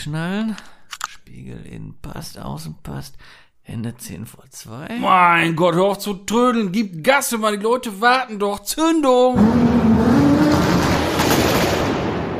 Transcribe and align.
einschnallen. 0.00 0.56
Spiegel 1.08 1.66
innen 1.66 1.94
passt, 2.00 2.38
außen 2.38 2.76
passt. 2.82 3.16
Hände 3.62 3.94
10 3.96 4.26
vor 4.26 4.44
2. 4.48 4.98
Mein 4.98 5.54
Gott, 5.54 5.74
hör 5.74 5.84
auf 5.84 5.98
zu 5.98 6.14
trödeln. 6.14 6.72
Gib 6.72 7.04
Gas, 7.04 7.36
Mann. 7.36 7.58
Die 7.58 7.62
Leute 7.62 8.00
warten 8.00 8.38
doch. 8.38 8.60
Zündung. 8.60 9.36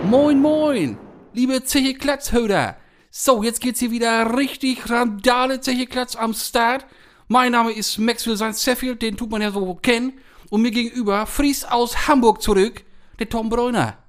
Moin, 0.08 0.40
moin. 0.40 0.98
Liebe 1.34 1.62
Zeche 1.62 1.94
Klatzhöder. 1.94 2.76
So, 3.10 3.42
jetzt 3.42 3.60
geht's 3.60 3.80
hier 3.80 3.90
wieder 3.90 4.36
richtig 4.36 4.88
Randale 4.88 5.60
Zeche 5.60 5.86
Klatz 5.86 6.16
am 6.16 6.32
Start. 6.32 6.86
Mein 7.28 7.52
Name 7.52 7.72
ist 7.72 7.98
Maxwell 7.98 8.36
St. 8.36 8.60
Sheffield, 8.60 9.02
den 9.02 9.16
tut 9.16 9.30
man 9.30 9.42
ja 9.42 9.50
so 9.50 9.74
kennen. 9.74 10.14
Und 10.48 10.62
mir 10.62 10.70
gegenüber 10.70 11.26
Fries 11.26 11.64
aus 11.64 12.08
Hamburg 12.08 12.42
zurück, 12.42 12.82
der 13.18 13.28
Tom 13.28 13.50
Bräuner. 13.50 13.99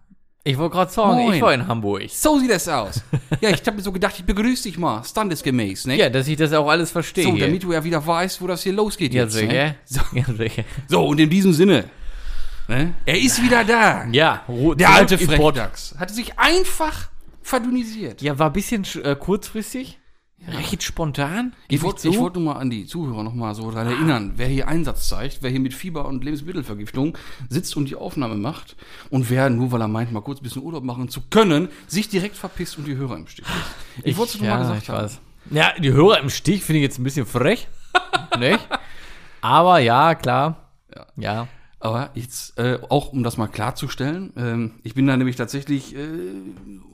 Ich 0.43 0.57
wollte 0.57 0.73
gerade 0.75 0.91
sagen, 0.91 1.17
Moin. 1.23 1.35
ich 1.35 1.41
war 1.41 1.53
in 1.53 1.67
Hamburg. 1.67 2.09
So 2.09 2.39
sieht 2.39 2.49
das 2.49 2.67
aus. 2.67 3.03
ja, 3.41 3.51
ich 3.51 3.61
habe 3.61 3.73
mir 3.77 3.83
so 3.83 3.91
gedacht, 3.91 4.15
ich 4.17 4.25
begrüße 4.25 4.63
dich 4.63 4.77
mal, 4.77 5.03
standesgemäß, 5.03 5.85
ne? 5.85 5.97
Ja, 5.97 6.09
dass 6.09 6.27
ich 6.27 6.35
das 6.35 6.51
auch 6.53 6.67
alles 6.67 6.89
verstehe. 6.89 7.25
so, 7.25 7.37
damit 7.37 7.61
du 7.61 7.71
ja 7.73 7.83
wieder 7.83 8.05
weißt, 8.05 8.41
wo 8.41 8.47
das 8.47 8.63
hier 8.63 8.73
losgeht 8.73 9.13
ja, 9.13 9.23
jetzt. 9.23 9.33
sicher. 9.33 9.53
Ne? 9.53 9.75
So, 9.85 10.01
Ja, 10.13 10.23
sicher. 10.35 10.63
so, 10.87 11.05
und 11.05 11.19
in 11.19 11.29
diesem 11.29 11.53
Sinne, 11.53 11.85
ne? 12.67 12.93
er 13.05 13.19
ist 13.19 13.41
wieder 13.43 13.63
da. 13.63 14.05
Ja, 14.11 14.43
Der 14.75 14.89
alte. 14.89 15.19
Frechdachs 15.19 15.93
hatte 15.99 16.13
sich 16.13 16.37
einfach 16.39 17.09
verdünnisiert. 17.43 18.21
Ja, 18.23 18.39
war 18.39 18.47
ein 18.49 18.53
bisschen 18.53 18.83
äh, 19.03 19.15
kurzfristig. 19.15 19.99
Recht 20.47 20.81
spontan. 20.81 21.53
Ich 21.67 21.83
wollte 21.83 22.09
ich 22.09 22.17
wollte 22.17 22.39
nur 22.39 22.53
mal 22.53 22.59
an 22.59 22.69
die 22.69 22.85
Zuhörer 22.85 23.23
noch 23.23 23.35
mal 23.35 23.53
so 23.53 23.69
daran 23.69 23.87
erinnern, 23.87 24.33
wer 24.37 24.47
hier 24.47 24.67
Einsatz 24.67 25.07
zeigt, 25.07 25.39
wer 25.41 25.51
hier 25.51 25.59
mit 25.59 25.73
Fieber 25.73 26.05
und 26.07 26.23
Lebensmittelvergiftung 26.23 27.17
sitzt 27.47 27.77
und 27.77 27.85
die 27.85 27.95
Aufnahme 27.95 28.35
macht 28.35 28.75
und 29.11 29.29
wer, 29.29 29.49
nur 29.51 29.71
weil 29.71 29.81
er 29.81 29.87
meint, 29.87 30.11
mal 30.11 30.21
kurz 30.21 30.39
ein 30.39 30.43
bisschen 30.43 30.63
Urlaub 30.63 30.83
machen 30.83 31.09
zu 31.09 31.21
können, 31.29 31.70
sich 31.87 32.09
direkt 32.09 32.35
verpisst 32.35 32.77
und 32.79 32.87
die 32.87 32.95
Hörer 32.95 33.17
im 33.17 33.27
Stich 33.27 33.45
lässt. 33.45 34.05
Ich, 34.05 34.17
wollte 34.17 34.33
es 34.33 34.39
nur 34.39 34.48
ja, 34.48 34.55
mal 34.55 34.61
gesagt 34.61 34.83
ich 34.83 34.89
haben. 34.89 35.11
Ja, 35.51 35.73
die 35.79 35.91
Hörer 35.91 36.20
im 36.20 36.29
Stich 36.29 36.63
finde 36.63 36.79
ich 36.79 36.83
jetzt 36.83 36.98
ein 36.98 37.03
bisschen 37.03 37.26
frech. 37.27 37.67
nicht? 38.39 38.67
Aber 39.41 39.79
ja, 39.79 40.15
klar. 40.15 40.70
Ja. 40.93 41.05
Ja. 41.17 41.48
Aber 41.79 42.11
jetzt, 42.13 42.57
äh, 42.59 42.77
auch 42.89 43.11
um 43.11 43.23
das 43.23 43.37
mal 43.37 43.48
klarzustellen, 43.48 44.31
ähm, 44.37 44.71
ich 44.83 44.93
bin 44.93 45.07
da 45.07 45.17
nämlich 45.17 45.35
tatsächlich 45.35 45.95
äh, 45.95 45.99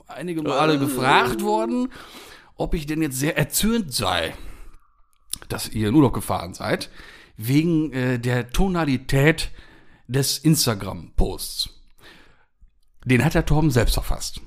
einige 0.08 0.42
Male 0.42 0.80
gefragt 0.80 1.44
worden, 1.44 1.90
ob 2.58 2.74
ich 2.74 2.86
denn 2.86 3.02
jetzt 3.02 3.20
sehr 3.20 3.38
erzürnt 3.38 3.94
sei, 3.94 4.34
dass 5.50 5.70
ihr 5.70 5.90
in 5.90 5.96
Urlaub 5.96 6.14
gefahren 6.14 6.54
seid, 6.54 6.90
wegen 7.38 7.94
äh, 7.94 8.20
der 8.20 8.50
Tonalität 8.50 9.52
des 10.08 10.38
Instagram-Posts. 10.38 11.70
Den 13.06 13.24
hat 13.24 13.36
der 13.36 13.46
Torben 13.46 13.72
selbst 13.72 13.94
verfasst. 13.94 14.42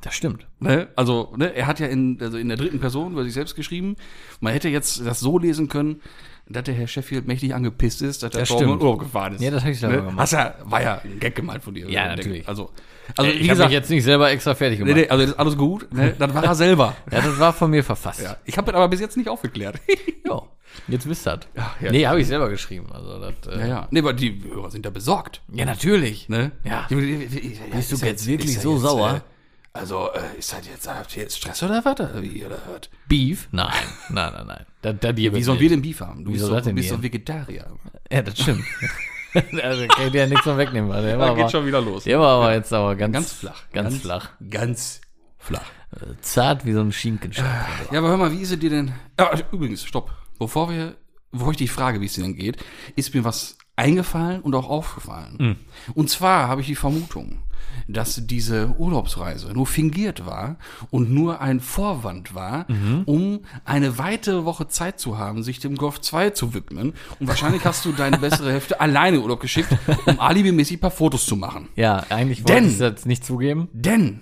Das 0.00 0.14
stimmt. 0.14 0.46
Ne? 0.60 0.88
Also, 0.96 1.34
ne, 1.36 1.54
er 1.54 1.66
hat 1.66 1.80
ja 1.80 1.86
in, 1.86 2.18
also 2.20 2.38
in 2.38 2.48
der 2.48 2.56
dritten 2.56 2.80
Person 2.80 3.12
über 3.12 3.24
sich 3.24 3.34
selbst 3.34 3.56
geschrieben. 3.56 3.96
Man 4.40 4.52
hätte 4.52 4.68
jetzt 4.68 5.04
das 5.04 5.20
so 5.20 5.38
lesen 5.38 5.68
können, 5.68 6.00
dass 6.48 6.64
der 6.64 6.74
Herr 6.74 6.86
Sheffield 6.86 7.26
mächtig 7.26 7.54
angepisst 7.54 8.02
ist, 8.02 8.22
dass 8.22 8.30
der 8.30 8.40
Das 8.40 8.48
Torben 8.48 8.68
in. 8.68 8.78
Urlaub 8.78 9.00
gefahren 9.00 9.34
ist. 9.34 9.42
Ja, 9.42 9.50
das 9.50 9.64
hab 9.64 9.70
ich 9.70 9.80
selber 9.80 9.96
ne? 9.96 10.02
gemacht. 10.02 10.18
Hast 10.18 10.32
ja, 10.32 10.54
war 10.64 10.82
ja 10.82 11.00
ein 11.02 11.18
Gag 11.18 11.34
gemeint 11.34 11.62
von 11.64 11.74
dir. 11.74 11.90
Ja, 11.90 12.14
natürlich. 12.14 12.46
Also, 12.46 12.70
also 13.16 13.30
ich 13.30 13.50
habe 13.50 13.64
mich 13.64 13.72
jetzt 13.72 13.90
nicht 13.90 14.04
selber 14.04 14.30
extra 14.30 14.54
fertig 14.54 14.78
nee, 14.80 14.84
gemacht. 14.84 15.02
nee, 15.02 15.08
also 15.08 15.22
das 15.22 15.32
ist 15.32 15.38
alles 15.38 15.56
gut. 15.56 15.92
Ne? 15.92 16.14
Das 16.18 16.34
war 16.34 16.44
er 16.44 16.54
selber. 16.54 16.96
Ja, 17.10 17.20
das 17.20 17.38
war 17.38 17.52
von 17.52 17.70
mir 17.70 17.84
verfasst. 17.84 18.22
ja. 18.22 18.36
Ich 18.44 18.56
habe 18.56 18.66
das 18.70 18.76
aber 18.76 18.88
bis 18.88 19.00
jetzt 19.00 19.16
nicht 19.16 19.28
aufgeklärt. 19.28 19.80
Ja, 20.26 20.42
jetzt 20.88 21.08
wisst 21.08 21.28
ihr 21.28 21.36
das. 21.36 21.46
Ja, 21.80 21.92
nee, 21.92 22.04
habe 22.04 22.20
ich 22.20 22.26
selber 22.26 22.48
geschrieben. 22.48 22.88
Also 22.92 23.20
das, 23.20 23.54
äh, 23.54 23.60
ja, 23.60 23.66
ja. 23.66 23.88
Nee, 23.92 24.00
aber 24.00 24.12
die 24.12 24.42
Hörer 24.42 24.72
sind 24.72 24.84
da 24.84 24.90
besorgt. 24.90 25.40
ja, 25.52 25.64
natürlich. 25.64 26.28
Ne? 26.28 26.50
Ja. 26.64 26.86
Bist 26.88 27.92
du 27.92 28.04
jetzt 28.04 28.26
wirklich 28.26 28.58
so 28.58 28.76
sauer? 28.76 29.22
Äh, 29.24 29.36
also, 29.78 30.10
äh, 30.12 30.38
ist 30.38 30.52
das 30.52 30.66
jetzt, 30.66 30.88
habt 30.88 31.16
ihr 31.16 31.22
jetzt 31.24 31.36
Stress 31.36 31.62
oder 31.62 31.84
was? 31.84 32.22
Wie, 32.22 32.44
oder 32.44 32.56
was? 32.56 32.88
Beef? 33.06 33.48
Nein, 33.52 33.70
nein, 34.08 34.32
nein, 34.32 34.46
nein. 34.46 34.66
Da, 34.82 34.92
da 34.92 35.16
Wie 35.16 35.42
sollen 35.42 35.60
wir 35.60 35.68
denn 35.68 35.82
Beef 35.82 36.00
haben? 36.00 36.24
Du 36.24 36.30
Wie 36.30 36.34
bist 36.38 36.50
das 36.50 36.64
du 36.64 36.72
bist 36.72 36.88
gehen? 36.88 36.96
doch 36.96 37.02
Vegetarier. 37.02 37.66
Ja, 38.10 38.22
das 38.22 38.40
stimmt. 38.40 38.64
also 39.62 39.86
kann 39.88 40.06
ich 40.06 40.12
dir 40.12 40.20
ja 40.22 40.26
nichts 40.26 40.46
mehr 40.46 40.56
wegnehmen. 40.58 40.90
weil 40.90 41.02
Der 41.02 41.18
war, 41.18 41.30
aber, 41.30 41.66
wieder 41.66 41.80
los. 41.80 42.04
der 42.04 42.18
war 42.20 42.42
aber 42.42 42.54
jetzt 42.54 42.72
aber 42.72 42.96
ganz, 42.96 43.12
Ganz 43.14 43.32
flach. 43.32 43.62
Ganz, 43.72 43.96
flach. 43.98 44.30
Ganz 44.50 45.00
flach. 45.38 45.64
Äh, 45.94 46.14
Zart 46.20 46.64
wie 46.64 46.72
so 46.72 46.80
ein 46.80 46.92
Schinkenschab. 46.92 47.44
Ja, 47.92 47.98
aber 47.98 48.08
hör 48.08 48.16
mal, 48.16 48.32
wie 48.32 48.40
ist 48.40 48.52
es 48.52 48.58
dir 48.58 48.70
denn? 48.70 48.92
Ah, 49.16 49.36
übrigens, 49.52 49.84
stopp. 49.84 50.10
Bevor 50.38 50.70
wir, 50.70 50.96
bevor 51.32 51.50
ich 51.52 51.56
dich 51.58 51.70
frage, 51.70 52.00
wie 52.00 52.06
es 52.06 52.14
dir 52.14 52.22
denn 52.22 52.34
geht, 52.34 52.64
ist 52.96 53.14
mir 53.14 53.24
was 53.24 53.58
eingefallen 53.76 54.40
und 54.40 54.54
auch 54.54 54.68
aufgefallen. 54.68 55.58
Und 55.94 56.10
zwar 56.10 56.48
habe 56.48 56.62
ich 56.62 56.66
die 56.66 56.74
Vermutung, 56.74 57.42
dass 57.88 58.26
diese 58.26 58.74
Urlaubsreise 58.78 59.52
nur 59.52 59.66
fingiert 59.66 60.26
war 60.26 60.56
und 60.90 61.10
nur 61.10 61.40
ein 61.40 61.60
Vorwand 61.60 62.34
war, 62.34 62.66
um 63.06 63.40
eine 63.64 63.98
weitere 63.98 64.44
Woche 64.44 64.68
Zeit 64.68 64.98
zu 65.00 65.18
haben, 65.18 65.42
sich 65.42 65.58
dem 65.60 65.76
Golf 65.76 66.00
2 66.00 66.30
zu 66.30 66.54
widmen. 66.54 66.94
Und 67.20 67.28
wahrscheinlich 67.28 67.64
hast 67.64 67.84
du 67.84 67.92
deine 67.92 68.18
bessere 68.18 68.52
Hälfte 68.52 68.80
alleine 68.80 69.16
in 69.18 69.22
Urlaub 69.22 69.40
geschickt, 69.40 69.68
um 70.06 70.20
alibimäßig 70.20 70.78
ein 70.78 70.80
paar 70.80 70.90
Fotos 70.90 71.26
zu 71.26 71.36
machen. 71.36 71.68
Ja, 71.76 72.04
eigentlich 72.10 72.42
Denn- 72.44 72.54
wollte 72.56 72.66
ich 72.68 72.78
das 72.78 72.90
jetzt 72.90 73.06
nicht 73.06 73.24
zugeben. 73.24 73.68
Denn, 73.72 74.20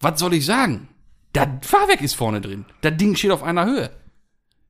was 0.00 0.18
soll 0.18 0.34
ich 0.34 0.46
sagen? 0.46 0.88
Das 1.32 1.46
Fahrwerk 1.62 2.02
ist 2.02 2.14
vorne 2.14 2.40
drin. 2.40 2.64
Das 2.80 2.96
Ding 2.96 3.14
steht 3.14 3.30
auf 3.30 3.42
einer 3.44 3.64
Höhe. 3.64 3.90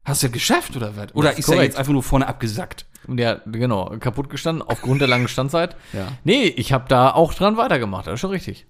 Hast 0.04 0.22
du 0.22 0.26
das 0.28 0.32
geschafft 0.32 0.76
oder 0.76 0.96
was? 0.96 1.14
Oder 1.14 1.30
Das 1.30 1.38
ist 1.38 1.48
ist 1.48 1.54
er 1.54 1.62
jetzt 1.62 1.76
einfach 1.76 1.92
nur 1.92 2.02
vorne 2.02 2.26
abgesackt? 2.26 2.86
Ja, 3.08 3.40
genau, 3.46 3.96
kaputt 4.00 4.30
gestanden 4.30 4.62
aufgrund 4.66 5.00
der 5.00 5.08
langen 5.08 5.28
Standzeit. 5.28 5.76
Ja. 5.92 6.08
Nee, 6.24 6.44
ich 6.44 6.72
habe 6.72 6.84
da 6.88 7.10
auch 7.10 7.34
dran 7.34 7.56
weitergemacht, 7.56 8.06
das 8.06 8.14
ist 8.14 8.20
schon 8.20 8.30
richtig. 8.30 8.66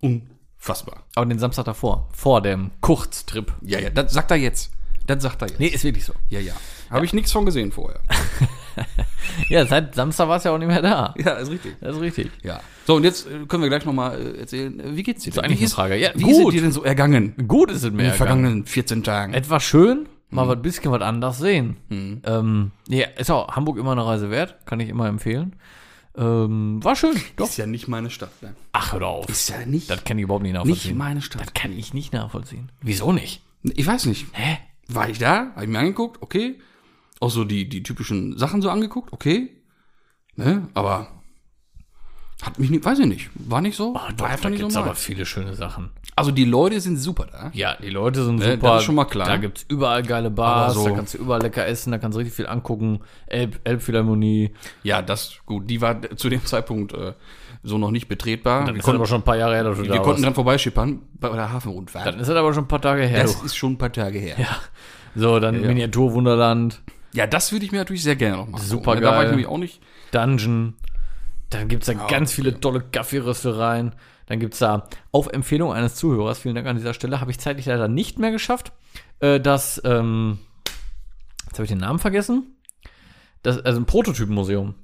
Unfassbar. 0.00 1.04
Aber 1.14 1.26
den 1.26 1.38
Samstag 1.38 1.64
davor, 1.64 2.08
vor 2.12 2.40
dem 2.42 2.70
Kurztrip. 2.80 3.52
Ja, 3.62 3.78
ja, 3.80 3.90
das 3.90 4.12
sagt 4.12 4.30
er 4.30 4.36
jetzt. 4.36 4.70
Das 5.06 5.22
sagt 5.22 5.42
er 5.42 5.48
jetzt. 5.48 5.58
Nee, 5.60 5.68
ist 5.68 5.84
wirklich 5.84 6.04
so. 6.04 6.12
Ja, 6.28 6.38
ja. 6.40 6.52
Habe 6.90 7.04
ich 7.04 7.12
nichts 7.12 7.32
von 7.32 7.44
gesehen 7.44 7.72
vorher. 7.72 8.00
Ja, 9.48 9.66
seit 9.66 9.96
Samstag 9.96 10.28
war 10.28 10.36
es 10.36 10.44
ja 10.44 10.52
auch 10.52 10.58
nicht 10.58 10.68
mehr 10.68 10.80
da. 10.82 11.12
Ja, 11.18 11.32
ist 11.32 11.50
richtig. 11.50 11.74
Das 11.80 11.96
ist 11.96 12.00
richtig. 12.00 12.30
Ja. 12.44 12.60
So, 12.86 12.94
und 12.94 13.02
jetzt 13.04 13.26
äh, 13.26 13.44
können 13.48 13.62
wir 13.64 13.68
gleich 13.68 13.84
nochmal 13.84 14.20
äh, 14.36 14.38
erzählen, 14.40 14.78
äh, 14.78 14.96
wie 14.96 15.02
geht's 15.02 15.24
dir 15.24 15.30
ist 15.30 15.36
denn? 15.36 15.44
eigentlich 15.44 15.58
wie 15.58 15.64
eine 15.64 15.70
Frage. 15.70 15.96
Ja, 15.96 16.10
wie 16.14 16.22
gut. 16.22 16.32
ist 16.32 16.38
es 16.38 16.50
dir 16.52 16.60
denn 16.62 16.72
so 16.72 16.84
ergangen 16.84 17.34
in 17.36 17.48
Gut 17.48 17.70
ist 17.72 17.78
es 17.78 17.90
mir 17.90 17.90
den 17.90 17.98
ergangen. 18.00 18.16
vergangenen 18.16 18.66
14 18.66 19.02
Tagen? 19.02 19.34
Etwas 19.34 19.64
schön, 19.64 20.08
mal 20.30 20.46
was 20.48 20.60
bisschen 20.62 20.90
was 20.92 21.02
anderes 21.02 21.38
sehen. 21.38 21.76
Ähm, 22.24 22.70
ja, 22.88 23.06
ist 23.16 23.30
auch 23.30 23.54
Hamburg 23.56 23.78
immer 23.78 23.92
eine 23.92 24.04
Reise 24.04 24.30
wert, 24.30 24.66
kann 24.66 24.80
ich 24.80 24.88
immer 24.88 25.06
empfehlen. 25.08 25.56
Ähm, 26.16 26.82
war 26.82 26.96
schön, 26.96 27.14
doch. 27.36 27.46
Ist 27.48 27.58
ja 27.58 27.66
nicht 27.66 27.86
meine 27.86 28.10
Stadt. 28.10 28.42
Ne? 28.42 28.54
Ach, 28.72 28.92
hör 28.92 29.02
auf. 29.06 29.28
Ist 29.28 29.48
ja 29.50 29.64
nicht, 29.64 29.88
Das 29.88 30.02
kann 30.04 30.18
ich 30.18 30.24
überhaupt 30.24 30.42
nicht 30.42 30.52
nicht 30.52 30.60
nachvollziehen. 30.64 30.96
meine 30.98 31.22
Stadt. 31.22 31.42
das 31.42 31.54
kann 31.54 31.72
ich 31.72 31.94
nicht 31.94 32.12
nachvollziehen. 32.12 32.72
Wieso 32.80 33.12
nicht? 33.12 33.42
Ich 33.62 33.86
weiß 33.86 34.06
nicht. 34.06 34.26
Hä? 34.32 34.58
War 34.88 35.08
ich 35.08 35.18
da? 35.18 35.50
Habe 35.54 35.64
ich 35.64 35.70
mir 35.70 35.78
angeguckt, 35.78 36.20
okay. 36.22 36.58
Auch 37.20 37.30
so 37.30 37.44
die, 37.44 37.68
die 37.68 37.82
typischen 37.82 38.36
Sachen 38.38 38.62
so 38.62 38.70
angeguckt, 38.70 39.12
okay. 39.12 39.50
Ne? 40.34 40.68
Aber 40.74 41.17
hat 42.42 42.58
mich 42.58 42.70
nicht, 42.70 42.84
weiß 42.84 42.98
ich 43.00 43.06
nicht. 43.06 43.30
War 43.34 43.60
nicht 43.60 43.76
so? 43.76 43.94
Oh, 43.96 44.00
doch, 44.16 44.24
war 44.28 44.36
da 44.36 44.48
nicht 44.50 44.60
gibt's 44.60 44.74
so 44.74 44.80
aber 44.80 44.94
viele 44.94 45.26
schöne 45.26 45.54
Sachen. 45.54 45.90
Also 46.14 46.30
die 46.30 46.44
Leute 46.44 46.80
sind 46.80 46.96
super 46.96 47.26
da. 47.30 47.50
Ja, 47.54 47.76
die 47.80 47.90
Leute 47.90 48.24
sind 48.24 48.36
Ne, 48.36 48.52
super. 48.54 48.68
das 48.68 48.78
ist 48.78 48.84
schon 48.84 48.94
mal 48.96 49.04
klar. 49.04 49.26
Da 49.28 49.36
gibt's 49.36 49.64
überall 49.68 50.02
geile 50.02 50.30
Bars, 50.30 50.74
so- 50.74 50.88
da 50.88 50.94
kannst 50.94 51.14
du 51.14 51.18
überall 51.18 51.42
lecker 51.42 51.66
essen, 51.66 51.90
da 51.92 51.98
kannst 51.98 52.16
du 52.16 52.18
richtig 52.20 52.34
viel 52.36 52.46
angucken. 52.46 53.00
Elb, 53.26 53.60
Elbphilharmonie. 53.64 54.52
Ja, 54.82 55.02
das, 55.02 55.34
gut, 55.46 55.68
die 55.70 55.80
war 55.80 56.00
zu 56.16 56.28
dem 56.28 56.44
Zeitpunkt 56.44 56.92
äh, 56.92 57.12
so 57.62 57.76
noch 57.78 57.90
nicht 57.90 58.08
betretbar. 58.08 58.64
Dann 58.66 58.74
wir 58.76 58.82
konnten, 58.82 58.98
aber 59.00 59.06
schon 59.06 59.20
ein 59.20 59.24
paar 59.24 59.36
Jahre 59.36 59.54
her, 59.54 59.64
dass 59.64 59.76
du 59.76 59.82
wir 59.84 59.88
da 59.90 59.96
konnten 59.96 60.10
warst. 60.12 60.24
dran 60.24 60.34
vorbeischippern 60.34 61.00
bei 61.20 61.28
der 61.30 61.52
Hafenrundfahrt. 61.52 62.06
Dann 62.06 62.20
ist 62.20 62.28
das 62.28 62.36
aber 62.36 62.52
schon 62.54 62.64
ein 62.64 62.68
paar 62.68 62.80
Tage 62.80 63.02
her. 63.02 63.22
das 63.22 63.38
du. 63.40 63.46
ist 63.46 63.56
schon 63.56 63.72
ein 63.72 63.78
paar 63.78 63.92
Tage 63.92 64.18
her. 64.18 64.36
Ja, 64.38 64.56
So, 65.16 65.38
dann 65.40 65.60
ja. 65.62 65.68
Miniaturwunderland, 65.68 66.80
das 67.30 67.50
würde 67.52 67.64
ich 67.64 67.72
mir 67.72 67.78
natürlich 67.78 68.02
sehr 68.02 68.16
gerne 68.16 68.36
noch 68.38 68.48
machen. 68.48 68.62
Super 68.64 68.94
Da 68.96 69.02
war 69.06 69.12
geil. 69.14 69.24
ich 69.24 69.30
nämlich 69.30 69.46
auch 69.48 69.58
nicht. 69.58 69.80
Dungeon. 70.12 70.74
Dann 71.50 71.68
gibt's 71.68 71.86
da 71.86 71.94
ganz 71.94 72.30
okay. 72.30 72.42
viele 72.42 72.60
tolle 72.60 72.80
Kaffeeröstereien. 72.80 73.94
Dann 74.26 74.40
gibt's 74.40 74.58
da 74.58 74.88
auf 75.10 75.28
Empfehlung 75.28 75.72
eines 75.72 75.94
Zuhörers, 75.94 76.40
vielen 76.40 76.54
Dank 76.54 76.66
an 76.66 76.76
dieser 76.76 76.92
Stelle, 76.92 77.20
habe 77.20 77.30
ich 77.30 77.38
zeitlich 77.38 77.64
leider 77.64 77.88
nicht 77.88 78.18
mehr 78.18 78.30
geschafft, 78.30 78.72
äh, 79.20 79.40
das, 79.40 79.80
ähm, 79.84 80.38
jetzt 81.46 81.54
habe 81.54 81.64
ich 81.64 81.70
den 81.70 81.78
Namen 81.78 81.98
vergessen. 81.98 82.56
Das, 83.42 83.58
also 83.58 83.80
ein 83.80 83.86
Prototypenmuseum. 83.86 84.74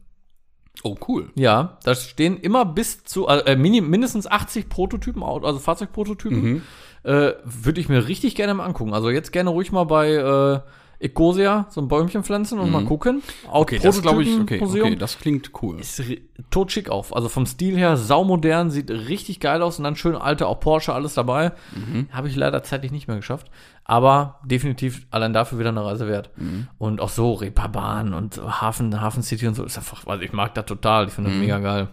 Oh, 0.83 0.97
cool. 1.09 1.31
Ja, 1.35 1.79
da 1.85 1.94
stehen 1.94 2.38
immer 2.38 2.65
bis 2.65 3.05
zu, 3.05 3.27
äh, 3.29 3.56
mini, 3.56 3.81
mindestens 3.81 4.27
80 4.27 4.69
Prototypen, 4.69 5.23
also 5.23 5.59
Fahrzeugprototypen. 5.59 6.43
Mhm. 6.43 6.62
Äh, 7.05 7.35
Würde 7.44 7.81
ich 7.81 7.88
mir 7.88 8.09
richtig 8.09 8.35
gerne 8.35 8.55
mal 8.55 8.65
angucken. 8.65 8.93
Also 8.93 9.11
jetzt 9.11 9.33
gerne 9.33 9.50
ruhig 9.50 9.73
mal 9.73 9.85
bei 9.85 10.12
äh, 10.12 10.61
Ecosia 11.05 11.67
so 11.71 11.81
ein 11.81 11.89
Bäumchen 11.89 12.25
pflanzen 12.25 12.59
und 12.59 12.71
mal 12.71 12.85
gucken. 12.85 13.23
Auch 13.47 13.55
Mhm. 13.55 13.61
Okay, 13.65 13.79
das 13.79 14.03
glaube 14.03 14.23
ich, 14.23 14.41
okay, 14.41 14.61
okay, 14.61 14.97
das 14.97 15.19
klingt 15.19 15.51
cool. 15.62 15.79
Ist 15.79 16.03
totschick 16.51 16.89
auf. 16.89 17.15
Also 17.15 17.29
vom 17.29 17.47
Stil 17.47 17.77
her 17.77 17.97
saumodern, 17.97 18.71
sieht 18.71 18.91
richtig 18.91 19.41
geil 19.41 19.62
aus 19.62 19.79
und 19.79 19.85
dann 19.85 19.97
schön 19.97 20.17
alte, 20.17 20.47
auch 20.47 20.61
Porsche, 20.61 20.93
alles 20.95 21.15
dabei. 21.15 21.53
Mhm. 21.75 22.09
Habe 22.11 22.29
ich 22.29 22.37
leider 22.37 22.62
zeitlich 22.62 22.91
nicht 22.91 23.06
mehr 23.06 23.17
geschafft. 23.19 23.51
Aber 23.85 24.41
definitiv 24.45 25.06
allein 25.11 25.35
dafür 25.35 25.59
wieder 25.59 25.69
eine 25.69 25.85
Reise 25.85 26.09
wert. 26.09 26.31
Mhm. 26.37 26.69
Und 26.79 27.01
auch 27.01 27.11
so 27.11 27.35
Reeperbahn 27.35 28.15
und 28.15 28.41
Hafen, 28.43 29.00
Hafen 29.00 29.23
City 29.23 29.47
und 29.47 29.55
so 29.55 29.65
ist 29.65 29.77
einfach, 29.77 30.07
also 30.07 30.23
ich 30.23 30.33
mag 30.33 30.55
das 30.55 30.65
total. 30.65 31.07
Ich 31.09 31.12
finde 31.12 31.31
das 31.31 31.39
mega 31.39 31.59
geil. 31.59 31.89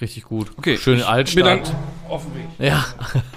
Richtig 0.00 0.24
gut. 0.24 0.50
Mhm. 0.50 0.54
Okay, 0.58 0.76
Schöne 0.76 1.06
Altstadt. 1.06 1.44
Bedankt. 1.44 1.74
Auf 2.08 2.24
dem 2.24 2.34
Weg. 2.36 2.46
Ja. 2.58 2.84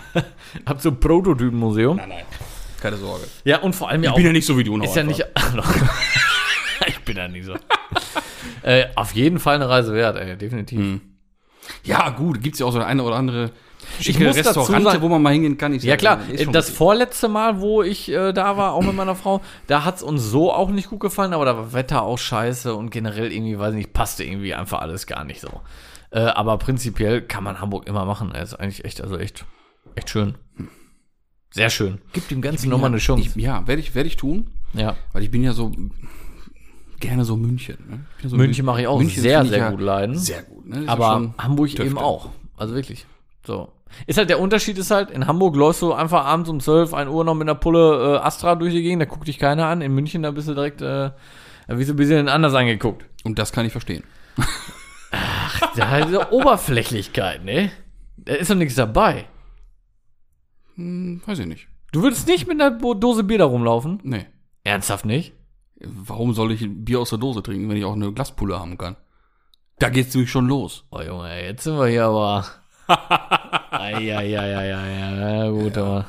Hab 0.65 0.81
so 0.81 0.89
ein 0.89 0.99
Prototypenmuseum. 0.99 1.97
Nein, 1.97 2.09
nein. 2.09 2.25
Keine 2.81 2.97
Sorge. 2.97 3.25
Ja, 3.43 3.59
und 3.59 3.75
vor 3.75 3.89
allem 3.89 4.03
ja 4.03 4.09
Ich 4.09 4.13
auch. 4.13 4.17
bin 4.17 4.25
ja 4.25 4.31
nicht 4.31 4.45
so 4.45 4.57
wie 4.57 4.63
du. 4.63 4.77
ist 4.81 4.95
ja 4.95 5.03
nicht. 5.03 5.23
ich 6.87 6.99
bin 6.99 7.17
ja 7.17 7.27
nicht 7.27 7.45
so. 7.45 7.55
äh, 8.63 8.85
auf 8.95 9.13
jeden 9.13 9.39
Fall 9.39 9.55
eine 9.55 9.69
Reise 9.69 9.93
wert, 9.93 10.17
ey, 10.17 10.37
definitiv. 10.37 10.79
Hm. 10.79 11.01
Ja, 11.83 12.09
gut, 12.11 12.41
gibt's 12.41 12.59
ja 12.59 12.65
auch 12.65 12.71
so 12.71 12.79
eine 12.79 13.03
oder 13.03 13.15
andere 13.15 13.51
Ich 13.99 14.17
muss 14.19 14.35
dazu 14.37 14.63
sagen- 14.63 15.01
wo 15.01 15.09
man 15.09 15.21
mal 15.21 15.33
hingehen 15.33 15.57
kann. 15.57 15.73
Ich 15.73 15.83
Ja 15.83 15.93
sag, 15.93 15.99
klar, 15.99 16.19
schon 16.41 16.53
das 16.53 16.69
vorletzte 16.69 17.27
Mal, 17.27 17.59
wo 17.59 17.83
ich 17.83 18.09
äh, 18.09 18.31
da 18.31 18.55
war, 18.57 18.73
auch 18.73 18.81
mit 18.81 18.95
meiner 18.95 19.15
Frau, 19.15 19.41
da 19.67 19.83
hat's 19.83 20.01
uns 20.03 20.23
so 20.23 20.53
auch 20.53 20.69
nicht 20.69 20.89
gut 20.89 20.99
gefallen, 21.01 21.33
aber 21.33 21.45
da 21.45 21.57
war 21.57 21.73
Wetter 21.73 22.03
auch 22.03 22.17
scheiße 22.17 22.73
und 22.73 22.89
generell 22.91 23.31
irgendwie, 23.33 23.59
weiß 23.59 23.71
ich 23.71 23.77
nicht, 23.77 23.93
passte 23.93 24.23
irgendwie 24.23 24.53
einfach 24.53 24.79
alles 24.79 25.07
gar 25.07 25.23
nicht 25.25 25.41
so. 25.41 25.49
Äh, 26.11 26.19
aber 26.19 26.57
prinzipiell 26.57 27.21
kann 27.21 27.43
man 27.43 27.59
Hamburg 27.59 27.85
immer 27.87 28.05
machen. 28.05 28.31
Er 28.33 28.43
ist 28.43 28.53
eigentlich 28.53 28.85
echt, 28.85 29.01
also 29.01 29.17
echt, 29.17 29.43
echt 29.95 30.09
schön. 30.09 30.37
Sehr 31.57 31.71
schön. 31.71 31.97
Gibt 32.13 32.29
dem 32.29 32.41
Ganzen 32.41 32.69
nochmal 32.69 32.91
eine 32.91 32.99
Chance. 32.99 33.29
Ich, 33.35 33.35
ja, 33.35 33.65
werde 33.65 33.81
ich, 33.81 33.95
werde 33.95 34.05
ich 34.05 34.15
tun, 34.15 34.45
ja. 34.73 34.95
weil 35.11 35.23
ich 35.23 35.31
bin 35.31 35.41
ja 35.41 35.53
so 35.53 35.71
gerne 36.99 37.25
so 37.25 37.35
München. 37.35 37.77
Ne? 37.89 37.99
Ich 38.17 38.21
bin 38.21 38.29
so 38.29 38.37
München 38.37 38.63
mache 38.63 38.81
ich 38.81 38.87
auch 38.87 38.99
München 38.99 39.23
sehr, 39.23 39.43
sehr 39.43 39.57
ja 39.57 39.69
gut 39.71 39.81
leiden. 39.81 40.15
Sehr 40.15 40.43
gut. 40.43 40.67
Ne? 40.67 40.83
Ja 40.83 40.91
aber 40.91 41.33
Hamburg 41.39 41.69
Tüfte. 41.69 41.83
eben 41.83 41.97
auch. 41.97 42.29
Also 42.57 42.75
wirklich. 42.75 43.07
So. 43.43 43.69
Ist 44.05 44.19
halt 44.19 44.29
der 44.29 44.39
Unterschied 44.39 44.77
ist 44.77 44.91
halt, 44.91 45.09
in 45.09 45.25
Hamburg 45.25 45.55
läufst 45.55 45.81
du 45.81 45.93
einfach 45.93 46.25
abends 46.25 46.47
um 46.47 46.59
12, 46.59 46.93
1 46.93 47.09
Uhr 47.09 47.23
noch 47.23 47.33
mit 47.33 47.49
einer 47.49 47.55
Pulle 47.55 48.17
äh, 48.17 48.17
Astra 48.19 48.53
durch 48.53 48.73
die 48.73 48.83
Gegend, 48.83 49.01
da 49.01 49.05
guckt 49.05 49.27
dich 49.27 49.39
keiner 49.39 49.65
an. 49.65 49.81
In 49.81 49.95
München, 49.95 50.21
da 50.21 50.29
bist 50.29 50.47
du 50.47 50.53
direkt, 50.53 50.81
äh, 50.81 50.85
da 50.85 51.13
wirst 51.69 51.89
du 51.89 51.93
ein 51.93 51.97
bisschen 51.97 52.29
anders 52.29 52.53
angeguckt. 52.53 53.03
Und 53.23 53.39
das 53.39 53.51
kann 53.51 53.65
ich 53.65 53.71
verstehen. 53.71 54.03
Da 55.75 55.97
ist 55.97 56.09
diese 56.09 56.31
Oberflächlichkeit, 56.31 57.43
ne? 57.43 57.71
Da 58.17 58.35
ist 58.35 58.51
doch 58.51 58.55
nichts 58.55 58.75
dabei. 58.75 59.25
Hm, 60.77 61.21
weiß 61.25 61.39
ich 61.39 61.45
nicht. 61.45 61.67
Du 61.91 62.01
würdest 62.01 62.27
nicht 62.27 62.47
mit 62.47 62.61
einer 62.61 62.71
Dose 62.95 63.23
Bier 63.23 63.39
da 63.39 63.45
rumlaufen? 63.45 63.99
Nee. 64.03 64.25
Ernsthaft 64.63 65.05
nicht? 65.05 65.33
Warum 65.79 66.33
soll 66.33 66.51
ich 66.51 66.61
ein 66.61 66.83
Bier 66.85 66.99
aus 67.01 67.09
der 67.09 67.19
Dose 67.19 67.43
trinken, 67.43 67.69
wenn 67.69 67.77
ich 67.77 67.85
auch 67.85 67.93
eine 67.93 68.11
Glaspulle 68.11 68.59
haben 68.59 68.77
kann? 68.77 68.95
Da 69.79 69.89
geht's 69.89 70.13
nämlich 70.13 70.31
schon 70.31 70.47
los. 70.47 70.85
Oh 70.91 71.01
Junge, 71.01 71.43
jetzt 71.43 71.63
sind 71.63 71.77
wir 71.77 71.87
hier 71.87 72.05
aber. 72.05 72.45
Eieieiei, 73.71 74.67
ja, 74.69 75.49
gut, 75.49 75.77
aber. 75.77 76.05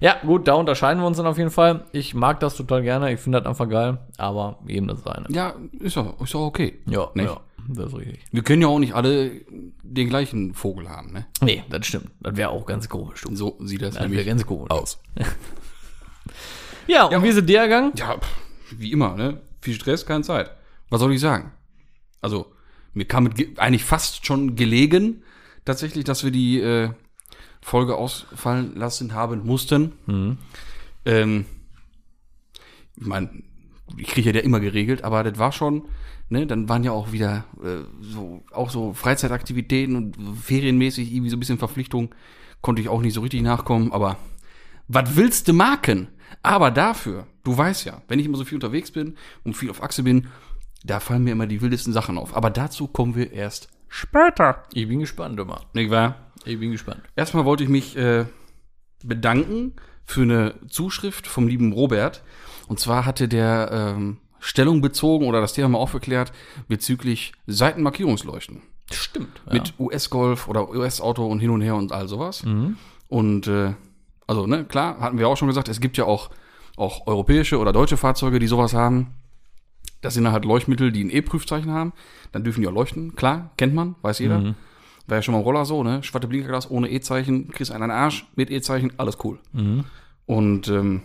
Ja, 0.00 0.16
gut, 0.24 0.48
da 0.48 0.54
unterscheiden 0.54 1.00
wir 1.02 1.06
uns 1.06 1.16
dann 1.16 1.26
auf 1.26 1.38
jeden 1.38 1.50
Fall. 1.50 1.84
Ich 1.92 2.14
mag 2.14 2.40
das 2.40 2.56
total 2.56 2.82
gerne, 2.82 3.12
ich 3.12 3.20
finde 3.20 3.40
das 3.40 3.48
einfach 3.48 3.68
geil, 3.68 3.98
aber 4.18 4.58
jedem 4.66 4.88
das 4.88 5.02
seine. 5.02 5.26
Ja, 5.30 5.54
ist 5.78 5.96
doch, 5.96 6.20
ist 6.20 6.34
doch 6.34 6.46
okay. 6.46 6.80
Ja, 6.86 7.08
Nicht? 7.14 7.26
ja, 7.26 7.40
das 7.68 7.88
ist 7.92 7.98
richtig. 7.98 8.20
Wir 8.32 8.42
können 8.42 8.62
ja 8.62 8.68
auch 8.68 8.78
nicht 8.78 8.94
alle 8.94 9.30
den 9.82 10.08
gleichen 10.08 10.54
Vogel 10.54 10.88
haben, 10.88 11.12
ne? 11.12 11.26
Nee, 11.40 11.62
das 11.70 11.86
stimmt. 11.86 12.10
Das 12.20 12.36
wäre 12.36 12.50
auch 12.50 12.66
ganz 12.66 12.88
komisch. 12.88 13.22
Du. 13.22 13.34
So 13.36 13.56
sieht 13.60 13.82
das 13.82 13.94
Das 13.94 14.02
nämlich 14.02 14.26
ganz 14.26 14.44
komisch. 14.46 14.70
aus. 14.70 15.00
Ja, 16.86 17.04
und 17.06 17.12
Ja, 17.12 17.22
wie 17.22 17.32
sind 17.32 17.48
der 17.48 17.64
gegangen? 17.64 17.92
Ja, 17.96 18.16
wie 18.76 18.90
immer, 18.92 19.14
ne? 19.16 19.40
Viel 19.60 19.74
Stress, 19.74 20.04
keine 20.04 20.24
Zeit. 20.24 20.50
Was 20.90 21.00
soll 21.00 21.12
ich 21.12 21.20
sagen? 21.20 21.52
Also, 22.20 22.52
mir 22.92 23.04
kam 23.04 23.32
ge- 23.32 23.52
eigentlich 23.56 23.84
fast 23.84 24.26
schon 24.26 24.56
gelegen, 24.56 25.22
tatsächlich, 25.64 26.04
dass 26.04 26.24
wir 26.24 26.30
die 26.32 26.60
äh, 26.60 26.90
Folge 27.60 27.96
ausfallen 27.96 28.74
lassen 28.74 29.14
haben 29.14 29.46
mussten. 29.46 29.92
Ähm, 31.04 31.46
ich 32.96 33.06
meine, 33.06 33.30
ich 33.96 34.08
kriege 34.08 34.32
ja 34.32 34.40
immer 34.40 34.60
geregelt, 34.60 35.04
aber 35.04 35.22
das 35.24 35.38
war 35.38 35.52
schon, 35.52 35.84
ne, 36.32 36.46
dann 36.46 36.68
waren 36.68 36.82
ja 36.82 36.90
auch 36.90 37.12
wieder 37.12 37.44
äh, 37.62 37.84
so, 38.00 38.42
auch 38.50 38.70
so 38.70 38.94
Freizeitaktivitäten 38.94 39.94
und 39.94 40.16
ferienmäßig 40.42 41.12
irgendwie 41.12 41.30
so 41.30 41.36
ein 41.36 41.40
bisschen 41.40 41.58
Verpflichtung, 41.58 42.14
konnte 42.62 42.82
ich 42.82 42.88
auch 42.88 43.02
nicht 43.02 43.14
so 43.14 43.20
richtig 43.20 43.42
nachkommen, 43.42 43.92
aber 43.92 44.16
was 44.88 45.14
willst 45.14 45.46
du 45.46 45.52
marken? 45.52 46.08
Aber 46.42 46.70
dafür, 46.70 47.26
du 47.44 47.56
weißt 47.56 47.84
ja, 47.84 48.02
wenn 48.08 48.18
ich 48.18 48.26
immer 48.26 48.38
so 48.38 48.44
viel 48.44 48.56
unterwegs 48.56 48.90
bin 48.90 49.16
und 49.44 49.56
viel 49.56 49.70
auf 49.70 49.82
Achse 49.82 50.02
bin, 50.02 50.28
da 50.84 50.98
fallen 50.98 51.22
mir 51.22 51.32
immer 51.32 51.46
die 51.46 51.60
wildesten 51.60 51.92
Sachen 51.92 52.18
auf. 52.18 52.34
Aber 52.34 52.50
dazu 52.50 52.88
kommen 52.88 53.14
wir 53.14 53.32
erst 53.32 53.68
später. 53.88 54.64
Ich 54.72 54.88
bin 54.88 54.98
gespannt, 54.98 55.38
immer. 55.38 55.66
Nicht 55.74 55.90
wahr? 55.90 56.32
Ich 56.44 56.58
bin 56.58 56.72
gespannt. 56.72 57.02
Erstmal 57.14 57.44
wollte 57.44 57.62
ich 57.62 57.68
mich 57.68 57.96
äh, 57.96 58.24
bedanken 59.04 59.74
für 60.04 60.22
eine 60.22 60.54
Zuschrift 60.68 61.26
vom 61.26 61.46
lieben 61.46 61.72
Robert. 61.72 62.24
Und 62.66 62.80
zwar 62.80 63.04
hatte 63.04 63.28
der 63.28 63.94
ähm, 63.96 64.18
Stellung 64.44 64.80
bezogen 64.80 65.28
oder 65.28 65.40
das 65.40 65.52
Thema 65.52 65.68
mal 65.68 65.78
aufgeklärt 65.78 66.32
bezüglich 66.66 67.32
Seitenmarkierungsleuchten. 67.46 68.60
Stimmt. 68.90 69.40
Ja. 69.46 69.52
Mit 69.52 69.74
US-Golf 69.78 70.48
oder 70.48 70.68
US-Auto 70.68 71.24
und 71.24 71.38
hin 71.38 71.50
und 71.50 71.60
her 71.60 71.76
und 71.76 71.92
all 71.92 72.08
sowas. 72.08 72.44
Mhm. 72.44 72.76
Und 73.08 73.46
äh, 73.46 73.74
also, 74.26 74.48
ne, 74.48 74.64
klar, 74.64 74.98
hatten 74.98 75.18
wir 75.18 75.28
auch 75.28 75.36
schon 75.36 75.46
gesagt, 75.46 75.68
es 75.68 75.80
gibt 75.80 75.96
ja 75.96 76.06
auch, 76.06 76.30
auch 76.76 77.06
europäische 77.06 77.58
oder 77.58 77.72
deutsche 77.72 77.96
Fahrzeuge, 77.96 78.40
die 78.40 78.48
sowas 78.48 78.74
haben. 78.74 79.14
Das 80.00 80.14
sind 80.14 80.30
halt 80.30 80.44
Leuchtmittel, 80.44 80.90
die 80.90 81.04
ein 81.04 81.10
E-Prüfzeichen 81.10 81.70
haben. 81.70 81.92
Dann 82.32 82.42
dürfen 82.42 82.62
die 82.62 82.66
auch 82.66 82.72
leuchten. 82.72 83.14
Klar, 83.14 83.52
kennt 83.56 83.74
man, 83.74 83.94
weiß 84.02 84.18
jeder. 84.18 84.40
Mhm. 84.40 84.54
War 85.06 85.18
ja 85.18 85.22
schon 85.22 85.32
mal 85.32 85.38
im 85.38 85.44
Roller 85.44 85.64
so, 85.64 85.84
ne? 85.84 86.02
Schwarte 86.02 86.26
Blinkerglas 86.26 86.68
ohne 86.68 86.90
E-Zeichen, 86.90 87.52
kriegst 87.52 87.70
einen 87.70 87.84
an 87.84 87.90
den 87.90 87.96
Arsch, 87.96 88.26
mit 88.34 88.50
E-Zeichen, 88.50 88.92
alles 88.96 89.18
cool. 89.22 89.38
Mhm. 89.52 89.84
Und 90.26 90.66
ähm, 90.66 91.02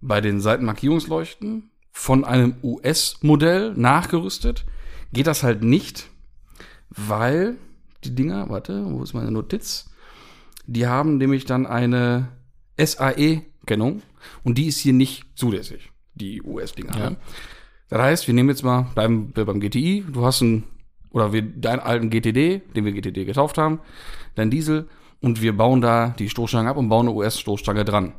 bei 0.00 0.22
den 0.22 0.40
Seitenmarkierungsleuchten 0.40 1.71
von 1.92 2.24
einem 2.24 2.56
US-Modell 2.62 3.74
nachgerüstet 3.74 4.64
geht 5.12 5.26
das 5.26 5.42
halt 5.42 5.62
nicht, 5.62 6.08
weil 6.88 7.56
die 8.02 8.14
Dinger, 8.14 8.48
warte, 8.48 8.84
wo 8.86 9.02
ist 9.02 9.12
meine 9.14 9.30
Notiz? 9.30 9.90
Die 10.66 10.86
haben 10.86 11.18
nämlich 11.18 11.44
dann 11.44 11.66
eine 11.66 12.28
SAE-Kennung 12.78 14.02
und 14.42 14.58
die 14.58 14.66
ist 14.66 14.78
hier 14.78 14.94
nicht 14.94 15.24
zulässig, 15.36 15.92
die 16.14 16.42
US-Dinger. 16.42 16.98
Ja. 16.98 17.10
Ne? 17.10 17.16
Das 17.88 18.00
heißt, 18.00 18.26
wir 18.26 18.34
nehmen 18.34 18.48
jetzt 18.48 18.64
mal, 18.64 18.88
bleiben 18.94 19.32
wir 19.34 19.44
beim 19.44 19.60
GTI, 19.60 20.04
du 20.10 20.24
hast 20.24 20.40
einen, 20.40 20.64
oder 21.10 21.32
wir 21.32 21.42
deinen 21.42 21.80
alten 21.80 22.08
GTD, 22.08 22.62
den 22.74 22.84
wir 22.86 22.92
GTD 22.92 23.26
getauft 23.26 23.58
haben, 23.58 23.80
dein 24.34 24.50
Diesel, 24.50 24.88
und 25.20 25.42
wir 25.42 25.56
bauen 25.56 25.80
da 25.80 26.14
die 26.18 26.30
Stoßstange 26.30 26.70
ab 26.70 26.76
und 26.76 26.88
bauen 26.88 27.06
eine 27.06 27.14
US-Stoßstange 27.14 27.84
dran. 27.84 28.14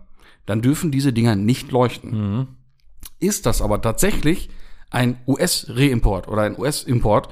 Dann 0.46 0.62
dürfen 0.62 0.92
diese 0.92 1.12
Dinger 1.12 1.36
nicht 1.36 1.72
leuchten. 1.72 2.12
Mhm. 2.12 2.48
Ist 3.24 3.46
das 3.46 3.62
aber 3.62 3.82
tatsächlich 3.82 4.50
ein 4.90 5.18
US-Reimport 5.28 6.28
oder 6.28 6.42
ein 6.44 6.60
US-Import, 6.60 7.30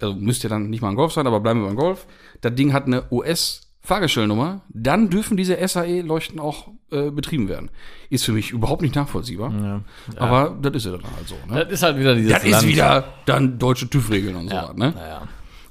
also 0.00 0.14
müsste 0.14 0.48
dann 0.48 0.70
nicht 0.70 0.82
mal 0.82 0.90
ein 0.90 0.94
Golf 0.94 1.12
sein, 1.12 1.26
aber 1.26 1.40
bleiben 1.40 1.60
wir 1.60 1.66
beim 1.66 1.76
Golf. 1.76 2.06
Das 2.40 2.54
Ding 2.54 2.72
hat 2.72 2.86
eine 2.86 3.10
US-Fahrgestellnummer, 3.10 4.62
dann 4.68 5.10
dürfen 5.10 5.36
diese 5.36 5.56
SAE-Leuchten 5.66 6.38
auch 6.38 6.68
äh, 6.92 7.10
betrieben 7.10 7.48
werden. 7.48 7.70
Ist 8.08 8.24
für 8.24 8.32
mich 8.32 8.52
überhaupt 8.52 8.82
nicht 8.82 8.94
nachvollziehbar. 8.94 9.52
Ja. 9.52 9.80
Aber 10.16 10.56
das 10.62 10.76
ist 10.76 10.86
ja 10.86 10.92
dann 10.92 11.02
halt 11.16 11.26
so. 11.26 11.34
Ne? 11.48 11.64
Das 11.64 11.72
ist 11.72 11.82
halt 11.82 11.98
wieder 11.98 12.14
dieses 12.14 12.32
Das 12.32 12.44
ist 12.44 12.66
wieder 12.66 13.12
dann 13.26 13.58
deutsche 13.58 13.90
TÜV-Regeln 13.90 14.36
und 14.36 14.48
so. 14.48 14.54
Ja, 14.54 14.68
was, 14.68 14.76
ne? 14.76 14.94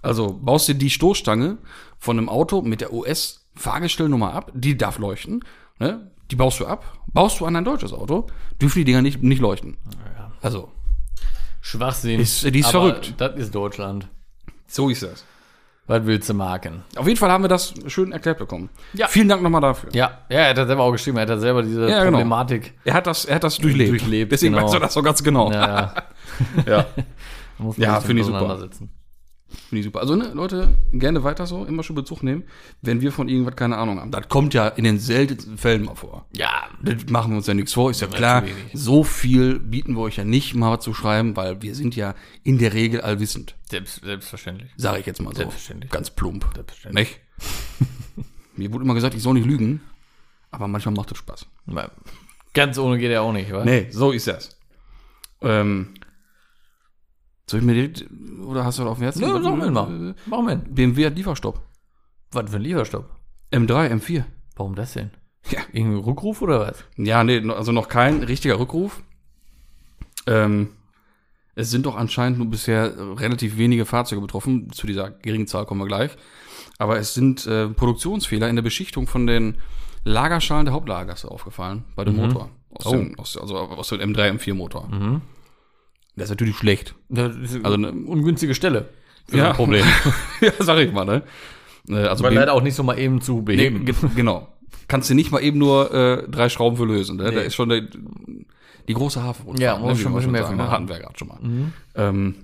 Also 0.01 0.37
baust 0.39 0.67
dir 0.67 0.75
die 0.75 0.89
Stoßstange 0.89 1.57
von 1.97 2.19
einem 2.19 2.29
Auto 2.29 2.61
mit 2.61 2.81
der 2.81 2.93
US-Fahrgestellnummer 2.93 4.33
ab, 4.33 4.51
die 4.53 4.77
darf 4.77 4.99
leuchten, 4.99 5.43
ne? 5.79 6.11
Die 6.29 6.35
baust 6.35 6.59
du 6.59 6.65
ab, 6.65 6.94
baust 7.15 7.39
du 7.39 7.45
an 7.47 7.55
ein 7.55 7.65
deutsches 7.65 7.91
Auto, 7.93 8.27
dürfen 8.61 8.77
die 8.79 8.85
Dinger 8.85 9.01
nicht, 9.01 9.23
nicht 9.23 9.41
leuchten. 9.41 9.77
Also, 10.43 10.69
Schwachsinn. 11.61 12.19
Ist- 12.19 12.43
die 12.43 12.59
ist 12.59 12.69
verrückt. 12.69 13.15
Das 13.17 13.35
ist 13.35 13.55
Deutschland. 13.55 14.07
so 14.67 14.89
ist 14.89 15.01
das. 15.01 15.25
Was 15.87 16.03
willst 16.05 16.27
du 16.29 16.33
marken? 16.33 16.83
Auf 16.95 17.05
jeden 17.07 17.17
Fall 17.19 17.29
haben 17.31 17.43
wir 17.43 17.47
das 17.47 17.73
schön 17.87 18.11
erklärt 18.11 18.39
bekommen. 18.39 18.69
Ja. 18.93 19.07
Vielen 19.07 19.29
Dank 19.29 19.43
nochmal 19.43 19.61
dafür. 19.61 19.89
Ja, 19.93 20.19
ja, 20.29 20.39
er 20.39 20.49
hat 20.49 20.57
das 20.57 20.67
selber 20.67 20.81
auch 20.83 20.91
geschrieben. 20.91 21.17
Er 21.17 21.21
hat 21.23 21.29
das 21.29 21.41
selber 21.41 21.61
diese 21.61 21.81
Ja, 21.87 21.99
genau. 21.99 22.17
Problematik. 22.17 22.73
Er 22.85 22.95
hat 22.95 23.05
das, 23.05 23.25
er 23.25 23.35
hat 23.35 23.43
das 23.43 23.57
durchlebt. 23.59 23.91
Durchlebt, 23.91 24.31
Deswegen 24.31 24.53
genau. 24.53 24.65
weißt 24.65 24.75
du 24.75 24.79
das 24.79 24.93
so 24.93 25.03
ganz 25.03 25.23
genau. 25.23 25.51
Ja, 25.51 25.93
ja. 26.65 26.65
ja. 26.65 26.85
Ja, 27.77 28.01
finde 28.01 28.21
ich 28.21 28.27
super. 28.27 28.67
Finde 29.47 29.79
ich 29.79 29.85
super. 29.85 29.99
Also, 30.01 30.15
ne, 30.15 30.31
Leute, 30.33 30.77
gerne 30.91 31.23
weiter 31.23 31.45
so, 31.45 31.65
immer 31.65 31.83
schon 31.83 31.95
Bezug 31.95 32.23
nehmen, 32.23 32.43
wenn 32.81 33.01
wir 33.01 33.11
von 33.11 33.29
irgendwas 33.29 33.55
keine 33.55 33.77
Ahnung 33.77 33.99
haben. 33.99 34.11
Das 34.11 34.27
kommt 34.27 34.53
ja 34.53 34.67
in 34.67 34.83
den 34.83 34.97
seltensten 34.99 35.57
Fällen 35.57 35.85
mal 35.85 35.95
vor. 35.95 36.25
Ja, 36.35 36.67
Das 36.81 37.05
machen 37.09 37.31
wir 37.31 37.37
uns 37.37 37.47
ja 37.47 37.53
nichts 37.53 37.73
vor, 37.73 37.91
ist 37.91 38.01
ja 38.01 38.07
klar. 38.07 38.43
So 38.73 39.03
viel 39.03 39.59
bieten 39.59 39.93
wir 39.95 40.01
euch 40.01 40.17
ja 40.17 40.25
nicht 40.25 40.55
mal 40.55 40.79
zu 40.79 40.93
schreiben, 40.93 41.35
weil 41.35 41.61
wir 41.61 41.75
sind 41.75 41.95
ja 41.95 42.15
in 42.43 42.57
der 42.57 42.73
Regel 42.73 43.01
allwissend. 43.01 43.55
selbst, 43.69 44.03
selbstverständlich. 44.03 44.71
Sage 44.77 44.99
ich 44.99 45.05
jetzt 45.05 45.21
mal 45.21 45.29
so. 45.31 45.37
Selbstverständlich. 45.37 45.91
Ganz 45.91 46.09
plump. 46.09 46.47
Selbstverständlich. 46.53 47.07
Nicht? 47.07 48.27
Mir 48.57 48.71
wurde 48.73 48.83
immer 48.83 48.93
gesagt, 48.93 49.13
ich 49.15 49.21
soll 49.21 49.35
nicht 49.35 49.45
lügen, 49.45 49.81
aber 50.51 50.67
manchmal 50.67 50.95
macht 50.95 51.11
es 51.11 51.17
Spaß. 51.17 51.45
Ganz 52.53 52.77
ohne 52.77 52.97
geht 52.97 53.11
er 53.11 53.21
auch 53.21 53.33
nicht, 53.33 53.51
wa? 53.51 53.63
Nee, 53.65 53.87
so 53.91 54.11
ist 54.11 54.27
das. 54.27 54.57
Ähm, 55.41 55.93
soll 57.49 57.59
ich 57.59 57.65
mir 57.65 57.73
direkt, 57.73 58.05
oder 58.45 58.65
hast 58.65 58.79
du 58.79 58.83
da 58.83 58.89
auf 58.89 58.97
dem 58.97 59.03
Herzen? 59.03 59.21
Ja, 59.21 59.41
sag 59.41 59.55
mir 59.57 59.71
mal. 59.71 60.15
Mach 60.25 60.41
mal. 60.41 60.57
BMW 60.57 61.05
hat 61.05 61.15
Lieferstopp. 61.15 61.61
Was 62.31 62.49
für 62.49 62.55
ein 62.57 62.61
Lieferstopp? 62.63 63.09
M3, 63.51 63.91
M4. 63.93 64.23
Warum 64.55 64.75
das 64.75 64.93
denn? 64.93 65.11
Ja. 65.51 65.59
Irgendwie 65.73 65.99
Rückruf 66.01 66.41
oder 66.41 66.59
was? 66.59 66.83
Ja, 66.97 67.23
nee, 67.23 67.39
also 67.51 67.71
noch 67.71 67.87
kein 67.87 68.23
richtiger 68.23 68.57
Rückruf. 68.59 69.03
Ähm, 70.27 70.69
Es 71.57 71.69
sind 71.71 71.85
doch 71.85 71.95
anscheinend 71.95 72.37
nur 72.39 72.47
bisher 72.49 72.93
relativ 73.19 73.57
wenige 73.57 73.85
Fahrzeuge 73.85 74.21
betroffen. 74.21 74.71
Zu 74.73 74.87
dieser 74.87 75.09
geringen 75.11 75.47
Zahl 75.47 75.65
kommen 75.65 75.79
wir 75.81 75.87
gleich. 75.87 76.11
Aber 76.79 76.97
es 76.97 77.13
sind 77.13 77.45
äh, 77.47 77.69
Produktionsfehler 77.69 78.49
in 78.49 78.55
der 78.57 78.63
Beschichtung 78.63 79.07
von 79.07 79.25
den 79.27 79.55
Lagerschalen 80.03 80.65
der 80.65 80.73
Hauptlagergasse 80.73 81.31
aufgefallen 81.31 81.85
bei 81.95 82.03
dem 82.03 82.17
Motor. 82.17 82.49
Aus 82.71 82.87
Oh. 82.87 82.91
dem, 82.91 83.17
aus, 83.17 83.37
also 83.37 83.55
aus 83.57 83.87
dem 83.89 84.01
M3, 84.01 84.31
M4 84.37 84.53
Motor. 84.53 85.21
Das 86.15 86.25
ist 86.25 86.29
natürlich 86.29 86.55
schlecht. 86.57 86.95
Also 87.15 87.37
eine 87.63 87.91
ne- 87.91 88.07
ungünstige 88.07 88.55
Stelle 88.55 88.89
für 89.27 89.37
Ja. 89.37 89.49
ein 89.49 89.55
Problem. 89.55 89.85
ja, 90.41 90.51
sag 90.59 90.79
ich 90.79 90.91
mal, 90.91 91.05
ne? 91.05 91.23
Äh, 91.89 92.07
Also 92.07 92.23
B- 92.23 92.33
leider 92.33 92.53
auch 92.53 92.61
nicht 92.63 92.75
so 92.75 92.83
mal 92.83 92.97
eben 92.97 93.21
zu 93.21 93.37
Nee, 93.39 93.41
beheben. 93.41 93.85
ge 93.85 93.93
genau. 94.15 94.47
Kannst 94.87 95.09
du 95.09 95.13
nicht 95.15 95.31
mal 95.31 95.41
eben 95.43 95.57
nur 95.57 95.93
äh, 95.93 96.27
drei 96.29 96.49
Schrauben 96.49 96.77
für 96.77 96.85
lösen. 96.85 97.17
Ne? 97.17 97.23
Da 97.25 97.31
Nee. 97.31 97.45
ist 97.47 97.55
schon 97.55 97.69
der, 97.69 97.81
die 98.87 98.93
große 98.93 99.21
Hafe. 99.23 99.43
Ja, 99.57 99.77
muss 99.77 99.99
schon 99.99 100.11
ein 100.11 100.15
bisschen 100.15 100.31
mehr 100.31 100.43
für 100.45 100.49
machen. 100.49 100.57
machen. 100.57 100.71
Hatten 100.71 100.89
wir 100.89 100.99
gerade 100.99 101.17
schon 101.17 101.27
mal. 101.27 101.39
Ähm, 101.95 102.35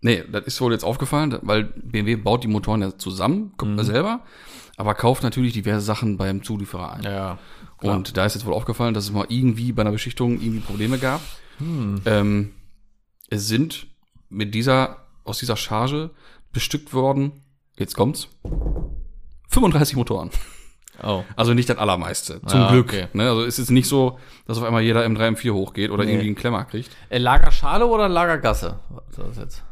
nee, 0.00 0.24
das 0.30 0.44
ist 0.46 0.60
wohl 0.60 0.72
jetzt 0.72 0.84
aufgefallen, 0.84 1.38
weil 1.42 1.64
BMW 1.64 2.16
baut 2.16 2.42
die 2.42 2.48
Motoren 2.48 2.80
ja 2.82 2.96
zusammen, 2.96 3.52
kommt 3.56 3.76
Mhm. 3.76 3.82
selber, 3.84 4.20
aber 4.76 4.94
kauft 4.94 5.22
natürlich 5.22 5.52
diverse 5.52 5.84
Sachen 5.84 6.16
beim 6.16 6.42
Zulieferer 6.42 6.94
ein. 6.94 7.02
Ja. 7.02 7.38
Und 7.82 8.16
da 8.16 8.26
ist 8.26 8.34
jetzt 8.34 8.44
wohl 8.46 8.54
aufgefallen, 8.54 8.92
dass 8.94 9.04
es 9.04 9.12
mal 9.12 9.26
irgendwie 9.28 9.72
bei 9.72 9.82
einer 9.82 9.92
Beschichtung 9.92 10.40
irgendwie 10.40 10.60
Probleme 10.60 10.98
gab. 10.98 11.20
Hm. 11.60 12.02
Ähm, 12.06 12.52
es 13.28 13.46
sind 13.46 13.86
mit 14.28 14.54
dieser, 14.54 14.96
aus 15.24 15.38
dieser 15.38 15.56
Charge 15.56 16.10
bestückt 16.52 16.92
worden, 16.92 17.32
jetzt 17.78 17.94
kommt's, 17.94 18.28
35 19.48 19.96
Motoren. 19.96 20.30
Oh. 21.02 21.24
Also 21.34 21.54
nicht 21.54 21.68
das 21.70 21.78
allermeiste. 21.78 22.42
Zum 22.46 22.60
Ja, 22.60 22.70
Glück. 22.70 22.88
okay. 22.88 23.06
Ne? 23.14 23.28
Also 23.28 23.42
es 23.44 23.58
ist 23.58 23.70
nicht 23.70 23.88
so, 23.88 24.18
dass 24.46 24.58
auf 24.58 24.64
einmal 24.64 24.82
jeder 24.82 25.04
M3, 25.06 25.34
M4 25.36 25.52
hochgeht 25.52 25.90
oder 25.90 26.04
Nee. 26.04 26.10
irgendwie 26.12 26.26
einen 26.28 26.36
Klemmer 26.36 26.64
kriegt. 26.64 26.90
Äh, 27.08 27.18
Lagerschale 27.18 27.86
oder 27.86 28.08
Lagergasse? 28.08 28.78
Was 28.90 29.04
ist 29.08 29.18
das 29.18 29.36
jetzt? 29.38 29.62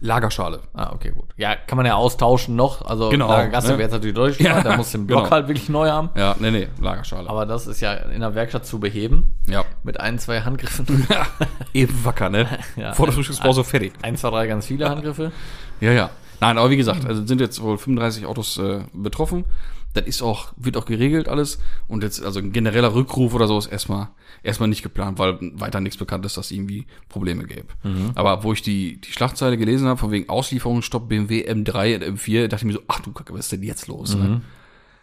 Lagerschale. 0.00 0.60
Ah, 0.72 0.92
okay, 0.94 1.10
gut. 1.10 1.28
Ja, 1.36 1.54
kann 1.56 1.76
man 1.76 1.84
ja 1.84 1.94
austauschen 1.94 2.56
noch. 2.56 2.82
Also 2.86 3.10
Genau, 3.10 3.28
Lagergasse 3.28 3.68
ne? 3.68 3.72
wäre 3.74 3.82
jetzt 3.82 3.92
natürlich 3.92 4.14
deutlich 4.14 4.38
Ja. 4.40 4.62
Da 4.62 4.76
muss 4.76 4.90
den 4.92 5.06
Block 5.06 5.24
genau. 5.24 5.30
halt 5.30 5.48
wirklich 5.48 5.68
neu 5.68 5.88
haben. 5.90 6.08
Ja, 6.16 6.34
nee, 6.38 6.50
nee, 6.50 6.68
Lagerschale. 6.80 7.28
Aber 7.28 7.44
das 7.46 7.66
ist 7.66 7.80
ja 7.80 7.92
in 7.92 8.20
der 8.20 8.34
Werkstatt 8.34 8.64
zu 8.66 8.80
beheben. 8.80 9.34
ja. 9.46 9.64
Mit 9.82 10.00
ein, 10.00 10.18
zwei 10.18 10.40
Handgriffen. 10.40 11.06
Eben 11.74 12.04
wacker, 12.04 12.30
ne? 12.30 12.46
Ja. 12.76 12.92
Vor 12.94 13.06
der 13.06 13.14
Frühstückspause 13.14 13.62
fertig. 13.64 13.92
ein, 14.02 14.16
zwei, 14.16 14.30
drei 14.30 14.46
ganz 14.46 14.66
viele 14.66 14.88
Handgriffe. 14.88 15.32
Ja, 15.80 15.92
ja. 15.92 16.10
Nein, 16.40 16.56
aber 16.56 16.70
wie 16.70 16.76
gesagt, 16.78 17.04
also 17.04 17.26
sind 17.26 17.40
jetzt 17.40 17.60
wohl 17.60 17.76
35 17.76 18.24
Autos 18.24 18.56
äh, 18.56 18.80
betroffen. 18.94 19.44
Das 19.92 20.06
ist 20.06 20.22
auch, 20.22 20.52
wird 20.56 20.76
auch 20.76 20.84
geregelt 20.84 21.28
alles. 21.28 21.58
Und 21.88 22.04
jetzt, 22.04 22.22
also 22.22 22.38
ein 22.38 22.52
genereller 22.52 22.94
Rückruf 22.94 23.34
oder 23.34 23.48
so 23.48 23.58
ist 23.58 23.66
erstmal, 23.66 24.08
erstmal 24.42 24.68
nicht 24.68 24.82
geplant, 24.82 25.18
weil 25.18 25.38
weiter 25.54 25.80
nichts 25.80 25.96
bekannt 25.96 26.24
ist, 26.24 26.36
dass 26.36 26.46
es 26.46 26.52
irgendwie 26.52 26.86
Probleme 27.08 27.44
gäbe. 27.44 27.66
Aber 28.14 28.44
wo 28.44 28.52
ich 28.52 28.62
die, 28.62 29.00
die 29.00 29.12
Schlagzeile 29.12 29.56
gelesen 29.56 29.88
habe, 29.88 29.98
von 29.98 30.12
wegen 30.12 30.28
Auslieferungsstopp 30.28 31.08
BMW 31.08 31.50
M3 31.50 31.96
und 31.96 32.18
M4, 32.18 32.46
dachte 32.46 32.62
ich 32.62 32.66
mir 32.66 32.72
so, 32.74 32.82
ach 32.86 33.00
du 33.00 33.12
Kacke, 33.12 33.32
was 33.32 33.40
ist 33.40 33.52
denn 33.52 33.62
jetzt 33.64 33.88
los? 33.88 34.14
Ne? 34.14 34.42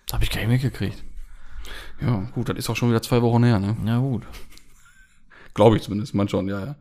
Das 0.06 0.14
habe 0.14 0.24
ich 0.24 0.32
gar 0.32 0.40
nicht 0.40 0.50
mitgekriegt. 0.64 1.04
Ja, 2.00 2.30
gut, 2.34 2.48
das 2.48 2.58
ist 2.58 2.70
auch 2.70 2.76
schon 2.76 2.90
wieder 2.90 3.02
zwei 3.02 3.22
Wochen 3.22 3.44
her, 3.44 3.60
ne? 3.60 3.76
Ja, 3.86 3.98
gut. 4.00 4.24
Glaube 5.54 5.76
ich 5.76 5.84
zumindest, 5.84 6.14
man 6.14 6.30
schon, 6.30 6.48
ja, 6.48 6.64
ja. 6.64 6.76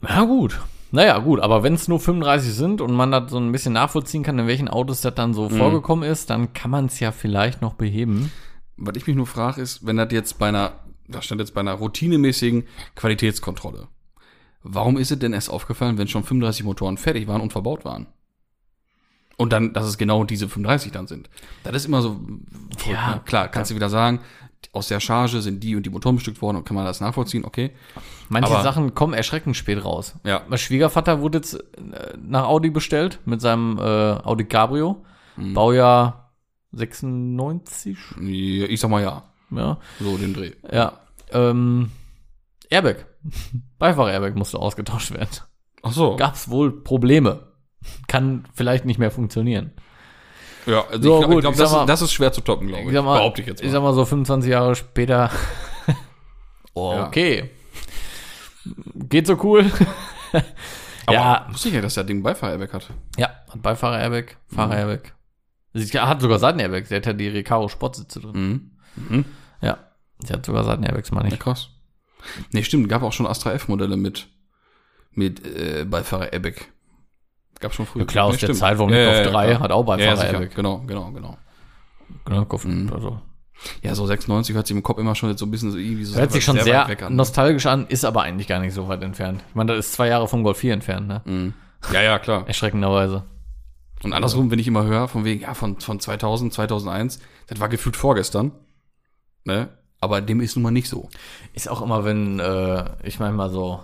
Na 0.00 0.24
gut. 0.24 0.60
Naja, 0.94 1.18
gut, 1.18 1.40
aber 1.40 1.64
wenn 1.64 1.74
es 1.74 1.88
nur 1.88 1.98
35 1.98 2.52
sind 2.54 2.80
und 2.80 2.92
man 2.92 3.10
das 3.10 3.28
so 3.32 3.38
ein 3.38 3.50
bisschen 3.50 3.72
nachvollziehen 3.72 4.22
kann, 4.22 4.38
in 4.38 4.46
welchen 4.46 4.68
Autos 4.68 5.00
das 5.00 5.12
dann 5.16 5.34
so 5.34 5.48
vorgekommen 5.48 6.08
ist, 6.08 6.30
dann 6.30 6.52
kann 6.52 6.70
man 6.70 6.86
es 6.86 7.00
ja 7.00 7.10
vielleicht 7.10 7.60
noch 7.62 7.74
beheben. 7.74 8.30
Was 8.76 8.94
ich 8.96 9.04
mich 9.08 9.16
nur 9.16 9.26
frage, 9.26 9.60
ist, 9.60 9.84
wenn 9.84 9.96
das 9.96 10.12
jetzt 10.12 10.38
bei 10.38 10.46
einer, 10.48 10.84
da 11.08 11.20
stand 11.20 11.40
jetzt 11.40 11.52
bei 11.52 11.62
einer 11.62 11.72
routinemäßigen 11.74 12.62
Qualitätskontrolle, 12.94 13.88
warum 14.62 14.96
ist 14.96 15.10
es 15.10 15.18
denn 15.18 15.32
erst 15.32 15.50
aufgefallen, 15.50 15.98
wenn 15.98 16.06
schon 16.06 16.22
35 16.22 16.64
Motoren 16.64 16.96
fertig 16.96 17.26
waren 17.26 17.40
und 17.40 17.50
verbaut 17.50 17.84
waren? 17.84 18.06
Und 19.36 19.52
dann, 19.52 19.72
dass 19.72 19.86
es 19.86 19.98
genau 19.98 20.22
diese 20.22 20.48
35 20.48 20.92
dann 20.92 21.08
sind. 21.08 21.28
Das 21.64 21.74
ist 21.74 21.86
immer 21.86 22.02
so, 22.02 22.20
Ja. 22.86 22.92
ja, 22.92 23.22
klar, 23.24 23.48
kannst 23.48 23.72
du 23.72 23.74
wieder 23.74 23.88
sagen, 23.90 24.20
aus 24.72 24.88
der 24.88 25.00
Charge 25.00 25.40
sind 25.42 25.62
die 25.62 25.76
und 25.76 25.84
die 25.86 25.90
Motoren 25.90 26.16
bestückt 26.16 26.40
worden 26.42 26.56
und 26.58 26.64
kann 26.64 26.74
man 26.74 26.84
das 26.84 27.00
nachvollziehen, 27.00 27.44
okay. 27.44 27.70
Manche 28.28 28.52
Aber- 28.52 28.62
Sachen 28.62 28.94
kommen 28.94 29.14
erschreckend 29.14 29.56
spät 29.56 29.84
raus. 29.84 30.14
Ja. 30.24 30.42
Mein 30.48 30.58
Schwiegervater 30.58 31.20
wurde 31.20 31.38
jetzt 31.38 31.54
äh, 31.54 32.16
nach 32.20 32.44
Audi 32.46 32.70
bestellt 32.70 33.20
mit 33.24 33.40
seinem 33.40 33.78
äh, 33.78 33.82
Audi 33.82 34.44
Cabrio. 34.44 35.04
Mhm. 35.36 35.54
Baujahr 35.54 36.32
96. 36.72 37.96
Ja, 38.20 38.66
Ich 38.66 38.80
sag 38.80 38.90
mal 38.90 39.02
ja, 39.02 39.22
Ja. 39.50 39.78
so 40.00 40.16
den 40.16 40.34
Dreh. 40.34 40.52
Ja. 40.70 40.98
Ähm, 41.30 41.90
Airbag. 42.70 43.06
Beifahrer-Airbag 43.78 44.34
musste 44.36 44.58
ausgetauscht 44.58 45.12
werden. 45.12 45.28
Ach 45.82 45.92
so. 45.92 46.16
Gab's 46.16 46.48
wohl 46.48 46.82
Probleme. 46.82 47.48
Kann 48.08 48.44
vielleicht 48.54 48.84
nicht 48.86 48.98
mehr 48.98 49.10
funktionieren. 49.10 49.72
Ja, 50.66 50.84
also 50.88 51.02
So, 51.02 51.14
ich 51.14 51.18
glaube, 51.26 51.34
gut, 51.34 51.44
ich 51.44 51.56
sag 51.56 51.64
das, 51.64 51.72
mal- 51.72 51.86
das 51.86 52.02
ist 52.02 52.12
schwer 52.12 52.32
zu 52.32 52.40
toppen, 52.40 52.68
glaube 52.68 52.82
ich. 52.84 52.88
Ich 52.88 52.94
mal, 52.94 53.18
Behaupte 53.18 53.40
ich 53.42 53.46
jetzt 53.48 53.60
mal. 53.62 53.66
Ich 53.66 53.72
sag 53.72 53.82
mal 53.82 53.92
so 53.94 54.04
25 54.04 54.50
Jahre 54.50 54.74
später. 54.74 55.30
Ja. 56.76 57.06
okay. 57.06 57.50
Geht 59.08 59.26
so 59.28 59.38
cool. 59.44 59.70
Aber 61.06 61.14
ja. 61.16 61.46
wusste 61.50 61.68
ich 61.68 61.74
ja, 61.74 61.80
dass 61.80 61.94
der 61.94 62.02
Ding 62.04 62.22
Beifahrer-Airbag 62.22 62.72
hat. 62.72 62.90
Ja, 63.16 63.28
hat 63.48 63.62
Beifahrer-Airbag, 63.62 64.36
Mhm. 64.50 64.54
Fahrer-Airbag. 64.56 65.12
Sie 65.74 65.86
hat 66.00 66.20
sogar 66.20 66.38
Seiten-Airbags. 66.40 66.88
Der 66.88 66.96
hat 66.98 67.06
ja 67.06 67.12
die 67.12 67.28
Recaro 67.28 67.68
Sportsitze 67.68 68.20
drin. 68.20 68.70
Mhm. 68.96 69.06
Mhm. 69.16 69.24
Ja. 69.60 69.78
Sie 70.26 70.32
hat 70.32 70.44
sogar 70.46 70.64
Seiten-Airbags, 70.64 71.12
meine 71.12 71.28
Ja, 71.28 71.34
ich. 71.34 71.40
krass. 71.40 71.68
Nee, 72.52 72.62
stimmt, 72.64 72.88
gab 72.88 73.02
auch 73.02 73.12
schon 73.12 73.26
Astra 73.26 73.52
F-Modelle 73.52 73.96
mit, 73.96 74.26
mit 75.12 75.44
äh, 75.46 75.84
Beifahrer-Airbag. 75.84 76.72
Gab 77.60 77.72
schon 77.72 77.86
früher. 77.86 78.02
Ja, 78.02 78.06
klar, 78.06 78.24
aus 78.26 78.32
Nee, 78.34 78.38
der 78.40 78.46
stimmt. 78.46 78.58
Zeit, 78.58 78.78
warum 78.78 78.90
Ja, 78.92 78.98
ja, 78.98 79.12
ja, 79.22 79.30
3 79.30 79.46
klar. 79.48 79.60
hat 79.60 79.72
auch 79.72 79.86
Ja, 79.88 79.96
ja. 79.96 80.14
Beifahrer-Airbag. 80.14 80.54
Genau, 80.54 80.78
genau, 80.86 81.10
genau. 81.12 81.38
Genau, 82.24 82.44
Kopf, 82.44 82.64
Mhm. 82.64 82.90
also. 82.92 83.20
Ja, 83.82 83.94
so 83.94 84.04
96 84.06 84.54
hört 84.54 84.66
sich 84.66 84.76
im 84.76 84.82
Kopf 84.82 84.98
immer 84.98 85.14
schon 85.14 85.30
jetzt 85.30 85.38
so 85.38 85.46
ein 85.46 85.50
bisschen 85.50 85.70
so 85.70 85.78
irgendwie 85.78 86.04
so 86.04 86.18
Hört 86.18 86.32
sich 86.32 86.44
schon 86.44 86.58
sehr, 86.60 86.86
weg 86.88 87.02
an. 87.02 87.14
nostalgisch 87.16 87.66
an, 87.66 87.86
ist 87.86 88.04
aber 88.04 88.22
eigentlich 88.22 88.48
gar 88.48 88.58
nicht 88.58 88.74
so 88.74 88.88
weit 88.88 89.02
entfernt. 89.02 89.42
Ich 89.48 89.54
meine, 89.54 89.74
das 89.74 89.86
ist 89.86 89.92
zwei 89.94 90.08
Jahre 90.08 90.28
vom 90.28 90.42
Golf 90.42 90.58
4 90.58 90.74
entfernt, 90.74 91.06
ne? 91.08 91.22
Mhm. 91.24 91.54
Ja, 91.92 92.02
ja, 92.02 92.18
klar. 92.18 92.44
Erschreckenderweise. 92.46 93.24
Und 94.02 94.12
andersrum, 94.12 94.50
wenn 94.50 94.58
ich 94.58 94.66
immer 94.68 94.84
höre, 94.84 95.08
von 95.08 95.24
wegen, 95.24 95.42
ja, 95.42 95.54
von, 95.54 95.80
von 95.80 95.98
2000, 96.00 96.52
2001, 96.52 97.20
das 97.46 97.60
war 97.60 97.68
gefühlt 97.70 97.96
vorgestern. 97.96 98.52
Ne? 99.44 99.68
Aber 100.00 100.20
dem 100.20 100.40
ist 100.40 100.56
nun 100.56 100.62
mal 100.64 100.70
nicht 100.70 100.88
so. 100.88 101.08
Ist 101.54 101.68
auch 101.70 101.80
immer, 101.80 102.04
wenn 102.04 102.38
äh, 102.40 102.84
ich 103.02 103.18
manchmal 103.18 103.48
so 103.50 103.80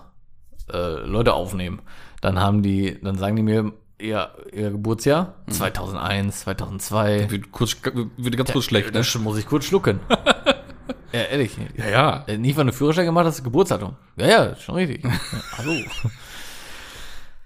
äh, 0.72 1.06
Leute 1.06 1.34
aufnehmen, 1.34 1.82
dann 2.20 2.38
haben 2.40 2.62
die, 2.62 2.98
dann 3.02 3.16
sagen 3.18 3.36
die 3.36 3.42
mir 3.42 3.72
ihr, 3.98 4.30
ihr 4.52 4.70
Geburtsjahr 4.70 5.34
Mhm. 5.46 5.52
2001, 5.52 6.40
2002. 6.40 7.30
Wird, 7.30 7.52
kurz, 7.52 7.76
wird 8.16 8.36
ganz 8.36 8.52
kurz 8.52 8.64
schlecht, 8.64 8.92
ne? 8.94 9.02
Muss 9.20 9.38
ich 9.38 9.46
kurz 9.46 9.64
schlucken. 9.66 10.00
ja, 11.12 11.20
ehrlich. 11.20 11.56
Ja, 11.76 11.88
ja. 11.88 12.24
Äh, 12.26 12.38
Nicht, 12.38 12.56
weil 12.56 12.66
du 12.66 12.72
Führerschein 12.72 13.04
gemacht 13.06 13.26
hast, 13.26 13.42
Geburtsdatum. 13.44 13.96
Ja, 14.16 14.26
ja, 14.26 14.56
schon 14.56 14.74
richtig. 14.76 15.04
Ja, 15.04 15.10
hallo. 15.58 15.72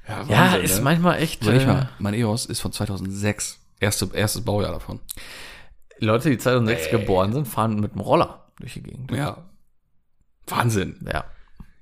Ja, 0.06 0.22
Ja, 0.22 0.28
Wahnsinn, 0.28 0.62
ist 0.62 0.76
ne? 0.78 0.82
manchmal 0.84 1.18
echt. 1.22 1.46
Äh, 1.46 1.66
mal, 1.66 1.88
mein 1.98 2.14
EOS 2.14 2.46
ist 2.46 2.60
von 2.60 2.72
2006. 2.72 3.60
Erste, 3.80 4.08
erstes 4.14 4.44
Baujahr 4.44 4.72
davon. 4.72 5.00
Leute, 5.98 6.30
die 6.30 6.38
2006 6.38 6.90
geboren 6.90 7.32
sind, 7.32 7.46
fahren 7.48 7.80
mit 7.80 7.94
dem 7.94 8.00
Roller 8.00 8.44
durch 8.60 8.74
die 8.74 8.82
Gegend. 8.82 9.10
Ja. 9.12 9.38
Wahnsinn. 10.46 11.06
Ja, 11.12 11.24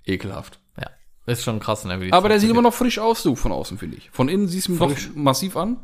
Ekelhaft. 0.05 0.59
Ist 1.27 1.45
schon 1.45 1.61
krass, 1.61 1.85
ne? 1.85 2.09
Aber 2.11 2.29
der 2.29 2.41
sieht 2.41 2.51
immer 2.51 2.63
noch 2.63 2.75
frisch 2.75 2.99
aus, 2.99 3.23
du, 3.23 3.37
von 3.37 3.53
außen, 3.53 3.79
finde 3.79 3.97
ich. 3.97 4.11
Von 4.11 4.29
innen 4.29 4.49
siehst 4.49 4.69
du 4.69 4.73
ihn 4.73 4.79
doch 4.79 4.97
massiv 5.15 5.57
an. 5.57 5.79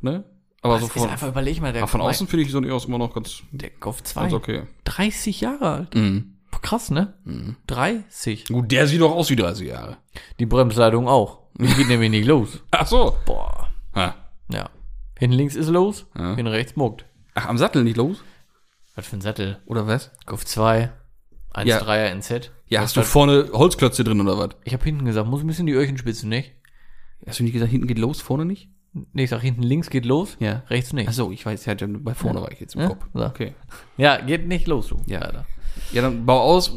Ne? 0.00 0.24
Aber 0.62 0.78
so 0.78 0.86
von, 0.86 1.02
ist 1.04 1.10
einfach, 1.10 1.28
überleg 1.28 1.60
mal, 1.60 1.72
der, 1.72 1.82
aber 1.82 1.88
von 1.90 2.00
außen 2.00 2.26
finde 2.28 2.44
ich 2.44 2.52
so 2.52 2.58
ein 2.58 2.64
EOS 2.64 2.86
immer 2.86 2.98
noch 2.98 3.12
ganz, 3.12 3.42
der 3.50 3.70
Golf 3.70 4.02
2, 4.02 4.20
ganz 4.22 4.32
okay. 4.32 4.62
30 4.84 5.40
Jahre 5.40 5.70
alt. 5.70 5.94
Mhm. 5.94 6.30
Krass, 6.62 6.90
ne? 6.90 7.12
30. 7.66 8.46
Gut, 8.46 8.70
der 8.70 8.86
sieht 8.86 9.00
doch 9.00 9.12
aus 9.12 9.28
wie 9.28 9.36
30 9.36 9.68
Jahre. 9.68 9.98
Die 10.38 10.46
Bremsleitung 10.46 11.08
auch. 11.08 11.40
Die 11.58 11.66
geht 11.66 11.88
nämlich 11.88 12.10
nicht 12.10 12.26
los. 12.26 12.60
Ach 12.70 12.86
so. 12.86 13.16
Boah. 13.26 13.68
Ha. 13.94 14.14
Ja. 14.48 14.70
Hinten 15.18 15.36
links 15.36 15.56
ist 15.56 15.68
los, 15.68 16.06
Ja. 16.16 16.28
hinten 16.36 16.46
rechts 16.46 16.76
muckt. 16.76 17.04
Ach, 17.34 17.46
am 17.48 17.58
Sattel 17.58 17.84
nicht 17.84 17.96
los? 17.96 18.22
Was 18.94 19.06
für 19.06 19.16
ein 19.16 19.20
Sattel? 19.20 19.60
Oder 19.66 19.86
was? 19.86 20.12
Golf 20.24 20.46
2, 20.46 20.92
1,3er 21.52 21.66
Ja. 22.08 22.14
NZ. 22.14 22.52
Ja, 22.74 22.82
hast 22.82 22.96
du 22.96 23.00
hat- 23.00 23.06
vorne 23.06 23.48
Holzklötze 23.52 24.04
drin 24.04 24.20
oder 24.20 24.38
was? 24.38 24.50
Ich 24.64 24.72
habe 24.72 24.84
hinten 24.84 25.04
gesagt, 25.04 25.28
muss 25.28 25.40
ein 25.42 25.46
bisschen 25.46 25.66
die 25.66 25.72
Öhrchen 25.72 25.96
spitzen, 25.98 26.28
nicht? 26.28 26.52
Hast 27.26 27.38
du 27.40 27.44
nicht 27.44 27.52
gesagt, 27.54 27.70
hinten 27.70 27.86
geht 27.86 27.98
los, 27.98 28.20
vorne 28.20 28.44
nicht? 28.44 28.68
Nee, 29.12 29.24
ich 29.24 29.30
sag, 29.30 29.40
hinten 29.40 29.62
links 29.62 29.90
geht 29.90 30.04
los, 30.04 30.36
Ja. 30.40 30.62
rechts 30.68 30.92
nicht. 30.92 31.08
Ach 31.08 31.12
so, 31.12 31.30
ich 31.32 31.44
weiß, 31.44 31.62
ich 31.62 31.68
hatte 31.68 31.88
bei 31.88 32.14
vorne 32.14 32.40
war 32.40 32.52
ich 32.52 32.60
jetzt 32.60 32.74
im 32.76 32.82
Ja, 32.82 32.88
Kopf. 32.88 33.06
so. 33.12 33.24
Okay. 33.24 33.54
Ja, 33.96 34.18
geht 34.20 34.46
nicht 34.46 34.66
los, 34.68 34.88
du. 34.88 34.96
Ja. 35.06 35.20
Leider. 35.20 35.46
Ja, 35.92 36.02
dann 36.02 36.24
bau 36.24 36.40
aus, 36.40 36.76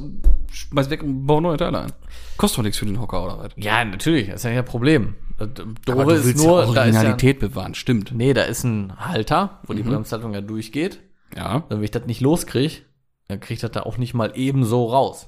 schmeiß 0.52 0.90
weg 0.90 1.04
und 1.04 1.28
bau 1.28 1.40
neue 1.40 1.58
Teile 1.58 1.80
ein. 1.82 1.94
Kostet 2.38 2.58
doch 2.60 2.64
nichts 2.64 2.80
für 2.80 2.86
den 2.88 3.00
Hocker 3.00 3.24
oder 3.24 3.38
was? 3.38 3.50
Ja, 3.58 3.86
natürlich, 3.86 4.28
das 4.28 4.38
ist 4.38 4.44
ja 4.46 4.54
kein 4.54 4.66
Problem. 4.66 5.16
Doofe 5.38 5.76
du 5.86 6.10
ist 6.14 6.38
nur, 6.38 6.64
ja 6.66 6.72
da 6.74 6.84
ist 6.86 6.96
ja, 6.96 7.02
Originalität 7.02 7.40
bewahren, 7.40 7.76
stimmt. 7.76 8.12
nee, 8.16 8.34
da 8.34 8.44
ist 8.44 8.64
ein 8.64 8.94
Halter, 9.00 9.60
wo 9.68 9.74
die 9.74 9.84
Mhm. 9.84 9.90
Bremsleitung 9.90 10.34
ja 10.34 10.42
durchgeht. 10.42 11.00
Ja. 11.36 11.64
Wenn 11.70 11.84
ich 11.84 11.92
das 11.92 12.08
nicht 12.08 12.22
loskriege, 12.22 12.78
dann 13.28 13.40
kriege 13.40 13.56
ich 13.56 13.60
das 13.60 13.72
da 13.72 13.82
auch 13.84 13.98
nicht 14.00 14.16
mal 14.16 14.32
eben 14.36 14.64
so 14.64 14.86
raus. 14.88 15.28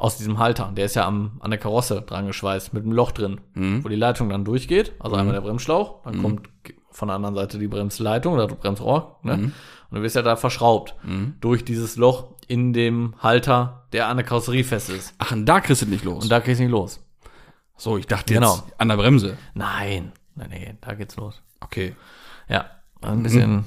Aus 0.00 0.16
diesem 0.16 0.38
Halter. 0.38 0.72
Der 0.76 0.86
ist 0.86 0.94
ja 0.96 1.06
am, 1.06 1.32
an 1.40 1.50
der 1.50 1.58
Karosse 1.60 2.02
dran 2.02 2.26
geschweißt, 2.26 2.72
mit 2.74 2.82
einem 2.84 2.92
Loch 2.92 3.12
drin, 3.12 3.40
wo 3.54 3.88
die 3.88 3.96
Leitung 3.96 4.28
dann 4.28 4.44
durchgeht. 4.44 4.92
Also 4.98 5.16
einmal 5.16 5.34
der 5.34 5.42
Bremsschlauch, 5.42 6.02
dann 6.04 6.22
kommt 6.22 6.48
von 6.90 7.08
der 7.08 7.16
anderen 7.16 7.34
Seite 7.34 7.58
die 7.58 7.68
Bremsleitung 7.68 8.34
oder 8.34 8.46
Bremsrohr. 8.48 9.20
Ne? 9.22 9.34
Und 9.90 9.96
du 9.96 10.02
wirst 10.02 10.16
ja 10.16 10.22
da 10.22 10.36
verschraubt 10.36 10.94
durch 11.40 11.64
dieses 11.64 11.96
Loch 11.96 12.28
in 12.48 12.72
dem 12.72 13.14
Halter, 13.20 13.86
der 13.92 14.08
an 14.08 14.16
der 14.16 14.26
Karosserie 14.26 14.64
fest 14.64 14.90
ist. 14.90 15.14
Ach, 15.18 15.30
und 15.32 15.46
da 15.46 15.60
kriegst 15.60 15.82
du 15.82 15.86
nicht 15.86 16.04
los. 16.04 16.24
Und 16.24 16.30
da 16.32 16.40
kriegst 16.40 16.58
du 16.58 16.64
nicht 16.64 16.72
los. 16.72 17.00
so, 17.76 17.96
ich 17.96 18.06
dachte 18.06 18.34
Genau. 18.34 18.56
jetzt 18.56 18.80
an 18.80 18.88
der 18.88 18.96
Bremse. 18.96 19.36
Nein, 19.54 20.12
nein, 20.34 20.48
nee, 20.50 20.74
da 20.80 20.94
geht's 20.94 21.16
los. 21.16 21.40
Okay. 21.60 21.94
Ja, 22.48 22.66
ein 23.02 23.22
bisschen 23.22 23.64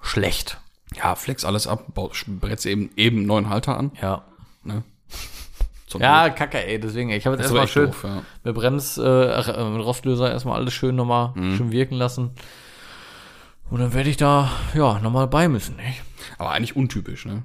schlecht. 0.00 0.60
Ja, 0.96 1.14
flex 1.14 1.44
alles 1.44 1.66
ab, 1.66 1.92
baut, 1.94 2.24
bretzt 2.26 2.66
eben, 2.66 2.90
eben 2.96 3.18
einen 3.18 3.26
neuen 3.26 3.48
Halter 3.48 3.76
an. 3.76 3.92
Ja. 4.00 4.24
Ne? 4.62 4.82
Zur 6.00 6.00
Ja, 6.02 6.30
kacke, 6.30 6.64
ey, 6.66 6.78
deswegen, 6.80 7.10
ich 7.10 7.24
habe 7.26 7.36
jetzt 7.36 7.44
erstmal 7.44 7.68
schön 7.68 7.86
doof, 7.86 8.04
ja. 8.04 8.22
mit 8.42 8.54
Brems, 8.54 8.98
äh, 8.98 9.30
ach, 9.32 9.48
äh, 9.48 9.70
mit 9.70 9.84
Rostlöser 9.84 10.30
erstmal 10.30 10.56
alles 10.60 10.74
schön 10.74 10.96
nochmal 10.96 11.32
Mhm. 11.34 11.56
schön 11.56 11.72
wirken 11.72 11.94
lassen. 11.94 12.30
Und 13.70 13.80
dann 13.80 13.94
werde 13.94 14.10
ich 14.10 14.16
da, 14.16 14.50
ja, 14.74 14.98
nochmal 14.98 15.26
bei 15.26 15.48
müssen, 15.48 15.76
nicht? 15.76 16.02
Aber 16.38 16.50
eigentlich 16.50 16.76
untypisch, 16.76 17.24
ne? 17.26 17.44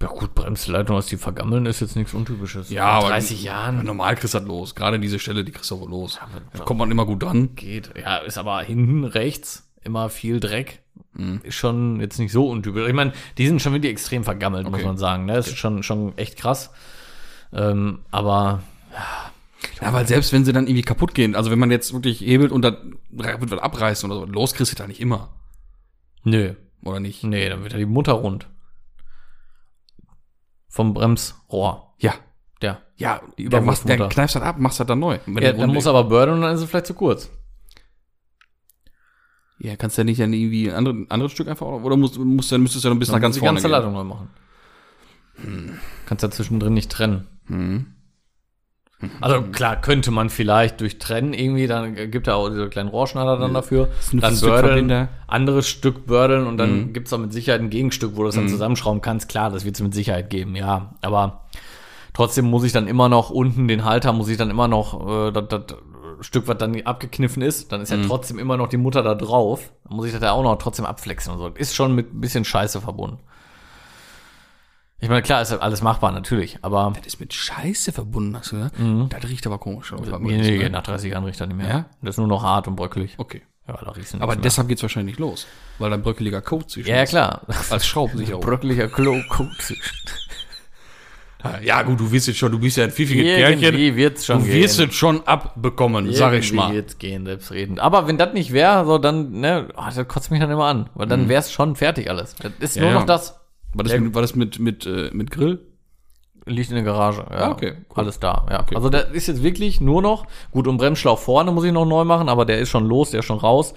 Ja 0.00 0.06
gut, 0.08 0.32
Bremsleitung, 0.34 0.94
dass 0.96 1.06
die 1.06 1.16
vergammeln, 1.16 1.66
ist 1.66 1.80
jetzt 1.80 1.96
nichts 1.96 2.14
Untypisches. 2.14 2.70
Ja, 2.70 2.86
aber 2.86 3.08
30 3.08 3.42
Ja, 3.42 3.52
Jahren 3.64 3.84
normal 3.84 4.14
kriegst 4.14 4.34
du 4.34 4.38
das 4.38 4.46
los. 4.46 4.74
Gerade 4.76 5.00
diese 5.00 5.18
Stelle, 5.18 5.44
die 5.44 5.50
kriegst 5.50 5.70
du 5.72 5.80
wohl 5.80 5.90
los. 5.90 6.20
Da 6.56 6.62
kommt 6.64 6.78
man 6.78 6.90
immer 6.90 7.04
gut 7.04 7.22
dran. 7.22 7.54
geht. 7.56 7.90
Ja, 8.00 8.18
ist 8.18 8.38
aber 8.38 8.60
hinten 8.62 9.04
rechts 9.04 9.68
immer 9.82 10.08
viel 10.08 10.38
Dreck. 10.38 10.82
Mhm. 11.14 11.40
Ist 11.42 11.54
schon 11.56 12.00
jetzt 12.00 12.18
nicht 12.18 12.32
so 12.32 12.48
untypisch. 12.48 12.86
Ich 12.88 12.94
meine, 12.94 13.12
die 13.38 13.46
sind 13.46 13.60
schon 13.62 13.72
wirklich 13.72 13.92
extrem 13.92 14.24
vergammelt, 14.24 14.64
muss 14.66 14.74
Okay. 14.74 14.86
man 14.86 14.98
sagen. 14.98 15.24
Ne? 15.26 15.34
Das 15.34 15.48
ist 15.48 15.58
schon, 15.58 15.82
schon 15.82 16.16
echt 16.18 16.36
krass. 16.36 16.70
Ähm, 17.52 18.00
aber 18.10 18.62
Ja, 19.82 19.92
weil 19.92 20.06
selbst 20.06 20.32
wenn 20.32 20.44
sie 20.44 20.52
dann 20.52 20.66
irgendwie 20.66 20.82
kaputt 20.82 21.14
gehen, 21.14 21.34
also 21.34 21.50
wenn 21.50 21.58
man 21.58 21.70
jetzt 21.70 21.92
wirklich 21.92 22.20
hebelt 22.20 22.52
und 22.52 22.62
dann 22.62 22.96
wird 23.10 23.50
was 23.50 23.58
abreißen 23.60 24.10
oder 24.10 24.20
so, 24.20 24.26
los 24.26 24.54
kriegst 24.54 24.72
du 24.72 24.76
da 24.76 24.86
nicht 24.86 25.00
immer. 25.00 25.30
nö, 26.24 26.54
Oder 26.84 27.00
nicht? 27.00 27.24
nee, 27.24 27.48
dann 27.48 27.62
wird 27.62 27.72
ja 27.72 27.78
die 27.78 27.86
Mutter 27.86 28.12
rund. 28.12 28.48
Vom 30.68 30.94
Bremsrohr. 30.94 31.94
Ja. 31.98 32.14
Der. 32.60 32.82
Ja, 32.96 33.20
Die 33.38 33.48
der, 33.48 33.60
machst, 33.60 33.84
der 33.88 33.94
Überwurfmutter. 33.96 34.08
kneifst 34.14 34.36
das 34.36 34.42
ab, 34.42 34.56
machst 34.58 34.80
das 34.80 34.86
dann 34.86 34.98
neu. 34.98 35.18
Ja, 35.26 35.52
dann 35.52 35.72
muss 35.72 35.86
aber 35.86 36.04
bördeln 36.04 36.36
und 36.38 36.42
dann 36.42 36.54
ist 36.54 36.60
es 36.62 36.68
vielleicht 36.68 36.86
zu 36.86 36.94
kurz. 36.94 37.30
Ja, 39.58 39.76
kannst 39.76 39.96
du 39.98 40.02
ja 40.02 40.04
nicht 40.04 40.20
dann 40.20 40.32
irgendwie 40.32 40.70
ein 40.70 40.76
anderes, 40.76 40.96
ein 40.98 41.10
anderes 41.10 41.32
Stück 41.32 41.48
einfach, 41.48 41.66
oder 41.66 41.96
musst, 41.96 42.18
musst, 42.18 42.52
dann 42.52 42.62
müsstest 42.62 42.84
du 42.84 42.88
ja 42.88 42.94
noch 42.94 43.00
bis 43.00 43.10
nach 43.10 43.20
ganz 43.20 43.34
du 43.36 43.40
die 43.40 43.46
vorne 43.46 43.56
ganze 43.60 43.68
gehen. 43.68 43.72
Leitung 43.72 43.92
neu 43.92 44.04
machen. 44.04 44.28
Kannst 46.06 46.22
ja 46.22 46.30
zwischendrin 46.30 46.74
nicht 46.74 46.90
trennen. 46.90 47.26
Mhm. 47.46 47.86
Also 49.20 49.42
klar, 49.42 49.80
könnte 49.80 50.10
man 50.10 50.28
vielleicht 50.28 50.80
durch 50.80 50.98
Trennen 50.98 51.32
irgendwie, 51.32 51.68
dann 51.68 51.94
gibt 52.10 52.26
er 52.26 52.34
auch 52.34 52.48
diese 52.48 52.68
kleinen 52.68 52.88
Rohrschneider 52.88 53.36
dann 53.36 53.54
dafür. 53.54 53.88
ein 54.12 54.20
Dann 54.20 54.40
bördeln, 54.40 55.08
anderes 55.28 55.68
Stück 55.68 56.06
bördeln 56.06 56.48
und 56.48 56.56
dann 56.58 56.88
Mhm. 56.88 56.92
gibt's 56.92 57.12
auch 57.12 57.18
mit 57.18 57.32
Sicherheit 57.32 57.60
ein 57.60 57.70
Gegenstück, 57.70 58.12
wo 58.16 58.22
du 58.22 58.26
das 58.26 58.34
dann 58.34 58.48
zusammenschrauben 58.48 59.00
kannst. 59.00 59.28
Klar, 59.28 59.50
das 59.50 59.64
wird's 59.64 59.80
mit 59.80 59.94
Sicherheit 59.94 60.30
geben, 60.30 60.56
ja. 60.56 60.96
Aber 61.00 61.44
trotzdem 62.12 62.46
muss 62.46 62.64
ich 62.64 62.72
dann 62.72 62.88
immer 62.88 63.08
noch 63.08 63.30
unten 63.30 63.68
den 63.68 63.84
Halter, 63.84 64.12
muss 64.12 64.28
ich 64.28 64.36
dann 64.36 64.50
immer 64.50 64.66
noch 64.66 65.28
äh, 65.28 65.30
das, 65.30 65.46
das 65.48 65.62
Stück, 66.20 66.48
was 66.48 66.58
dann 66.58 66.80
abgekniffen 66.82 67.42
ist, 67.42 67.72
dann 67.72 67.80
ist 67.80 67.90
ja 67.90 67.98
trotzdem 68.06 68.38
immer 68.38 68.56
noch 68.56 68.68
die 68.68 68.76
Mutter 68.76 69.02
da 69.02 69.14
drauf. 69.14 69.72
Dann 69.84 69.96
muss 69.96 70.06
ich 70.06 70.12
das 70.12 70.22
ja 70.22 70.32
auch 70.32 70.42
noch 70.42 70.56
trotzdem 70.56 70.84
abflexen 70.84 71.32
und 71.32 71.38
so. 71.38 71.48
Ist 71.48 71.74
schon 71.74 71.94
mit 71.94 72.12
ein 72.14 72.20
bisschen 72.20 72.44
Scheiße 72.44 72.80
verbunden. 72.80 73.18
Ich 75.00 75.08
meine, 75.08 75.22
klar, 75.22 75.42
ist 75.42 75.52
ja 75.52 75.58
alles 75.58 75.80
machbar, 75.80 76.10
natürlich, 76.10 76.58
aber 76.62 76.92
Das 76.96 77.06
ist 77.06 77.20
mit 77.20 77.32
Scheiße 77.32 77.92
verbunden, 77.92 78.36
hast 78.36 78.50
du 78.50 78.56
gesagt? 78.56 78.76
Das 79.10 79.30
riecht 79.30 79.46
aber 79.46 79.58
komisch. 79.58 79.92
Oder? 79.92 80.18
Mhm. 80.18 80.26
nee, 80.26 80.58
nee, 80.58 80.68
nach 80.68 80.82
30 80.82 81.12
Jahren 81.12 81.24
riecht 81.24 81.40
er 81.40 81.46
nicht 81.46 81.56
mehr. 81.56 81.68
Ja? 81.68 81.84
Das 82.02 82.14
ist 82.14 82.18
nur 82.18 82.26
noch 82.26 82.42
hart 82.42 82.66
und 82.66 82.74
bröckelig. 82.74 83.14
Okay. 83.16 83.42
Ja, 83.68 83.76
da 83.84 83.90
riechst 83.90 84.14
du 84.14 84.20
Aber 84.20 84.32
nichts 84.32 84.42
deshalb 84.42 84.68
geht's 84.68 84.82
wahrscheinlich 84.82 85.18
los. 85.18 85.46
Weil 85.78 85.90
da 85.90 85.98
bröckeliger 85.98 86.40
Code 86.40 86.66
zwischen 86.66 86.88
mehr. 86.88 86.96
Ja, 86.96 87.02
ja, 87.02 87.06
klar. 87.06 87.42
Als 87.70 87.86
Schraubensicherung. 87.86 88.42
Bröckeliger 88.42 88.88
Klo. 88.88 89.20
ja, 91.62 91.82
gut, 91.82 92.00
du 92.00 92.10
wirst 92.10 92.26
jetzt 92.26 92.36
schon, 92.38 92.50
du 92.50 92.58
bist 92.58 92.76
ja 92.76 92.84
ein 92.84 92.90
pfiffiges 92.90 93.24
Irgendwie 93.24 93.60
Kerlchen. 93.70 93.96
wird's 93.96 94.26
schon 94.26 94.38
Du 94.40 94.46
wirst 94.48 94.78
gehen. 94.78 94.88
es 94.88 94.94
schon 94.96 95.26
abbekommen, 95.26 96.12
sag 96.12 96.32
ich 96.34 96.46
Irgendwie 96.48 96.56
mal. 96.56 96.74
wird's 96.74 96.98
gehen, 96.98 97.26
selbstredend. 97.26 97.78
Aber 97.80 98.08
wenn 98.08 98.18
das 98.18 98.32
nicht 98.34 98.52
wäre, 98.52 98.84
so 98.84 98.98
dann, 98.98 99.30
ne, 99.40 99.68
oh, 99.76 99.82
das 99.94 100.08
kotzt 100.08 100.30
mich 100.32 100.40
dann 100.40 100.50
immer 100.50 100.66
an. 100.66 100.90
Weil 100.94 101.06
dann 101.06 101.28
wär's 101.28 101.52
schon 101.52 101.76
fertig 101.76 102.10
alles. 102.10 102.34
Das 102.36 102.52
ist 102.58 102.76
Ja, 102.76 102.82
nur 102.82 102.90
ja. 102.92 102.98
noch 102.98 103.06
das. 103.06 103.38
War 103.74 103.84
das, 103.84 103.98
mit, 104.00 104.14
war 104.14 104.22
das 104.22 104.34
mit, 104.34 104.58
mit, 104.58 104.86
äh, 104.86 105.10
mit 105.12 105.30
Grill? 105.30 105.60
Liegt 106.46 106.70
in 106.70 106.76
der 106.76 106.84
Garage. 106.84 107.24
Ja, 107.30 107.36
Ah, 107.36 107.50
okay, 107.50 107.74
cool. 107.90 108.02
Alles 108.04 108.18
da, 108.18 108.46
ja. 108.50 108.64
Also 108.74 108.88
das 108.88 109.10
ist 109.12 109.26
jetzt 109.28 109.42
wirklich 109.42 109.80
nur 109.82 110.00
noch, 110.02 110.26
gut, 110.50 110.66
und 110.66 110.78
Bremsschlauch 110.78 111.18
vorne 111.18 111.52
muss 111.52 111.64
ich 111.64 111.72
noch 111.72 111.84
neu 111.84 112.04
machen, 112.04 112.28
aber 112.30 112.46
der 112.46 112.58
ist 112.58 112.70
schon 112.70 112.86
los, 112.86 113.10
der 113.10 113.20
ist 113.20 113.26
schon 113.26 113.38
raus. 113.38 113.74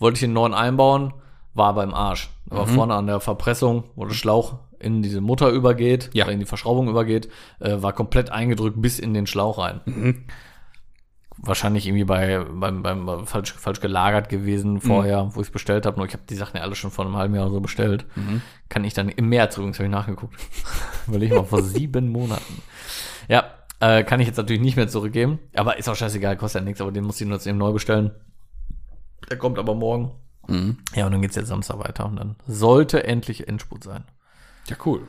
Wollte 0.00 0.16
ich 0.16 0.20
den 0.20 0.32
neuen 0.32 0.52
einbauen, 0.52 1.14
war 1.54 1.74
beim 1.74 1.94
Arsch. 1.94 2.28
Aber 2.50 2.66
Mhm. 2.66 2.70
vorne 2.70 2.94
an 2.94 3.06
der 3.06 3.20
Verpressung, 3.20 3.84
wo 3.94 4.04
der 4.04 4.14
Schlauch 4.14 4.56
in 4.80 5.02
diese 5.02 5.20
Mutter 5.20 5.50
übergeht, 5.50 6.10
Ja. 6.12 6.26
in 6.28 6.38
die 6.40 6.46
Verschraubung 6.46 6.88
übergeht, 6.88 7.28
äh, 7.60 7.80
war 7.82 7.92
komplett 7.92 8.30
eingedrückt 8.30 8.80
bis 8.80 8.98
in 8.98 9.14
den 9.14 9.26
Schlauch 9.26 9.58
rein. 9.58 9.80
Mhm. 9.86 10.24
Wahrscheinlich 11.40 11.86
irgendwie 11.86 12.04
bei, 12.04 12.40
beim, 12.50 12.82
beim, 12.82 13.06
beim 13.06 13.26
falsch, 13.26 13.52
falsch 13.52 13.80
gelagert 13.80 14.28
gewesen 14.28 14.80
vorher, 14.80 15.30
wo 15.34 15.40
ich 15.40 15.46
es 15.46 15.52
bestellt 15.52 15.86
habe. 15.86 15.96
Nur 15.96 16.06
ich 16.06 16.12
habe 16.12 16.24
die 16.28 16.34
Sachen 16.34 16.56
ja 16.56 16.64
alle 16.64 16.74
schon 16.74 16.90
vor 16.90 17.04
einem 17.06 17.14
halben 17.16 17.34
Jahr 17.36 17.44
oder 17.44 17.54
so 17.54 17.60
bestellt. 17.60 18.06
Kann 18.68 18.82
ich 18.82 18.92
dann 18.92 19.08
im 19.08 19.28
März 19.28 19.56
übrigens, 19.56 19.78
habe 19.78 19.86
ich 19.86 19.92
nachgeguckt. 19.92 20.34
Überleg 21.06 21.30
mal, 21.30 21.44
vor 21.44 21.62
sieben 21.62 22.08
Monaten. 22.10 22.60
Ja, 23.28 23.44
äh, 23.78 24.02
kann 24.02 24.18
ich 24.18 24.26
jetzt 24.26 24.36
natürlich 24.36 24.60
nicht 24.62 24.76
mehr 24.76 24.88
zurückgeben. 24.88 25.38
Aber 25.54 25.78
ist 25.78 25.88
auch 25.88 25.94
scheißegal, 25.94 26.36
kostet 26.36 26.62
ja 26.62 26.64
nichts, 26.64 26.80
aber 26.80 26.90
den 26.90 27.04
muss 27.04 27.20
ich 27.20 27.26
nur 27.28 27.36
jetzt 27.36 27.46
eben 27.46 27.58
neu 27.58 27.70
bestellen. 27.70 28.10
Der 29.30 29.36
kommt 29.38 29.60
aber 29.60 29.76
morgen. 29.76 30.10
Mhm. 30.48 30.78
Ja, 30.96 31.06
und 31.06 31.12
dann 31.12 31.22
geht's 31.22 31.36
jetzt 31.36 31.48
Samstag 31.48 31.78
weiter 31.78 32.06
und 32.06 32.16
dann 32.16 32.34
sollte 32.48 33.04
endlich 33.04 33.46
Endspurt 33.46 33.84
sein. 33.84 34.02
Ja, 34.68 34.76
cool. 34.84 35.06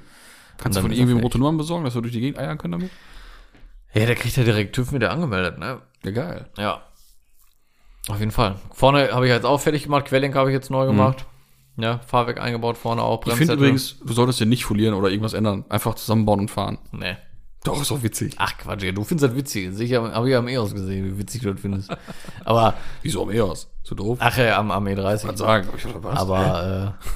Kannst 0.57 0.77
du 0.77 0.81
von 0.81 0.91
er 0.91 1.21
rote 1.21 1.37
Nummern 1.37 1.57
besorgen, 1.57 1.85
dass 1.85 1.95
wir 1.95 2.01
durch 2.01 2.13
die 2.13 2.19
Gegend 2.19 2.37
eiern 2.37 2.57
können 2.57 2.73
damit? 2.73 2.91
Ja, 3.93 4.05
der 4.05 4.15
kriegt 4.15 4.35
ja 4.35 4.43
direkt 4.43 4.75
TÜV 4.75 4.91
mit 4.91 5.01
der 5.01 5.11
angemeldet, 5.11 5.57
ne? 5.57 5.81
Ja, 6.03 6.11
geil. 6.11 6.49
Ja. 6.57 6.83
Auf 8.07 8.19
jeden 8.19 8.31
Fall. 8.31 8.55
Vorne 8.73 9.11
habe 9.11 9.25
ich 9.25 9.31
jetzt 9.31 9.45
auch 9.45 9.59
fertig 9.59 9.83
gemacht, 9.83 10.05
Querlenker 10.05 10.39
habe 10.39 10.49
ich 10.49 10.53
jetzt 10.53 10.69
neu 10.69 10.85
gemacht. 10.85 11.25
Ja, 11.77 11.99
Fahrwerk 11.99 12.41
eingebaut, 12.41 12.77
vorne 12.77 13.01
auch 13.01 13.25
Ich 13.25 13.33
finde 13.33 13.53
übrigens, 13.53 13.99
du 13.99 14.13
solltest 14.13 14.39
den 14.41 14.49
nicht 14.49 14.65
folieren 14.65 14.93
oder 14.93 15.09
irgendwas 15.09 15.33
ändern. 15.33 15.63
Einfach 15.69 15.95
zusammenbauen 15.95 16.41
und 16.41 16.51
fahren. 16.51 16.77
Nee. 16.91 17.15
Doch, 17.63 17.81
ist 17.81 17.91
doch 17.91 18.03
witzig. 18.03 18.35
Ach 18.37 18.57
Quatsch, 18.57 18.83
ja, 18.83 18.91
du 18.91 19.03
findest 19.03 19.31
das 19.31 19.37
witzig. 19.37 19.73
Sicher 19.73 20.13
habe 20.13 20.29
ich 20.29 20.35
am 20.35 20.47
EOS 20.47 20.73
gesehen, 20.73 21.05
wie 21.05 21.19
witzig 21.19 21.41
du 21.41 21.51
das 21.51 21.61
findest. 21.61 21.91
Aber, 22.45 22.73
Wieso 23.01 23.23
am 23.23 23.31
EOS? 23.31 23.69
So 23.83 23.95
doof? 23.95 24.17
ach 24.21 24.37
ja, 24.37 24.57
am, 24.57 24.71
am 24.71 24.85
E30. 24.85 25.25
Kann 25.25 25.37
sagen, 25.37 25.67
ich 25.75 25.85
was. 26.01 26.17
Aber, 26.17 26.95
äh, 26.99 27.09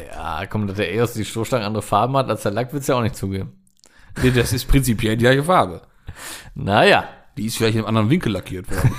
ja, 0.00 0.46
komm, 0.46 0.66
dass 0.66 0.76
der 0.76 0.92
EOS 0.92 1.14
die 1.14 1.24
Stoßstange 1.24 1.64
andere 1.64 1.82
Farben 1.82 2.16
hat 2.16 2.28
als 2.28 2.42
der 2.42 2.52
Lack, 2.52 2.72
willst 2.72 2.88
du 2.88 2.92
ja 2.92 2.98
auch 2.98 3.02
nicht 3.02 3.16
zugeben. 3.16 3.52
Nee, 4.22 4.30
das 4.30 4.52
ist 4.52 4.66
prinzipiell 4.66 5.16
die 5.16 5.24
gleiche 5.24 5.44
Farbe. 5.44 5.82
Naja, 6.54 7.04
Die 7.36 7.46
ist 7.46 7.56
vielleicht 7.56 7.74
in 7.74 7.80
einem 7.80 7.88
anderen 7.88 8.10
Winkel 8.10 8.32
lackiert 8.32 8.70
worden. 8.70 8.94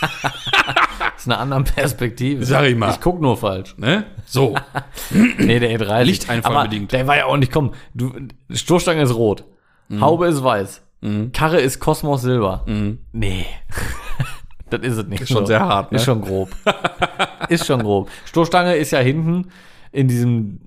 ist 1.16 1.26
eine 1.26 1.38
andere 1.38 1.64
Perspektive. 1.64 2.44
Sag 2.44 2.64
ich 2.66 2.76
mal. 2.76 2.90
Ich 2.90 3.00
guck 3.00 3.20
nur 3.20 3.36
falsch. 3.36 3.76
ne? 3.78 4.04
So. 4.26 4.54
Nee, 5.10 5.58
der 5.58 5.78
E30. 5.78 6.02
Lichteinfall 6.04 6.52
Aber 6.52 6.64
bedingt. 6.64 6.92
Der 6.92 7.06
war 7.06 7.16
ja 7.16 7.24
auch 7.26 7.36
nicht, 7.36 7.52
komm, 7.52 7.72
du, 7.94 8.12
Stoßstange 8.50 9.02
ist 9.02 9.14
rot. 9.14 9.44
Mhm. 9.88 10.00
Haube 10.00 10.26
ist 10.26 10.42
weiß. 10.42 10.82
Karre 11.34 11.60
ist 11.60 11.80
Kosmos 11.80 12.22
Silber. 12.22 12.64
Nee. 13.12 13.44
das 14.70 14.80
ist 14.80 14.96
es 14.96 15.06
nicht. 15.06 15.20
Ist 15.20 15.32
schon 15.32 15.44
sehr 15.44 15.60
hart, 15.60 15.92
ne? 15.92 15.96
Ist 15.98 16.04
schon 16.06 16.22
grob. 16.22 16.48
ist 17.50 17.66
schon 17.66 17.82
grob. 17.82 18.08
Stoßstange 18.24 18.74
ist 18.76 18.90
ja 18.92 19.00
hinten 19.00 19.50
in 19.94 20.08
diesem 20.08 20.60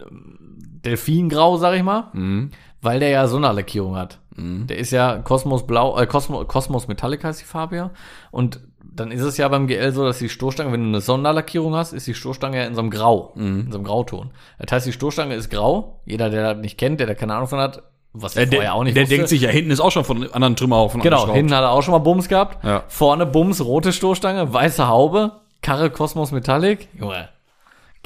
Delfingrau, 0.85 1.57
sag 1.57 1.75
ich 1.75 1.83
mal, 1.83 2.09
Mhm. 2.13 2.51
weil 2.81 2.99
der 2.99 3.09
ja 3.09 3.27
Sonderlackierung 3.27 3.95
hat. 3.95 4.19
Der 4.39 4.77
ist 4.77 4.91
ja 4.91 5.17
Kosmos 5.17 5.65
Blau, 5.65 5.97
äh, 5.99 6.05
Kosmos, 6.05 6.47
Kosmos 6.47 6.87
Metallic 6.87 7.23
heißt 7.23 7.41
die 7.41 7.45
Farbe 7.45 7.75
ja. 7.75 7.91
Und 8.29 8.59
dann 8.83 9.09
ist 9.11 9.21
es 9.23 9.35
ja 9.37 9.47
beim 9.47 9.65
GL 9.65 9.91
so, 9.91 10.05
dass 10.05 10.19
die 10.19 10.29
Stoßstange, 10.29 10.71
wenn 10.71 10.81
du 10.83 10.87
eine 10.89 11.01
Sonderlackierung 11.01 11.73
hast, 11.75 11.91
ist 11.93 12.05
die 12.05 12.13
Stoßstange 12.13 12.57
ja 12.57 12.65
in 12.65 12.75
so 12.75 12.81
einem 12.81 12.91
Grau, 12.91 13.31
Mhm. 13.35 13.61
in 13.65 13.71
so 13.71 13.79
einem 13.79 13.85
Grauton. 13.85 14.29
Das 14.59 14.71
heißt, 14.71 14.85
die 14.87 14.91
Stoßstange 14.93 15.33
ist 15.33 15.49
grau. 15.49 16.01
Jeder, 16.05 16.29
der 16.29 16.53
das 16.53 16.61
nicht 16.61 16.77
kennt, 16.77 16.99
der 16.99 17.07
da 17.07 17.15
keine 17.15 17.33
Ahnung 17.33 17.47
von 17.47 17.57
hat, 17.59 17.81
was 18.13 18.35
er 18.35 18.45
Der, 18.45 18.57
vorher 18.59 18.75
auch 18.75 18.83
nicht 18.83 18.95
der 18.95 19.03
wusste. 19.03 19.15
denkt 19.15 19.29
sich 19.29 19.41
ja, 19.41 19.49
hinten 19.49 19.71
ist 19.71 19.79
auch 19.79 19.91
schon 19.91 20.03
von 20.03 20.31
anderen 20.31 20.55
Trümmerhaufen 20.55 21.01
Genau, 21.01 21.31
hinten 21.33 21.55
hat 21.55 21.63
er 21.63 21.71
auch 21.71 21.81
schon 21.81 21.93
mal 21.93 21.97
Bums 21.99 22.27
gehabt. 22.29 22.63
Ja. 22.63 22.83
Vorne 22.89 23.25
Bums, 23.25 23.63
rote 23.65 23.91
Stoßstange, 23.91 24.53
weiße 24.53 24.87
Haube, 24.87 25.31
Karre 25.63 25.89
Kosmos 25.89 26.31
Metallic. 26.31 26.87
Junge, 26.99 27.29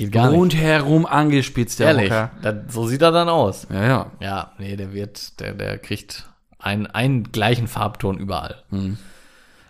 geht 0.05 0.13
gar. 0.13 0.29
Rundherum 0.29 1.05
angespitzt, 1.05 1.79
der 1.79 1.87
Ehrlich, 1.87 2.11
Hocker. 2.11 2.31
das, 2.41 2.55
so 2.73 2.87
sieht 2.87 3.01
er 3.01 3.11
dann 3.11 3.29
aus. 3.29 3.67
Ja, 3.71 3.85
ja. 3.85 4.11
Ja, 4.19 4.51
nee, 4.57 4.75
der 4.75 4.93
wird, 4.93 5.39
der, 5.39 5.53
der 5.53 5.77
kriegt 5.77 6.29
einen, 6.59 6.87
einen 6.87 7.31
gleichen 7.31 7.67
Farbton 7.67 8.17
überall. 8.17 8.63
Hm. 8.69 8.97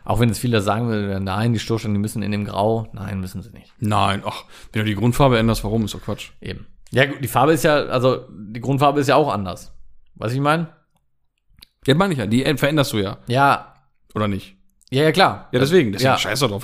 Auch 0.04 0.20
wenn 0.20 0.30
es 0.30 0.40
viele 0.40 0.62
sagen 0.62 0.88
würden, 0.88 1.24
nein, 1.24 1.54
die 1.54 1.60
Stoßstangen, 1.60 1.94
die 1.94 2.02
müssen 2.02 2.24
in 2.24 2.32
dem 2.32 2.46
Grau. 2.46 2.88
Nein, 2.94 3.20
müssen 3.20 3.42
sie 3.42 3.52
nicht. 3.52 3.72
Nein, 3.80 4.24
ach, 4.26 4.46
wenn 4.74 4.82
du 4.82 4.86
die 4.86 4.96
Grundfarbe 4.96 5.38
änderst, 5.38 5.64
warum? 5.64 5.86
Ist 5.86 5.94
doch 5.94 6.02
Quatsch. 6.02 6.32
Eben. 6.42 6.66
Ja, 6.92 7.06
gut, 7.06 7.24
die 7.24 7.28
Farbe 7.28 7.54
ist 7.54 7.64
ja, 7.64 7.76
also 7.86 8.26
die 8.32 8.60
Grundfarbe 8.60 9.00
ist 9.00 9.08
ja 9.08 9.16
auch 9.16 9.32
anders. 9.32 9.74
Was 10.16 10.34
ich 10.34 10.40
meine? 10.40 10.68
Ja, 11.86 11.96
meine 11.96 12.14
ich 12.14 12.20
ja, 12.20 12.26
die 12.28 12.44
veränderst 12.58 12.94
du 12.94 12.98
ja, 12.98 13.18
Ja, 13.28 13.76
oder 14.14 14.28
nicht? 14.28 14.58
Ja, 14.92 15.04
ja, 15.04 15.12
klar. 15.12 15.48
Ja, 15.52 15.60
deswegen, 15.60 15.92
deswegen 15.92 16.12
Ja. 16.12 16.18
scheiß 16.18 16.40
doch 16.42 16.50
drauf. 16.50 16.64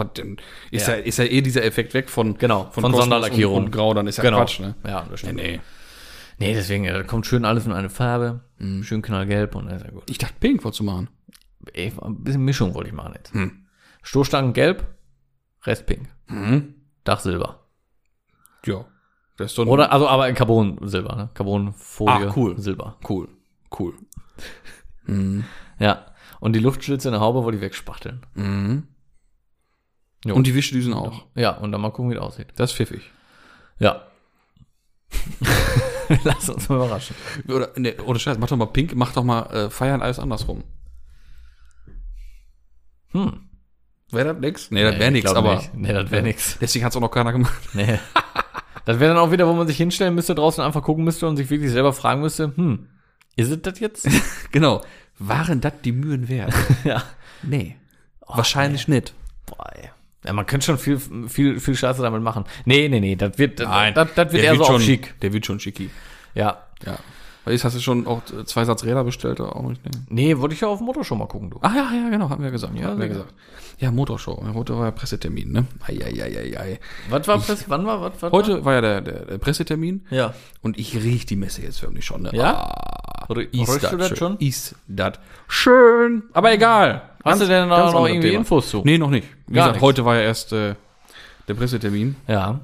Ist 0.71 0.87
ja. 0.87 0.95
Ja. 0.95 0.99
ist 1.01 1.17
ja 1.17 1.25
eh 1.25 1.41
dieser 1.41 1.63
Effekt 1.63 1.93
weg 1.93 2.09
von, 2.09 2.37
Genau, 2.37 2.65
von 2.71 2.83
Kosmos 2.83 3.01
Sonderlackierung. 3.01 3.55
Und, 3.57 3.65
und 3.65 3.71
Grau, 3.71 3.93
dann 3.93 4.07
ist 4.07 4.17
ja 4.17 4.23
Genau. 4.23 4.37
Quatsch, 4.39 4.59
ne? 4.59 4.75
Ja, 4.85 5.05
das 5.09 5.19
stimmt. 5.21 5.35
Nee. 5.35 5.59
Nee, 6.39 6.53
deswegen, 6.53 6.83
ja, 6.83 6.93
da 6.93 7.03
kommt 7.03 7.25
schön 7.25 7.45
alles 7.45 7.65
in 7.65 7.71
eine 7.71 7.89
Farbe. 7.89 8.41
Schön 8.81 9.01
knallgelb 9.01 9.55
und 9.55 9.67
das 9.67 9.77
ist 9.81 9.85
ja 9.85 9.91
gut. 9.91 10.03
Ich 10.09 10.17
dachte, 10.17 10.35
pink 10.39 10.63
wolltest 10.63 10.79
du 10.81 10.83
machen. 10.83 11.09
Ein 11.75 12.23
bisschen 12.23 12.43
Mischung 12.45 12.73
wollte 12.75 12.89
ich 12.89 12.95
machen 12.95 13.13
jetzt. 13.15 13.33
Hm. 13.33 13.65
Stoßstangen 14.03 14.53
gelb, 14.53 14.85
Rest 15.63 15.85
pink. 15.85 16.07
Mhm. 16.27 16.75
Dach 17.03 17.19
silber. 17.19 17.65
Ja. 18.65 18.85
Das 19.37 19.51
ist 19.51 19.57
doch 19.57 19.65
Oder, 19.67 19.91
also, 19.91 20.07
aber 20.07 20.27
in 20.29 20.35
Carbon 20.35 20.77
silber, 20.83 21.15
ne? 21.15 21.29
Carbonfolie. 21.33 22.27
Ah, 22.29 22.33
cool. 22.35 22.59
Silber. 22.59 22.97
cool. 23.07 23.27
Cool. 23.77 23.93
Ja. 25.79 26.05
Und 26.39 26.53
die 26.53 26.59
Luftschlitze 26.59 27.07
in 27.07 27.13
der 27.13 27.21
Haube 27.21 27.43
wollte 27.43 27.57
ich 27.57 27.61
wegspachteln. 27.61 28.25
Mhm. 28.35 28.87
Jo. 30.25 30.35
Und 30.35 30.47
die 30.47 30.55
Wischdüsen 30.55 30.93
auch. 30.93 31.25
Ja, 31.35 31.51
und 31.51 31.71
dann 31.71 31.81
mal 31.81 31.91
gucken, 31.91 32.11
wie 32.11 32.15
das 32.15 32.23
aussieht. 32.23 32.47
Das 32.55 32.71
ist 32.71 32.77
pfiffig. 32.77 33.11
Ja. 33.79 34.07
Lass 36.23 36.49
uns 36.49 36.69
mal 36.69 36.75
überraschen. 36.75 37.15
Oder, 37.47 37.71
ne, 37.75 37.95
oder 38.05 38.19
Scheiß, 38.19 38.37
mach 38.37 38.47
doch 38.47 38.57
mal 38.57 38.65
pink, 38.67 38.95
mach 38.95 39.13
doch 39.13 39.23
mal 39.23 39.43
äh, 39.53 39.69
feiern 39.69 40.01
alles 40.01 40.19
andersrum. 40.19 40.63
Hm. 43.11 43.47
Wäre 44.11 44.33
das 44.33 44.41
nix? 44.41 44.71
Nee, 44.71 44.83
das 44.83 44.93
wäre 44.93 45.05
ich 45.05 45.11
nix, 45.11 45.33
aber 45.33 45.55
nicht. 45.55 45.73
Nee, 45.73 45.93
das 45.93 46.11
wäre 46.11 46.23
nix. 46.23 46.57
deswegen 46.59 46.85
hat's 46.85 46.95
auch 46.95 47.01
noch 47.01 47.11
keiner 47.11 47.31
gemacht. 47.31 47.61
Nee. 47.73 47.99
Das 48.85 49.01
wäre 49.01 49.13
dann 49.13 49.21
auch 49.21 49.31
wieder, 49.31 49.45
wo 49.47 49.53
man 49.53 49.67
sich 49.67 49.75
hinstellen 49.75 50.15
müsste, 50.15 50.33
draußen 50.33 50.63
einfach 50.63 50.81
gucken 50.81 51.03
müsste 51.03 51.27
und 51.27 51.35
sich 51.35 51.49
wirklich 51.49 51.71
selber 51.71 51.91
fragen 51.91 52.21
müsste, 52.21 52.55
hm, 52.55 52.87
ist 53.35 53.51
es 53.51 53.61
das 53.61 53.79
jetzt? 53.81 54.07
genau. 54.53 54.81
Waren 55.19 55.61
das 55.61 55.73
die 55.83 55.91
Mühen 55.91 56.29
wert? 56.29 56.53
ja. 56.83 57.03
nee. 57.43 57.75
Wahrscheinlich 58.27 58.87
nicht. 58.87 59.13
Boah, 59.45 59.71
ey. 59.73 59.89
Ja, 60.25 60.33
man 60.33 60.45
könnte 60.45 60.65
schon 60.65 60.77
viel, 60.77 60.99
viel, 61.29 61.59
viel 61.59 61.75
Scheiße 61.75 62.01
damit 62.01 62.21
machen. 62.21 62.43
Nee, 62.65 62.89
nee, 62.89 62.99
nee, 62.99 63.15
das 63.15 63.37
wird, 63.37 63.59
Nein, 63.59 63.93
das, 63.93 64.09
das 64.13 64.33
wird 64.33 64.43
der 64.43 64.51
eher 64.51 64.57
so 64.57 64.65
schon, 64.65 64.81
schick. 64.81 65.17
Der 65.21 65.31
wird 65.31 65.45
schon 65.45 65.59
schicki. 65.59 65.89
Ja. 66.35 66.63
Ja. 66.85 66.99
Weißt, 67.47 67.63
hast 67.63 67.75
du 67.75 67.79
schon 67.79 68.05
auch 68.07 68.21
zwei 68.45 68.65
Satz 68.65 68.83
Räder 68.83 69.03
bestellt 69.03 69.39
oder 69.39 69.55
auch 69.55 69.63
nicht? 69.69 69.81
Nee. 69.85 69.91
Nee, 70.09 70.37
wollte 70.39 70.53
ich 70.55 70.61
ja 70.61 70.67
auf 70.67 70.79
dem 70.79 70.85
Motor 70.85 71.03
schon 71.03 71.17
mal 71.17 71.27
gucken, 71.27 71.49
du. 71.49 71.59
Ach 71.61 71.73
ja, 71.75 71.89
ja, 71.93 72.09
genau, 72.09 72.29
haben 72.29 72.43
wir 72.43 72.51
gesagt. 72.51 72.73
Ja, 72.77 72.87
haben 72.89 72.99
wir 72.99 73.07
gesagt. 73.07 73.33
Ja, 73.79 73.91
Motorshow. 73.91 74.43
Heute 74.53 74.77
war 74.77 74.85
ja 74.85 74.91
Pressetermin, 74.91 75.51
ne? 75.51 75.65
Eieieiei. 75.85 76.79
Was 77.09 77.27
war 77.27 77.37
das? 77.45 77.69
Wann 77.69 77.85
war, 77.85 78.01
was, 78.01 78.13
was 78.21 78.31
Heute 78.31 78.65
war 78.65 78.73
ja 78.73 78.81
der, 78.81 79.01
der, 79.01 79.25
der 79.25 79.37
Pressetermin? 79.37 80.05
Ja. 80.09 80.33
und 80.61 80.77
ich 80.79 80.95
riech 80.95 81.25
die 81.25 81.35
Messe 81.35 81.61
jetzt 81.61 81.79
förmlich 81.79 82.03
schon, 82.05 82.23
ne? 82.23 82.31
Ja? 82.33 82.53
Ah, 82.55 83.25
Oder 83.29 83.41
ist 83.53 83.83
das 83.83 84.07
schön. 84.07 84.15
schon? 84.17 84.37
Ist 84.39 84.75
das 84.87 85.13
schön. 85.47 86.23
Aber 86.33 86.51
egal. 86.51 87.03
Hast 87.23 87.41
du 87.41 87.45
denn 87.45 87.67
noch- 87.67 87.77
ganz 87.77 87.93
noch 87.93 88.07
irgendwie 88.07 88.29
Thema. 88.29 88.39
Infos 88.39 88.69
zu? 88.69 88.81
Nee, 88.83 88.97
noch 88.97 89.09
nicht. 89.09 89.27
Wie 89.47 89.53
Gar 89.53 89.65
gesagt, 89.65 89.71
nichts. 89.75 89.83
heute 89.83 90.05
war 90.05 90.15
ja 90.15 90.21
erst 90.21 90.53
äh, 90.53 90.75
der 91.47 91.53
Pressetermin 91.53 92.15
Ja. 92.27 92.61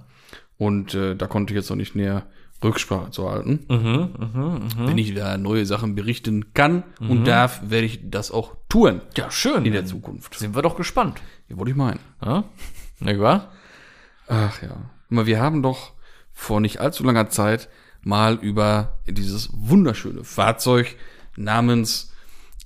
und 0.57 0.93
äh, 0.95 1.15
da 1.15 1.27
konnte 1.27 1.53
ich 1.53 1.57
jetzt 1.57 1.69
noch 1.69 1.77
nicht 1.77 1.95
näher 1.95 2.23
Rücksprache 2.63 3.11
zu 3.11 3.29
halten. 3.29 3.65
Mhm, 3.69 4.67
Wenn 4.87 4.97
ich 4.97 5.13
da 5.13 5.37
neue 5.37 5.65
Sachen 5.65 5.95
berichten 5.95 6.53
kann 6.53 6.83
und 6.99 7.25
darf, 7.25 7.61
werde 7.65 7.85
ich 7.85 7.99
das 8.09 8.31
auch 8.31 8.55
tun 8.69 9.01
Ja, 9.17 9.29
schön. 9.31 9.65
in 9.65 9.73
der 9.73 9.85
Zukunft. 9.85 10.35
Sind 10.35 10.55
wir 10.55 10.61
doch 10.61 10.75
gespannt. 10.75 11.21
Ja, 11.49 11.57
wollte 11.57 11.71
ich 11.71 11.77
meinen. 11.77 11.99
Ja? 12.23 12.43
Wahr? 12.99 13.51
Ach 14.27 14.61
ja. 14.61 14.77
Mal, 15.09 15.25
wir 15.25 15.41
haben 15.41 15.61
doch 15.61 15.91
vor 16.31 16.59
nicht 16.61 16.79
allzu 16.79 17.03
langer 17.03 17.29
Zeit 17.29 17.69
mal 18.01 18.35
über 18.35 18.99
dieses 19.07 19.49
wunderschöne 19.53 20.23
Fahrzeug 20.23 20.95
namens, 21.35 22.13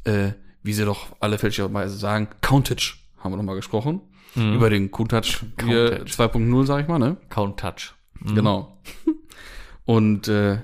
äh, 0.04 0.32
wie 0.64 0.74
sie 0.74 0.86
doch 0.86 1.16
alle 1.20 1.38
fälschlicherweise 1.38 1.96
sagen, 1.98 2.28
Countach 2.42 2.96
haben 3.20 3.32
wir 3.34 3.38
noch 3.38 3.44
mal 3.44 3.56
gesprochen. 3.56 4.02
Über 4.36 4.70
den 4.70 4.92
Countach 4.92 5.24
hier 5.66 6.04
Countach. 6.06 6.26
2.0, 6.36 6.66
sag 6.66 6.82
ich 6.84 6.88
mal, 6.88 7.00
ne? 7.00 7.18
Count 7.30 7.60
Touch. 7.60 7.96
Genau. 8.36 8.78
Und 9.88 10.28
äh, 10.28 10.60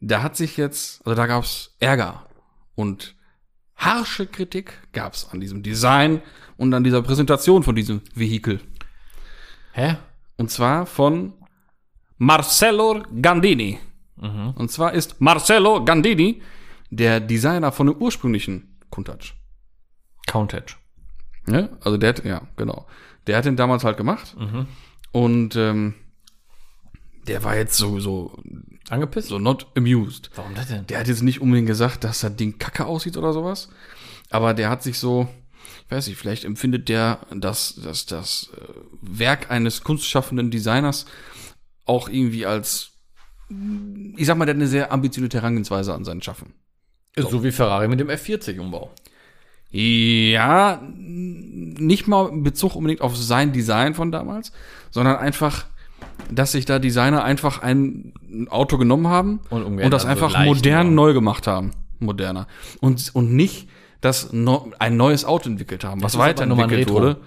da 0.00 0.22
hat 0.22 0.36
sich 0.36 0.58
jetzt, 0.58 1.04
also 1.06 1.16
da 1.16 1.26
gab's 1.26 1.74
Ärger 1.80 2.26
und 2.74 3.16
harsche 3.76 4.26
Kritik 4.26 4.74
gab's 4.92 5.28
an 5.32 5.40
diesem 5.40 5.62
Design 5.62 6.20
und 6.58 6.74
an 6.74 6.84
dieser 6.84 7.00
Präsentation 7.00 7.62
von 7.62 7.74
diesem 7.74 8.02
Vehikel. 8.14 8.60
Hä? 9.72 9.96
Und 10.36 10.50
zwar 10.50 10.84
von 10.84 11.32
Marcello 12.18 13.02
Gandini. 13.22 13.78
Und 14.54 14.70
zwar 14.70 14.92
ist 14.92 15.18
Marcello 15.18 15.82
Gandini 15.82 16.42
der 16.90 17.20
Designer 17.20 17.72
von 17.72 17.86
dem 17.86 17.96
ursprünglichen 17.96 18.76
Countach. 18.90 19.32
Count 20.26 20.50
Touch. 20.50 20.76
Ja, 21.48 21.70
also 21.80 21.96
der 21.96 22.10
hat, 22.10 22.24
ja, 22.24 22.42
genau. 22.56 22.86
Der 23.26 23.38
hat 23.38 23.46
den 23.46 23.56
damals 23.56 23.82
halt 23.82 23.96
gemacht. 23.96 24.36
Und 25.12 25.56
ähm, 25.56 25.94
der 27.28 27.44
war 27.44 27.56
jetzt 27.56 27.76
sowieso 27.76 28.36
Angepisst? 28.88 29.28
so 29.28 29.38
not 29.38 29.66
amused. 29.76 30.30
Warum 30.34 30.54
das 30.54 30.68
denn? 30.68 30.86
Der 30.86 31.00
hat 31.00 31.08
jetzt 31.08 31.22
nicht 31.22 31.40
unbedingt 31.40 31.66
gesagt, 31.66 32.04
dass 32.04 32.20
das 32.20 32.36
Ding 32.36 32.58
kacke 32.58 32.86
aussieht 32.86 33.16
oder 33.16 33.32
sowas. 33.32 33.68
Aber 34.30 34.54
der 34.54 34.70
hat 34.70 34.82
sich 34.82 34.98
so, 34.98 35.28
ich 35.84 35.90
weiß 35.90 36.06
nicht, 36.06 36.18
vielleicht 36.18 36.44
empfindet 36.44 36.88
der, 36.88 37.20
dass, 37.34 37.76
dass 37.76 38.06
das 38.06 38.50
äh, 38.56 38.64
Werk 39.00 39.50
eines 39.50 39.82
kunstschaffenden 39.82 40.50
Designers 40.50 41.06
auch 41.84 42.08
irgendwie 42.08 42.46
als, 42.46 42.92
ich 44.16 44.26
sag 44.26 44.36
mal, 44.36 44.44
der 44.44 44.54
hat 44.54 44.60
eine 44.60 44.68
sehr 44.68 44.92
ambitionierte 44.92 45.38
Herangehensweise 45.38 45.94
an 45.94 46.04
sein 46.04 46.22
Schaffen. 46.22 46.54
Ist 47.14 47.30
so 47.30 47.42
wie 47.42 47.52
Ferrari 47.52 47.88
mit 47.88 47.98
dem 47.98 48.08
F40-Umbau. 48.08 48.90
Ja, 49.70 50.80
nicht 50.82 52.06
mal 52.06 52.28
in 52.28 52.42
Bezug 52.42 52.76
unbedingt 52.76 53.00
auf 53.00 53.16
sein 53.16 53.52
Design 53.52 53.94
von 53.94 54.12
damals, 54.12 54.52
sondern 54.90 55.16
einfach, 55.16 55.66
dass 56.30 56.52
sich 56.52 56.64
da 56.64 56.78
Designer 56.78 57.24
einfach 57.24 57.62
ein 57.62 58.12
Auto 58.50 58.78
genommen 58.78 59.08
haben 59.08 59.40
Und 59.50 59.64
und, 59.64 59.78
das 59.90 60.04
also 60.04 60.26
einfach 60.26 60.44
modern 60.44 60.94
neu 60.94 61.12
gemacht 61.12 61.46
haben. 61.46 61.72
Moderner. 61.98 62.46
Und, 62.80 63.14
und 63.14 63.32
nicht 63.34 63.68
das 64.00 64.32
no, 64.32 64.70
ein 64.78 64.96
neues 64.96 65.24
Auto 65.24 65.48
entwickelt 65.48 65.84
haben, 65.84 66.02
was 66.02 66.18
weiterentwickelt 66.18 66.90
wurde. 66.90 67.18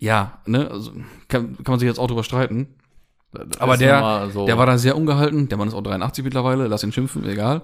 Ja, 0.00 0.38
ne, 0.46 0.70
also 0.70 0.92
kann, 1.28 1.56
kann 1.56 1.64
man 1.72 1.78
sich 1.78 1.86
jetzt 1.86 1.98
auch 1.98 2.06
drüber 2.08 2.24
streiten. 2.24 2.68
Das 3.32 3.60
Aber 3.60 3.76
der, 3.76 4.28
so- 4.32 4.46
der 4.46 4.58
war 4.58 4.66
da 4.66 4.78
sehr 4.78 4.96
ungehalten. 4.96 5.48
Der 5.48 5.58
Mann 5.58 5.68
ist 5.68 5.74
auch 5.74 5.82
83 5.82 6.24
mittlerweile, 6.24 6.66
lass 6.68 6.82
ihn 6.84 6.92
schimpfen, 6.92 7.24
egal. 7.28 7.62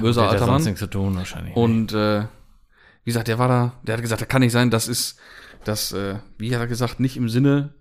Böser 0.00 0.22
der 0.22 0.28
hat 0.28 0.34
alter 0.34 0.46
sonst 0.46 0.62
Mann. 0.62 0.64
nichts 0.64 0.80
zu 0.80 0.86
tun 0.88 1.16
wahrscheinlich. 1.16 1.56
Und 1.56 1.92
äh, 1.92 2.22
wie 3.04 3.10
gesagt, 3.10 3.28
der 3.28 3.38
war 3.38 3.48
da, 3.48 3.72
der 3.82 3.94
hat 3.94 4.02
gesagt, 4.02 4.20
das 4.20 4.28
kann 4.28 4.42
nicht 4.42 4.52
sein, 4.52 4.70
das 4.70 4.88
ist 4.88 5.18
das, 5.64 5.92
äh, 5.92 6.16
wie 6.38 6.54
hat 6.54 6.60
er 6.60 6.66
gesagt, 6.66 7.00
nicht 7.00 7.16
im 7.16 7.28
Sinne 7.28 7.74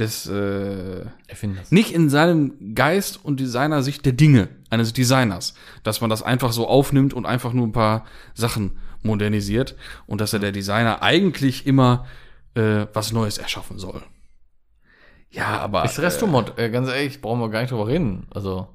des, 0.00 0.26
äh, 0.26 1.04
Erfinders. 1.28 1.70
nicht 1.70 1.92
in 1.94 2.08
seinem 2.08 2.74
Geist 2.74 3.24
und 3.24 3.38
Designersicht 3.38 4.04
der 4.04 4.12
Dinge 4.14 4.48
eines 4.70 4.92
Designers, 4.92 5.54
dass 5.82 6.00
man 6.00 6.10
das 6.10 6.22
einfach 6.22 6.52
so 6.52 6.66
aufnimmt 6.66 7.14
und 7.14 7.26
einfach 7.26 7.52
nur 7.52 7.66
ein 7.66 7.72
paar 7.72 8.04
Sachen 8.34 8.78
modernisiert 9.02 9.76
und 10.06 10.20
dass 10.20 10.32
er 10.32 10.38
der 10.40 10.52
Designer 10.52 11.02
eigentlich 11.02 11.66
immer 11.66 12.06
äh, 12.54 12.86
was 12.92 13.12
Neues 13.12 13.38
erschaffen 13.38 13.78
soll. 13.78 14.02
Ja, 15.30 15.58
aber 15.60 15.84
Ist 15.84 16.00
Restomod, 16.00 16.58
äh, 16.58 16.70
ganz 16.70 16.88
ehrlich, 16.88 17.20
brauchen 17.20 17.40
wir 17.40 17.48
gar 17.50 17.60
nicht 17.60 17.70
drüber 17.70 17.86
reden. 17.86 18.26
Also. 18.30 18.68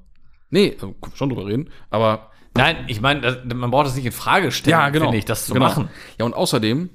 nee, 0.48 0.68
äh, 0.68 0.76
schon 1.14 1.28
drüber 1.28 1.46
reden, 1.46 1.70
aber 1.90 2.30
Nein, 2.54 2.84
ich 2.86 3.02
meine, 3.02 3.42
man 3.54 3.70
braucht 3.70 3.86
das 3.86 3.96
nicht 3.96 4.06
in 4.06 4.12
Frage 4.12 4.50
stellen, 4.50 4.70
Ja, 4.72 4.88
genau. 4.88 5.06
finde 5.06 5.18
ich, 5.18 5.26
das 5.26 5.44
zu 5.44 5.52
genau. 5.52 5.66
machen. 5.66 5.90
Ja, 6.18 6.24
und 6.24 6.32
außerdem, 6.32 6.88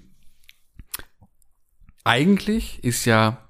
eigentlich 2.03 2.83
ist 2.83 3.05
ja 3.05 3.47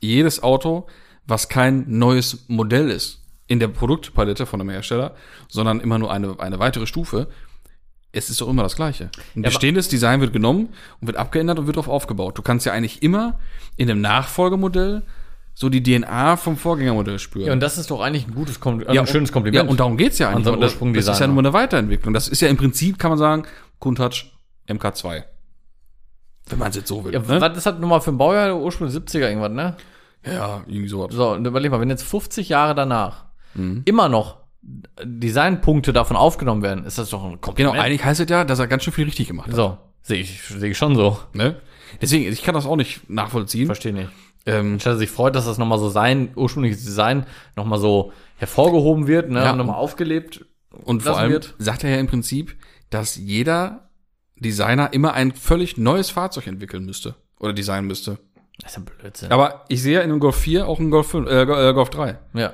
jedes 0.00 0.42
Auto, 0.42 0.86
was 1.26 1.48
kein 1.48 1.84
neues 1.88 2.44
Modell 2.48 2.90
ist, 2.90 3.22
in 3.46 3.60
der 3.60 3.68
Produktpalette 3.68 4.46
von 4.46 4.60
einem 4.60 4.70
Hersteller, 4.70 5.14
sondern 5.48 5.80
immer 5.80 5.98
nur 5.98 6.12
eine, 6.12 6.38
eine 6.40 6.58
weitere 6.58 6.86
Stufe, 6.86 7.28
es 8.12 8.30
ist 8.30 8.40
doch 8.40 8.48
immer 8.48 8.62
das 8.62 8.76
Gleiche. 8.76 9.10
Ein 9.34 9.40
aber- 9.40 9.50
bestehendes 9.50 9.88
Design 9.88 10.20
wird 10.20 10.32
genommen 10.32 10.70
und 11.00 11.06
wird 11.06 11.16
abgeändert 11.16 11.58
und 11.58 11.66
wird 11.66 11.76
darauf 11.76 11.88
aufgebaut. 11.88 12.38
Du 12.38 12.42
kannst 12.42 12.66
ja 12.66 12.72
eigentlich 12.72 13.02
immer 13.02 13.38
in 13.76 13.90
einem 13.90 14.00
Nachfolgemodell 14.00 15.02
so 15.54 15.68
die 15.70 15.82
DNA 15.82 16.36
vom 16.36 16.56
Vorgängermodell 16.56 17.18
spüren. 17.18 17.46
Ja, 17.46 17.52
und 17.52 17.60
das 17.60 17.78
ist 17.78 17.90
doch 17.90 18.00
eigentlich 18.00 18.26
ein 18.26 18.34
gutes 18.34 18.60
Kom 18.60 18.80
Ja, 18.92 19.00
ein 19.00 19.06
schönes 19.06 19.32
Kompliment. 19.32 19.64
Ja, 19.64 19.70
und 19.70 19.80
darum 19.80 19.96
geht's 19.96 20.18
ja 20.18 20.28
eigentlich. 20.28 20.46
Und 20.52 20.60
das, 20.60 20.78
das 20.78 21.08
ist 21.16 21.20
ja 21.20 21.26
nur 21.26 21.38
eine 21.38 21.52
Weiterentwicklung. 21.52 22.12
Das 22.12 22.28
ist 22.28 22.40
ja 22.42 22.48
im 22.48 22.58
Prinzip, 22.58 22.98
kann 22.98 23.10
man 23.10 23.18
sagen, 23.18 23.44
Countach 23.80 24.24
MK2. 24.68 25.24
Wenn 26.48 26.58
man 26.58 26.70
es 26.70 26.76
jetzt 26.76 26.88
so 26.88 27.04
will. 27.04 27.12
ja, 27.12 27.18
ne? 27.20 27.40
was 27.40 27.56
ist 27.56 27.66
das 27.66 27.78
nochmal 27.78 28.00
für 28.00 28.10
ein 28.12 28.18
Baujahr? 28.18 28.56
Ursprung 28.56 28.88
70er 28.88 29.28
irgendwas, 29.28 29.50
ne? 29.52 29.76
ja, 30.24 30.62
irgendwie 30.66 30.88
sowas. 30.88 31.14
So, 31.14 31.30
und 31.32 31.46
überleg 31.46 31.70
mal, 31.70 31.80
wenn 31.80 31.90
jetzt 31.90 32.02
50 32.04 32.48
Jahre 32.48 32.74
danach 32.74 33.24
Mhm. 33.54 33.82
immer 33.86 34.08
noch 34.08 34.38
Designpunkte 35.02 35.92
davon 35.92 36.16
aufgenommen 36.16 36.62
werden, 36.62 36.84
ist 36.84 36.98
das 36.98 37.10
doch 37.10 37.22
ein 37.22 37.30
Genau, 37.30 37.38
Kompliment. 37.40 37.78
eigentlich 37.78 38.04
heißt 38.04 38.20
es 38.20 38.28
ja, 38.28 38.44
dass 38.44 38.58
er 38.58 38.66
ganz 38.66 38.84
schön 38.84 38.92
viel 38.92 39.04
richtig 39.04 39.28
gemacht 39.28 39.48
hat. 39.48 39.54
So, 39.54 39.78
sehe 40.02 40.20
ich, 40.20 40.42
sehe 40.42 40.70
ich 40.70 40.78
schon 40.78 40.94
so. 40.96 41.18
Ne? 41.32 41.56
Deswegen, 42.00 42.30
ich 42.32 42.42
kann 42.42 42.54
das 42.54 42.66
auch 42.66 42.76
nicht 42.76 43.08
nachvollziehen. 43.08 43.66
Verstehe 43.66 43.92
nicht. 43.92 44.10
Ähm, 44.44 44.78
Statt 44.80 44.94
er 44.94 44.98
sich 44.98 45.10
freut, 45.10 45.34
dass 45.34 45.46
das 45.46 45.58
nochmal 45.58 45.78
so 45.78 45.88
sein 45.88 46.30
ursprüngliches 46.36 46.84
Design 46.84 47.26
nochmal 47.56 47.78
so 47.78 48.12
hervorgehoben 48.36 49.06
wird, 49.06 49.30
ne, 49.30 49.42
Ja. 49.42 49.52
und 49.52 49.58
nochmal 49.58 49.76
aufgelebt. 49.76 50.44
und 50.84 51.02
vor 51.02 51.16
allem 51.16 51.32
wird. 51.32 51.54
sagt 51.58 51.84
er 51.84 51.90
ja 51.90 51.96
im 51.96 52.06
Prinzip, 52.06 52.54
dass 52.90 53.16
jeder 53.16 53.85
Designer 54.38 54.92
immer 54.92 55.14
ein 55.14 55.32
völlig 55.32 55.76
neues 55.78 56.10
Fahrzeug 56.10 56.46
entwickeln 56.46 56.84
müsste. 56.84 57.14
Oder 57.38 57.52
designen 57.52 57.86
müsste. 57.86 58.18
Das 58.60 58.70
ist 58.72 58.76
ja 58.78 58.82
Blödsinn. 59.00 59.32
Aber 59.32 59.64
ich 59.68 59.82
sehe 59.82 59.94
ja 59.96 60.00
in 60.00 60.10
dem 60.10 60.18
Golf 60.18 60.36
4 60.36 60.66
auch 60.66 60.78
einen 60.80 60.90
Golf, 60.90 61.08
5, 61.08 61.28
äh, 61.28 61.42
äh, 61.42 61.72
Golf 61.74 61.90
3. 61.90 62.18
ja. 62.34 62.52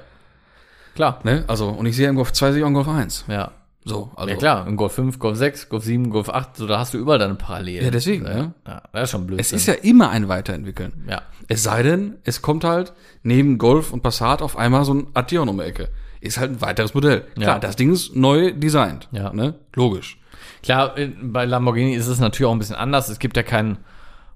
Klar. 0.95 1.21
Ne? 1.25 1.45
Also, 1.47 1.69
und 1.71 1.87
ich 1.87 1.97
sehe 1.97 2.09
im 2.09 2.17
Golf 2.17 2.33
2 2.33 2.51
sehe 2.53 2.59
ich 2.59 2.65
auch 2.65 2.67
einen 2.67 2.75
Golf 2.75 2.89
1. 2.89 3.25
Ja. 3.29 3.53
So, 3.85 4.13
also. 4.15 4.31
Ja 4.31 4.37
klar, 4.37 4.67
im 4.69 4.77
Golf 4.77 4.93
5, 4.93 5.19
Golf 5.19 5.37
6, 5.39 5.69
Golf 5.69 5.83
7, 5.85 6.11
Golf 6.11 6.29
8, 6.29 6.57
so 6.57 6.67
da 6.69 6.79
hast 6.79 6.95
du 6.95 6.99
überall 6.99 7.19
deine 7.19 7.35
Parallelen. 7.35 7.85
Ja, 7.85 7.91
deswegen, 7.91 8.25
Ja, 8.27 8.35
ne? 8.35 8.55
ja 8.67 8.83
das 8.93 9.05
ist 9.05 9.11
schon 9.11 9.27
blöd. 9.27 9.41
Es 9.41 9.53
ist 9.53 9.67
ja 9.67 9.75
immer 9.75 10.11
ein 10.11 10.29
Weiterentwickeln. 10.29 11.05
ja. 11.09 11.23
Es 11.49 11.65
sei 11.65 11.83
denn, 11.83 12.17
es 12.25 12.41
kommt 12.43 12.63
halt 12.65 12.93
neben 13.25 13.59
Golf 13.59 13.93
und 13.93 14.03
Passat 14.03 14.41
auf 14.43 14.57
einmal 14.57 14.85
so 14.85 14.95
ein 14.95 15.09
Arteon 15.15 15.49
um 15.49 15.59
die 15.59 15.65
Ecke. 15.65 15.89
Ist 16.21 16.39
halt 16.39 16.53
ein 16.53 16.61
weiteres 16.61 16.95
Modell. 16.95 17.23
Klar, 17.35 17.55
Ja. 17.55 17.59
das 17.59 17.75
Ding 17.75 17.91
ist 17.93 18.15
neu 18.15 18.53
designt. 18.53 19.09
Ja. 19.11 19.33
Ne? 19.33 19.55
Logisch. 19.75 20.21
Klar, 20.63 20.97
in- 20.97 21.33
bei 21.33 21.45
Lamborghini 21.45 21.95
ist 21.95 22.07
es 22.07 22.21
natürlich 22.21 22.49
auch 22.49 22.53
ein 22.55 22.59
bisschen 22.59 22.77
anders. 22.77 23.09
Es 23.09 23.19
gibt 23.19 23.37
ja 23.37 23.43
keinen 23.43 23.79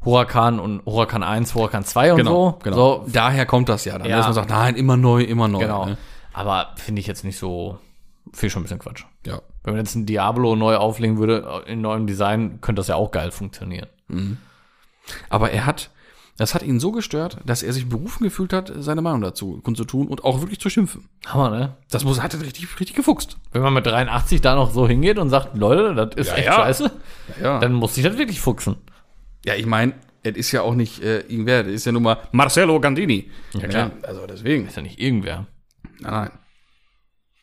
Huracan 0.05 0.61
und 0.61 0.85
Huracan 0.87 1.23
1, 1.23 1.55
Huracan 1.55 1.85
2 1.85 2.13
und 2.15 2.25
so. 2.25 2.59
genau. 2.63 2.77
So, 3.05 3.07
Daher 3.13 3.47
kommt 3.47 3.69
das 3.69 3.85
ja 3.85 3.99
dann, 3.99 4.09
Ja. 4.09 4.17
dass 4.19 4.27
man 4.27 4.35
sagt, 4.35 4.51
nein, 4.51 4.77
immer 4.77 4.97
neu, 4.97 5.23
immer 5.23 5.49
neu. 5.49 5.59
genau. 5.61 5.87
Ne? 5.87 5.97
Aber 6.33 6.71
finde 6.77 7.01
ich 7.01 7.07
jetzt 7.07 7.25
nicht 7.25 7.39
so, 7.39 7.79
finde 8.33 8.47
ich 8.47 8.53
schon 8.53 8.61
ein 8.61 8.65
bisschen 8.65 8.79
Quatsch. 8.79 9.05
Ja. 9.27 9.41
Wenn 9.65 9.75
man 9.75 9.85
jetzt 9.85 9.95
ein 9.97 10.07
Diablo 10.07 10.55
neu 10.55 10.77
auflegen 10.77 11.19
würde, 11.19 11.63
in 11.67 11.81
neuem 11.81 12.07
Design, 12.07 12.61
könnte 12.61 12.81
das 12.81 12.89
ja 12.89 12.95
auch 12.97 13.11
geil 13.11 13.31
funktionieren. 13.33 13.89
Aber 15.29 15.51
er 15.51 15.67
hat, 15.67 15.91
das 16.39 16.55
hat 16.55 16.63
ihn 16.63 16.81
so 16.81 16.93
gestört, 16.93 17.39
dass 17.47 17.63
er 17.63 17.73
sich 17.73 17.89
berufen 17.89 18.25
gefühlt 18.25 18.53
hat, 18.53 18.73
seine 18.79 19.01
Meinung 19.03 19.21
dazu 19.23 19.61
kundzutun 19.63 20.07
und 20.09 20.25
auch 20.25 20.41
wirklich 20.41 20.61
zu 20.61 20.69
schimpfen. 20.71 21.09
Hammer, 21.27 21.51
ne? 21.51 21.77
Das 21.91 22.05
muss, 22.05 22.21
hat 22.23 22.35
er 22.35 22.41
richtig, 22.43 22.69
richtig 22.79 22.95
gefuchst. 22.97 23.39
Wenn 23.53 23.63
man 23.63 23.73
mit 23.75 23.87
83 23.87 24.41
da 24.43 24.55
noch 24.55 24.71
so 24.71 24.87
hingeht 24.87 25.19
und 25.19 25.31
sagt, 25.31 25.57
Leute, 25.57 25.95
das 25.95 26.15
ist 26.17 26.29
Ja, 26.29 26.35
echt 26.37 26.47
ja. 26.47 26.53
scheiße, 26.55 26.91
Ja, 27.43 27.59
dann 27.61 27.73
muss 27.73 27.97
ich 27.97 28.05
das 28.05 28.19
wirklich 28.19 28.41
fuchsen. 28.41 28.77
ja 29.45 29.55
ich 29.55 29.67
meine, 29.67 29.95
es 30.23 30.37
ist 30.37 30.53
ja 30.53 30.63
auch 30.63 30.75
nicht 30.75 31.03
äh, 31.03 31.21
irgendwer, 31.21 31.63
das 31.63 31.73
ist 31.73 31.87
ja 31.87 31.93
nun 31.93 32.03
mal 32.03 32.19
Marcello 32.33 32.81
Gandini. 32.81 33.31
Ja, 33.55 33.69
klar. 33.69 33.91
also 34.03 34.27
deswegen. 34.27 34.67
Ist 34.67 34.77
ja 34.77 34.83
nicht 34.83 35.01
irgendwer. 35.01 35.47
Nein, 36.01 36.13
nein. 36.13 36.31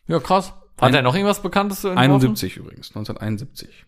Ja, 0.08 0.20
krass. 0.20 0.48
Hat 0.78 0.90
Ein- 0.90 0.96
er 0.96 1.02
noch 1.02 1.16
irgendwas 1.16 1.42
Bekanntes 1.42 1.78
entworfen? 1.84 1.98
71 1.98 2.58
übrigens, 2.58 2.90
1971. 2.90 3.86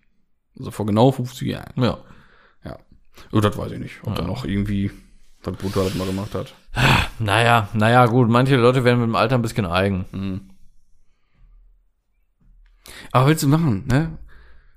Also 0.57 0.71
vor 0.71 0.85
genau 0.85 1.11
50 1.11 1.47
Jahren. 1.47 1.73
Ja. 1.75 1.97
Ja. 3.31 3.37
Oh, 3.37 3.41
das 3.41 3.57
weiß 3.57 3.71
ich 3.73 3.79
nicht, 3.79 3.95
ob 4.03 4.17
er 4.17 4.25
noch 4.25 4.45
irgendwie 4.45 4.91
was 5.43 5.55
Brutales 5.57 5.93
mal 5.95 6.07
gemacht 6.07 6.33
hat. 6.33 6.53
Naja, 7.19 7.69
naja, 7.73 8.05
gut. 8.07 8.29
Manche 8.29 8.55
Leute 8.55 8.83
werden 8.83 8.99
mit 8.99 9.07
dem 9.07 9.15
Alter 9.15 9.35
ein 9.35 9.41
bisschen 9.41 9.65
eigen. 9.65 10.49
Aber 13.11 13.27
willst 13.27 13.43
du 13.43 13.47
machen, 13.47 13.85
ne? 13.87 14.17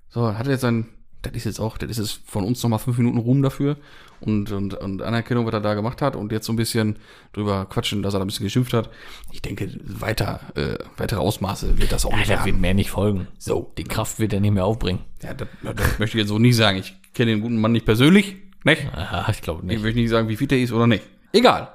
So, 0.08 0.36
hat 0.36 0.46
er 0.46 0.52
jetzt 0.52 0.64
ein, 0.64 0.86
das 1.22 1.32
ist 1.34 1.44
jetzt 1.44 1.60
auch, 1.60 1.76
das 1.78 1.90
ist 1.90 1.98
jetzt 1.98 2.20
von 2.26 2.44
uns 2.44 2.62
nochmal 2.62 2.78
fünf 2.78 2.96
Minuten 2.98 3.18
Ruhm 3.18 3.42
dafür 3.42 3.76
und, 4.20 4.50
und, 4.52 4.74
und 4.74 5.02
Anerkennung, 5.02 5.46
was 5.46 5.52
er 5.52 5.60
da 5.60 5.74
gemacht 5.74 6.00
hat 6.00 6.16
und 6.16 6.32
jetzt 6.32 6.46
so 6.46 6.52
ein 6.52 6.56
bisschen 6.56 6.98
drüber 7.32 7.66
quatschen, 7.66 8.02
dass 8.02 8.14
er 8.14 8.18
da 8.18 8.24
ein 8.24 8.28
bisschen 8.28 8.44
geschimpft 8.44 8.72
hat. 8.72 8.90
Ich 9.32 9.42
denke, 9.42 9.70
weiter, 9.84 10.40
äh, 10.54 10.78
weitere 10.96 11.20
Ausmaße 11.20 11.78
wird 11.78 11.92
das 11.92 12.04
auch 12.06 12.12
Ja, 12.12 12.18
nicht 12.18 12.28
wird 12.28 12.40
haben. 12.40 12.60
mehr 12.60 12.74
nicht 12.74 12.90
folgen. 12.90 13.26
So. 13.38 13.72
Die 13.76 13.84
Kraft 13.84 14.18
wird 14.18 14.32
er 14.32 14.40
nicht 14.40 14.52
mehr 14.54 14.64
aufbringen. 14.64 15.00
Ja, 15.22 15.34
das, 15.34 15.48
das 15.62 15.98
möchte 15.98 16.16
ich 16.16 16.22
jetzt 16.22 16.28
so 16.28 16.38
nie 16.38 16.52
sagen. 16.52 16.78
Ich 16.78 16.94
kenne 17.18 17.32
den 17.32 17.40
guten 17.42 17.60
Mann 17.60 17.72
nicht 17.72 17.84
persönlich, 17.84 18.36
nicht? 18.64 18.82
Ja, 18.96 19.26
ich 19.30 19.42
glaube 19.42 19.60
Ich 19.62 19.66
nicht. 19.66 19.82
möchte 19.82 19.98
nicht 20.00 20.08
sagen, 20.10 20.28
wie 20.28 20.36
fit 20.36 20.52
er 20.52 20.58
ist 20.58 20.72
oder 20.72 20.86
nicht. 20.86 21.04
Egal. 21.32 21.68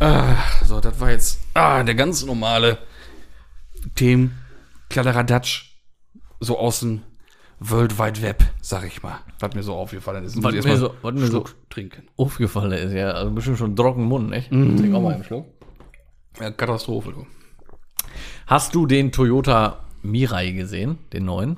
ah, 0.00 0.34
so, 0.64 0.80
das 0.80 1.00
war 1.00 1.10
jetzt 1.10 1.40
ah, 1.54 1.82
der 1.82 1.94
ganz 1.94 2.24
normale 2.24 2.78
Themen 3.94 4.38
Kladderadatsch 4.90 5.70
so 6.40 6.58
aus 6.58 6.80
dem 6.80 7.02
World 7.60 7.98
Wide 7.98 8.20
Web, 8.22 8.44
sag 8.60 8.84
ich 8.86 9.02
mal. 9.02 9.20
Was 9.38 9.54
mir 9.54 9.62
so 9.62 9.74
aufgefallen 9.74 10.24
ist. 10.24 10.42
Was 10.42 10.54
ich 10.54 10.64
mir 10.64 10.76
so- 10.76 10.94
was 11.02 11.14
mir 11.14 11.20
einen 11.20 11.30
so- 11.30 11.46
Schluck 11.46 11.54
trinken. 11.70 12.02
Aufgefallen 12.16 12.72
ist 12.72 12.92
ja, 12.92 13.12
also 13.12 13.30
bestimmt 13.30 13.58
schon 13.58 13.76
trocken 13.76 14.04
Mund, 14.04 14.30
nicht? 14.30 14.50
Mhm. 14.52 14.76
Trink 14.76 14.94
auch 14.94 15.00
mal 15.02 15.14
einen 15.14 15.24
Schluck. 15.24 15.46
Ja, 16.40 16.50
Katastrophe, 16.50 17.12
du. 17.12 17.26
Hast 18.46 18.74
du 18.74 18.86
den 18.86 19.12
Toyota 19.12 19.84
Mirai 20.02 20.50
gesehen, 20.50 20.98
den 21.12 21.24
neuen? 21.24 21.56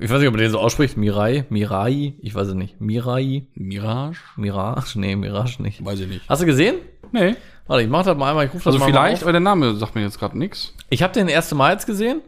Ich 0.00 0.10
weiß 0.10 0.18
nicht, 0.20 0.28
ob 0.28 0.34
man 0.34 0.40
den 0.42 0.50
so 0.50 0.58
ausspricht. 0.58 0.96
Mirai, 0.96 1.44
Mirai, 1.50 2.14
ich 2.20 2.34
weiß 2.34 2.48
es 2.48 2.54
nicht. 2.54 2.80
Mirai, 2.80 3.46
Mirage? 3.54 4.18
Mirage, 4.36 4.98
nee, 4.98 5.16
Mirage 5.16 5.62
nicht. 5.62 5.84
Weiß 5.84 6.00
ich 6.00 6.08
nicht. 6.08 6.28
Hast 6.28 6.40
du 6.42 6.46
gesehen? 6.46 6.76
Nee. 7.12 7.36
Warte, 7.66 7.82
ich 7.84 7.90
mach 7.90 8.04
das 8.04 8.16
mal 8.16 8.30
einmal, 8.30 8.46
ich 8.46 8.54
rufe 8.54 8.64
das 8.64 8.74
Also 8.74 8.78
mal 8.78 8.86
vielleicht, 8.86 9.22
Mal 9.22 9.26
aber 9.26 9.32
der 9.32 9.40
Name 9.40 9.74
sagt 9.76 9.94
mir 9.94 10.02
jetzt 10.02 10.18
gerade 10.18 10.36
nichts. 10.38 10.74
Ich 10.88 11.02
habe 11.02 11.12
den 11.12 11.28
erste 11.28 11.54
Mal 11.54 11.72
jetzt 11.72 11.86
gesehen. 11.86 12.22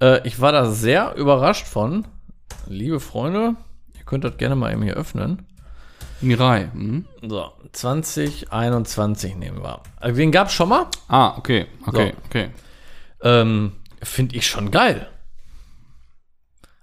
Äh, 0.00 0.26
ich 0.26 0.40
war 0.40 0.52
da 0.52 0.66
sehr 0.70 1.14
überrascht 1.14 1.66
von. 1.66 2.06
Liebe 2.66 3.00
Freunde, 3.00 3.54
ihr 3.96 4.04
könnt 4.04 4.24
das 4.24 4.36
gerne 4.36 4.56
mal 4.56 4.72
eben 4.72 4.82
hier 4.82 4.94
öffnen. 4.94 5.46
Mirai. 6.20 6.68
Mhm. 6.74 7.06
So, 7.26 7.50
2021 7.72 9.36
nehmen 9.36 9.62
wir. 9.62 9.80
Also 9.96 10.16
den 10.16 10.30
gab's 10.32 10.52
schon 10.52 10.68
mal. 10.68 10.86
Ah, 11.08 11.36
okay. 11.38 11.66
Okay, 11.86 12.12
So. 12.16 12.26
okay. 12.26 12.50
Ähm, 13.22 13.72
Finde 14.02 14.36
ich 14.36 14.46
schon 14.46 14.70
geil. 14.70 15.08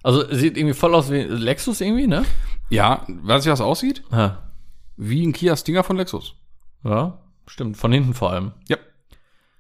Also 0.04 0.24
sieht 0.34 0.58
irgendwie 0.58 0.74
voll 0.74 0.96
aus 0.96 1.12
wie 1.12 1.22
Lexus 1.24 1.82
irgendwie, 1.82 2.08
ne? 2.08 2.24
Ja, 2.70 3.04
weißt 3.08 3.46
du, 3.46 3.50
wie 3.50 3.52
das 3.52 3.62
aussieht? 3.62 4.04
Ja, 4.12 4.44
Wie 4.98 5.26
ein 5.26 5.34
Kia 5.34 5.56
Stinger 5.56 5.84
von 5.84 5.98
Lexus. 5.98 6.36
ja 6.84 7.18
stimmt. 7.48 7.78
Von 7.78 7.92
hinten 7.92 8.14
vor 8.14 8.30
allem. 8.32 8.52
Ja. 8.68 8.78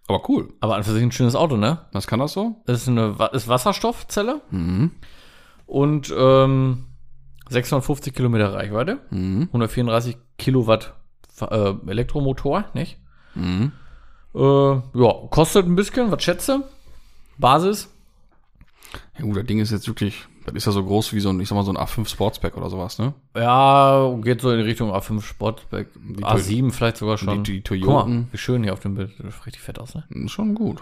Aber 0.07 0.27
cool. 0.29 0.53
Aber 0.59 0.75
an 0.75 0.83
für 0.83 0.91
sich 0.91 1.01
ein 1.01 1.11
schönes 1.11 1.35
Auto, 1.35 1.57
ne? 1.57 1.79
Was 1.91 2.05
kann 2.07 2.19
das 2.19 2.33
so? 2.33 2.61
Das 2.67 2.81
ist 2.83 2.87
eine 2.87 3.15
ist 3.33 3.47
Wasserstoffzelle 3.47 4.41
und 5.65 6.13
ähm, 6.15 6.85
650 7.49 8.13
Kilometer 8.13 8.53
Reichweite, 8.53 8.99
134 9.11 10.17
Kilowatt 10.37 10.93
äh, 11.41 11.73
Elektromotor, 11.87 12.65
nicht? 12.73 12.99
Äh, 13.35 14.39
ja, 14.39 15.13
kostet 15.31 15.65
ein 15.65 15.75
bisschen, 15.75 16.11
was 16.11 16.21
schätze? 16.23 16.63
Basis? 17.39 17.89
Ja 19.19 19.25
gut, 19.25 19.35
das 19.37 19.45
Ding 19.45 19.59
ist 19.59 19.71
jetzt 19.71 19.87
wirklich, 19.87 20.25
das 20.45 20.55
ist 20.55 20.65
ja 20.65 20.71
so 20.71 20.83
groß 20.83 21.13
wie 21.13 21.19
so 21.19 21.29
ein, 21.29 21.39
ich 21.41 21.47
sag 21.49 21.55
mal, 21.55 21.63
so 21.63 21.71
ein 21.71 21.77
A5 21.77 22.07
Sportspack 22.07 22.55
oder 22.57 22.69
sowas, 22.69 22.97
ne? 22.99 23.13
Ja, 23.35 24.15
geht 24.21 24.41
so 24.41 24.49
in 24.51 24.61
Richtung 24.61 24.91
A5 24.91 25.21
Sportback, 25.21 25.89
Die 25.95 26.23
A7 26.23 26.71
vielleicht 26.71 26.97
sogar 26.97 27.17
schon. 27.17 27.43
die 27.43 27.55
mal, 27.57 27.61
Toyoten. 27.61 28.29
wie 28.31 28.37
schön 28.37 28.63
hier 28.63 28.73
auf 28.73 28.79
dem 28.79 28.95
Bild. 28.95 29.11
Das 29.19 29.35
sieht 29.35 29.45
richtig 29.45 29.61
fett 29.61 29.77
aus, 29.79 29.93
ne? 29.93 30.05
Ist 30.09 30.31
Schon 30.31 30.55
gut. 30.55 30.81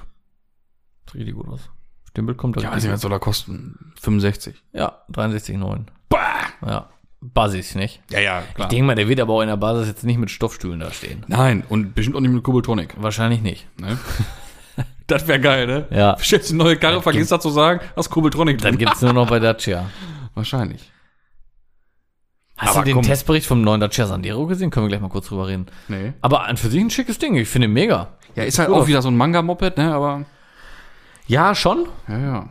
Sieht 1.07 1.15
richtig 1.21 1.35
gut 1.35 1.47
aus. 1.47 1.69
Auf 2.05 2.11
dem 2.15 2.25
Bild 2.27 2.37
kommt 2.37 2.55
das 2.57 2.63
Ja, 2.63 2.75
nicht, 2.75 2.89
was 2.89 3.01
soll 3.01 3.11
er 3.11 3.19
kosten? 3.19 3.93
65. 3.99 4.55
Ja, 4.73 5.01
63,9. 5.11 5.85
Bah! 6.09 6.19
Ja, 6.65 6.89
Basis, 7.19 7.73
nicht? 7.75 8.01
Ja, 8.11 8.19
ja, 8.19 8.43
Ich 8.47 8.53
klar. 8.53 8.69
denke 8.69 8.85
mal, 8.85 8.95
der 8.95 9.07
wird 9.09 9.19
aber 9.19 9.33
auch 9.33 9.41
in 9.41 9.47
der 9.47 9.57
Basis 9.57 9.87
jetzt 9.87 10.03
nicht 10.03 10.19
mit 10.19 10.29
Stoffstühlen 10.29 10.79
da 10.79 10.91
stehen. 10.91 11.23
Nein, 11.27 11.63
und 11.67 11.95
bestimmt 11.95 12.15
auch 12.15 12.21
nicht 12.21 12.31
mit 12.31 12.43
Kugeltonic. 12.43 12.93
Wahrscheinlich 13.01 13.41
nicht. 13.41 13.67
Ne? 13.79 13.97
das 15.07 15.27
wäre 15.27 15.39
geil, 15.39 15.67
ne? 15.67 15.87
Ja. 15.89 16.17
Stellst 16.19 16.51
eine 16.51 16.63
neue 16.63 16.77
Karre, 16.77 17.01
vergisst 17.01 17.31
das 17.31 17.41
zu 17.41 17.49
sagen, 17.49 17.79
hast 17.95 18.09
Kugeltonic 18.09 18.59
Dann 18.61 18.71
drin. 18.71 18.79
gibt's 18.79 19.01
nur 19.01 19.13
noch 19.13 19.27
bei 19.29 19.39
Dacia. 19.39 19.85
Wahrscheinlich. 20.35 20.91
Hast 22.57 22.71
Aber 22.71 22.79
du 22.79 22.85
den 22.85 22.95
komm. 22.95 23.03
Testbericht 23.03 23.45
vom 23.45 23.61
neuen 23.61 23.79
Dacia 23.81 24.07
Sandero 24.07 24.47
gesehen? 24.47 24.71
Können 24.71 24.85
wir 24.85 24.89
gleich 24.89 25.01
mal 25.01 25.09
kurz 25.09 25.27
drüber 25.27 25.47
reden. 25.47 25.67
Nee. 25.87 26.13
Aber 26.21 26.45
an 26.45 26.57
für 26.57 26.69
sich 26.69 26.81
ein 26.81 26.89
schickes 26.89 27.19
Ding. 27.19 27.35
Ich 27.35 27.47
finde 27.49 27.67
ihn 27.67 27.73
mega. 27.73 28.17
Ja, 28.35 28.43
ist 28.43 28.57
halt 28.59 28.69
Cool. 28.69 28.75
auch 28.75 28.87
wieder 28.87 29.01
so 29.01 29.09
ein 29.09 29.17
Manga-Moped, 29.17 29.77
ne? 29.77 29.93
Aber, 29.93 30.25
Ja, 31.27 31.53
schon. 31.55 31.87
ja, 32.07 32.17
ja. 32.19 32.49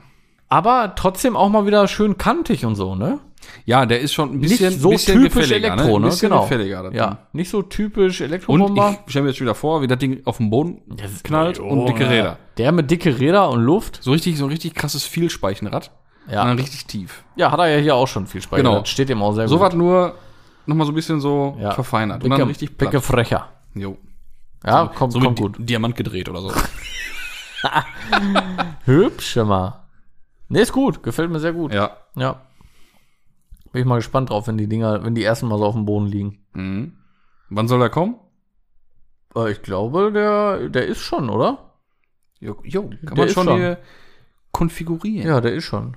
Aber 0.48 0.94
trotzdem 0.96 1.36
auch 1.36 1.48
mal 1.48 1.66
wieder 1.66 1.88
schön 1.88 2.18
kantig 2.18 2.64
und 2.64 2.76
so, 2.76 2.94
ne? 2.94 3.18
Ja, 3.64 3.86
der 3.86 4.00
ist 4.00 4.12
schon 4.12 4.32
ein 4.32 4.40
bisschen, 4.40 4.70
nicht 4.70 4.80
so 4.80 4.90
bisschen 4.90 5.22
typisch 5.22 5.42
gefälliger, 5.48 5.72
Elektro, 5.74 5.98
ne? 5.98 6.06
bisschen 6.06 6.30
Genau. 6.30 6.42
gefälliger. 6.42 6.90
Ja, 6.94 7.18
nicht 7.32 7.50
so 7.50 7.62
typisch 7.62 8.20
Und 8.20 8.26
Elektrobomber. 8.26 8.98
ich 9.06 9.10
stelle 9.10 9.24
mir 9.24 9.30
jetzt 9.30 9.40
wieder 9.40 9.54
vor, 9.54 9.82
wie 9.82 9.86
das 9.86 9.98
Ding 9.98 10.22
auf 10.24 10.38
dem 10.38 10.50
Boden 10.50 10.82
knallt 11.22 11.58
und 11.58 11.86
dicke 11.86 12.08
Räder. 12.08 12.38
Der 12.58 12.72
mit 12.72 12.90
dicke 12.90 13.18
Räder 13.20 13.50
und 13.50 13.62
Luft. 13.62 13.98
So 14.02 14.12
richtig, 14.12 14.36
so 14.38 14.44
ein 14.46 14.50
richtig 14.50 14.74
krasses 14.74 15.04
Vielspeichenrad. 15.04 15.90
Ja. 16.30 16.42
Und 16.42 16.48
dann 16.48 16.58
richtig 16.58 16.86
tief. 16.86 17.22
Ja, 17.36 17.52
hat 17.52 17.58
er 17.60 17.68
ja 17.68 17.78
hier 17.80 17.94
auch 17.94 18.08
schon 18.08 18.26
viel 18.26 18.42
Speicher. 18.42 18.62
Genau. 18.64 18.80
Das 18.80 18.88
steht 18.88 19.10
ihm 19.10 19.22
auch 19.22 19.32
sehr 19.32 19.46
So 19.48 19.58
gut. 19.58 19.66
was 19.66 19.74
nur 19.74 20.14
nochmal 20.66 20.86
so 20.86 20.92
ein 20.92 20.96
bisschen 20.96 21.20
so 21.20 21.56
Ja. 21.60 21.70
verfeinert. 21.72 22.24
Und 22.24 22.30
Dicke, 22.30 22.38
dann 22.40 22.48
richtig 22.48 22.76
platt. 22.76 22.92
dicke 22.92 23.00
Frecher. 23.02 23.48
Jo. 23.74 23.96
Ja, 24.64 24.86
kommt, 24.88 25.12
So 25.12 25.20
kommt 25.20 25.38
mit 25.38 25.52
gut. 25.52 25.58
Di 25.60 25.66
Diamant 25.66 25.94
gedreht 25.94 26.28
oder 26.28 26.40
so. 26.40 26.52
Hübsch 28.84 29.36
immer. 29.36 29.84
Nee, 30.48 30.60
ist 30.62 30.72
gut. 30.72 31.02
Gefällt 31.02 31.30
mir 31.30 31.40
sehr 31.40 31.52
gut. 31.52 31.72
ja. 31.72 31.90
Ja. 32.16 32.40
Bin 33.72 33.82
ich 33.82 33.86
mal 33.86 33.96
gespannt 33.96 34.30
drauf, 34.30 34.46
wenn 34.46 34.58
die 34.58 34.68
Dinger, 34.68 35.04
wenn 35.04 35.14
die 35.14 35.24
ersten 35.24 35.48
mal 35.48 35.58
so 35.58 35.64
auf 35.66 35.74
dem 35.74 35.84
Boden 35.84 36.06
liegen. 36.06 36.44
Mhm. 36.54 36.96
Wann 37.50 37.68
soll 37.68 37.82
er 37.82 37.90
kommen? 37.90 38.16
Äh, 39.34 39.52
ich 39.52 39.62
glaube, 39.62 40.12
der, 40.12 40.68
der 40.68 40.86
ist 40.86 41.00
schon, 41.00 41.28
oder? 41.30 41.74
Jo, 42.40 42.60
jo 42.64 42.82
kann 42.88 43.14
Der 43.14 43.24
man 43.24 43.28
schon 43.28 43.44
schon. 43.46 43.56
hier 43.58 43.78
konfigurieren. 44.52 45.28
Ja, 45.28 45.40
der 45.40 45.54
ist 45.54 45.64
schon. 45.64 45.96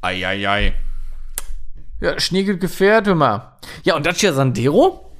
Eieiei. 0.00 0.46
Ei, 0.46 0.48
ei. 0.68 0.74
Ja, 2.00 2.18
schniegelt 2.18 2.60
gefährt 2.60 3.06
immer. 3.06 3.56
Ja, 3.84 3.96
und 3.96 4.06
Dacia 4.06 4.32
Sandero? 4.32 5.12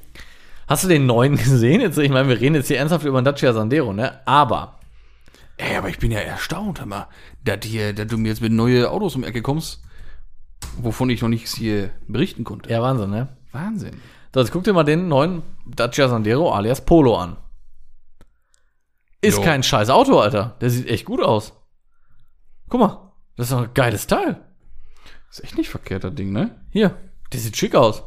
Hast 0.67 0.83
du 0.83 0.87
den 0.87 1.05
neuen 1.05 1.35
gesehen? 1.37 1.81
Jetzt, 1.81 1.97
ich 1.97 2.09
meine, 2.09 2.27
wir 2.29 2.39
reden 2.39 2.55
jetzt 2.55 2.67
hier 2.67 2.77
ernsthaft 2.79 3.05
über 3.05 3.21
den 3.21 3.25
Dacia 3.25 3.53
Sandero, 3.53 3.93
ne? 3.93 4.25
Aber, 4.25 4.79
Ey, 5.57 5.75
aber 5.77 5.89
ich 5.89 5.99
bin 5.99 6.11
ja 6.11 6.19
erstaunt, 6.19 6.79
hör 6.79 6.87
mal, 6.87 7.07
dass, 7.43 7.59
hier, 7.63 7.93
dass 7.93 8.07
du 8.07 8.17
mir 8.17 8.29
jetzt 8.29 8.41
mit 8.41 8.51
neue 8.51 8.89
Autos 8.89 9.15
um 9.15 9.21
die 9.21 9.27
Ecke 9.27 9.43
kommst, 9.43 9.83
wovon 10.77 11.09
ich 11.09 11.21
noch 11.21 11.29
nichts 11.29 11.55
hier 11.55 11.91
berichten 12.07 12.43
konnte. 12.43 12.69
Ja, 12.69 12.81
Wahnsinn, 12.81 13.09
ne? 13.09 13.29
Wahnsinn. 13.51 13.97
So, 14.33 14.39
jetzt 14.39 14.51
guck 14.51 14.63
dir 14.63 14.73
mal 14.73 14.83
den 14.83 15.07
neuen 15.07 15.41
Dacia 15.65 16.07
Sandero 16.07 16.51
alias 16.53 16.85
Polo 16.85 17.17
an. 17.17 17.37
Ist 19.21 19.37
Jo. 19.37 19.43
kein 19.43 19.61
scheiß 19.63 19.89
Auto, 19.89 20.19
Alter. 20.19 20.55
Der 20.61 20.69
sieht 20.69 20.87
echt 20.89 21.05
gut 21.05 21.21
aus. 21.21 21.53
Guck 22.69 22.79
mal, 22.79 23.11
das 23.35 23.47
ist 23.47 23.53
doch 23.53 23.63
ein 23.63 23.73
geiles 23.73 24.07
Teil. 24.07 24.39
Ist 25.29 25.43
echt 25.43 25.57
nicht 25.57 25.69
verkehrt, 25.69 26.03
das 26.03 26.15
Ding, 26.15 26.31
ne? 26.31 26.59
Hier, 26.71 26.95
der 27.31 27.39
sieht 27.39 27.55
schick 27.57 27.75
aus. 27.75 28.03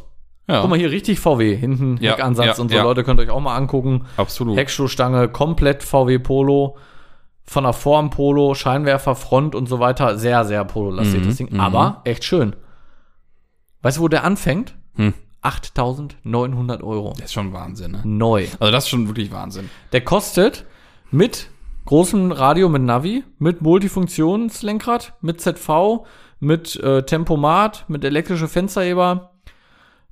Ja, 0.49 0.61
Guck 0.61 0.71
mal 0.71 0.79
hier, 0.79 0.91
richtig 0.91 1.21
VW. 1.21 1.57
Hinten 1.57 1.97
Ja, 2.03 2.13
Heckansatz 2.13 2.47
ja, 2.59 2.63
und 2.63 2.69
so. 2.71 2.77
ja. 2.77 2.83
Leute, 2.83 3.03
könnt 3.05 3.19
ihr 3.21 3.25
euch 3.25 3.31
auch 3.31 3.41
mal 3.41 3.57
angucken. 3.57 4.07
absolut. 4.17 4.57
Heckschuhstange, 4.59 5.29
komplett 5.29 5.83
VW 5.83 6.19
Polo. 6.19 6.77
Von 7.47 7.65
der 7.65 7.73
Form 7.75 8.11
Polo, 8.11 8.55
Scheinwerfer, 8.55 9.15
Front 9.15 9.55
und 9.55 9.69
so 9.69 9.79
weiter. 9.79 10.19
Sehr, 10.19 10.45
sehr 10.45 10.65
Polo-lastig, 10.65 11.21
Mhm, 11.23 11.27
das 11.27 11.37
Ding. 11.37 11.53
mhm. 11.53 11.61
Aber 11.61 12.01
echt 12.05 12.25
schön. 12.25 12.57
Weißt 13.83 13.99
du, 13.99 14.03
wo 14.03 14.09
der 14.09 14.25
anfängt? 14.25 14.75
Hm. 14.95 15.13
8.900 15.43 16.83
Euro. 16.83 17.13
Das 17.17 17.27
ist 17.27 17.33
schon 17.35 17.53
Wahnsinn, 17.53 17.93
ne? 17.93 18.01
Neu. 18.05 18.47
Also 18.61 18.73
das 18.73 18.85
ist 18.85 18.91
schon 18.91 19.07
wirklich 19.09 19.31
Wahnsinn. 19.31 19.69
Der 19.93 20.01
kostet 20.03 20.65
mit 21.11 21.51
großem 21.85 22.33
Radio 22.33 22.71
mit 22.71 22.81
Navi, 22.83 23.25
mit 23.39 23.61
Multifunktionslenkrad, 23.61 25.13
mit 25.21 25.43
ZV, 25.43 26.07
mit 26.41 26.77
äh, 26.77 27.03
Tempomat, 27.05 27.85
mit 27.89 28.05
elektrische 28.05 28.49
Fensterheber, 28.49 29.33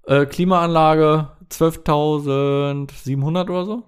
äh, 0.07 0.27
Klimaanlage 0.27 1.29
12.700 1.51 3.51
oder 3.51 3.65
so. 3.65 3.85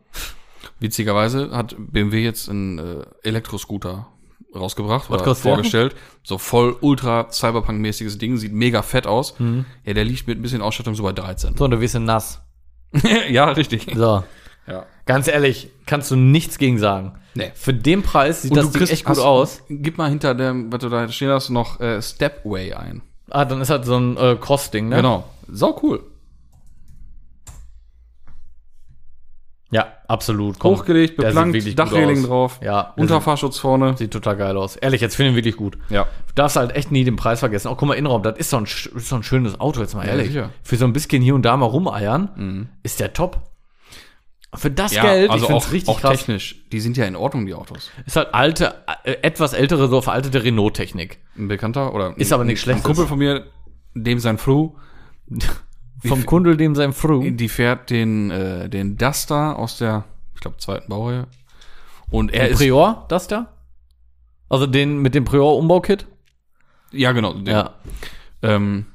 Witzigerweise 0.84 1.50
hat 1.52 1.74
BMW 1.78 2.22
jetzt 2.22 2.50
einen 2.50 2.78
äh, 2.78 3.06
Elektroscooter 3.22 4.06
rausgebracht 4.54 5.08
oder 5.08 5.24
kostet 5.24 5.46
der? 5.46 5.52
vorgestellt. 5.54 5.96
So 6.22 6.36
voll 6.36 6.76
ultra 6.82 7.28
Cyberpunk-mäßiges 7.32 8.18
Ding, 8.18 8.36
sieht 8.36 8.52
mega 8.52 8.82
fett 8.82 9.06
aus. 9.06 9.38
Mhm. 9.40 9.64
Ja, 9.84 9.94
der 9.94 10.04
liegt 10.04 10.26
mit 10.28 10.38
ein 10.38 10.42
bisschen 10.42 10.60
Ausstattung 10.60 10.94
so 10.94 11.02
bei 11.02 11.12
13. 11.12 11.56
So, 11.56 11.64
und 11.64 11.70
du 11.70 11.80
wirst 11.80 11.98
nass. 11.98 12.42
ja, 13.30 13.46
richtig. 13.46 13.86
So. 13.94 14.22
Ja. 14.66 14.84
Ganz 15.06 15.26
ehrlich, 15.26 15.70
kannst 15.86 16.10
du 16.10 16.16
nichts 16.16 16.58
gegen 16.58 16.78
sagen. 16.78 17.14
Nee. 17.34 17.50
Für 17.54 17.72
den 17.72 18.02
Preis 18.02 18.42
sieht 18.42 18.54
das 18.54 18.70
kriegst- 18.70 18.92
echt 18.92 19.04
gut 19.06 19.16
hast- 19.16 19.24
aus. 19.24 19.62
Gib 19.70 19.96
mal 19.96 20.10
hinter 20.10 20.34
dem, 20.34 20.70
was 20.70 20.80
du 20.80 20.90
da 20.90 21.08
stehen 21.08 21.30
hast, 21.30 21.48
noch 21.48 21.80
äh, 21.80 22.02
Stepway 22.02 22.74
ein. 22.74 23.00
Ah, 23.30 23.46
dann 23.46 23.62
ist 23.62 23.70
halt 23.70 23.86
so 23.86 23.96
ein 23.96 24.18
äh, 24.18 24.36
Cross-Ding, 24.38 24.90
ne? 24.90 24.96
Genau. 24.96 25.24
Sau 25.48 25.80
cool. 25.82 26.04
Ja, 29.70 29.93
absolut. 30.08 30.58
Komm, 30.58 30.72
Hochgelegt, 30.76 31.16
beplankt, 31.16 31.78
Dachreling 31.78 32.22
drauf, 32.24 32.60
Ja, 32.62 32.92
Unterfahrschutz 32.96 33.58
vorne. 33.58 33.96
sieht, 33.96 34.10
total 34.12 34.36
geil 34.36 34.56
aus. 34.56 34.76
Ehrlich, 34.76 35.00
jetzt 35.00 35.16
finde 35.16 35.30
ich 35.30 35.34
ihn 35.34 35.36
wirklich 35.36 35.56
gut. 35.56 35.78
Ja. 35.90 36.04
Du 36.28 36.34
darfst 36.34 36.56
halt 36.56 36.74
echt 36.76 36.90
nie 36.90 37.04
den 37.04 37.16
Preis 37.16 37.40
vergessen. 37.40 37.68
Auch 37.68 37.76
guck 37.76 37.88
mal, 37.88 37.94
Innenraum, 37.94 38.22
das 38.22 38.38
ist 38.38 38.50
so 38.50 38.56
ein, 38.58 38.64
ist 38.64 39.08
so 39.08 39.16
ein 39.16 39.22
schönes 39.22 39.58
Auto, 39.60 39.80
jetzt 39.80 39.94
mal 39.94 40.04
Ja, 40.06 40.12
ehrlich. 40.12 40.28
sicher. 40.28 40.50
Für 40.62 40.76
so 40.76 40.84
ein 40.84 40.92
bisschen 40.92 41.22
hier 41.22 41.34
und 41.34 41.42
da 41.42 41.56
mal 41.56 41.66
rumeiern, 41.66 42.28
Mhm. 42.36 42.68
ist 42.82 43.00
der 43.00 43.12
top. 43.12 43.40
Für 44.56 44.70
das 44.70 44.94
Ja, 44.94 45.02
Geld, 45.02 45.30
also 45.30 45.46
ich 45.46 45.52
auch, 45.52 45.72
richtig 45.72 45.88
auch 45.88 46.00
krass. 46.00 46.18
technisch. 46.18 46.62
Die 46.70 46.78
sind 46.78 46.96
ja 46.96 47.06
in 47.06 47.16
Ordnung, 47.16 47.44
die 47.44 47.54
Autos. 47.54 47.90
Ist 48.06 48.14
halt 48.14 48.32
alte, 48.34 48.74
äh, 49.02 49.14
etwas 49.22 49.52
ältere, 49.52 49.88
so 49.88 50.00
veraltete 50.00 50.44
Renault-Technik. 50.44 51.18
Ein 51.36 51.48
Bekannter 51.48 51.92
oder 51.92 52.16
Ist 52.16 52.32
aber 52.32 52.44
nichts 52.44 52.60
ein 52.60 52.64
Schlechtes. 52.64 52.84
Kumpel 52.84 53.06
von 53.08 53.18
mir, 53.18 53.46
dem 53.94 54.20
sein 54.20 54.38
Fru, 54.38 54.76
Vom 56.08 56.26
Kundel, 56.26 56.56
dem 56.56 56.74
sein 56.74 56.92
Fru. 56.92 57.28
die 57.30 57.48
fährt 57.48 57.90
den, 57.90 58.30
äh, 58.30 58.68
den 58.68 58.96
Duster 58.96 59.58
aus 59.58 59.78
der, 59.78 60.04
ich 60.34 60.40
glaube, 60.40 60.56
zweiten 60.58 60.88
Baureihe. 60.88 61.26
Und 62.10 62.32
er 62.32 62.48
ist, 62.48 62.58
Prior, 62.58 63.06
da? 63.26 63.52
Also 64.48 64.66
den 64.66 64.98
mit 64.98 65.14
dem 65.14 65.24
Prior-Umbau-Kit? 65.24 66.06
ja 66.92 67.12
genau, 67.12 67.32
den, 67.32 67.46
Ja. 67.46 67.74
Ähm, 68.42 68.86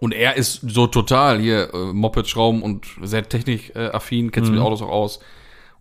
und 0.00 0.12
er 0.12 0.36
ist 0.36 0.60
so 0.68 0.86
total 0.86 1.38
hier 1.40 1.72
äh, 1.72 1.92
Moped 1.92 2.28
schrauben 2.28 2.62
und 2.62 2.86
sehr 3.02 3.26
technikaffin, 3.26 4.30
kennt 4.32 4.46
sich 4.46 4.52
Mhm. 4.52 4.58
mit 4.58 4.66
Autos 4.66 4.82
auch 4.82 4.90
aus. 4.90 5.20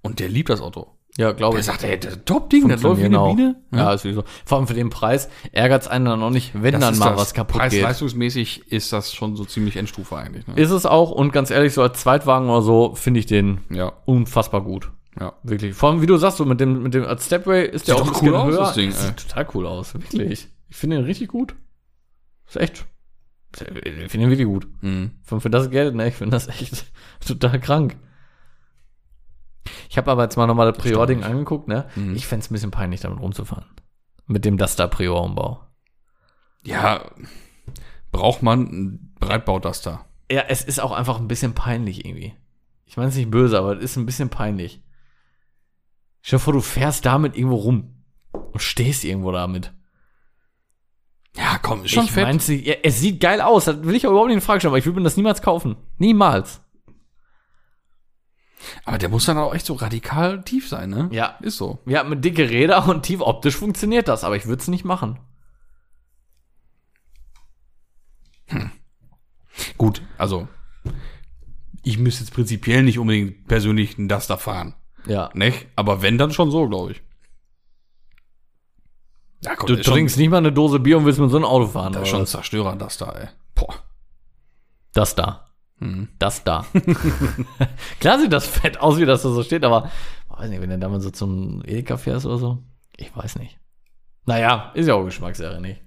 Und 0.01 0.19
der 0.19 0.29
liebt 0.29 0.49
das 0.49 0.61
Auto. 0.61 0.94
Ja, 1.17 1.31
glaube 1.31 1.53
Der 1.53 1.59
ich. 1.61 1.65
sagt, 1.65 1.83
ey, 1.83 1.97
das 1.97 2.19
Top-Ding, 2.25 2.67
das 2.67 2.81
läuft 2.81 2.99
wie 2.99 3.05
eine 3.05 3.09
Genau. 3.15 3.33
Biene. 3.33 3.55
Ja, 3.73 3.93
ist 3.93 4.03
wie 4.03 4.11
so. 4.13 4.25
Vor 4.45 4.57
allem 4.57 4.67
für 4.67 4.73
den 4.73 4.89
Preis 4.89 5.29
ärgert 5.53 5.83
es 5.83 5.87
einen 5.87 6.05
dann 6.05 6.21
auch 6.21 6.29
nicht, 6.29 6.51
wenn 6.61 6.73
Das 6.73 6.81
dann 6.81 6.97
mal 6.97 7.11
das. 7.11 7.19
was 7.21 7.33
kaputt 7.33 7.61
geht. 7.61 7.71
Preis-leistungsmäßig 7.71 8.69
ist 8.71 8.91
das 8.91 9.13
schon 9.13 9.35
so 9.37 9.45
ziemlich 9.45 9.77
Endstufe 9.77 10.17
eigentlich. 10.17 10.45
Ne? 10.45 10.55
Ist 10.55 10.71
es 10.71 10.85
auch 10.85 11.11
und 11.11 11.31
ganz 11.31 11.51
ehrlich, 11.51 11.73
so 11.73 11.81
als 11.81 12.01
Zweitwagen 12.01 12.49
oder 12.49 12.61
so 12.61 12.95
finde 12.95 13.21
ich 13.21 13.25
den 13.27 13.59
Ja, 13.69 13.93
unfassbar 14.05 14.61
gut. 14.61 14.91
ja. 15.17 15.31
Wirklich. 15.43 15.73
Vor 15.73 15.89
allem, 15.89 16.01
wie 16.01 16.05
du 16.07 16.17
sagst, 16.17 16.37
so 16.37 16.43
mit 16.45 16.59
dem, 16.59 16.83
mit 16.83 16.93
dem 16.93 17.05
als 17.05 17.27
Stepway 17.27 17.65
ist 17.65 17.87
der 17.87 17.95
Sieht 17.95 18.03
auch 18.03 18.07
ein 18.07 18.13
cool 18.15 18.31
bisschen 18.31 18.35
aus, 18.35 18.47
höher. 18.51 18.57
das 18.59 18.73
Ding, 18.73 18.89
Das 18.89 19.05
sieht 19.07 19.17
total 19.29 19.47
cool 19.53 19.67
aus, 19.67 19.93
wirklich. 19.93 20.49
Ich 20.67 20.75
finde 20.75 20.97
den 20.97 21.05
richtig 21.05 21.29
gut. 21.29 21.55
Ist 22.47 22.57
echt. 22.57 22.85
Ich 23.53 23.59
finde 24.11 24.17
den 24.27 24.29
wirklich 24.31 24.47
gut. 24.47 24.67
Mhm. 24.81 25.11
Für, 25.23 25.39
für 25.39 25.49
das 25.49 25.69
Geld, 25.69 25.95
ne? 25.95 26.09
Ich 26.09 26.15
finde 26.15 26.31
das 26.35 26.49
echt 26.49 26.85
total 27.25 27.57
krank. 27.61 27.95
Ich 29.95 29.97
habe 29.97 30.11
aber 30.11 30.23
jetzt 30.23 30.35
mal 30.35 30.45
nochmal 30.45 30.73
das 30.73 30.77
Prior-Ding 30.77 31.23
angeguckt, 31.23 31.69
ne? 31.69 31.85
Mhm. 31.95 32.17
Ich 32.17 32.27
fände 32.27 32.43
es 32.43 32.51
ein 32.51 32.53
bisschen 32.53 32.69
peinlich, 32.69 32.99
damit 32.99 33.21
rumzufahren. 33.21 33.63
Mit 34.27 34.43
dem 34.43 34.57
Duster 34.57 34.89
Prior-Umbau. 34.89 35.61
Ja, 36.65 37.11
braucht 38.11 38.43
man 38.43 38.67
einen 38.67 39.15
Breitbau-Duster. 39.21 40.03
Ja, 40.29 40.41
es 40.49 40.63
ist 40.63 40.81
auch 40.81 40.91
einfach 40.91 41.17
ein 41.17 41.29
bisschen 41.29 41.53
peinlich 41.53 42.03
irgendwie. 42.03 42.33
Ich 42.83 42.97
meine 42.97 43.07
es 43.07 43.15
nicht 43.15 43.31
böse, 43.31 43.57
aber 43.57 43.77
es 43.77 43.83
ist 43.85 43.95
ein 43.95 44.05
bisschen 44.05 44.27
peinlich. 44.27 44.83
Stell 46.21 46.39
dir 46.39 46.43
vor, 46.43 46.51
du 46.51 46.59
fährst 46.59 47.05
damit 47.05 47.37
irgendwo 47.37 47.55
rum 47.55 48.03
und 48.33 48.59
stehst 48.59 49.05
irgendwo 49.05 49.31
damit. 49.31 49.71
Ja, 51.37 51.57
komm, 51.61 51.85
ist 51.85 51.91
schon 51.91 52.03
ich 52.03 52.11
fett. 52.11 52.25
mein's 52.25 52.49
ja, 52.49 52.73
es 52.83 52.99
sieht 52.99 53.21
geil 53.21 53.39
aus, 53.39 53.63
das 53.63 53.81
will 53.81 53.95
ich 53.95 54.05
auch 54.05 54.11
überhaupt 54.11 54.27
nicht 54.27 54.35
in 54.35 54.41
Frage 54.41 54.59
stellen, 54.59 54.71
aber 54.71 54.77
ich 54.77 54.85
würde 54.85 54.99
mir 54.99 55.05
das 55.05 55.15
niemals 55.15 55.41
kaufen. 55.41 55.77
Niemals. 55.99 56.64
Aber 58.85 58.97
der 58.97 59.09
muss 59.09 59.25
dann 59.25 59.37
auch 59.37 59.53
echt 59.53 59.65
so 59.65 59.73
radikal 59.73 60.43
tief 60.43 60.67
sein, 60.67 60.89
ne? 60.89 61.09
Ja. 61.11 61.37
Ist 61.41 61.57
so. 61.57 61.79
Ja, 61.85 62.03
mit 62.03 62.23
dicke 62.25 62.49
Räder 62.49 62.87
und 62.87 63.03
tief 63.03 63.21
optisch 63.21 63.55
funktioniert 63.55 64.07
das, 64.07 64.23
aber 64.23 64.35
ich 64.35 64.45
würde 64.45 64.61
es 64.61 64.67
nicht 64.67 64.85
machen. 64.85 65.19
Gut, 69.77 70.01
also 70.17 70.47
ich 71.83 71.97
müsste 71.97 72.23
jetzt 72.23 72.33
prinzipiell 72.33 72.83
nicht 72.83 72.99
unbedingt 72.99 73.47
persönlich 73.47 73.97
einen 73.97 74.09
Duster 74.09 74.37
fahren. 74.37 74.73
Ja. 75.05 75.29
Nicht? 75.33 75.67
Aber 75.75 76.01
wenn, 76.01 76.17
dann 76.17 76.31
schon 76.31 76.49
so, 76.51 76.67
glaube 76.67 76.93
ich. 76.93 77.01
Ja, 79.43 79.55
komm, 79.55 79.67
Du 79.67 79.73
ist 79.75 79.85
schon- 79.85 79.93
trinkst 79.93 80.17
nicht 80.17 80.29
mal 80.29 80.37
eine 80.37 80.51
Dose 80.51 80.79
Bier 80.79 80.97
und 80.97 81.05
willst 81.05 81.19
mit 81.19 81.29
so 81.29 81.35
einem 81.37 81.45
Auto 81.45 81.67
fahren. 81.67 81.93
Das 81.93 82.03
ist 82.03 82.09
schon 82.09 82.21
ein? 82.21 82.25
Zerstörer, 82.25 82.75
das 82.75 82.97
da, 82.97 83.11
ey. 83.11 83.27
Boah. 83.53 83.75
Das 84.93 85.13
da. 85.13 85.51
Mhm. 85.79 86.07
Das 86.19 86.43
da. 86.43 86.65
Klar 87.99 88.19
sieht 88.19 88.31
das 88.31 88.47
fett 88.47 88.79
aus, 88.79 88.97
wie 88.97 89.05
das 89.05 89.23
da 89.23 89.29
so 89.29 89.43
steht, 89.43 89.63
aber 89.65 89.91
weiß 90.29 90.49
nicht, 90.49 90.61
wenn 90.61 90.69
du 90.69 90.79
damit 90.79 91.01
so 91.01 91.09
zum 91.11 91.61
Edeka 91.65 91.97
fährst 91.97 92.25
oder 92.25 92.37
so. 92.37 92.63
Ich 92.97 93.15
weiß 93.15 93.37
nicht. 93.37 93.59
Naja, 94.25 94.71
ist 94.73 94.87
ja 94.87 94.93
auch 94.95 95.03
Geschmackssache, 95.05 95.59
nicht? 95.61 95.81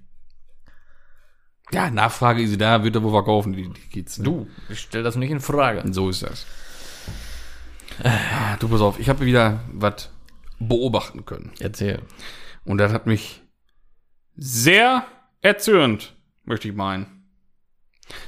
Ja, 1.71 1.91
Nachfrage 1.91 2.41
ist 2.41 2.59
da, 2.59 2.83
wird 2.83 2.95
er 2.95 3.03
wohl 3.03 3.11
verkaufen, 3.11 3.53
die, 3.53 3.69
die 3.69 3.89
Kids. 3.91 4.17
ne? 4.17 4.23
Du, 4.25 4.47
ich 4.69 4.79
stell 4.79 5.03
das 5.03 5.15
nicht 5.15 5.29
in 5.31 5.39
Frage. 5.39 5.83
So 5.93 6.09
ist 6.09 6.23
das. 6.23 6.45
Ah, 8.03 8.55
Du, 8.57 8.67
pass 8.69 8.81
auf, 8.81 8.99
ich 8.99 9.09
habe 9.09 9.25
wieder 9.25 9.59
was 9.73 10.09
beobachten 10.59 11.25
können. 11.25 11.51
Erzähl. 11.59 12.01
Und 12.65 12.77
das 12.79 12.91
hat 12.93 13.05
mich 13.05 13.41
sehr 14.35 15.05
erzürnt, 15.41 16.15
möchte 16.43 16.67
ich 16.69 16.75
meinen. 16.75 17.18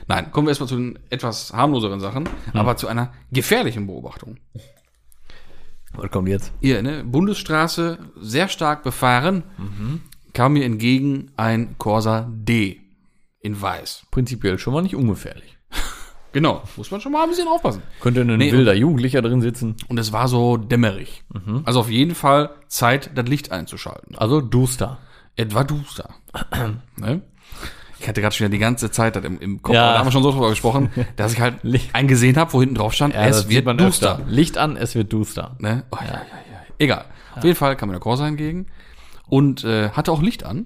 Nein, 0.07 0.31
kommen 0.31 0.47
wir 0.47 0.51
erstmal 0.51 0.69
zu 0.69 0.75
den 0.75 0.99
etwas 1.09 1.53
harmloseren 1.53 1.99
Sachen, 1.99 2.27
aber 2.53 2.77
zu 2.77 2.87
einer 2.87 3.13
gefährlichen 3.31 3.87
Beobachtung. 3.87 4.37
Was 5.93 6.09
kommt 6.11 6.29
jetzt? 6.29 6.53
Hier, 6.61 6.81
ne, 6.81 7.03
Bundesstraße, 7.03 7.97
sehr 8.19 8.47
stark 8.47 8.83
befahren, 8.83 9.43
kam 10.33 10.53
mir 10.53 10.63
entgegen 10.65 11.31
ein 11.35 11.75
Corsa 11.77 12.29
D 12.31 12.79
in 13.41 13.59
weiß. 13.59 14.05
Prinzipiell 14.11 14.57
schon 14.59 14.73
mal 14.73 14.81
nicht 14.81 14.95
ungefährlich. 14.95 15.57
Genau, 16.33 16.63
muss 16.77 16.89
man 16.91 17.01
schon 17.01 17.11
mal 17.11 17.23
ein 17.23 17.29
bisschen 17.29 17.49
aufpassen. 17.49 17.81
Könnte 17.99 18.21
ein 18.21 18.37
Nee, 18.37 18.53
wilder 18.53 18.73
Jugendlicher 18.73 19.21
drin 19.21 19.41
sitzen. 19.41 19.75
Und 19.89 19.97
es 19.99 20.13
war 20.13 20.29
so 20.29 20.55
dämmerig. 20.55 21.25
Also 21.65 21.81
auf 21.81 21.89
jeden 21.89 22.15
Fall 22.15 22.51
Zeit, 22.69 23.11
das 23.15 23.27
Licht 23.27 23.51
einzuschalten. 23.51 24.17
Also 24.17 24.39
duster. 24.39 24.97
Etwa 25.35 25.65
duster. 25.65 26.15
ne? 26.95 27.21
Ich 28.01 28.07
hatte 28.07 28.19
gerade 28.21 28.33
schon 28.35 28.45
wieder 28.45 28.51
die 28.51 28.59
ganze 28.59 28.89
Zeit 28.91 29.15
im, 29.17 29.39
im 29.39 29.61
Kopf, 29.61 29.75
Ja. 29.75 29.93
da 29.93 29.99
haben 29.99 30.07
wir 30.07 30.11
schon 30.11 30.23
so 30.23 30.31
drüber 30.31 30.49
gesprochen, 30.49 30.89
dass 31.15 31.33
ich 31.33 31.39
halt 31.39 31.55
eingesehen 31.93 32.35
habe, 32.37 32.51
wo 32.53 32.59
hinten 32.59 32.75
drauf 32.75 32.93
stand, 32.93 33.15
das 33.15 33.37
es 33.45 33.49
wird 33.49 33.67
duster. 33.79 34.13
öfter. 34.19 34.25
Licht 34.27 34.57
an, 34.57 34.75
es 34.77 34.95
wird 34.95 35.13
duster. 35.13 35.55
Ne? 35.59 35.83
Oh, 35.91 35.97
ja. 36.01 36.07
Ja, 36.07 36.13
ja, 36.13 36.21
Egal. 36.79 37.05
Auf 37.35 37.43
jeden 37.43 37.55
Fall 37.55 37.75
kam 37.75 37.89
mir 37.89 37.93
der 37.93 38.01
Corsa 38.01 38.27
entgegen 38.27 38.65
und 39.27 39.63
äh, 39.63 39.89
hatte 39.91 40.11
auch 40.11 40.21
Licht 40.21 40.43
an 40.43 40.65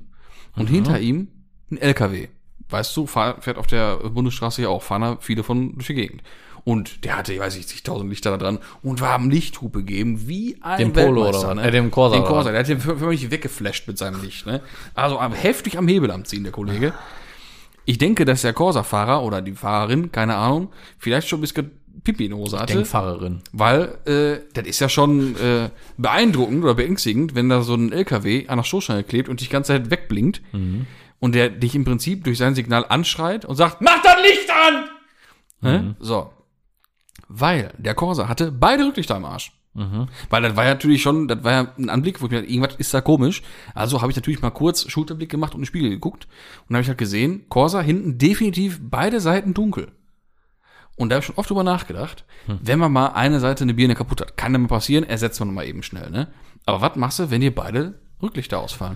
und 0.55 0.67
hinter 0.69 0.99
ihm 0.99 1.27
ein 1.71 1.77
LKW. 1.77 2.29
Weißt 2.69 2.95
du, 2.97 3.05
fahr, 3.05 3.41
fährt 3.41 3.57
auf 3.57 3.67
der 3.67 3.97
Bundesstraße 3.97 4.61
ja 4.63 4.69
auch, 4.69 4.81
fahren 4.81 5.01
da 5.01 5.17
viele 5.19 5.43
von 5.43 5.73
durch 5.75 5.87
die 5.87 5.93
Gegend. 5.93 6.23
Und 6.63 7.05
der 7.05 7.15
hatte, 7.17 7.31
ich 7.31 7.39
weiß 7.39 7.55
nicht, 7.55 7.69
zigtausend 7.69 8.09
Lichter 8.09 8.31
da 8.31 8.37
dran 8.37 8.57
und 8.81 8.99
war 8.99 9.11
am 9.13 9.29
Lichthupe 9.29 9.83
geben, 9.83 10.27
wie 10.27 10.57
ein 10.61 10.79
Dem 10.79 10.93
Polo 10.93 11.29
oder 11.29 11.43
was? 11.57 11.63
Äh, 11.63 11.69
dem 11.69 11.91
Corsa 11.91 12.15
Den 12.15 12.23
oder 12.23 12.31
Corsa, 12.31 12.49
der 12.51 12.61
hat 12.61 12.67
den 12.67 12.79
für, 12.79 12.97
für 12.97 13.05
mich 13.05 13.29
weggeflasht 13.29 13.87
mit 13.87 13.99
seinem 13.99 14.19
Licht. 14.23 14.47
Ne? 14.47 14.61
Also 14.95 15.19
am- 15.19 15.33
heftig 15.33 15.77
am 15.77 15.87
Hebel 15.87 16.09
am 16.09 16.25
Ziehen, 16.25 16.41
der 16.43 16.51
Kollege. 16.51 16.93
Ich 17.85 17.97
denke, 17.97 18.25
dass 18.25 18.41
der 18.41 18.53
Corsa-Fahrer 18.53 19.23
oder 19.23 19.41
die 19.41 19.53
Fahrerin, 19.53 20.11
keine 20.11 20.35
Ahnung, 20.35 20.69
vielleicht 20.97 21.27
schon 21.27 21.39
ein 21.39 21.41
bisschen 21.41 21.71
Pipi 22.03 22.25
in 22.25 22.31
der 22.31 22.39
Hose 22.39 22.59
hatte. 22.59 22.73
Denkfahrerin. 22.73 23.41
Weil 23.51 23.97
äh, 24.05 24.41
das 24.53 24.65
ist 24.65 24.79
ja 24.79 24.89
schon 24.89 25.35
äh, 25.37 25.69
beeindruckend 25.97 26.63
oder 26.63 26.75
beängstigend, 26.75 27.35
wenn 27.35 27.49
da 27.49 27.61
so 27.61 27.75
ein 27.75 27.91
LKW 27.91 28.47
an 28.47 28.57
der 28.57 28.63
Stoßstange 28.63 29.03
klebt 29.03 29.29
und 29.29 29.39
dich 29.39 29.47
die 29.47 29.53
ganze 29.53 29.73
Zeit 29.73 29.89
wegblinkt 29.91 30.41
und 31.19 31.35
der 31.35 31.49
dich 31.49 31.75
im 31.75 31.85
Prinzip 31.85 32.23
durch 32.23 32.37
sein 32.37 32.55
Signal 32.55 32.85
anschreit 32.87 33.45
und 33.45 33.55
sagt, 33.55 33.81
mach 33.81 34.01
das 34.03 34.17
Licht 34.21 34.49
an! 34.49 34.83
Hä? 35.61 35.93
So. 35.99 36.31
Weil 37.27 37.73
der 37.77 37.95
Corsa 37.95 38.27
hatte 38.27 38.51
beide 38.51 38.85
Rücklichter 38.85 39.15
am 39.15 39.25
Arsch. 39.25 39.51
Weil 40.29 40.41
das 40.41 40.55
war 40.55 40.63
ja 40.63 40.71
natürlich 40.71 41.01
schon, 41.01 41.27
das 41.27 41.43
war 41.43 41.51
ja 41.51 41.73
ein 41.77 41.89
Anblick, 41.89 42.21
wo 42.21 42.25
ich 42.25 42.31
mir 42.31 42.39
dachte, 42.39 42.51
irgendwas 42.51 42.75
ist 42.75 42.93
da 42.93 43.01
komisch. 43.01 43.41
Also 43.73 44.01
habe 44.01 44.11
ich 44.11 44.15
natürlich 44.15 44.41
mal 44.41 44.51
kurz 44.51 44.89
Schulterblick 44.89 45.29
gemacht 45.29 45.53
und 45.53 45.59
in 45.59 45.61
den 45.63 45.67
Spiegel 45.67 45.89
geguckt 45.89 46.27
und 46.67 46.75
habe 46.75 46.81
ich 46.81 46.87
halt 46.87 46.97
gesehen, 46.97 47.45
Corsa 47.49 47.81
hinten 47.81 48.17
definitiv 48.17 48.79
beide 48.81 49.19
Seiten 49.19 49.53
dunkel. 49.53 49.91
Und 50.95 51.09
da 51.09 51.15
habe 51.15 51.21
ich 51.21 51.25
schon 51.25 51.35
oft 51.35 51.49
drüber 51.49 51.63
nachgedacht, 51.63 52.23
wenn 52.47 52.79
man 52.79 52.91
mal 52.91 53.07
eine 53.07 53.41
Seite 53.41 53.65
eine 53.65 53.73
Birne 53.73 53.95
kaputt 53.95 54.21
hat, 54.21 54.37
kann 54.37 54.53
ja 54.53 54.59
mal 54.59 54.69
passieren, 54.69 55.03
ersetzt 55.03 55.39
man 55.41 55.53
mal 55.53 55.65
eben 55.65 55.83
schnell, 55.83 56.09
ne? 56.09 56.27
Aber 56.65 56.79
was 56.79 56.95
machst 56.95 57.19
du, 57.19 57.29
wenn 57.29 57.41
dir 57.41 57.53
beide 57.53 57.99
Rücklichter 58.21 58.59
ausfallen? 58.59 58.95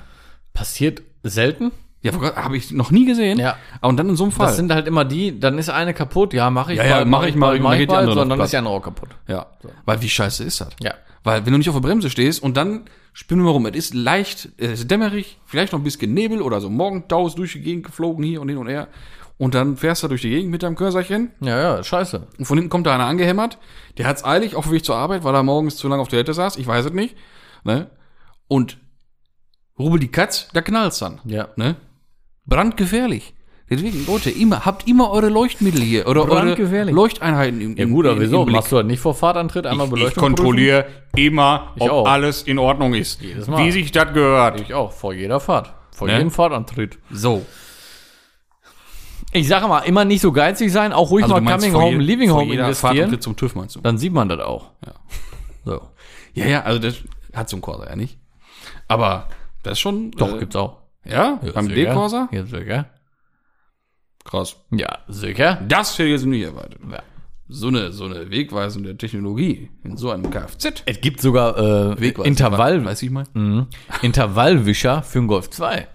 Passiert 0.54 1.02
selten. 1.24 1.72
Ja, 2.02 2.14
habe 2.36 2.56
ich 2.56 2.72
noch 2.72 2.92
nie 2.92 3.06
gesehen. 3.06 3.40
Ja. 3.40 3.58
Aber 3.82 3.90
und 3.90 3.98
dann 3.98 4.08
in 4.10 4.16
so 4.16 4.24
einem 4.24 4.32
Fall. 4.32 4.48
Das 4.48 4.56
sind 4.56 4.72
halt 4.72 4.88
immer 4.88 5.04
die, 5.04 5.38
dann 5.40 5.58
ist 5.58 5.70
eine 5.70 5.94
kaputt, 5.94 6.34
ja, 6.34 6.50
mache 6.50 6.74
ich 6.74 6.78
Ja, 6.78 6.86
ja, 6.86 7.06
mach 7.06 7.24
ich 7.26 7.36
mal, 7.36 7.60
mach 7.60 7.72
dann 7.72 7.82
ich 7.82 7.88
noch 7.90 8.04
sondern 8.06 8.30
dann 8.30 8.40
ist 8.42 8.54
die 8.54 8.58
andere 8.58 8.74
auch 8.74 8.82
kaputt. 8.82 9.10
ja. 9.28 9.48
Weil 9.86 10.02
wie 10.02 10.10
scheiße 10.10 10.44
ist 10.44 10.62
das? 10.62 10.70
Ja. 10.82 10.94
Weil 11.24 11.46
wenn 11.46 11.52
du 11.52 11.58
nicht 11.58 11.68
auf 11.70 11.76
der 11.76 11.82
Bremse 11.82 12.10
stehst 12.10 12.42
und 12.42 12.56
dann 12.56 12.86
spinnen 13.12 13.44
wir 13.44 13.52
rum, 13.52 13.66
es 13.66 13.76
ist 13.76 13.94
leicht, 13.94 14.50
es 14.58 14.80
ist 14.80 14.92
dämmerig, 14.92 15.40
vielleicht 15.46 15.74
noch 15.74 15.80
ein 15.80 15.84
bisschen 15.84 16.14
Nebel 16.14 16.42
oder 16.42 16.62
so 16.62 16.70
Morgentau 16.70 17.28
ist 17.28 17.38
durch 17.38 17.54
die 17.54 17.62
Gegend 17.62 17.86
geflogen 17.86 18.24
hier 18.24 18.40
und 18.42 18.48
hin 18.48 18.58
und 18.58 18.68
her. 18.68 18.88
Und 19.38 19.54
dann 19.56 19.76
fährst 19.78 20.04
du 20.04 20.08
durch 20.08 20.22
die 20.22 20.30
Gegend 20.30 20.52
mit 20.52 20.64
deinem 20.64 20.76
Körserchen 20.76 21.32
Ja, 21.42 21.60
ja, 21.60 21.84
scheiße. 21.84 22.28
und 22.38 22.46
von 22.46 22.58
hinten 22.58 22.70
kommt 22.70 22.88
da 22.88 22.96
einer 22.96 23.06
angehämmert. 23.06 23.58
Der 23.98 24.08
hat's 24.08 24.24
eilig 24.24 24.56
auf 24.56 24.66
dem 24.66 24.74
Weg 24.74 24.86
zur 24.86 24.96
Arbeit, 24.96 25.24
weil 25.26 25.36
er 25.36 25.44
morgens 25.44 25.76
zu 25.76 25.88
lange 25.90 26.02
auf 26.02 26.08
der 26.08 26.18
Toilette 26.20 26.34
saß. 26.34 26.56
Ich 26.58 26.68
weiß 26.68 26.86
es 26.86 26.94
nicht. 26.94 27.16
Ne? 27.66 27.90
Und 28.48 28.78
rubbel 29.78 30.00
die 30.00 30.12
Katz, 30.12 30.48
da 30.54 30.62
knallt's 30.62 31.00
dann. 31.00 31.20
Ja. 31.26 31.50
Ne? 31.56 31.76
Brandgefährlich. 32.50 33.34
Deswegen, 33.70 34.04
Leute, 34.08 34.32
immer, 34.32 34.66
habt 34.66 34.88
immer 34.88 35.12
eure 35.12 35.30
Leuchtmittel 35.30 35.82
hier 35.82 36.08
oder 36.08 36.22
eure 36.22 36.30
Brandgefährlich. 36.42 36.94
Leuchteinheiten 36.96 37.62
im, 37.62 37.78
Ja 37.78 37.84
im, 37.84 37.92
gut, 37.94 38.08
aber 38.08 38.20
wieso? 38.20 38.44
Machst 38.48 38.72
du 38.72 38.78
das 38.78 38.86
nicht 38.86 39.00
vor 39.00 39.14
Fahrtantritt 39.14 39.68
einmal 39.68 39.86
Ich 39.86 39.94
Beleuchtung 39.94 40.24
kontrolliere 40.24 40.86
immer, 41.16 41.74
Ich 41.76 41.84
ob 41.84 41.90
auch. 41.92 42.08
alles 42.08 42.42
in 42.44 42.58
Ordnung 42.58 42.96
ist. 42.96 43.22
Jedes 43.22 43.48
Mal. 43.48 43.64
Wie 43.64 43.72
sich 43.72 43.92
das 43.92 44.12
gehört. 44.12 44.60
Ich 44.60 44.74
auch, 44.74 44.92
vor 44.92 45.14
jeder 45.14 45.40
Fahrt. 45.40 45.72
Vor 45.92 46.08
Ne? 46.08 46.14
jedem 46.16 46.32
Fahrtantritt. 46.32 46.98
So. 47.12 47.46
Ich 49.32 49.48
sage 49.48 49.68
mal, 49.68 49.82
immer 49.82 50.06
nicht 50.06 50.22
so 50.22 50.32
geizig 50.32 50.72
sein, 50.72 50.92
auch 50.92 51.12
ruhig 51.12 51.24
Also 51.26 51.40
mal 51.40 51.56
Coming 51.56 51.74
Home, 51.76 51.98
je- 51.98 52.04
Living 52.04 52.32
Home 52.32 52.46
jeder 52.46 52.64
investieren. 52.64 52.96
Fahrtantritt 52.96 53.22
zum 53.24 53.36
TÜV 53.36 53.54
meinst 53.54 53.76
du? 53.76 53.82
Dann 53.82 54.00
sieht 54.00 54.12
man 54.14 54.28
das 54.30 54.40
auch. 54.40 54.72
Ja. 54.84 54.94
So. 55.66 55.82
Ja, 56.34 56.46
ja, 56.48 56.62
also 56.64 56.80
das 56.80 56.96
hat 57.34 57.50
so 57.50 57.58
ein 57.58 57.62
Corsa 57.62 57.88
ja 57.88 57.96
nicht. 57.96 58.18
Aber 58.88 59.28
das 59.62 59.74
ist 59.74 59.80
schon. 59.82 60.10
Doch, 60.12 60.36
äh, 60.36 60.40
gibt's 60.40 60.56
auch. 60.56 60.78
Ja, 61.10 61.40
Ja, 61.42 61.52
beim. 61.54 61.70
D-Corsa? 61.70 62.30
Ja, 62.32 62.46
sicher. 62.46 62.86
Krass. 64.26 64.56
Ja, 64.72 65.00
sicher. 65.08 65.60
Das 65.68 65.94
hätte 65.94 66.04
ich 66.06 66.12
jetzt 66.12 66.26
nicht 66.26 66.44
erwartet. 66.44 66.80
Ja. 66.92 67.02
So 67.48 67.68
eine, 67.70 67.92
so 67.92 68.06
eine 68.06 68.30
wegweisende 68.30 68.96
Technologie 68.96 69.72
in 69.84 69.98
so 69.98 70.12
einem 70.12 70.30
Kfz. 70.30 70.84
Es 70.86 71.02
gibt 71.02 71.20
sogar 71.20 71.58
äh, 71.98 72.08
Intervall, 72.24 72.86
Weiß 72.86 73.02
ich 73.02 73.10
mal. 73.10 73.26
Mhm. 73.34 73.68
Intervallwischer 74.04 75.02
für 75.02 75.20
den 75.20 75.28
Golf 75.28 75.50
2. 75.50 75.88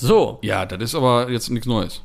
So. 0.00 0.38
Ja, 0.42 0.66
das 0.66 0.82
ist 0.82 0.94
aber 0.94 1.30
jetzt 1.30 1.50
nichts 1.50 1.66
Neues. 1.66 2.02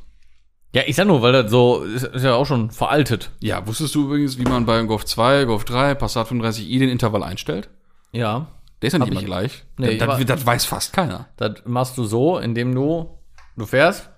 Ja, 0.75 0.81
ich 0.87 0.95
sag 0.95 1.05
nur, 1.05 1.21
weil 1.21 1.33
das 1.33 1.51
so 1.51 1.83
ist, 1.83 2.03
ist 2.03 2.23
ja 2.23 2.33
auch 2.33 2.45
schon 2.45 2.71
veraltet. 2.71 3.31
Ja, 3.39 3.65
wusstest 3.67 3.93
du 3.93 4.05
übrigens, 4.05 4.39
wie 4.39 4.43
man 4.43 4.65
beim 4.65 4.87
Golf 4.87 5.05
2, 5.05 5.45
Golf 5.45 5.65
3, 5.65 5.93
Passat 5.95 6.27
35i 6.27 6.79
den 6.79 6.89
Intervall 6.89 7.23
einstellt? 7.23 7.69
Ja. 8.11 8.47
Der 8.84 8.88
ist 8.88 8.93
ja 8.93 8.99
nicht 8.99 9.09
immer 9.11 9.21
ich- 9.21 9.25
gleich. 9.25 9.63
Nee, 9.77 9.97
das, 9.97 10.17
das, 10.17 10.25
das 10.25 10.45
weiß 10.45 10.65
fast 10.65 10.93
keiner. 10.93 11.27
Das 11.38 11.63
machst 11.65 11.97
du 11.97 12.03
so, 12.03 12.38
indem 12.38 12.75
du 12.75 13.17
du 13.57 13.65
fährst, 13.65 14.09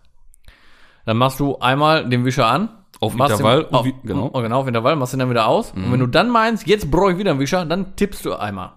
dann 1.05 1.17
machst 1.17 1.39
du 1.39 1.57
einmal 1.59 2.09
den 2.09 2.25
Wischer 2.25 2.47
an. 2.47 2.69
Auf 2.99 3.13
Intervall 3.13 3.65
den, 3.65 3.73
auf, 3.75 3.85
genau. 4.03 4.29
Genau, 4.31 4.59
auf 4.61 4.67
Intervall, 4.67 4.95
machst 4.95 5.13
den 5.13 5.19
dann 5.19 5.29
wieder 5.29 5.47
aus. 5.47 5.71
Und 5.71 5.91
wenn 5.91 5.99
du 5.99 6.07
dann 6.07 6.29
meinst, 6.29 6.65
jetzt 6.65 6.89
brauche 6.89 7.11
ich 7.11 7.17
wieder 7.17 7.31
einen 7.31 7.39
Wischer, 7.39 7.65
dann 7.65 7.95
tippst 7.95 8.25
du 8.25 8.33
einmal. 8.33 8.71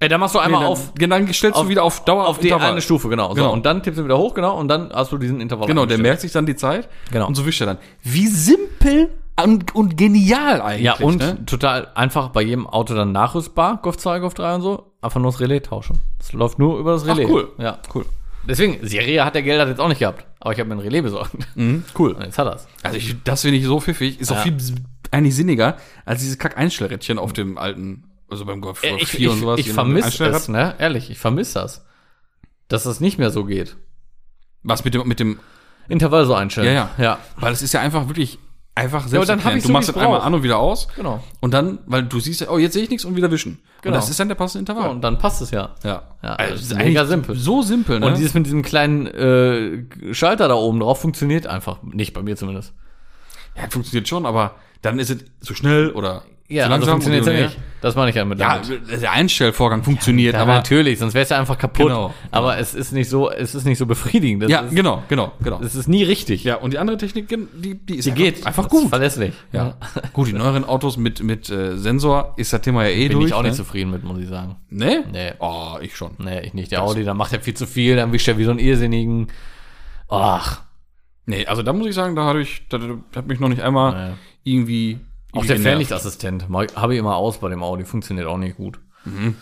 Äh, 0.00 0.08
dann 0.08 0.20
machst 0.20 0.34
du 0.34 0.38
einmal 0.40 0.60
Nee, 0.60 0.64
dann, 0.64 0.72
auf, 0.72 0.94
Genau, 0.94 1.16
dann 1.18 1.32
stellst 1.32 1.56
auf- 1.56 1.62
du 1.64 1.68
wieder 1.70 1.82
auf 1.84 2.04
Dauer 2.04 2.26
auf 2.26 2.38
die 2.38 2.48
Intervall. 2.48 2.72
eine 2.72 2.80
Stufe, 2.82 3.08
genau. 3.08 3.32
Genau. 3.34 3.46
So, 3.48 3.52
und 3.52 3.64
dann 3.64 3.82
tippst 3.82 4.00
du 4.00 4.04
wieder 4.04 4.18
hoch, 4.18 4.34
genau, 4.34 4.58
und 4.58 4.68
dann 4.68 4.90
hast 4.92 5.12
du 5.12 5.18
diesen 5.18 5.40
Intervall. 5.40 5.66
Genau, 5.68 5.86
der 5.86 5.98
merkt 5.98 6.20
sich 6.22 6.32
dann 6.32 6.44
die 6.46 6.56
Zeit. 6.56 6.88
Genau. 7.12 7.26
Und 7.28 7.34
so 7.34 7.46
wischt 7.46 7.60
er 7.60 7.66
dann. 7.68 7.78
Wie 8.02 8.26
simpel 8.26 9.10
und, 9.42 9.74
und 9.74 9.96
genial 9.96 10.60
eigentlich. 10.62 10.84
Ja, 10.84 10.94
und 10.94 11.18
Ne? 11.18 11.44
total 11.46 11.88
einfach 11.94 12.28
bei 12.30 12.42
jedem 12.42 12.66
Auto 12.66 12.94
dann 12.94 13.12
nachrüstbar, 13.12 13.78
Golf 13.82 13.96
2, 13.98 14.18
Golf 14.20 14.34
3 14.34 14.54
und 14.56 14.62
so. 14.62 14.92
Einfach 15.02 15.20
nur 15.20 15.30
das 15.30 15.40
Relais 15.40 15.60
tauschen. 15.60 15.98
Das 16.18 16.32
läuft 16.32 16.58
nur 16.58 16.78
über 16.78 16.92
das 16.92 17.06
Relais. 17.06 17.26
cool. 17.28 17.52
Ja, 17.58 17.78
cool. 17.94 18.06
Deswegen, 18.48 18.86
Serie 18.86 19.24
hat 19.24 19.34
der 19.34 19.42
Geld 19.42 19.60
hat 19.60 19.68
jetzt 19.68 19.80
auch 19.80 19.88
nicht 19.88 19.98
gehabt. 19.98 20.24
Aber 20.40 20.52
ich 20.52 20.58
habe 20.60 20.68
mir 20.68 20.76
ein 20.76 20.80
Relais 20.80 21.02
besorgt. 21.02 21.32
Mhm, 21.54 21.84
cool. 21.98 22.12
Und 22.12 22.22
jetzt 22.22 22.38
hat 22.38 22.46
er's. 22.46 22.66
Also 22.82 22.96
ich, 22.96 23.16
das 23.24 23.42
finde 23.42 23.58
ich 23.58 23.64
so 23.64 23.80
pfiffig. 23.80 24.20
Ist 24.20 24.30
auch 24.32 24.36
Ja. 24.36 24.42
viel 24.42 24.56
eigentlich 25.10 25.34
sinniger 25.36 25.76
als 26.04 26.20
dieses 26.20 26.38
Kack-Einstellrädchen 26.38 27.18
auf 27.18 27.32
dem 27.32 27.58
alten, 27.58 28.04
also 28.30 28.44
beim 28.44 28.60
Golf 28.60 28.82
Äh, 28.82 28.96
Ich, 28.98 29.08
4 29.08 29.30
und 29.30 29.36
ich, 29.36 29.42
sowas. 29.42 29.60
ich 29.60 29.72
vermisse 29.72 30.26
es, 30.26 30.48
ne? 30.48 30.74
Ehrlich, 30.78 31.10
ich 31.10 31.18
vermisse 31.18 31.60
das. 31.60 31.84
Dass 32.68 32.84
das 32.84 33.00
nicht 33.00 33.18
mehr 33.18 33.30
so 33.30 33.44
geht. 33.44 33.76
Was 34.62 34.84
mit 34.84 34.94
dem, 34.94 35.06
mit 35.06 35.20
dem, 35.20 35.38
Intervall 35.88 36.26
so 36.26 36.34
einstellen. 36.34 36.66
Ja, 36.66 36.90
ja. 36.98 37.04
Ja, 37.04 37.18
weil 37.36 37.52
es 37.52 37.62
ist 37.62 37.72
ja 37.72 37.80
einfach 37.80 38.08
wirklich 38.08 38.38
einfach 38.76 39.08
selbst 39.08 39.28
dann 39.28 39.42
hab 39.42 39.54
ich 39.56 39.62
Du 39.62 39.68
so, 39.68 39.72
machst 39.72 39.88
das 39.88 39.96
einmal 39.96 40.20
an 40.20 40.34
und 40.34 40.42
wieder 40.44 40.58
aus. 40.58 40.86
genau. 40.94 41.22
Und 41.40 41.52
dann, 41.54 41.80
weil 41.86 42.04
du 42.04 42.20
siehst 42.20 42.42
ja, 42.42 42.50
oh, 42.50 42.58
jetzt 42.58 42.74
sehe 42.74 42.84
ich 42.84 42.90
nichts 42.90 43.04
und 43.04 43.16
wieder 43.16 43.30
wischen. 43.30 43.58
Genau. 43.82 43.94
Und 43.94 44.00
das 44.00 44.10
ist 44.10 44.20
dann 44.20 44.28
der 44.28 44.34
passende 44.36 44.60
Intervall. 44.60 44.90
Und 44.90 45.00
dann 45.02 45.18
passt 45.18 45.40
es 45.42 45.50
ja. 45.50 45.74
ja. 45.82 46.02
Ja, 46.22 46.34
also, 46.34 46.52
das 46.54 46.62
ist 46.62 46.76
mega 46.76 47.04
simpel. 47.06 47.34
So 47.36 47.62
simpel, 47.62 47.98
ne? 48.00 48.06
Und 48.06 48.18
dieses 48.18 48.34
mit 48.34 48.46
diesem 48.46 48.62
kleinen 48.62 49.06
äh, 49.06 50.14
Schalter 50.14 50.46
da 50.48 50.54
oben 50.54 50.80
drauf 50.80 51.00
funktioniert 51.00 51.46
einfach 51.46 51.82
nicht, 51.82 52.12
bei 52.12 52.22
mir 52.22 52.36
zumindest. 52.36 52.72
ja, 53.56 53.62
funktioniert 53.70 54.06
schon, 54.08 54.26
aber 54.26 54.54
dann 54.82 54.98
ist 54.98 55.10
es 55.10 55.24
zu 55.40 55.54
schnell 55.54 55.90
oder 55.90 56.22
Ja, 56.48 56.66
zu 56.66 56.72
also 56.72 56.86
funktioniert 56.86 57.26
und 57.26 57.32
ja 57.32 57.38
hin 57.38 57.44
und 57.46 57.50
nicht. 57.52 57.60
Das 57.86 57.94
meine 57.94 58.10
ich 58.10 58.16
ja 58.16 58.24
mit 58.24 58.40
damit. 58.40 58.68
Ja, 58.68 58.96
der 58.96 59.12
Einstellvorgang 59.12 59.84
funktioniert, 59.84 60.34
Ja, 60.34 60.42
aber 60.42 60.54
natürlich, 60.54 60.98
sonst 60.98 61.14
wäre 61.14 61.22
es 61.22 61.28
ja 61.28 61.38
einfach 61.38 61.56
kaputt. 61.56 61.86
Genau, 61.86 62.12
Aber 62.32 62.58
es 62.58 62.74
ist 62.74 62.90
nicht 62.90 63.08
so, 63.08 63.30
es 63.30 63.54
ist 63.54 63.64
nicht 63.64 63.78
so 63.78 63.86
befriedigend. 63.86 64.42
Das 64.42 64.50
ja, 64.50 64.60
ist, 64.62 64.74
genau, 64.74 65.04
genau, 65.08 65.30
genau. 65.40 65.60
Es 65.60 65.76
ist 65.76 65.86
nie 65.88 66.02
richtig. 66.02 66.42
Ja, 66.42 66.56
und 66.56 66.72
die 66.72 66.78
andere 66.78 66.96
Technik, 66.96 67.28
die, 67.28 67.76
die 67.78 67.94
ist 67.94 68.06
Die 68.06 68.10
einfach, 68.10 68.24
geht. 68.24 68.44
einfach 68.46 68.64
Das 68.64 68.72
gut. 68.72 68.88
Verlässlich. 68.88 69.34
Ja. 69.52 69.76
gut, 70.12 70.26
die 70.26 70.32
neueren 70.32 70.64
Autos 70.64 70.96
mit, 70.96 71.22
mit 71.22 71.48
äh, 71.48 71.76
Sensor 71.78 72.34
ist 72.36 72.52
das 72.52 72.60
Thema 72.60 72.84
ja 72.84 72.90
eh 72.90 73.06
Bin 73.08 73.18
durch. 73.18 73.26
ich 73.28 73.34
auch 73.34 73.42
nicht 73.42 73.52
ne? 73.52 73.56
zufrieden 73.56 73.92
mit, 73.92 74.02
muss 74.02 74.18
ich 74.20 74.28
sagen. 74.28 74.56
Nee? 74.68 74.98
Nee. 75.12 75.32
Oh, 75.38 75.76
ich 75.80 75.96
schon. 75.96 76.10
Nee, 76.18 76.40
ich 76.40 76.54
nicht. 76.54 76.72
Der 76.72 76.82
Audi, 76.82 77.04
da 77.04 77.14
macht 77.14 77.32
er 77.32 77.40
viel 77.40 77.54
zu 77.54 77.68
viel, 77.68 77.94
dann 77.94 78.12
wischt 78.12 78.26
er 78.26 78.36
wie 78.36 78.44
so 78.44 78.50
ein 78.50 78.58
Irrsinnigen. 78.58 79.28
Ach, 80.08 80.62
Nee, 81.28 81.44
also 81.46 81.62
da 81.62 81.72
muss 81.72 81.88
ich 81.88 81.94
sagen, 81.94 82.14
da 82.14 82.22
habe 82.22 82.40
ich, 82.40 82.68
da, 82.68 82.78
da 82.78 82.94
hat 83.16 83.26
mich 83.26 83.40
noch 83.40 83.48
nicht 83.48 83.60
einmal 83.62 84.10
Nee. 84.10 84.14
irgendwie. 84.44 84.98
Auch 85.32 85.44
der. 85.44 85.58
Fernlichtassistent 85.58 86.46
habe 86.50 86.94
ich 86.94 86.98
immer 87.00 87.16
aus 87.16 87.38
bei 87.38 87.48
dem 87.48 87.62
Audi, 87.62 87.84
funktioniert 87.84 88.26
auch 88.26 88.38
nicht 88.38 88.56
gut. 88.56 88.78
Mhm. 89.04 89.36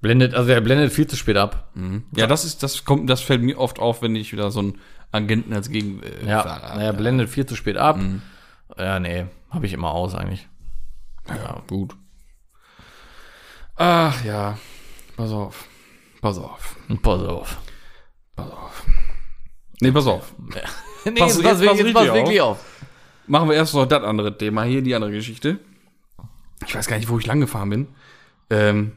Blendet, 0.00 0.34
also 0.34 0.50
er 0.50 0.60
blendet 0.60 0.92
viel 0.92 1.06
zu 1.06 1.16
spät 1.16 1.36
ab. 1.36 1.72
Ja, 2.14 2.26
das 2.26 2.44
ist, 2.44 2.62
das 2.62 2.84
kommt, 2.84 3.08
das 3.08 3.20
fällt 3.22 3.42
mir 3.42 3.58
oft 3.58 3.78
auf, 3.78 4.02
wenn 4.02 4.14
ich 4.16 4.32
wieder 4.32 4.50
so 4.50 4.60
einen 4.60 4.78
Agenten 5.12 5.52
als 5.54 5.70
Gegenfahrer 5.70 6.26
Ja, 6.28 6.40
äh, 6.40 6.44
habe. 6.62 6.76
naja, 6.78 6.92
blendet 6.92 7.30
viel 7.30 7.46
zu 7.46 7.56
spät 7.56 7.76
ab. 7.78 7.96
Mhm. 7.96 8.20
Ja, 8.78 8.98
nee, 9.00 9.26
habe 9.50 9.66
ich 9.66 9.72
immer 9.72 9.92
aus 9.92 10.14
eigentlich. 10.14 10.46
Ja, 11.28 11.62
gut. 11.68 11.94
Ach 13.76 14.24
ja, 14.24 14.58
pass 15.16 15.30
auf. 15.30 15.64
Pass 16.20 16.38
auf. 16.38 16.76
Pass 17.02 17.22
auf. 17.22 17.58
Pass 18.36 18.50
auf. 18.50 18.82
Nee, 19.80 19.90
pass 19.92 20.06
auf. 20.06 20.32
Nee, 21.06 21.20
Pass- 21.20 21.36
jetzt 21.36 21.44
jetzt 21.44 21.60
pass, 21.60 21.66
pass 21.68 21.78
jetzt 21.80 21.92
pass 21.92 22.08
auf. 22.08 22.14
wirklich 22.14 22.40
auf. 22.40 22.64
Machen 23.26 23.48
wir 23.48 23.56
erst 23.56 23.74
noch 23.74 23.86
das 23.86 24.02
andere 24.02 24.36
Thema 24.36 24.64
hier, 24.64 24.82
die 24.82 24.94
andere 24.94 25.12
Geschichte. 25.12 25.58
Ich 26.66 26.74
weiß 26.74 26.86
gar 26.86 26.96
nicht, 26.98 27.08
wo 27.08 27.18
ich 27.18 27.26
lang 27.26 27.40
gefahren 27.40 27.70
bin. 27.70 27.88
Ähm, 28.50 28.92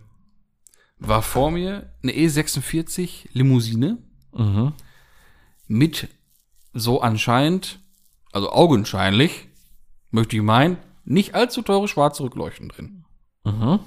war 1.00 1.22
vor 1.22 1.52
mir 1.52 1.92
eine 2.04 2.12
E46 2.14 3.30
Limousine 3.34 3.98
Mhm. 4.34 4.74
mit 5.68 6.10
so 6.74 7.02
anscheinend, 7.02 7.80
also 8.32 8.52
augenscheinlich, 8.52 9.48
möchte 10.12 10.36
ich 10.36 10.42
meinen, 10.44 10.78
nicht 11.06 11.34
allzu 11.34 11.62
teure 11.62 11.88
schwarze 11.88 12.24
Rückleuchten 12.24 12.70
drin. 12.70 13.06
Mhm. 13.46 13.80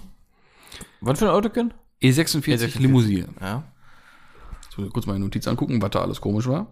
Was 1.01 1.19
für 1.19 1.27
ein 1.27 1.35
Autokin? 1.35 1.73
E46, 2.03 2.45
E46. 2.57 2.79
Limousine. 2.81 3.29
Ja. 3.41 3.65
Ich 4.71 4.93
kurz 4.93 5.05
meine 5.07 5.19
Notiz 5.21 5.47
angucken, 5.47 5.83
was 5.83 5.91
da 5.91 6.01
alles 6.01 6.21
komisch 6.21 6.47
war. 6.47 6.67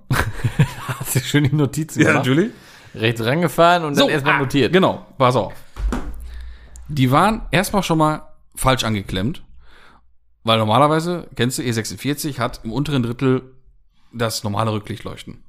Hast 0.87 1.15
du 1.15 1.21
schön 1.21 1.45
die 1.45 1.55
Notizen 1.55 2.01
gemacht? 2.01 2.17
natürlich. 2.17 2.51
Rechts 2.95 3.25
rangefahren 3.25 3.85
und 3.85 3.99
dann 3.99 4.09
erstmal 4.09 4.35
ah, 4.35 4.39
notiert. 4.41 4.73
Genau, 4.73 5.07
pass 5.19 5.37
auf. 5.37 5.53
Die 6.89 7.11
waren 7.11 7.43
erstmal 7.51 7.83
schon 7.83 7.99
mal 7.99 8.23
falsch 8.55 8.85
angeklemmt, 8.85 9.43
weil 10.43 10.59
normalerweise, 10.59 11.29
kennst 11.37 11.59
du, 11.59 11.63
E46 11.63 12.39
hat 12.39 12.61
im 12.65 12.73
unteren 12.73 13.03
Drittel 13.03 13.55
das 14.13 14.43
normale 14.43 14.73
Rücklicht 14.73 15.05
leuchten. 15.05 15.45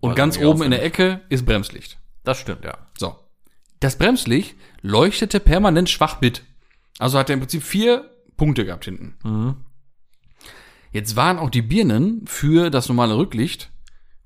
Und 0.00 0.14
ganz 0.14 0.38
oben 0.38 0.62
in 0.62 0.70
der 0.70 0.84
Ecke 0.84 1.22
ist 1.28 1.44
Bremslicht. 1.44 1.98
Das 2.22 2.38
stimmt, 2.38 2.64
ja. 2.64 2.78
So. 2.96 3.16
Das 3.80 3.96
Bremslicht 3.96 4.54
leuchtete 4.82 5.40
permanent 5.40 5.90
schwach 5.90 6.20
mit. 6.20 6.44
Also 6.98 7.18
hat 7.18 7.30
er 7.30 7.34
im 7.34 7.40
Prinzip 7.40 7.62
vier 7.62 8.10
Punkte 8.36 8.64
gehabt 8.64 8.84
hinten. 8.84 9.16
Mhm. 9.24 9.56
Jetzt 10.92 11.16
waren 11.16 11.38
auch 11.38 11.50
die 11.50 11.62
Birnen 11.62 12.26
für 12.26 12.70
das 12.70 12.88
normale 12.88 13.16
Rücklicht 13.16 13.70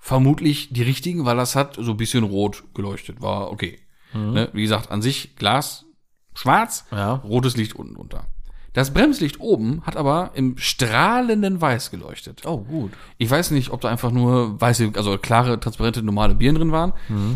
vermutlich 0.04 0.68
die 0.70 0.82
richtigen, 0.82 1.24
weil 1.24 1.36
das 1.38 1.56
hat 1.56 1.76
so 1.80 1.92
ein 1.92 1.96
bisschen 1.96 2.24
rot 2.24 2.62
geleuchtet. 2.74 3.22
War 3.22 3.50
okay. 3.50 3.78
Ne? 4.12 4.50
Wie 4.52 4.60
gesagt, 4.60 4.90
an 4.90 5.00
sich 5.00 5.34
Glas 5.36 5.86
schwarz, 6.34 6.84
Ja. 6.92 7.14
rotes 7.24 7.56
Licht 7.56 7.74
unten 7.74 7.94
drunter. 7.94 8.26
Das 8.74 8.92
Bremslicht 8.92 9.40
oben 9.40 9.80
hat 9.86 9.96
aber 9.96 10.32
im 10.34 10.58
strahlenden 10.58 11.60
Weiß 11.62 11.90
geleuchtet. 11.90 12.42
Oh, 12.44 12.58
gut. 12.58 12.92
Ich 13.16 13.30
weiß 13.30 13.50
nicht, 13.52 13.70
ob 13.70 13.80
da 13.80 13.88
einfach 13.88 14.10
nur 14.10 14.60
weiße, 14.60 14.90
also 14.94 15.16
klare, 15.16 15.58
transparente, 15.58 16.02
normale 16.02 16.34
Birnen 16.34 16.56
drin 16.58 16.72
waren 16.72 16.92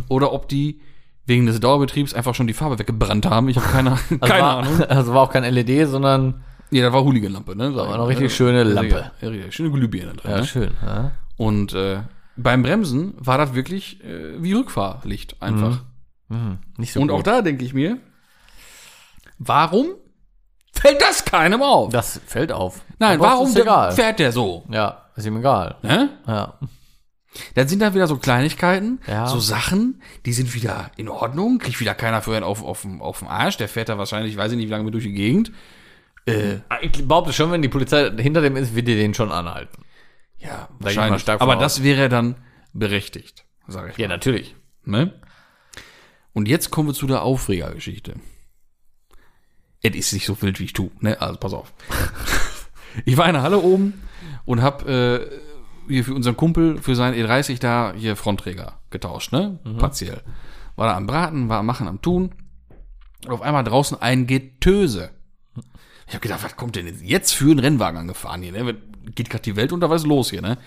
oder 0.08 0.32
ob 0.34 0.46
die 0.48 0.80
wegen 1.24 1.46
des 1.46 1.60
Dauerbetriebs 1.60 2.12
einfach 2.12 2.34
schon 2.34 2.48
die 2.48 2.54
Farbe 2.54 2.78
weggebrannt 2.78 3.24
haben. 3.24 3.48
Ich 3.48 3.56
habe 3.56 3.68
keine, 3.68 3.92
Also 4.10 4.18
keine 4.18 4.42
war, 4.42 4.56
Ahnung. 4.58 4.80
Also 4.88 5.14
war 5.14 5.22
auch 5.22 5.32
kein 5.32 5.44
LED, 5.44 5.88
sondern 5.88 6.44
Nee, 6.70 6.82
da 6.82 6.92
war 6.92 7.02
Hooligan-Lampe, 7.02 7.56
ne? 7.56 7.74
war 7.74 7.94
eine 7.94 8.06
richtig 8.08 8.34
schöne 8.34 8.62
Lampe. 8.62 9.10
Ja, 9.22 9.30
ja, 9.30 9.50
schöne 9.50 9.70
Glühbirne 9.70 10.12
drin. 10.12 10.30
ja, 10.30 10.36
ne? 10.38 10.44
schön. 10.46 10.70
Ja. 10.84 11.12
Und 11.38 11.72
äh, 11.72 12.00
beim 12.38 12.62
Bremsen 12.62 13.14
war 13.18 13.36
das 13.38 13.54
wirklich 13.54 14.02
äh, 14.04 14.42
wie 14.42 14.52
Rückfahrlicht 14.54 15.42
einfach. 15.42 15.84
Mhm. 16.28 16.58
Nicht 16.76 16.92
so 16.92 17.00
Und 17.00 17.08
gut. 17.08 17.18
auch 17.18 17.22
da 17.22 17.42
denke 17.42 17.64
ich 17.64 17.74
mir, 17.74 17.98
warum 19.38 19.86
fällt 20.72 21.00
das 21.00 21.24
keinem 21.24 21.62
auf? 21.62 21.90
das 21.92 22.20
fällt 22.26 22.52
auf. 22.52 22.82
Nein, 22.98 23.18
Aber 23.20 23.30
warum 23.30 23.54
der- 23.54 23.92
fährt 23.92 24.18
der 24.18 24.32
so? 24.32 24.64
Ja, 24.70 25.06
ist 25.16 25.26
ihm 25.26 25.36
egal. 25.38 25.76
Ne? 25.82 26.10
Ja. 26.26 26.54
Dann 27.54 27.68
sind 27.68 27.80
da 27.80 27.94
wieder 27.94 28.06
so 28.06 28.16
Kleinigkeiten, 28.16 29.00
Ja. 29.06 29.26
so 29.26 29.38
Sachen, 29.38 30.02
die 30.26 30.32
sind 30.32 30.54
wieder 30.54 30.90
in 30.96 31.08
Ordnung, 31.08 31.58
kriegt 31.58 31.78
wieder 31.78 31.94
keiner 31.94 32.22
für 32.22 32.34
einen 32.34 32.44
auf, 32.44 32.64
auf, 32.64 32.86
auf 33.00 33.18
den 33.20 33.28
Arsch, 33.28 33.56
der 33.58 33.68
fährt 33.68 33.88
da 33.90 33.98
wahrscheinlich, 33.98 34.36
weiß 34.36 34.52
ich 34.52 34.56
nicht, 34.56 34.66
wie 34.66 34.70
lange 34.72 34.84
mit 34.84 34.94
durch 34.94 35.04
die 35.04 35.12
Gegend. 35.12 35.52
Äh, 36.26 36.56
Ich 36.82 37.06
behaupte 37.06 37.32
schon, 37.32 37.50
wenn 37.52 37.62
die 37.62 37.68
Polizei 37.68 38.10
hinter 38.18 38.40
dem 38.40 38.56
ist, 38.56 38.74
wird 38.74 38.88
die 38.88 38.96
den 38.96 39.14
schon 39.14 39.30
anhalten. 39.30 39.82
Ja, 40.38 40.68
wahrscheinlich. 40.78 41.28
Aber 41.28 41.56
aus. 41.56 41.60
das 41.62 41.82
wäre 41.82 42.08
dann 42.08 42.36
berechtigt, 42.72 43.44
sage 43.66 43.90
ich 43.90 43.98
Ja, 43.98 44.08
mal. 44.08 44.14
natürlich. 44.14 44.54
Ne? 44.84 45.12
Und 46.32 46.48
jetzt 46.48 46.70
kommen 46.70 46.88
wir 46.88 46.94
zu 46.94 47.06
der 47.06 47.22
Aufregergeschichte. 47.22 48.14
Es 49.82 49.94
ist 49.94 50.12
nicht 50.12 50.26
so 50.26 50.40
wild, 50.42 50.58
wie 50.60 50.64
ich 50.64 50.72
tu, 50.72 50.90
ne? 51.00 51.20
Also 51.20 51.38
pass 51.38 51.52
auf. 51.52 51.72
ich 53.04 53.16
war 53.16 53.26
in 53.26 53.34
der 53.34 53.42
Halle 53.42 53.58
oben 53.58 54.02
und 54.44 54.62
hab 54.62 54.86
äh, 54.88 55.20
hier 55.88 56.04
für 56.04 56.14
unseren 56.14 56.36
Kumpel 56.36 56.78
für 56.82 56.94
seinen 56.96 57.14
E30 57.14 57.60
da 57.60 57.92
hier 57.96 58.16
Frontträger 58.16 58.80
getauscht, 58.90 59.32
ne? 59.32 59.58
Partiell. 59.78 60.22
War 60.76 60.88
da 60.88 60.96
am 60.96 61.06
Braten, 61.06 61.48
war 61.48 61.58
am 61.60 61.66
Machen, 61.66 61.88
am 61.88 62.02
Tun. 62.02 62.34
Und 63.24 63.32
auf 63.32 63.42
einmal 63.42 63.64
draußen 63.64 64.00
ein 64.00 64.26
Getöse. 64.26 65.10
Ich 66.08 66.14
habe 66.14 66.20
gedacht, 66.20 66.42
was 66.42 66.56
kommt 66.56 66.74
denn 66.76 66.86
jetzt- 66.86 67.02
jetzt 67.02 67.32
für 67.34 67.50
ein 67.52 67.58
Rennwagen 67.58 68.00
angefahren 68.00 68.42
hier, 68.42 68.52
ne? 68.52 68.74
Geht 69.14 69.30
gerade 69.30 69.42
die 69.42 69.56
Welt 69.56 69.72
unter, 69.72 69.90
was 69.90 70.02
ist 70.02 70.08
los 70.08 70.30
hier, 70.30 70.42
ne? 70.42 70.58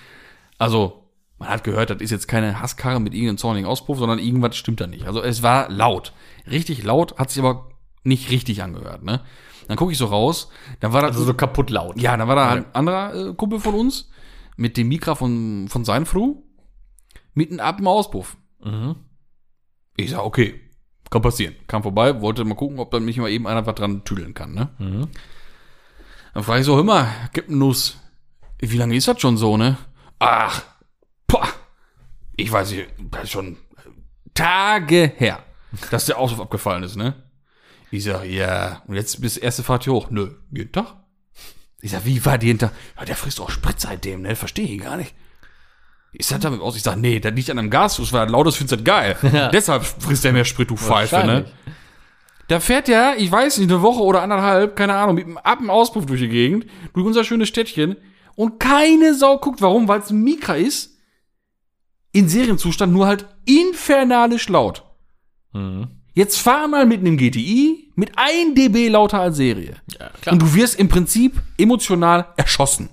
Also, 0.58 1.10
man 1.40 1.50
hat 1.50 1.64
gehört, 1.64 1.90
das 1.90 2.00
ist 2.02 2.12
jetzt 2.12 2.28
keine 2.28 2.60
Hasskarre 2.62 3.00
mit 3.00 3.14
irgendeinem 3.14 3.38
zornigen 3.40 3.68
Auspuff, 3.68 3.98
sondern 3.98 4.20
irgendwas 4.20 4.56
stimmt 4.56 4.80
da 4.80 4.86
nicht. 4.88 5.06
Also 5.08 5.22
es 5.24 5.42
war 5.42 5.70
laut. 5.70 6.14
Richtig 6.50 6.84
laut, 6.84 7.18
hat 7.18 7.32
sich 7.32 7.42
aber 7.42 7.70
nicht 8.04 8.30
richtig 8.30 8.62
angehört, 8.62 9.04
ne? 9.04 9.22
Dann 9.68 9.78
gucke 9.78 9.92
ich 9.92 9.98
so 9.98 10.06
raus, 10.06 10.50
dann 10.80 10.94
war 10.94 11.02
das 11.02 11.12
Also 11.14 11.24
so 11.26 11.34
kaputt 11.34 11.70
laut. 11.72 12.00
ja, 12.00 12.16
dann 12.18 12.28
war 12.28 12.36
da 12.36 12.50
ein 12.52 12.66
anderer 12.76 13.30
äh, 13.30 13.34
Kumpel 13.34 13.60
von 13.60 13.74
uns 13.74 14.10
mit 14.58 14.78
dem 14.78 14.88
Mikra 14.90 15.16
von, 15.16 15.68
von 15.70 15.84
seinem 15.86 16.06
Fru 16.06 16.44
mitten 17.34 17.60
ab 17.60 17.78
dem 17.78 17.88
Auspuff. 17.88 18.38
Mhm. 18.64 18.96
Ich 19.98 20.12
sag, 20.12 20.24
okay, 20.24 20.61
kann 21.12 21.22
passieren. 21.22 21.56
Kam 21.68 21.84
vorbei, 21.84 22.22
wollte 22.22 22.44
mal 22.46 22.56
gucken, 22.56 22.80
ob 22.80 22.90
da 22.90 23.00
mich 23.00 23.18
mal 23.18 23.30
eben 23.30 23.46
einer 23.46 23.66
was 23.66 23.76
dran 23.76 24.04
tüdeln 24.04 24.34
kann, 24.34 24.54
ne? 24.54 24.70
Mhm. 24.80 25.10
Dann 26.34 26.44
frage 26.44 26.62
ich 26.62 26.66
so, 26.66 26.76
hör 26.76 26.84
mal, 26.84 27.08
Nuss. 27.48 27.98
Wie 28.60 28.78
lange 28.78 28.96
ist 28.96 29.08
das 29.08 29.20
schon 29.20 29.38
so, 29.38 29.58
ne? 29.58 29.78
Ach, 30.20 30.64
boah, 31.28 31.48
ich 32.38 32.52
weiß 32.52 32.72
nicht, 32.72 32.88
das 33.12 33.24
ist 33.24 33.32
schon 33.32 33.58
Tage 34.34 35.12
her, 35.18 35.44
dass 35.90 36.06
der 36.06 36.18
Auspuff 36.18 36.42
abgefallen 36.42 36.84
ist, 36.84 36.96
ne? 36.96 37.16
Ich 37.90 38.06
sag, 38.06 38.24
ja, 38.24 38.82
und 38.88 38.96
jetzt 38.96 39.20
bis 39.20 39.36
erste 39.36 39.64
Fahrt 39.64 39.84
hier 39.84 39.94
hoch. 39.94 40.10
Nö, 40.12 40.32
jeden 40.50 40.72
Tag. 40.72 40.96
Ich 41.82 41.92
sag, 41.92 42.06
wie 42.06 42.24
war 42.24 42.38
die 42.38 42.48
jeden 42.48 42.60
Tag? 42.60 42.72
Ja, 42.98 43.04
der 43.04 43.18
frisst 43.18 43.42
auch 43.42 43.50
Sprit 43.50 43.82
seitdem, 43.82 44.22
ne? 44.22 44.38
Verstehe 44.38 44.68
ich 44.68 44.80
gar 44.80 44.96
nicht. 44.96 45.14
Ich 46.14 46.28
sag 46.28 46.42
damit 46.42 46.60
aus, 46.60 46.76
ich 46.76 46.84
sag, 46.84 46.98
nee, 46.98 47.20
das 47.20 47.34
liegt 47.34 47.50
an 47.50 47.58
einem 47.58 47.70
Gasfuß, 47.70 48.12
weil 48.12 48.28
er 48.28 48.30
laut 48.30 48.48
ist, 48.48 48.58
findest 48.58 48.74
du 48.74 48.84
das 48.84 48.86
geil. 48.86 49.50
Deshalb 49.54 49.84
frisst 49.84 50.26
er 50.26 50.34
mehr 50.34 50.46
Sprit, 50.46 50.70
du 50.70 50.76
Pfeife, 50.76 51.26
ne? 51.26 51.46
Da 52.50 52.60
fährt 52.60 52.90
ja, 52.90 53.14
ich 53.16 53.32
weiß 53.32 53.60
nicht, 53.60 53.72
eine 53.72 53.82
Woche 53.82 54.02
oder 54.02 54.22
anderthalb, 54.22 54.76
keine 54.76 54.94
Ahnung, 54.96 55.16
mit 55.16 55.26
einem 55.26 55.38
ab 55.38 55.60
dem 55.60 55.70
Auspuff 55.70 56.06
durch 56.06 56.20
die 56.20 56.28
Gegend, 56.28 56.66
durch 56.94 57.06
unser 57.06 57.24
schönes 57.24 57.48
Städtchen. 57.48 57.96
Und 58.36 58.60
keine 58.60 59.14
Sau 59.14 59.38
guckt, 59.38 59.62
warum, 59.62 59.88
weil 59.88 60.02
es 60.02 60.10
ein 60.10 60.22
Mikra 60.22 60.56
ist. 60.56 60.98
In 62.12 62.28
Serienzustand, 62.28 62.92
nur 62.92 63.08
halt 63.08 63.26
infernalisch 63.46 64.50
laut. 64.50 64.84
Mhm. 65.54 65.88
Jetzt 66.14 66.40
fahr 66.40 66.68
mal 66.68 66.86
mit 66.86 67.00
einem 67.00 67.16
GTI 67.16 67.92
mit 67.96 68.18
1 68.18 68.56
dB 68.56 68.90
lauter 68.90 69.22
als 69.22 69.38
Serie. 69.38 69.76
Ja. 69.98 70.32
Und 70.34 70.42
du 70.42 70.54
wirst 70.54 70.78
im 70.78 70.90
Prinzip 70.90 71.42
emotional 71.58 72.28
erschossen. 72.36 72.90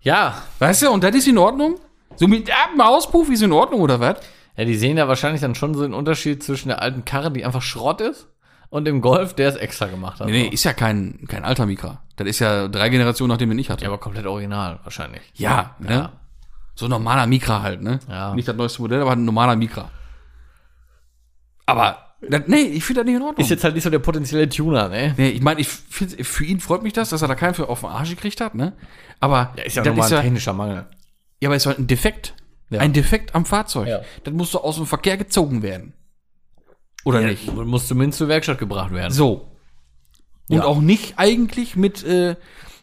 Ja. 0.00 0.42
Weißt 0.60 0.82
du, 0.82 0.90
und 0.90 1.02
das 1.02 1.16
ist 1.16 1.26
in 1.26 1.38
Ordnung? 1.38 1.80
So 2.16 2.28
mit 2.28 2.48
dem 2.48 2.80
Auspuff 2.80 3.30
ist 3.30 3.42
in 3.42 3.52
Ordnung, 3.52 3.80
oder 3.80 4.00
was? 4.00 4.16
ja, 4.56 4.64
die 4.64 4.76
sehen 4.76 4.96
ja 4.96 5.08
wahrscheinlich 5.08 5.40
dann 5.40 5.54
schon 5.54 5.74
so 5.74 5.82
den 5.82 5.94
Unterschied 5.94 6.42
zwischen 6.42 6.68
der 6.68 6.80
alten 6.80 7.04
Karre, 7.04 7.30
die 7.30 7.44
einfach 7.44 7.62
Schrott 7.62 8.00
ist, 8.00 8.28
und 8.70 8.84
dem 8.86 9.00
Golf, 9.00 9.34
der 9.34 9.48
es 9.48 9.56
extra 9.56 9.86
gemacht 9.86 10.20
hat. 10.20 10.26
Nee, 10.26 10.44
nee, 10.44 10.48
ist 10.48 10.64
ja 10.64 10.72
kein, 10.72 11.26
kein 11.28 11.44
alter 11.44 11.66
Mikra. 11.66 12.02
Das 12.16 12.26
ist 12.26 12.40
ja 12.40 12.68
drei 12.68 12.88
Generationen, 12.88 13.30
nachdem 13.30 13.50
wir 13.50 13.56
nicht 13.56 13.70
hatte. 13.70 13.84
Ja, 13.84 13.90
aber 13.90 13.98
komplett 13.98 14.26
original, 14.26 14.80
wahrscheinlich. 14.82 15.22
Ja, 15.34 15.76
ne? 15.78 15.90
Ja. 15.90 16.12
So 16.74 16.86
ein 16.86 16.90
normaler 16.90 17.26
Mikra 17.26 17.62
halt, 17.62 17.82
ne? 17.82 18.00
Ja. 18.08 18.34
Nicht 18.34 18.48
das 18.48 18.56
neueste 18.56 18.82
Modell, 18.82 19.00
aber 19.00 19.12
ein 19.12 19.24
normaler 19.24 19.54
Mikra. 19.54 19.90
Aber, 21.66 21.98
das, 22.20 22.42
nee, 22.46 22.62
ich 22.62 22.84
finde 22.84 23.02
das 23.02 23.06
nicht 23.06 23.16
in 23.16 23.22
Ordnung. 23.22 23.44
Ist 23.44 23.50
jetzt 23.50 23.62
halt 23.62 23.74
nicht 23.74 23.84
so 23.84 23.90
der 23.90 24.00
potenzielle 24.00 24.48
Tuner, 24.48 24.88
ne? 24.88 25.14
nee, 25.16 25.28
ich 25.28 25.42
meine, 25.42 25.60
ich 25.60 25.68
find, 25.68 26.26
für 26.26 26.44
ihn 26.44 26.58
freut 26.58 26.82
mich 26.82 26.92
das, 26.92 27.10
dass 27.10 27.22
er 27.22 27.28
da 27.28 27.36
keinen 27.36 27.54
für 27.54 27.68
auf 27.68 27.80
den 27.80 27.90
Arsch 27.90 28.10
gekriegt 28.10 28.40
hat, 28.40 28.54
ne? 28.54 28.72
Aber, 29.20 29.52
Ja, 29.56 29.62
ist 29.64 29.76
ja 29.76 29.82
das 29.82 29.96
ist 29.96 30.04
ein 30.04 30.10
ja, 30.10 30.20
technischer 30.22 30.52
Mangel. 30.52 30.86
Ja, 31.44 31.48
aber 31.50 31.56
es 31.56 31.62
ist 31.62 31.66
halt 31.66 31.78
ein 31.78 31.86
Defekt. 31.86 32.34
Ja. 32.70 32.80
Ein 32.80 32.92
Defekt 32.94 33.34
am 33.34 33.44
Fahrzeug. 33.44 33.86
Ja. 33.86 34.00
Das 34.24 34.32
muss 34.32 34.50
doch 34.52 34.64
aus 34.64 34.76
dem 34.76 34.86
Verkehr 34.86 35.16
gezogen 35.18 35.62
werden. 35.62 35.92
Oder 37.04 37.20
nicht? 37.20 37.46
Ja, 37.46 37.52
muss 37.52 37.86
zumindest 37.86 38.18
zur 38.18 38.28
Werkstatt 38.28 38.58
gebracht 38.58 38.92
werden. 38.92 39.12
So. 39.12 39.50
Und 40.48 40.56
Ja. 40.56 40.64
auch 40.64 40.80
nicht 40.80 41.14
eigentlich 41.18 41.76
mit, 41.76 42.02
äh, 42.04 42.36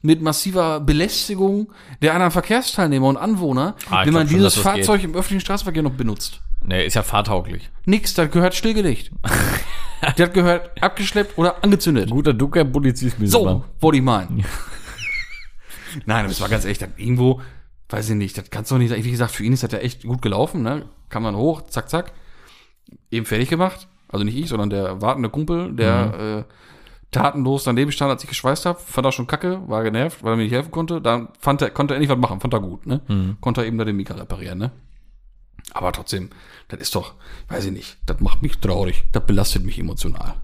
mit 0.03 0.21
massiver 0.21 0.79
Belästigung 0.79 1.73
der 2.01 2.13
anderen 2.13 2.31
Verkehrsteilnehmer 2.31 3.07
und 3.07 3.17
Anwohner, 3.17 3.75
Ah, 3.89 4.05
wenn 4.05 4.13
man 4.13 4.27
schon, 4.27 4.37
dieses 4.37 4.53
das 4.55 4.63
Fahrzeug 4.63 5.03
im 5.03 5.15
öffentlichen 5.15 5.41
Straßenverkehr 5.41 5.81
noch 5.83 5.93
benutzt. 5.93 6.41
Nee, 6.63 6.85
ist 6.85 6.93
ja 6.93 7.01
fahrtauglich. 7.03 7.69
Nix, 7.85 8.13
das 8.13 8.29
gehört 8.29 8.53
stillgelegt. 8.53 9.11
das 10.17 10.31
gehört 10.33 10.81
abgeschleppt 10.81 11.37
oder 11.39 11.63
angezündet. 11.63 12.11
Guter 12.11 12.33
Ducker 12.33 12.63
Polizist 12.65 13.17
So, 13.23 13.63
wollte 13.79 13.97
ich 13.97 14.03
meinen. 14.03 14.45
Nein, 16.05 16.25
es 16.25 16.39
war 16.39 16.49
ganz 16.49 16.65
echt, 16.65 16.81
das 16.83 16.89
irgendwo, 16.97 17.41
weiß 17.91 18.09
ich 18.09 18.15
nicht, 18.15 18.37
das 18.37 18.49
kannst 18.49 18.71
du 18.71 18.75
doch 18.75 18.79
nicht 18.79 18.89
sagen. 18.89 19.03
Wie 19.03 19.11
gesagt, 19.11 19.31
für 19.31 19.43
ihn 19.43 19.53
ist 19.53 19.63
das 19.63 19.71
ja 19.71 19.79
echt 19.79 20.03
gut 20.03 20.21
gelaufen, 20.21 20.61
ne? 20.61 20.85
Kam 21.09 21.23
dann 21.23 21.35
hoch, 21.35 21.61
zack, 21.63 21.89
zack. 21.89 22.13
Eben 23.09 23.25
fertig 23.25 23.49
gemacht. 23.49 23.87
Also 24.07 24.25
nicht 24.25 24.37
ich, 24.37 24.49
sondern 24.49 24.69
der 24.69 25.01
wartende 25.01 25.29
Kumpel, 25.29 25.73
der 25.73 26.45
äh, 26.49 26.53
tatenlos 27.11 27.63
daneben 27.63 27.91
stand, 27.91 28.11
als 28.11 28.23
ich 28.23 28.29
geschweißt 28.29 28.65
habe. 28.65 28.79
Fand 28.79 29.05
er 29.05 29.11
schon 29.11 29.27
kacke, 29.27 29.61
war 29.67 29.83
genervt, 29.83 30.23
weil 30.23 30.33
er 30.33 30.37
mir 30.37 30.43
nicht 30.43 30.53
helfen 30.53 30.71
konnte. 30.71 31.01
Dann 31.01 31.29
fand 31.39 31.61
er, 31.61 31.69
konnte 31.69 31.93
er 31.93 31.97
endlich 31.97 32.09
was 32.09 32.17
machen, 32.17 32.39
fand 32.39 32.53
er 32.53 32.59
gut, 32.59 32.85
ne? 32.85 33.01
Konnte 33.41 33.61
er 33.61 33.67
eben 33.67 33.77
da 33.77 33.85
den 33.85 33.95
Mika 33.95 34.15
reparieren, 34.15 34.57
ne? 34.57 34.71
Aber 35.73 35.91
trotzdem, 35.91 36.29
das 36.67 36.79
ist 36.81 36.95
doch, 36.95 37.13
weiß 37.47 37.65
ich 37.65 37.71
nicht, 37.71 37.97
das 38.05 38.19
macht 38.19 38.41
mich 38.41 38.57
traurig. 38.57 39.03
Das 39.11 39.25
belastet 39.25 39.63
mich 39.63 39.79
emotional. 39.79 40.35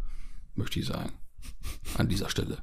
Möchte 0.56 0.80
ich 0.80 0.86
sagen. 0.86 1.12
An 1.98 2.08
dieser 2.08 2.30
Stelle. 2.30 2.60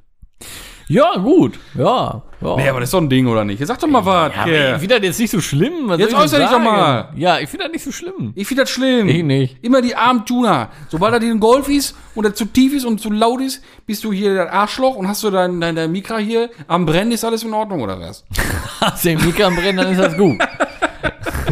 Ja, 0.87 1.17
gut. 1.17 1.59
Ja. 1.73 2.21
ja. 2.41 2.55
Nee, 2.55 2.69
aber 2.69 2.79
das 2.79 2.87
ist 2.89 2.93
doch 2.93 3.01
ein 3.01 3.09
Ding, 3.09 3.25
oder 3.27 3.43
nicht? 3.43 3.65
Sag 3.65 3.79
doch 3.79 3.87
mal 3.87 4.05
was. 4.05 4.33
Ja, 4.35 4.45
Yeah. 4.45 4.73
Ich 4.75 4.79
finde 4.79 4.95
das 4.95 5.03
jetzt 5.05 5.19
nicht 5.19 5.31
so 5.31 5.41
schlimm. 5.41 5.73
Was 5.85 5.99
Jetzt 5.99 6.11
soll 6.11 6.19
ich 6.19 6.25
äußer 6.25 6.37
denn 6.37 6.47
dich 6.47 6.55
doch 6.55 6.63
mal. 6.63 7.09
Ja, 7.15 7.39
ich 7.39 7.49
finde 7.49 7.65
das 7.65 7.73
nicht 7.73 7.83
so 7.83 7.91
schlimm. 7.91 8.33
Ich 8.35 8.47
finde 8.47 8.63
das 8.63 8.69
schlimm. 8.69 9.07
Ich 9.09 9.23
nicht. 9.23 9.63
Immer 9.63 9.81
die 9.81 9.95
armen 9.95 10.25
Tuner. 10.25 10.69
Sobald 10.89 11.13
er 11.13 11.19
den 11.19 11.39
Golf 11.39 11.69
ist 11.69 11.95
und 12.13 12.25
er 12.25 12.35
zu 12.35 12.45
tief 12.45 12.73
ist 12.73 12.85
und 12.85 13.01
zu 13.01 13.09
laut 13.09 13.41
ist, 13.41 13.63
bist 13.87 14.03
du 14.03 14.13
hier 14.13 14.33
der 14.35 14.53
Arschloch 14.53 14.95
und 14.95 15.07
hast 15.07 15.23
du 15.23 15.31
dein, 15.31 15.59
dein, 15.59 15.75
dein 15.75 15.91
Mikra 15.91 16.17
hier 16.17 16.51
am 16.67 16.85
Brennen, 16.85 17.11
ist 17.11 17.23
alles 17.25 17.43
in 17.43 17.53
Ordnung, 17.53 17.81
oder 17.81 17.99
was? 17.99 18.23
Hast 18.81 19.05
du 19.05 19.09
den 19.09 19.25
Mika 19.25 19.47
am 19.47 19.55
Brennen, 19.55 19.77
dann 19.77 19.91
ist 19.91 19.99
das 19.99 20.15
gut. 20.15 20.37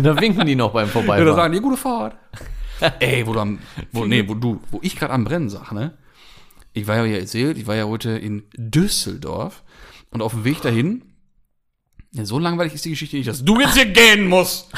da 0.02 0.20
winken 0.20 0.46
die 0.46 0.56
noch 0.56 0.72
beim 0.72 0.88
Vorbeifahren. 0.88 1.36
sagen 1.36 1.54
die, 1.54 1.60
gute 1.60 1.78
Fahrt. 1.78 2.16
Ey, 3.00 3.26
wo 3.26 3.34
du 3.34 3.40
am, 3.40 3.60
wo, 3.92 4.06
nee, 4.06 4.28
wo 4.28 4.34
du, 4.34 4.60
wo 4.72 4.80
ich 4.82 4.96
gerade 4.96 5.14
am 5.14 5.24
Brennen 5.24 5.50
sag, 5.50 5.72
ne? 5.72 5.94
Ich 6.74 6.88
war 6.88 6.98
ja 6.98 7.04
hier 7.04 7.20
erzählt, 7.20 7.58
ich 7.58 7.68
war 7.68 7.76
ja 7.76 7.86
heute 7.86 8.12
in 8.12 8.44
Düsseldorf 8.58 9.64
und 10.10 10.22
auf 10.22 10.32
dem 10.34 10.44
Weg 10.44 10.62
dahin 10.62 11.04
Ja, 12.12 12.26
so 12.26 12.38
langweilig 12.40 12.74
ist 12.74 12.86
die 12.86 12.92
Geschichte 12.92 13.16
nicht, 13.16 13.28
dass 13.28 13.44
du 13.44 13.60
jetzt 13.60 13.74
hier 13.76 13.86
gehen 13.86 14.28
musst. 14.28 14.70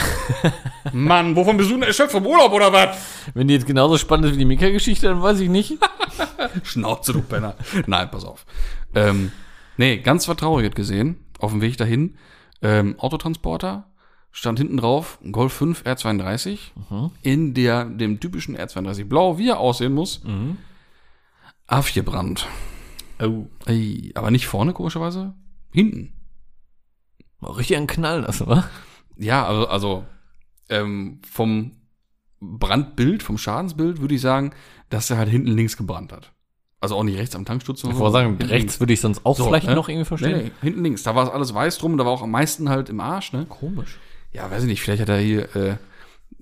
Mann, 0.94 1.36
wovon 1.36 1.58
bist 1.58 1.70
du 1.70 1.74
denn 1.76 1.84
erschöpft 1.84 2.14
vom 2.14 2.26
Urlaub 2.26 2.52
oder 2.54 2.72
was? 2.72 2.98
Wenn 3.34 3.48
die 3.48 3.54
jetzt 3.54 3.66
genauso 3.66 3.98
spannend 3.98 4.28
ist 4.28 4.34
wie 4.34 4.40
die 4.40 4.46
Mika-Geschichte, 4.46 5.08
dann 5.08 5.22
weiß 5.22 5.40
ich 5.42 5.50
nicht. 5.50 5.74
Schnauze, 6.64 7.12
du 7.14 7.22
Penner. 7.22 7.56
Nein, 7.88 8.10
pass 8.10 8.24
auf. 8.24 8.46
Ähm, 8.94 9.32
nee, 9.78 9.98
ganz 9.98 10.28
was 10.30 10.38
Trauriges 10.38 10.74
gesehen. 10.76 11.18
Auf 11.40 11.52
dem 11.52 11.60
Weg 11.62 11.76
dahin. 11.78 12.16
Ähm, 12.62 12.96
Autotransporter. 13.00 13.90
Stand 14.32 14.60
hinten 14.60 14.78
drauf, 14.78 15.18
ein 15.24 15.32
Golf 15.32 15.54
5 15.54 15.84
R32. 15.84 16.58
In 17.22 17.54
der, 17.54 17.86
dem 17.86 18.20
typischen 18.20 18.58
R32 18.58 19.06
Blau, 19.06 19.38
wie 19.38 19.50
er 19.50 19.60
aussehen 19.60 19.94
muss. 19.94 20.22
Aufgebrannt. 21.68 22.48
Oh. 23.22 23.46
Ey, 23.66 24.12
aber 24.16 24.32
nicht 24.32 24.48
vorne, 24.48 24.74
komischerweise. 24.74 25.34
Hinten. 25.72 26.14
Richtig 27.42 27.78
einen 27.78 27.88
Knall 27.88 28.22
lassen, 28.22 28.48
wa? 28.48 28.66
Ja, 29.18 29.46
also, 29.46 29.68
also 29.68 30.06
ähm, 30.70 31.22
vom 31.30 31.72
Brandbild, 32.40 33.24
vom 33.24 33.38
Schadensbild 33.38 34.02
würde 34.02 34.16
ich 34.16 34.22
sagen, 34.22 34.52
dass 34.90 35.10
er 35.10 35.18
halt 35.18 35.30
hinten 35.30 35.50
links 35.50 35.78
gebrannt 35.78 36.12
hat. 36.12 36.32
Also 36.82 36.96
auch 36.96 37.04
nicht 37.04 37.18
rechts 37.18 37.36
am 37.36 37.46
Tankstutzen. 37.46 37.90
Ich 37.92 37.98
wollte 37.98 38.14
sagen, 38.14 38.30
Hinten 38.30 38.46
rechts 38.46 38.80
würde 38.80 38.94
ich 38.94 39.02
sonst 39.02 39.26
auch 39.26 39.38
So, 39.38 39.46
vielleicht 39.46 39.68
ne? 39.68 39.76
noch 39.76 39.90
irgendwie 39.90 40.06
verstehen. 40.06 40.38
Nee, 40.38 40.44
nee, 40.44 40.52
hinten 40.62 40.84
links. 40.84 41.04
Da 41.04 41.16
war 41.16 41.24
es 41.24 41.30
alles 41.30 41.54
weiß 41.54 41.78
drum, 41.78 41.98
da 41.98 42.06
war 42.06 42.12
auch 42.12 42.22
am 42.22 42.32
meisten 42.32 42.70
halt 42.70 42.90
im 42.90 43.00
Arsch, 43.00 43.34
ne? 43.34 43.46
Komisch. 43.48 43.98
Ja, 44.34 44.52
weiß 44.52 44.64
ich 44.64 44.70
nicht, 44.70 44.82
vielleicht 44.82 45.02
hat 45.02 45.10
er 45.10 45.18
hier 45.18 45.56
äh, 45.56 45.78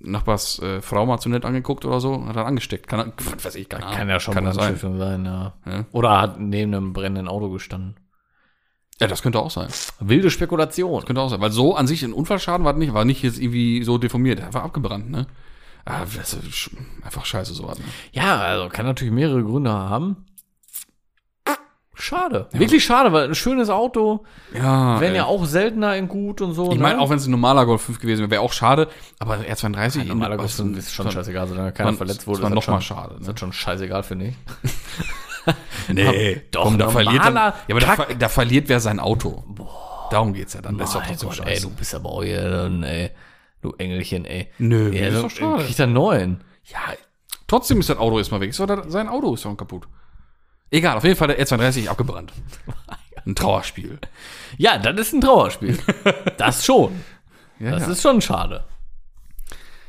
Nachbars 0.04 0.60
äh, 0.60 0.82
Frau 0.82 1.06
mal 1.06 1.20
zu 1.20 1.30
nett 1.30 1.46
angeguckt 1.46 1.86
oder 1.86 2.00
so 2.00 2.26
hat 2.26 2.36
dann 2.36 2.46
angesteckt. 2.46 2.88
Kann 2.88 3.00
er, 3.00 3.44
weiß 3.44 3.56
ich, 3.56 3.70
keine 3.70 3.86
Ahnung. 3.86 3.98
Kann 3.98 4.10
ja 4.10 4.20
schon 4.20 4.34
kann 4.34 4.46
das 4.46 4.56
sein. 4.56 4.70
Stiftung 4.72 4.98
sein, 4.98 5.26
ja. 5.26 5.54
Ja. 5.66 5.86
Oder 5.92 6.22
hat 6.22 6.40
neben 6.40 6.74
einem 6.74 6.94
brennenden 6.94 7.28
Auto 7.28 7.50
gestanden. 7.50 7.96
Ja, 9.00 9.08
das 9.08 9.22
könnte 9.22 9.40
auch 9.40 9.52
sein. 9.52 9.70
Wilde 10.00 10.30
Spekulation. 10.30 11.04
Könnte 11.06 11.22
auch 11.22 11.30
sein. 11.30 11.42
Weil 11.42 11.52
so 11.52 11.76
an 11.76 11.88
sich 11.88 12.04
ein 12.04 12.14
Unfallschaden 12.14 12.66
war 12.66 12.74
nicht, 12.74 12.94
war 12.94 13.06
nicht 13.06 13.24
jetzt 13.24 13.40
irgendwie 13.40 13.84
so 13.84 13.98
deformiert. 13.98 14.40
Er 14.40 14.54
war 14.54 14.64
abgebrannt, 14.64 15.10
ne? 15.10 15.28
Ah, 15.86 16.06
das 16.16 16.34
ist 16.34 16.70
einfach 17.02 17.26
scheiße 17.26 17.54
sowas. 17.54 17.78
Ne? 17.80 17.86
Ja, 18.14 18.40
also 18.40 18.70
kann 18.70 18.86
natürlich 18.86 19.14
mehrere 19.14 19.44
Gründe 19.44 19.72
haben. 19.72 20.26
Schade. 22.04 22.48
Wirklich 22.52 22.84
schade, 22.84 23.14
weil 23.14 23.30
ein 23.30 23.36
schönes 23.36 23.70
Auto 23.70 24.26
Ja. 24.54 25.00
wären 25.00 25.16
ja 25.16 25.24
auch 25.26 25.46
seltener 25.46 25.96
in 25.96 26.10
gut 26.10 26.42
und 26.42 26.54
so. 26.54 26.72
Ich 26.74 26.78
meine, 26.80 26.96
ne? 26.98 27.02
auch 27.02 27.10
wenn 27.10 27.18
es 27.18 27.26
ein 27.28 27.32
normaler 27.32 27.66
Golf 27.66 27.82
5 27.84 28.00
gewesen 28.00 28.20
wäre, 28.22 28.32
wäre 28.32 28.42
auch 28.42 28.52
schade. 28.52 28.90
Aber 29.20 29.36
ein 29.36 29.44
R32 29.46 30.02
Ein 30.02 30.08
normaler 30.10 30.36
Golf 30.36 30.52
aus- 30.52 30.60
ist 30.60 30.94
schon 30.94 31.10
scheißegal, 31.10 31.48
solange 31.48 31.72
keiner 31.72 31.92
man- 31.92 31.98
verletzt 31.98 32.28
wurde. 32.28 32.44
war 32.44 32.50
das 32.50 32.56
mal 32.56 32.62
schon- 32.62 32.82
schade, 32.82 33.14
ne? 33.14 33.20
Ist 33.22 33.28
das 33.30 33.40
schon 33.40 33.54
scheißegal, 33.54 34.04
finde 34.04 34.26
ich. 34.28 34.36
Nee, 35.90 36.42
Doch, 36.52 36.64
komm, 36.64 36.78
da 36.78 36.88
verliert 36.90 37.26
dann, 37.26 37.36
ja, 37.36 37.54
aber 37.70 37.80
da, 37.82 37.96
da 38.18 38.30
verliert 38.30 38.70
wer 38.70 38.80
sein 38.80 39.00
Auto. 39.02 39.44
Darum 40.10 40.34
geht's 40.34 40.54
ja 40.54 40.62
dann. 40.62 40.78
Das 40.78 40.90
ist 40.90 40.96
doch 40.96 41.04
trotzdem 41.06 41.30
Gott, 41.30 41.42
ey, 41.46 41.60
du 41.60 41.70
bist 41.70 41.94
aber 41.96 42.10
auch 42.10 42.24
hier 42.24 42.50
dann, 42.50 42.84
ey. 42.84 43.12
Du 43.62 43.74
Engelchen, 43.78 44.24
ey. 44.26 44.50
Nö, 44.58 44.90
ja, 44.94 45.08
ist 45.08 45.22
doch 45.24 45.30
schade. 45.30 45.64
kriegt 45.66 45.80
er 45.80 45.88
neuen. 45.88 46.44
Ja, 46.66 46.80
trotzdem 47.48 47.80
ist 47.80 47.90
das 47.90 47.98
Auto 47.98 48.18
erstmal 48.18 48.40
weg. 48.42 48.50
Ist 48.52 48.60
doch 48.60 48.84
sein 48.88 49.08
Auto 49.10 49.34
ist 49.34 49.44
doch 49.46 49.56
kaputt. 49.56 49.86
Egal, 50.74 50.98
auf 50.98 51.04
jeden 51.04 51.16
Fall 51.16 51.28
der 51.28 51.40
R32 51.40 51.88
abgebrannt. 51.88 52.34
Ein 53.26 53.36
Trauerspiel. 53.36 54.00
Ja, 54.58 54.78
das 54.78 55.00
ist 55.00 55.14
ein 55.14 55.22
Trauerspiel. 55.22 55.78
das 56.38 56.66
schon. 56.66 56.92
Ja, 57.60 57.72
Das 57.72 57.84
ja. 57.86 57.92
ist 57.94 58.02
schon 58.02 58.20
schade. 58.22 58.66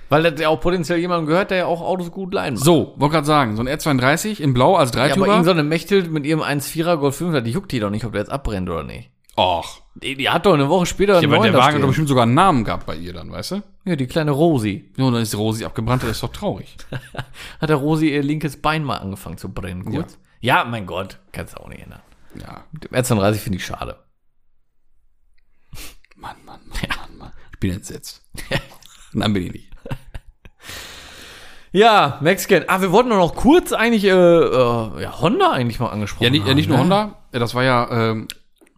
Weil 0.08 0.22
das 0.22 0.40
ja 0.40 0.48
auch 0.50 0.60
potenziell 0.60 0.98
jemandem 0.98 1.26
gehört, 1.26 1.50
der 1.50 1.58
ja 1.58 1.66
auch 1.66 1.80
Autos 1.80 2.12
gut 2.12 2.32
leihen 2.34 2.54
macht. 2.54 2.64
So, 2.64 2.94
wollte 2.96 3.14
gerade 3.14 3.26
sagen, 3.26 3.56
so 3.56 3.62
ein 3.62 3.68
R32 3.68 4.38
in 4.40 4.52
Blau 4.54 4.76
als 4.76 4.94
Ja, 4.94 5.04
aber 5.04 5.14
Dreitürer. 5.16 5.42
so 5.44 5.50
eine 5.50 5.64
Mechtel 5.64 6.08
mit 6.08 6.26
ihrem 6.26 6.42
1,4er 6.42 6.96
Golf 6.98 7.16
5, 7.16 7.42
die 7.42 7.50
juckt 7.50 7.72
die 7.72 7.80
doch 7.80 7.90
nicht, 7.90 8.04
ob 8.04 8.12
der 8.12 8.20
jetzt 8.20 8.30
abbrennt 8.30 8.68
oder 8.70 8.84
nicht. 8.84 9.10
Och. 9.36 9.80
Die, 9.96 10.14
die 10.14 10.28
hat 10.30 10.46
doch 10.46 10.54
eine 10.54 10.68
Woche 10.68 10.86
später 10.86 11.14
Ja, 11.14 11.18
einen 11.20 11.26
aber 11.32 11.38
neuen 11.38 11.52
der 11.52 11.60
Wagen 11.60 11.74
hat 11.76 11.82
doch 11.82 11.88
bestimmt 11.88 12.08
sogar 12.08 12.24
einen 12.24 12.34
Namen 12.34 12.62
gehabt 12.64 12.86
bei 12.86 12.94
ihr 12.94 13.12
dann, 13.12 13.32
weißt 13.32 13.50
du? 13.52 13.62
Ja, 13.86 13.96
die 13.96 14.06
kleine 14.06 14.30
Rosi. 14.30 14.90
Ja, 14.96 15.04
und 15.06 15.14
dann 15.14 15.22
ist 15.22 15.32
die 15.32 15.36
Rosi 15.36 15.64
abgebrannt, 15.64 16.02
das 16.04 16.10
ist 16.10 16.22
doch 16.22 16.30
traurig. 16.32 16.76
Hat 17.60 17.68
der 17.68 17.76
Rosi 17.76 18.10
ihr 18.12 18.22
linkes 18.22 18.60
Bein 18.60 18.84
mal 18.84 18.98
angefangen 18.98 19.38
zu 19.38 19.48
brennen, 19.52 19.84
kurz. 19.84 20.12
Ja, 20.12 20.18
mein 20.66 20.84
Gott, 20.84 21.20
kannst 21.32 21.54
du 21.54 21.60
auch 21.60 21.68
nicht 21.68 21.82
ändern. 21.82 22.02
Ja. 22.38 22.64
Mit 22.70 22.84
dem 22.84 22.92
R32 22.92 23.34
finde 23.36 23.56
ich 23.56 23.64
schade. 23.64 23.96
Mann, 26.16 26.36
Mann, 26.44 26.60
Mann, 26.66 26.88
Mann, 26.88 27.16
Mann. 27.18 27.32
Ich 27.52 27.60
bin 27.60 27.72
entsetzt. 27.72 28.22
Nein, 29.12 29.32
bin 29.32 29.46
ich 29.46 29.52
nicht. 29.52 29.70
Ja, 31.72 32.18
Mexican. 32.20 32.64
Ah, 32.68 32.82
wir 32.82 32.92
wollten 32.92 33.08
nur 33.08 33.18
noch 33.18 33.34
kurz 33.34 33.72
eigentlich, 33.72 34.04
äh, 34.04 34.10
äh, 34.10 35.02
ja, 35.02 35.20
Honda 35.20 35.50
eigentlich 35.50 35.80
mal 35.80 35.88
angesprochen 35.88 36.24
Ja, 36.24 36.30
nicht, 36.30 36.42
ja, 36.42 36.50
haben, 36.50 36.56
nicht 36.56 36.68
nur 36.68 36.76
ne? 36.76 36.82
Honda, 36.84 37.16
ja, 37.32 37.38
das 37.38 37.54
war 37.54 37.64
ja 37.64 37.88
ähm, 37.90 38.28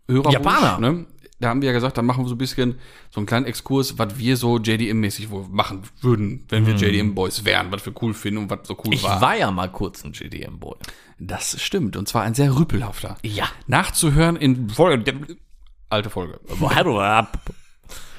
Hörerwunsch, 0.09 0.35
Japaner. 0.35 0.79
Ne? 0.79 1.05
Da 1.39 1.51
haben 1.51 1.61
wir 1.61 1.67
ja 1.67 1.73
gesagt, 1.75 1.99
dann 1.99 2.07
machen 2.07 2.25
wir 2.25 2.29
so 2.29 2.35
ein 2.35 2.39
bisschen 2.39 2.79
so 3.11 3.21
einen 3.21 3.27
kleinen 3.27 3.45
Exkurs, 3.45 3.99
was 3.99 4.17
wir 4.17 4.39
so 4.39 4.57
JDM-mäßig 4.57 5.29
wohl 5.29 5.45
machen 5.51 5.83
würden, 6.01 6.45
wenn 6.49 6.67
wir 6.67 6.75
JDM-Boys 6.75 7.45
wären, 7.45 7.71
was 7.71 7.85
wir 7.85 7.93
cool 8.01 8.15
finden 8.15 8.39
und 8.45 8.51
was 8.51 8.61
so 8.67 8.75
cool 8.85 8.95
Ich 8.95 9.03
war. 9.03 9.21
war 9.21 9.37
ja 9.37 9.51
mal 9.51 9.71
kurz 9.71 10.03
ein 10.05 10.13
GDM-Boy. 10.13 10.77
Das 11.19 11.61
stimmt, 11.61 11.97
und 11.97 12.09
zwar 12.09 12.23
ein 12.23 12.33
sehr 12.35 12.57
rüpelhafter. 12.57 13.19
Ja. 13.23 13.47
Nachzuhören 13.67 14.37
in 14.37 14.71
Folge, 14.71 15.37
alte 15.91 16.09
Folge. 16.09 16.41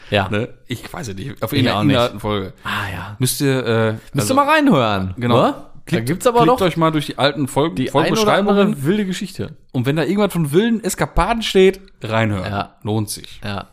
Ja. 0.10 0.30
Ne? 0.30 0.54
Ich 0.68 0.92
weiß 0.92 1.08
es 1.10 1.16
nicht, 1.16 1.42
auf 1.44 1.52
Ich 1.54 1.60
irgendeiner 1.60 1.82
in 1.82 1.88
der 1.90 1.98
nicht. 1.98 2.04
alten 2.08 2.20
Folge. 2.20 2.54
Ah, 2.64 2.90
ja. 2.92 3.16
Müsst 3.20 3.42
ihr, 3.42 3.66
äh, 3.66 3.92
Müsst 3.94 4.04
also, 4.32 4.34
ihr 4.34 4.36
mal 4.36 4.48
reinhören. 4.50 5.14
Genau. 5.18 5.56
Wa? 5.92 5.98
Da 5.98 6.04
gibt's 6.04 6.28
aber 6.28 6.40
klickt 6.44 6.60
noch 6.60 6.66
euch 6.66 6.78
mal 6.78 6.92
durch 6.92 7.06
die 7.08 7.18
alten 7.18 7.48
Folgen, 7.48 7.76
die 7.76 7.88
Folgenbeschreibungen 7.88 8.84
wilde 8.84 9.06
Geschichte. 9.06 9.56
und 9.72 9.86
wenn 9.86 9.96
da 9.96 10.04
irgendwas 10.04 10.34
von 10.34 10.52
wilden 10.52 10.84
Eskapaden 10.84 11.42
steht, 11.44 11.80
reinhören. 12.04 12.52
Ja. 12.52 12.76
Lohnt 12.84 13.10
sich. 13.10 13.40
Ja. 13.44 13.68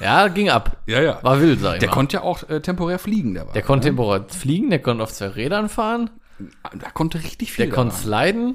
Ja, 0.00 0.28
ging 0.28 0.48
ab. 0.48 0.78
Ja, 0.86 1.02
ja. 1.02 1.18
War 1.22 1.40
wild, 1.40 1.60
sag 1.60 1.74
ich 1.74 1.80
Der 1.80 1.88
mal. 1.90 1.94
konnte 1.94 2.16
ja 2.16 2.22
auch 2.22 2.48
äh, 2.48 2.60
temporär 2.60 2.98
fliegen, 2.98 3.34
der 3.34 3.46
war. 3.46 3.52
der 3.52 3.62
konnte 3.62 3.88
temporär 3.88 4.24
fliegen, 4.28 4.70
der 4.70 4.78
konnte 4.78 5.02
auf 5.02 5.12
zwei 5.12 5.26
Rädern 5.26 5.68
fahren, 5.68 6.08
der 6.72 6.90
konnte 6.92 7.18
richtig 7.22 7.52
viel. 7.52 7.66
der 7.66 7.74
konnte 7.74 7.94
da. 7.94 8.00
sliden. 8.00 8.54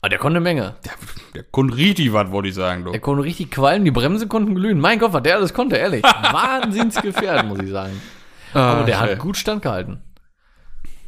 Aber 0.00 0.10
der 0.10 0.18
konnte 0.18 0.36
eine 0.36 0.44
Menge. 0.44 0.74
der, 0.84 0.92
der 1.34 1.42
konnte 1.44 1.76
richtig 1.76 2.12
was, 2.12 2.30
wollte 2.30 2.48
ich 2.50 2.54
sagen, 2.54 2.84
du. 2.84 2.90
Der 2.90 3.00
konnte 3.00 3.24
richtig 3.24 3.50
qualmen, 3.50 3.86
die 3.86 3.90
Bremse 3.90 4.26
konnten 4.26 4.54
glühen. 4.54 4.78
Mein 4.78 4.98
Gott, 4.98 5.14
was 5.14 5.22
der 5.22 5.36
alles 5.36 5.54
konnte, 5.54 5.76
ehrlich. 5.76 6.02
Wahnsinnsgefährt, 6.32 7.46
muss 7.46 7.60
ich 7.60 7.70
sagen. 7.70 8.00
Aber 8.52 8.84
der 8.84 9.00
hat 9.00 9.08
schön. 9.10 9.18
gut 9.18 9.36
standgehalten. 9.38 10.02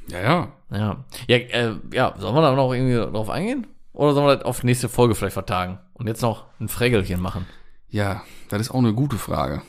Ja, 0.08 0.20
ja. 0.20 0.52
Ja. 0.70 1.04
Ja, 1.28 1.36
äh, 1.36 1.74
ja, 1.92 2.14
sollen 2.18 2.34
wir 2.34 2.42
da 2.42 2.54
noch 2.54 2.72
irgendwie 2.72 2.94
drauf 2.94 3.30
eingehen? 3.30 3.66
Oder 3.92 4.12
sollen 4.12 4.26
wir 4.26 4.36
das 4.36 4.44
auf 4.44 4.62
nächste 4.62 4.88
Folge 4.88 5.14
vielleicht 5.14 5.34
vertagen? 5.34 5.78
Und 5.94 6.06
jetzt 6.06 6.22
noch 6.22 6.44
ein 6.60 6.68
Frägelchen 6.68 7.20
machen? 7.20 7.46
Ja, 7.88 8.22
das 8.48 8.62
ist 8.62 8.70
auch 8.70 8.78
eine 8.78 8.92
gute 8.92 9.16
Frage. 9.16 9.62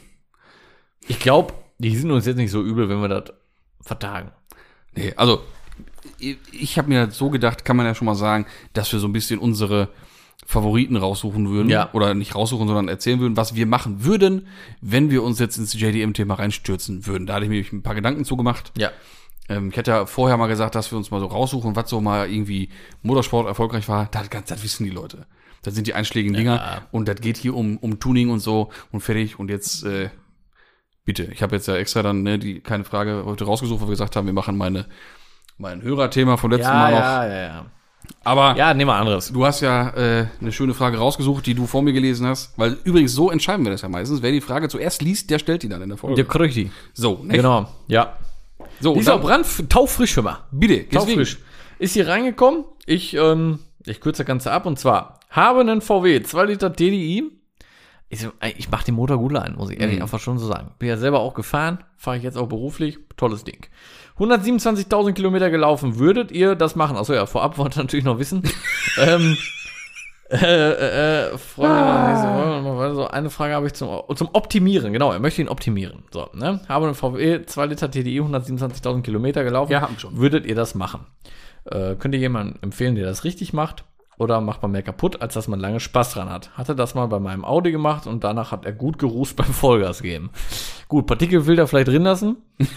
Ich 1.08 1.20
glaube, 1.20 1.54
die 1.78 1.96
sind 1.96 2.12
uns 2.12 2.26
jetzt 2.26 2.38
nicht 2.38 2.52
so 2.52 2.62
übel, 2.62 2.90
wenn 2.90 3.02
wir 3.02 3.08
das 3.08 3.34
vertagen. 3.82 4.32
Nee, 4.96 5.14
also, 5.16 5.42
ich, 6.20 6.38
ich 6.52 6.78
habe 6.78 6.90
mir 6.90 7.12
so 7.12 7.30
gedacht, 7.30 7.64
kann 7.64 7.78
man 7.78 7.86
ja 7.86 7.96
schon 7.96 8.06
mal 8.06 8.16
sagen, 8.16 8.46
dass 8.74 8.92
wir 8.92 9.00
so 9.00 9.08
ein 9.08 9.14
bisschen 9.14 9.40
unsere 9.40 9.90
Favoriten 10.46 10.96
raussuchen 10.96 11.50
würden. 11.50 11.70
Ja. 11.70 11.90
Oder 11.94 12.14
nicht 12.14 12.36
raussuchen, 12.36 12.68
sondern 12.68 12.88
erzählen 12.88 13.20
würden, 13.20 13.38
was 13.38 13.56
wir 13.56 13.66
machen 13.66 14.04
würden, 14.04 14.48
wenn 14.82 15.12
wir 15.12 15.24
uns 15.24 15.40
jetzt 15.40 15.58
ins 15.58 15.74
JDM-Thema 15.74 16.36
reinstürzen 16.36 17.06
würden. 17.06 17.28
Da 17.28 17.36
hatte 17.36 17.46
ich 17.46 17.50
mir 17.50 17.64
ein 17.78 17.84
paar 17.84 17.96
Gedanken 17.96 18.26
zugemacht. 18.26 18.72
Ja. 18.78 18.92
Ähm, 19.50 19.70
ich 19.70 19.78
hätte 19.78 19.91
ja 19.91 20.06
vorher 20.06 20.38
mal 20.38 20.48
gesagt, 20.48 20.76
dass 20.76 20.91
wir 20.91 20.98
uns 20.98 21.12
mal 21.12 21.20
so 21.20 21.28
raussuchen, 21.28 21.76
was 21.76 21.89
so 21.89 22.02
mal 22.02 22.30
irgendwie 22.30 22.70
Motorsport 23.02 23.48
erfolgreich 23.48 23.88
war. 23.88 24.10
Das, 24.12 24.30
das, 24.30 24.64
wissen 24.64 24.84
die 24.84 24.89
Leute. 24.89 25.26
Das 25.64 25.74
sind 25.76 25.88
die 25.88 25.93
einschlägigen 25.93 26.36
Dinger. 26.36 26.84
Und 26.91 27.08
das 27.08 27.22
geht 27.22 27.38
hier 27.38 27.56
um, 27.56 27.78
um 27.78 28.00
Tuning 28.00 28.30
und 28.30 28.39
so 28.39 28.70
und 28.91 29.02
fertig. 29.02 29.39
Und 29.39 29.50
jetzt, 29.50 29.84
äh, 29.84 30.10
bitte, 31.06 31.24
ich 31.26 31.41
habe 31.41 31.56
jetzt 31.56 31.68
ja 31.68 31.76
extra 31.76 32.04
dann, 32.04 32.24
ne, 32.24 32.39
die, 32.39 32.60
keine 32.60 32.84
Frage, 32.84 33.24
heute 33.26 33.45
rausgesucht, 33.45 33.82
weil 33.82 33.88
wir 33.88 33.93
gesagt 33.93 34.16
haben, 34.16 34.26
wir 34.26 34.34
machen 34.34 34.58
meine, 34.58 34.86
mein 35.58 35.82
Hörerthema 35.82 36.38
vom 36.38 36.52
letzten 36.52 36.74
Mal 36.74 36.91
noch. 36.91 37.00
ja, 37.00 37.28
ja, 37.28 37.41
ja. 37.41 37.66
Aber 38.24 38.56
Ja, 38.56 38.74
nehmen 38.74 38.89
wir 38.89 38.95
anderes. 38.95 39.32
du 39.32 39.45
hast 39.45 39.62
ja 39.62 39.89
äh, 39.89 40.28
eine 40.39 40.52
schöne 40.52 40.74
Frage 40.74 40.98
rausgesucht, 40.98 41.45
die 41.45 41.56
du 41.56 41.66
vor 41.66 41.82
mir 41.82 41.93
gelesen 41.93 42.28
hast. 42.28 42.58
Weil 42.58 42.78
übrigens, 42.84 43.14
so 43.14 43.32
entscheiden 43.32 43.66
wir 43.66 43.72
das 43.72 43.82
ja 43.82 43.89
meistens. 43.89 44.22
Wer 44.22 44.32
die 44.32 44.41
Frage 44.41 44.70
zuerst 44.70 45.02
liest, 45.02 45.30
der 45.30 45.39
stellt 45.39 45.64
die 45.64 45.70
dann 45.70 45.82
in 45.82 45.89
der 45.89 45.98
Folge. 45.98 46.16
Der 46.16 46.26
Kröchti. 46.26 46.72
So, 46.93 47.24
ne? 47.24 47.34
Genau. 47.34 47.68
Ja. 47.88 48.18
So, 48.80 48.95
auch 48.95 49.21
brand, 49.21 49.69
taufrisch 49.69 50.11
schon 50.11 50.25
mal. 50.25 50.45
Bitte. 50.51 50.88
Taufrisch. 50.89 51.38
Ist 51.80 51.93
hier 51.93 52.07
reingekommen. 52.07 52.65
Ich, 52.86 53.15
ähm, 53.15 53.59
ich 53.86 54.01
kürze 54.01 54.23
das 54.23 54.28
Ganze 54.28 54.51
ab 54.51 54.65
und 54.65 54.80
zwar 54.80 55.19
habe 55.30 55.61
einen 55.61 55.82
VW 55.82 56.21
2 56.21 56.45
Liter 56.45 56.73
TDI. 56.73 57.32
Ich, 58.09 58.25
ich 58.57 58.71
mache 58.71 58.86
den 58.86 58.95
Motor 58.95 59.17
gut 59.17 59.36
ein, 59.36 59.55
muss 59.55 59.69
ich 59.69 59.82
ehrlich 59.82 60.01
einfach 60.01 60.19
schon 60.19 60.38
so 60.39 60.47
sagen. 60.47 60.71
Bin 60.80 60.88
ja 60.88 60.95
selber 60.95 61.19
auch 61.19 61.34
gefahren, 61.34 61.84
fahre 61.97 62.15
ich 62.17 62.23
jetzt 62.23 62.38
auch 62.38 62.47
beruflich. 62.47 62.99
Tolles 63.17 63.43
Ding. 63.43 63.65
127.000 64.17 65.13
Kilometer 65.13 65.49
gelaufen. 65.49 65.99
Würdet 65.99 66.32
ihr 66.32 66.55
das 66.55 66.75
machen? 66.75 66.95
Achso, 66.95 67.13
ja, 67.13 67.25
vorab 67.25 67.57
wollt 67.57 67.75
ihr 67.75 67.84
natürlich 67.84 68.05
noch 68.05 68.17
wissen. 68.17 68.43
ähm, 68.97 69.38
äh, 70.30 70.36
äh, 70.36 71.34
äh, 71.34 71.38
Freunde, 71.38 71.75
weiter. 71.75 72.95
so 72.95 73.07
eine 73.07 73.30
Frage 73.30 73.53
habe 73.53 73.67
ich 73.67 73.73
zum, 73.73 73.89
zum 74.15 74.30
Optimieren. 74.34 74.93
Genau, 74.93 75.11
er 75.11 75.19
möchte 75.19 75.41
ihn 75.41 75.49
optimieren. 75.49 76.03
So, 76.11 76.28
ne? 76.34 76.59
Habe 76.67 76.86
einen 76.86 76.95
VW 76.95 77.45
2 77.45 77.65
Liter 77.65 77.89
TDI, 77.89 78.21
127.000 78.21 79.03
Kilometer 79.03 79.43
gelaufen. 79.43 79.71
Ja, 79.71 79.82
haben 79.82 79.97
schon. 79.99 80.17
Würdet 80.17 80.45
ihr 80.45 80.55
das 80.55 80.75
machen? 80.75 81.05
Äh, 81.65 81.95
könnt 81.95 82.13
ihr 82.13 82.19
jemanden 82.19 82.61
empfehlen, 82.61 82.95
der 82.95 83.05
das 83.05 83.23
richtig 83.23 83.53
macht? 83.53 83.86
oder 84.17 84.41
macht 84.41 84.61
man 84.61 84.71
mehr 84.71 84.82
kaputt, 84.84 85.21
als 85.21 85.36
dass 85.36 85.47
man 85.47 85.59
lange 85.59 85.80
Spaß 85.80 86.13
dran 86.13 86.30
hat. 86.30 86.49
Hatte 86.57 86.75
das 86.75 86.95
mal 86.95 87.05
bei 87.07 87.19
meinem 87.19 87.45
Audi 87.45 87.71
gemacht 87.71 88.07
und 88.07 88.23
danach 88.23 88.51
hat 88.51 88.65
er 88.65 88.73
gut 88.73 88.97
gerußt 88.99 89.36
beim 89.36 89.53
Vollgas 89.53 90.01
geben. 90.01 90.32
Gut, 90.88 91.05
Partikelfilter 91.05 91.67
vielleicht 91.67 91.89
drin 91.89 92.03
lassen. 92.03 92.38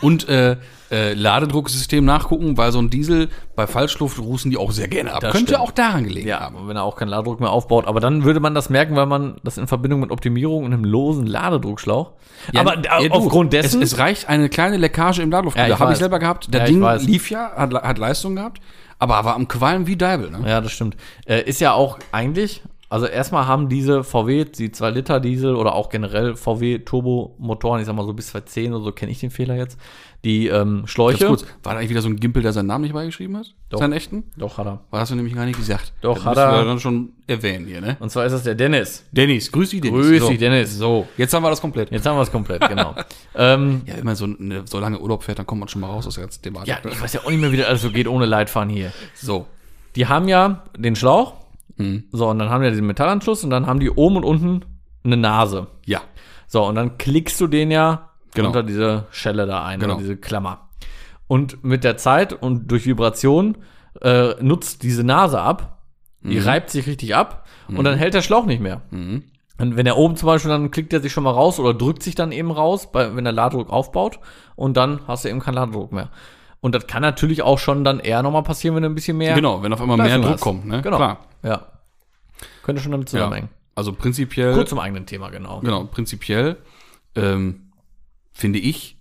Und 0.00 0.28
äh, 0.28 0.56
äh, 0.90 1.12
Ladedrucksystem 1.14 2.04
nachgucken, 2.04 2.56
weil 2.56 2.72
so 2.72 2.78
ein 2.78 2.88
Diesel 2.88 3.28
bei 3.56 3.66
Falschluft 3.66 4.18
rußen 4.18 4.50
die 4.50 4.56
auch 4.56 4.70
sehr 4.70 4.88
gerne 4.88 5.12
ab. 5.12 5.20
Das 5.20 5.32
Könnte 5.32 5.48
stimmt. 5.54 5.60
auch 5.60 5.70
daran 5.70 6.04
gelegen 6.04 6.28
Ja, 6.28 6.40
haben. 6.40 6.66
wenn 6.66 6.76
er 6.76 6.84
auch 6.84 6.96
keinen 6.96 7.08
Ladedruck 7.08 7.40
mehr 7.40 7.50
aufbaut. 7.50 7.86
Aber 7.86 8.00
dann 8.00 8.24
würde 8.24 8.40
man 8.40 8.54
das 8.54 8.70
merken, 8.70 8.96
weil 8.96 9.06
man 9.06 9.36
das 9.44 9.58
in 9.58 9.66
Verbindung 9.66 10.00
mit 10.00 10.10
Optimierung 10.10 10.64
und 10.64 10.72
einem 10.72 10.84
losen 10.84 11.26
Ladedruckschlauch. 11.26 12.12
aber 12.56 12.76
Ja, 12.84 13.00
äh, 13.00 13.08
du, 13.08 13.14
aufgrund 13.14 13.52
dessen. 13.52 13.82
Es, 13.82 13.92
es 13.92 13.98
reicht 13.98 14.28
eine 14.28 14.48
kleine 14.48 14.76
Leckage 14.78 15.20
im 15.20 15.30
Ladluftkühler. 15.30 15.68
Ja, 15.68 15.78
Habe 15.78 15.92
ich 15.92 15.98
selber 15.98 16.18
gehabt. 16.18 16.52
Der 16.54 16.60
Ja, 16.60 16.66
Ding 16.96 17.06
lief 17.06 17.30
ja, 17.30 17.50
hat, 17.54 17.74
hat 17.74 17.98
Leistung 17.98 18.36
gehabt, 18.36 18.60
aber 18.98 19.24
war 19.24 19.34
am 19.34 19.46
Qualm 19.48 19.86
wie 19.86 19.96
Deibel. 19.96 20.30
Ne? 20.30 20.40
ja, 20.48 20.60
das 20.60 20.72
stimmt. 20.72 20.96
Äh, 21.26 21.42
ist 21.42 21.60
ja 21.60 21.72
auch 21.72 21.98
eigentlich, 22.12 22.62
also 22.90 23.06
erstmal 23.06 23.46
haben 23.46 23.68
diese 23.68 24.02
VW, 24.02 24.44
die 24.44 24.72
2 24.72 24.90
Liter 24.90 25.20
Diesel 25.20 25.54
oder 25.54 25.74
auch 25.74 25.90
generell 25.90 26.36
VW 26.36 26.78
Turbomotoren, 26.78 27.80
ich 27.80 27.86
sag 27.86 27.94
mal 27.94 28.06
so 28.06 28.14
bis 28.14 28.28
210 28.28 28.72
oder 28.72 28.84
so, 28.84 28.92
kenne 28.92 29.12
ich 29.12 29.20
den 29.20 29.30
Fehler 29.30 29.56
jetzt, 29.56 29.78
die 30.24 30.46
ähm, 30.46 30.86
Schläuche. 30.86 31.26
Ganz 31.26 31.42
kurz, 31.42 31.44
war 31.62 31.74
da 31.74 31.80
eigentlich 31.80 31.90
wieder 31.90 32.00
so 32.00 32.08
ein 32.08 32.16
Gimpel, 32.16 32.42
der 32.42 32.54
seinen 32.54 32.66
Namen 32.66 32.82
nicht 32.82 32.94
beigeschrieben 32.94 33.36
hat? 33.36 33.54
Doch. 33.68 33.78
Seinen 33.78 33.92
echten? 33.92 34.24
Doch, 34.38 34.56
hat 34.56 34.66
er. 34.66 34.80
War 34.90 35.00
das 35.00 35.10
nämlich 35.10 35.34
gar 35.34 35.44
nicht 35.44 35.58
gesagt. 35.58 35.92
Doch, 36.00 36.16
das 36.16 36.24
hat 36.24 36.36
müssen 36.36 36.50
wir 36.50 36.58
er. 36.58 36.64
dann 36.64 36.80
schon 36.80 37.10
erwähnen 37.26 37.66
hier, 37.66 37.82
ne? 37.82 37.98
Und 38.00 38.10
zwar 38.10 38.24
ist 38.24 38.32
das 38.32 38.42
der 38.42 38.54
Dennis. 38.54 39.04
Dennis, 39.12 39.52
grüß 39.52 39.68
dich, 39.68 39.82
Dennis. 39.82 40.06
Grüß 40.06 40.20
so. 40.22 40.28
dich, 40.30 40.38
Dennis. 40.38 40.78
So, 40.78 41.06
jetzt 41.18 41.34
haben 41.34 41.42
wir 41.42 41.50
das 41.50 41.60
komplett. 41.60 41.90
Jetzt 41.90 42.06
haben 42.06 42.16
wir 42.16 42.22
es 42.22 42.32
komplett, 42.32 42.66
genau. 42.66 42.94
ähm, 43.34 43.82
Ja, 43.84 43.98
wenn 43.98 44.04
man 44.04 44.16
so, 44.16 44.24
eine, 44.24 44.66
so 44.66 44.80
lange 44.80 44.98
Urlaub 44.98 45.24
fährt, 45.24 45.38
dann 45.38 45.46
kommt 45.46 45.60
man 45.60 45.68
schon 45.68 45.82
mal 45.82 45.88
raus 45.88 46.06
aus 46.06 46.14
der 46.14 46.24
ganzen 46.24 46.40
Thematik. 46.40 46.68
ja, 46.68 46.90
ich 46.90 47.00
weiß 47.00 47.12
ja 47.12 47.20
auch 47.20 47.30
nicht 47.30 47.40
mehr, 47.40 47.52
wie 47.52 47.58
das 47.58 47.66
alles 47.66 47.82
so 47.82 47.90
geht 47.90 48.08
ohne 48.08 48.24
Leitfahren 48.24 48.70
hier. 48.70 48.92
So. 49.14 49.46
Die 49.94 50.06
haben 50.06 50.28
ja 50.28 50.64
den 50.76 50.96
Schlauch, 50.96 51.34
Hm. 51.78 52.04
so, 52.12 52.28
und 52.28 52.38
dann 52.38 52.50
haben 52.50 52.62
die 52.62 52.70
diesen 52.70 52.86
Metallanschluss 52.86 53.44
und 53.44 53.50
dann 53.50 53.66
haben 53.66 53.80
die 53.80 53.90
oben 53.90 54.16
und 54.16 54.24
unten 54.24 54.64
eine 55.04 55.16
Nase. 55.16 55.68
Ja. 55.86 56.00
So, 56.46 56.64
und 56.66 56.74
dann 56.74 56.98
klickst 56.98 57.40
du 57.40 57.46
den 57.46 57.70
ja 57.70 58.10
Genau. 58.34 58.48
unter 58.48 58.62
diese 58.62 59.06
Schelle 59.10 59.46
da 59.46 59.64
ein, 59.64 59.80
Genau. 59.80 59.94
oder 59.94 60.02
diese 60.02 60.16
Klammer. 60.16 60.68
Und 61.26 61.64
mit 61.64 61.82
der 61.84 61.96
Zeit 61.96 62.32
und 62.32 62.70
durch 62.70 62.86
Vibration 62.86 63.56
äh, 64.02 64.34
nutzt 64.42 64.82
diese 64.82 65.02
Nase 65.04 65.40
ab, 65.40 65.78
die 66.20 66.38
reibt 66.38 66.70
sich 66.70 66.86
richtig 66.86 67.14
ab 67.14 67.46
und 67.68 67.84
dann 67.84 67.96
hält 67.96 68.12
der 68.12 68.22
Schlauch 68.22 68.44
nicht 68.44 68.60
mehr. 68.60 68.82
Mhm. 68.90 69.22
Und 69.60 69.76
wenn 69.76 69.86
er 69.86 69.96
oben 69.96 70.16
zum 70.16 70.26
Beispiel, 70.26 70.50
dann 70.50 70.70
klickt 70.70 70.92
er 70.92 71.00
sich 71.00 71.12
schon 71.12 71.24
mal 71.24 71.30
raus 71.32 71.58
oder 71.58 71.74
drückt 71.74 72.02
sich 72.02 72.14
dann 72.14 72.32
eben 72.32 72.50
raus, 72.50 72.90
bei, 72.92 73.14
wenn 73.16 73.24
der 73.24 73.32
Ladedruck 73.32 73.70
aufbaut 73.70 74.18
und 74.56 74.76
dann 74.76 75.00
hast 75.06 75.24
du 75.24 75.28
eben 75.28 75.40
keinen 75.40 75.54
Ladedruck 75.54 75.92
mehr. 75.92 76.10
Und 76.60 76.74
das 76.74 76.86
kann 76.86 77.02
natürlich 77.02 77.42
auch 77.42 77.58
schon 77.58 77.84
dann 77.84 78.00
eher 78.00 78.22
nochmal 78.22 78.42
passieren, 78.42 78.74
wenn 78.76 78.82
du 78.82 78.88
ein 78.88 78.94
bisschen 78.94 79.16
mehr. 79.16 79.34
Genau, 79.34 79.62
wenn 79.62 79.72
auf 79.72 79.80
einmal 79.80 79.96
mehr 79.96 80.18
Druck 80.18 80.32
hast. 80.32 80.40
kommt, 80.40 80.66
ne? 80.66 80.82
Genau. 80.82 80.96
Klar. 80.96 81.26
Ja. 81.42 81.66
Könnte 82.62 82.82
schon 82.82 82.92
damit 82.92 83.08
Ja. 83.08 83.18
zusammenhängen. 83.18 83.48
Also 83.74 83.92
prinzipiell. 83.92 84.54
Kurz 84.54 84.70
zum 84.70 84.80
eigenen 84.80 85.06
Thema, 85.06 85.30
genau. 85.30 85.60
Genau, 85.60 85.84
prinzipiell 85.84 86.56
ähm, 87.14 87.70
finde 88.32 88.58
ich, 88.58 88.96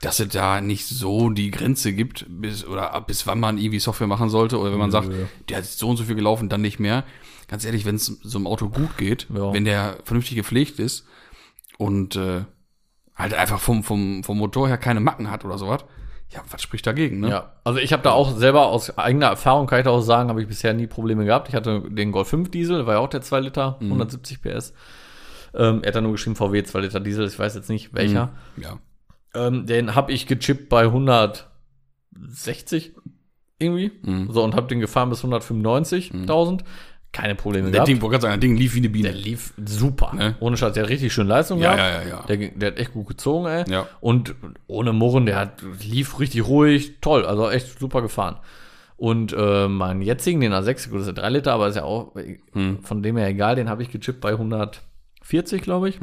dass 0.00 0.20
es 0.20 0.28
da 0.28 0.60
nicht 0.60 0.86
so 0.86 1.28
die 1.30 1.50
Grenze 1.50 1.92
gibt, 1.92 2.24
bis 2.28 2.64
oder 2.64 2.94
ab 2.94 3.06
bis 3.08 3.26
wann 3.26 3.40
man 3.40 3.58
irgendwie 3.58 3.80
Software 3.80 4.06
machen 4.06 4.30
sollte 4.30 4.58
oder 4.58 4.70
wenn 4.72 4.78
man 4.78 4.90
sagt, 4.92 5.10
der 5.48 5.58
hat 5.58 5.64
so 5.66 5.88
und 5.90 5.96
so 5.96 6.04
viel 6.04 6.14
gelaufen, 6.14 6.48
dann 6.48 6.60
nicht 6.62 6.78
mehr. 6.78 7.04
Ganz 7.48 7.64
ehrlich, 7.64 7.84
wenn 7.84 7.96
es 7.96 8.06
so 8.06 8.38
einem 8.38 8.46
Auto 8.46 8.68
gut 8.68 8.96
geht, 8.96 9.26
Ja. 9.34 9.52
wenn 9.52 9.64
der 9.64 9.98
vernünftig 10.04 10.36
gepflegt 10.36 10.78
ist 10.78 11.04
und 11.78 12.14
äh, 12.16 12.44
halt 13.16 13.34
einfach 13.34 13.58
vom, 13.60 13.82
vom, 13.82 14.22
vom 14.24 14.38
Motor 14.38 14.68
her 14.68 14.78
keine 14.78 15.00
Macken 15.00 15.30
hat 15.30 15.44
oder 15.44 15.58
sowas, 15.58 15.84
ja, 16.32 16.40
was 16.50 16.62
spricht 16.62 16.86
dagegen, 16.86 17.20
ne? 17.20 17.30
Ja, 17.30 17.52
also 17.64 17.78
ich 17.80 17.92
habe 17.92 18.02
da 18.02 18.12
auch 18.12 18.36
selber 18.36 18.66
aus 18.66 18.96
eigener 18.96 19.26
Erfahrung, 19.26 19.66
kann 19.66 19.80
ich 19.80 19.84
da 19.84 19.90
auch 19.90 20.00
sagen, 20.00 20.28
habe 20.28 20.40
ich 20.42 20.48
bisher 20.48 20.72
nie 20.74 20.86
Probleme 20.86 21.24
gehabt. 21.24 21.48
Ich 21.48 21.54
hatte 21.54 21.82
den 21.90 22.12
Golf 22.12 22.28
5 22.28 22.50
Diesel, 22.50 22.86
war 22.86 22.94
ja 22.94 23.00
auch 23.00 23.08
der 23.08 23.22
2 23.22 23.40
Liter, 23.40 23.76
Mhm. 23.80 23.92
170 23.92 24.42
PS. 24.42 24.72
Ähm, 25.54 25.80
er 25.82 25.88
hat 25.88 25.96
da 25.96 26.00
nur 26.00 26.12
geschrieben 26.12 26.36
VW 26.36 26.62
2 26.62 26.80
Liter 26.80 27.00
Diesel, 27.00 27.26
ich 27.26 27.38
weiß 27.38 27.54
jetzt 27.56 27.68
nicht 27.68 27.92
welcher. 27.94 28.30
Ja. 28.56 28.78
Ähm, 29.34 29.66
den 29.66 29.94
habe 29.96 30.12
ich 30.12 30.26
gechippt 30.28 30.68
bei 30.68 30.84
160 30.84 32.92
irgendwie. 33.58 33.90
Mhm. 34.02 34.30
So, 34.30 34.44
und 34.44 34.54
habe 34.54 34.68
den 34.68 34.78
gefahren 34.80 35.10
bis 35.10 35.24
195.000. 35.24 36.60
Keine 37.12 37.34
Probleme 37.34 37.64
Der 37.66 37.72
gehabt. 37.72 37.88
Ding, 37.88 38.00
wollte 38.02 38.20
sagen, 38.20 38.32
der 38.32 38.38
Ding 38.48 38.56
lief 38.56 38.74
wie 38.74 38.78
eine 38.78 38.88
der 38.88 38.92
Biene. 38.92 39.10
lief 39.10 39.52
super. 39.64 40.12
Ne? 40.14 40.36
Ohne 40.38 40.56
Scheiß, 40.56 40.74
der 40.74 40.84
hat 40.84 40.90
richtig 40.90 41.12
schön 41.12 41.26
Leistung 41.26 41.58
Ja, 41.60 41.74
gehabt. 41.74 42.04
ja, 42.04 42.08
ja, 42.10 42.16
ja. 42.18 42.22
Der, 42.26 42.36
der 42.50 42.70
hat 42.70 42.78
echt 42.78 42.92
gut 42.92 43.08
gezogen, 43.08 43.46
ey. 43.46 43.64
Ja. 43.68 43.86
Und 44.00 44.34
ohne 44.68 44.92
Murren, 44.92 45.26
der 45.26 45.36
hat, 45.36 45.62
lief 45.82 46.20
richtig 46.20 46.46
ruhig, 46.46 47.00
toll, 47.00 47.26
also 47.26 47.50
echt 47.50 47.80
super 47.80 48.00
gefahren. 48.02 48.36
Und 48.96 49.32
äh, 49.36 49.66
meinen 49.66 50.02
jetzigen, 50.02 50.40
den 50.40 50.52
A6, 50.52 50.88
gut, 50.90 51.00
das 51.00 51.08
ist 51.08 51.16
ja 51.16 51.22
3 51.22 51.30
Liter, 51.30 51.52
aber 51.54 51.66
ist 51.68 51.76
ja 51.76 51.84
auch 51.84 52.14
Hm. 52.52 52.78
von 52.82 53.02
dem 53.02 53.16
her 53.16 53.26
egal, 53.28 53.56
den 53.56 53.68
habe 53.68 53.82
ich 53.82 53.90
gechippt 53.90 54.20
bei 54.20 54.30
140, 54.32 55.62
glaube 55.62 55.88
ich. 55.88 55.98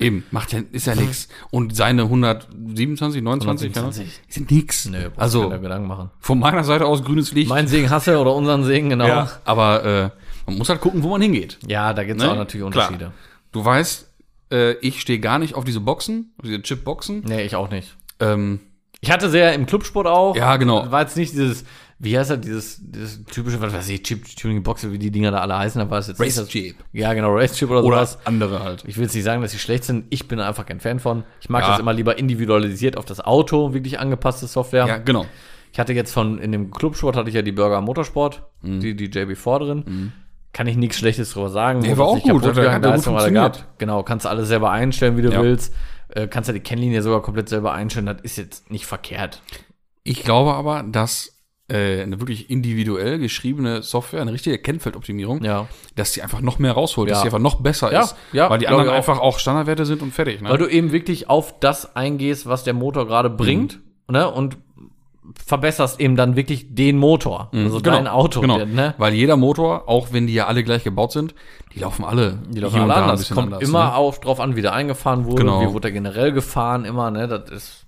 Eben, 0.00 0.24
macht 0.30 0.52
ja, 0.52 0.60
ist 0.72 0.86
ja 0.86 0.94
nix. 0.94 1.28
Und 1.50 1.76
seine 1.76 2.02
127, 2.02 3.22
29, 3.22 3.68
127. 3.76 4.20
sind 4.28 4.50
nix. 4.50 4.86
Nö, 4.86 5.08
brauchst 5.10 5.18
also 5.20 5.48
Gedanken 5.50 5.86
machen. 5.88 6.10
von 6.20 6.38
meiner 6.38 6.64
Seite 6.64 6.86
aus 6.86 7.04
grünes 7.04 7.32
Licht. 7.32 7.48
Mein 7.48 7.66
Segen 7.68 7.90
hasse 7.90 8.18
oder 8.18 8.34
unseren 8.34 8.64
Segen, 8.64 8.88
genau. 8.88 9.06
ja, 9.06 9.14
Ja, 9.24 9.30
aber 9.44 9.84
äh, 9.84 10.10
man 10.46 10.58
muss 10.58 10.68
halt 10.68 10.80
gucken, 10.80 11.02
wo 11.02 11.10
man 11.10 11.20
hingeht. 11.22 11.58
da 11.92 12.04
gibt 12.04 12.20
es 12.20 12.26
Ne? 12.26 12.32
auch 12.32 12.36
natürlich 12.36 12.68
Klar. 12.70 12.88
Unterschiede. 12.88 13.12
Du 13.52 13.64
weißt, 13.64 14.10
äh, 14.52 14.72
ich 14.80 15.00
stehe 15.00 15.20
gar 15.20 15.38
nicht 15.38 15.54
auf 15.54 15.64
diese 15.64 15.80
Boxen, 15.80 16.32
auf 16.38 16.44
diese 16.46 16.62
Chip-Boxen. 16.62 17.22
Nee, 17.26 17.42
ich 17.42 17.54
auch 17.56 17.70
nicht. 17.70 17.96
Ähm, 18.20 18.60
Ich 19.00 19.10
hatte 19.10 19.30
sehr 19.30 19.54
im 19.54 19.66
Clubsport 19.66 20.06
auch. 20.06 20.36
Ja, 20.36 20.56
genau. 20.56 20.90
War 20.90 21.02
jetzt 21.02 21.16
nicht 21.16 21.32
dieses, 21.32 21.64
wie 22.02 22.18
heißt 22.18 22.30
das, 22.30 22.40
dieses, 22.40 22.78
dieses 22.80 23.24
typische, 23.26 23.60
was 23.60 23.72
weiß 23.74 23.88
ich, 23.90 24.02
Chip 24.02 24.24
Tuning 24.36 24.62
Box, 24.62 24.90
wie 24.90 24.98
die 24.98 25.10
Dinger 25.10 25.30
da 25.30 25.38
alle 25.40 25.56
heißen, 25.58 25.78
da 25.80 25.90
war 25.90 25.98
es 25.98 26.08
jetzt 26.08 26.18
Race 26.20 26.46
Chip. 26.48 26.76
Ja, 26.92 27.12
genau, 27.12 27.32
Race 27.34 27.54
Chip 27.54 27.70
oder, 27.70 27.84
oder 27.84 28.06
sowas. 28.06 28.18
andere 28.24 28.64
halt. 28.64 28.84
Ich 28.86 28.96
will 28.96 29.04
jetzt 29.04 29.14
nicht 29.14 29.24
sagen, 29.24 29.42
dass 29.42 29.52
sie 29.52 29.58
schlecht 29.58 29.84
sind. 29.84 30.06
Ich 30.10 30.26
bin 30.26 30.40
einfach 30.40 30.64
kein 30.66 30.80
Fan 30.80 30.98
von. 30.98 31.24
Ich 31.40 31.48
mag 31.50 31.62
Ja. 31.62 31.70
das 31.72 31.78
immer 31.80 31.92
lieber 31.92 32.18
individualisiert 32.18 32.96
auf 32.96 33.04
das 33.04 33.20
Auto, 33.20 33.74
wirklich 33.74 34.00
angepasste 34.00 34.46
Software. 34.46 34.86
Ja, 34.86 34.96
genau. 34.98 35.26
Ich 35.72 35.78
hatte 35.78 35.92
jetzt 35.92 36.12
von, 36.12 36.38
in 36.38 36.50
dem 36.52 36.70
Clubsport 36.70 37.14
hatte 37.16 37.28
ich 37.28 37.34
ja 37.34 37.42
die 37.42 37.52
Burger 37.52 37.80
Motorsport, 37.80 38.42
Mhm. 38.62 38.80
die, 38.80 38.96
die 38.96 39.08
JB4 39.08 39.58
drin. 39.58 40.12
Kann 40.52 40.66
ich 40.66 40.76
nichts 40.76 40.96
Schlechtes 40.98 41.30
drüber 41.32 41.48
sagen. 41.48 41.82
Wurde 41.82 41.98
war 41.98 42.06
auch 42.08 42.20
gut. 42.22 42.42
Hat 42.44 42.54
gegangen, 42.56 42.74
hat 42.74 42.82
ja 42.84 42.90
gut 42.90 42.98
er 42.98 43.02
funktioniert. 43.02 43.66
Genau, 43.78 44.02
kannst 44.02 44.24
du 44.24 44.30
alles 44.30 44.48
selber 44.48 44.70
einstellen, 44.72 45.16
wie 45.16 45.22
du 45.22 45.30
Ja. 45.30 45.42
willst. 45.42 45.72
Äh, 46.08 46.26
kannst 46.26 46.48
ja 46.48 46.54
die 46.54 46.58
Kennlinie 46.60 47.02
sogar 47.02 47.22
komplett 47.22 47.48
selber 47.48 47.72
einstellen. 47.72 48.06
Das 48.06 48.20
ist 48.22 48.36
jetzt 48.36 48.68
nicht 48.70 48.84
verkehrt. 48.86 49.42
Ich 50.02 50.24
glaube 50.24 50.54
aber, 50.54 50.82
dass 50.82 51.36
äh, 51.70 52.02
eine 52.02 52.18
wirklich 52.20 52.50
individuell 52.50 53.18
geschriebene 53.18 53.82
Software, 53.82 54.20
eine 54.20 54.32
richtige 54.32 54.58
Kennfeldoptimierung, 54.58 55.42
Ja. 55.44 55.66
dass 55.96 56.12
die 56.12 56.22
einfach 56.22 56.40
noch 56.40 56.58
mehr 56.58 56.72
rausholt, 56.72 57.10
dass 57.10 57.18
Ja. 57.18 57.22
die 57.22 57.26
einfach 57.28 57.38
noch 57.38 57.56
besser 57.60 57.92
Ja, 57.92 58.02
ist. 58.02 58.16
ja, 58.32 58.50
weil 58.50 58.58
die 58.58 58.68
anderen 58.68 58.88
auch. 58.90 58.94
einfach 58.94 59.18
auch 59.20 59.38
Standardwerte 59.38 59.86
sind 59.86 60.02
und 60.02 60.12
fertig. 60.12 60.42
Ne? 60.42 60.50
Weil 60.50 60.58
du 60.58 60.66
eben 60.66 60.92
wirklich 60.92 61.28
auf 61.30 61.58
das 61.60 61.94
eingehst, 61.96 62.46
was 62.46 62.64
der 62.64 62.74
Motor 62.74 63.06
gerade 63.06 63.30
bringt, 63.30 63.78
Mhm. 64.08 64.14
ne? 64.14 64.30
Und 64.30 64.56
verbesserst 65.46 66.00
eben 66.00 66.16
dann 66.16 66.34
wirklich 66.34 66.74
den 66.74 66.98
Motor. 66.98 67.50
Also 67.52 67.78
dein 67.80 68.08
Auto. 68.08 68.40
Genau. 68.40 68.56
der, 68.56 68.66
ne? 68.66 68.94
Weil 68.98 69.14
jeder 69.14 69.36
Motor, 69.36 69.88
auch 69.88 70.08
wenn 70.12 70.26
die 70.26 70.34
ja 70.34 70.46
alle 70.46 70.64
gleich 70.64 70.82
gebaut 70.82 71.12
sind, 71.12 71.34
die 71.74 71.78
laufen 71.80 72.04
alle. 72.04 72.38
Die 72.48 72.58
laufen 72.58 72.80
alle 72.80 72.94
anders. 72.94 73.20
bisschen 73.20 73.36
Kommt 73.36 73.52
anders, 73.54 73.68
immer 73.68 73.84
ne? 73.84 73.94
auch 73.94 74.18
drauf 74.18 74.40
an, 74.40 74.56
wie 74.56 74.62
der 74.62 74.72
eingefahren 74.72 75.26
wurde, 75.26 75.36
Genau. 75.42 75.60
wie 75.62 75.72
wurde 75.72 75.88
er 75.88 75.92
generell 75.92 76.32
gefahren, 76.32 76.84
immer, 76.84 77.10
ne? 77.12 77.28
Das 77.28 77.48
ist. 77.50 77.86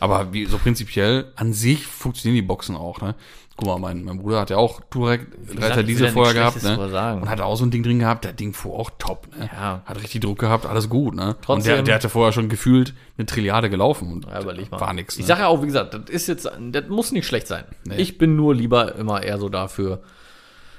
Aber 0.00 0.32
wie, 0.32 0.46
so 0.46 0.58
prinzipiell, 0.58 1.32
an 1.36 1.52
sich 1.52 1.86
funktionieren 1.86 2.36
die 2.36 2.46
Boxen 2.46 2.76
auch, 2.76 3.00
ne? 3.00 3.14
Guck 3.56 3.66
mal, 3.66 3.78
mein, 3.80 4.04
mein 4.04 4.18
Bruder 4.18 4.38
hat 4.40 4.50
ja 4.50 4.56
auch 4.56 4.80
Touareg 4.88 5.32
gesagt, 5.48 5.58
3 5.60 5.70
ich 5.70 5.76
will 5.78 5.84
Diesel 5.86 6.08
vorher 6.10 6.32
gehabt, 6.32 6.62
ne? 6.62 6.88
sagen. 6.90 7.22
Und 7.22 7.28
hat 7.28 7.40
auch 7.40 7.56
so 7.56 7.64
ein 7.64 7.72
Ding 7.72 7.82
drin 7.82 7.98
gehabt, 7.98 8.24
der 8.24 8.32
Ding 8.32 8.52
fuhr 8.52 8.78
auch 8.78 8.90
top, 9.00 9.26
ne? 9.36 9.50
Ja. 9.52 9.82
Hat 9.84 10.00
richtig 10.00 10.20
Druck 10.20 10.38
gehabt, 10.38 10.64
alles 10.64 10.88
gut, 10.88 11.16
ne? 11.16 11.30
und 11.30 11.42
Trotzdem- 11.42 11.74
der, 11.74 11.82
der 11.82 11.94
hatte 11.96 12.08
vorher 12.08 12.32
schon 12.32 12.48
gefühlt 12.48 12.94
eine 13.16 13.26
Trilliarde 13.26 13.68
gelaufen 13.68 14.12
und 14.12 14.26
Ja, 14.26 14.44
war 14.70 14.92
nix. 14.92 15.16
Ne? 15.16 15.22
Ich 15.22 15.26
sage 15.26 15.40
ja 15.40 15.48
auch, 15.48 15.60
wie 15.60 15.66
gesagt, 15.66 15.92
das 15.92 16.02
ist 16.08 16.28
jetzt, 16.28 16.48
das 16.70 16.88
muss 16.88 17.10
nicht 17.10 17.26
schlecht 17.26 17.48
sein. 17.48 17.64
Ich 17.96 18.16
bin 18.16 18.36
nur 18.36 18.54
lieber 18.54 18.94
immer 18.94 19.24
eher 19.24 19.38
so 19.38 19.48
dafür, 19.48 20.02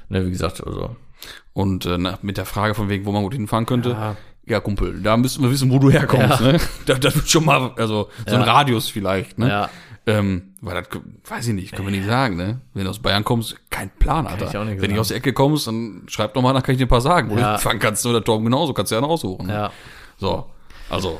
ne, 0.07 0.25
wie 0.25 0.31
gesagt, 0.31 0.65
also. 0.65 0.95
Und 1.51 1.85
äh, 1.85 1.97
mit 2.21 2.37
der 2.37 2.45
Frage 2.45 2.75
von 2.75 2.87
wegen, 2.87 3.05
wo 3.05 3.11
man 3.11 3.23
gut 3.23 3.33
hinfahren 3.33 3.65
könnte. 3.65 3.89
Ja. 3.89 4.15
Ja, 4.49 4.59
Kumpel, 4.59 5.01
da 5.01 5.15
müssen 5.15 5.43
wir 5.43 5.51
wissen, 5.51 5.71
wo 5.71 5.79
du 5.79 5.89
herkommst, 5.91 6.39
Ja. 6.41 6.51
ne? 6.53 6.59
Da, 6.85 6.95
das 6.95 7.15
wird 7.15 7.29
schon 7.29 7.45
mal, 7.45 7.71
also 7.77 8.09
so 8.27 8.35
ein 8.35 8.41
Ja. 8.41 8.47
Radius 8.47 8.89
vielleicht, 8.89 9.37
ne? 9.37 9.47
Ja. 9.47 9.69
Ähm, 10.07 10.55
weil 10.61 10.81
das, 10.81 11.01
weiß 11.29 11.47
ich 11.49 11.53
nicht, 11.53 11.71
können 11.73 11.87
wir 11.87 11.95
nicht 11.95 12.07
sagen, 12.07 12.35
ne? 12.35 12.61
Wenn 12.73 12.85
du 12.85 12.89
aus 12.89 12.99
Bayern 12.99 13.23
kommst, 13.23 13.55
kein 13.69 13.91
Plan, 13.91 14.25
Alter. 14.25 14.47
ich 14.47 14.53
Wenn 14.53 14.79
sagen. 14.79 14.93
du 14.95 14.99
aus 15.01 15.09
der 15.09 15.17
Ecke 15.17 15.33
kommst, 15.33 15.67
dann 15.67 16.03
schreib 16.07 16.33
doch 16.33 16.41
mal, 16.41 16.51
dann 16.53 16.63
kann 16.63 16.73
ich 16.73 16.79
dir 16.79 16.85
ein 16.85 16.89
paar 16.89 17.01
sagen. 17.01 17.29
Wo 17.29 17.35
Ja. 17.35 17.41
du 17.41 17.49
hinfahren 17.51 17.77
kannst, 17.79 18.03
oder 18.07 18.23
Torben 18.23 18.43
genauso, 18.45 18.73
kannst 18.73 18.91
du 18.91 18.95
ja 18.95 19.01
noch 19.01 19.09
aussuchen. 19.09 19.45
Ne? 19.47 19.53
Ja. 19.53 19.71
So, 20.17 20.49
also, 20.89 21.19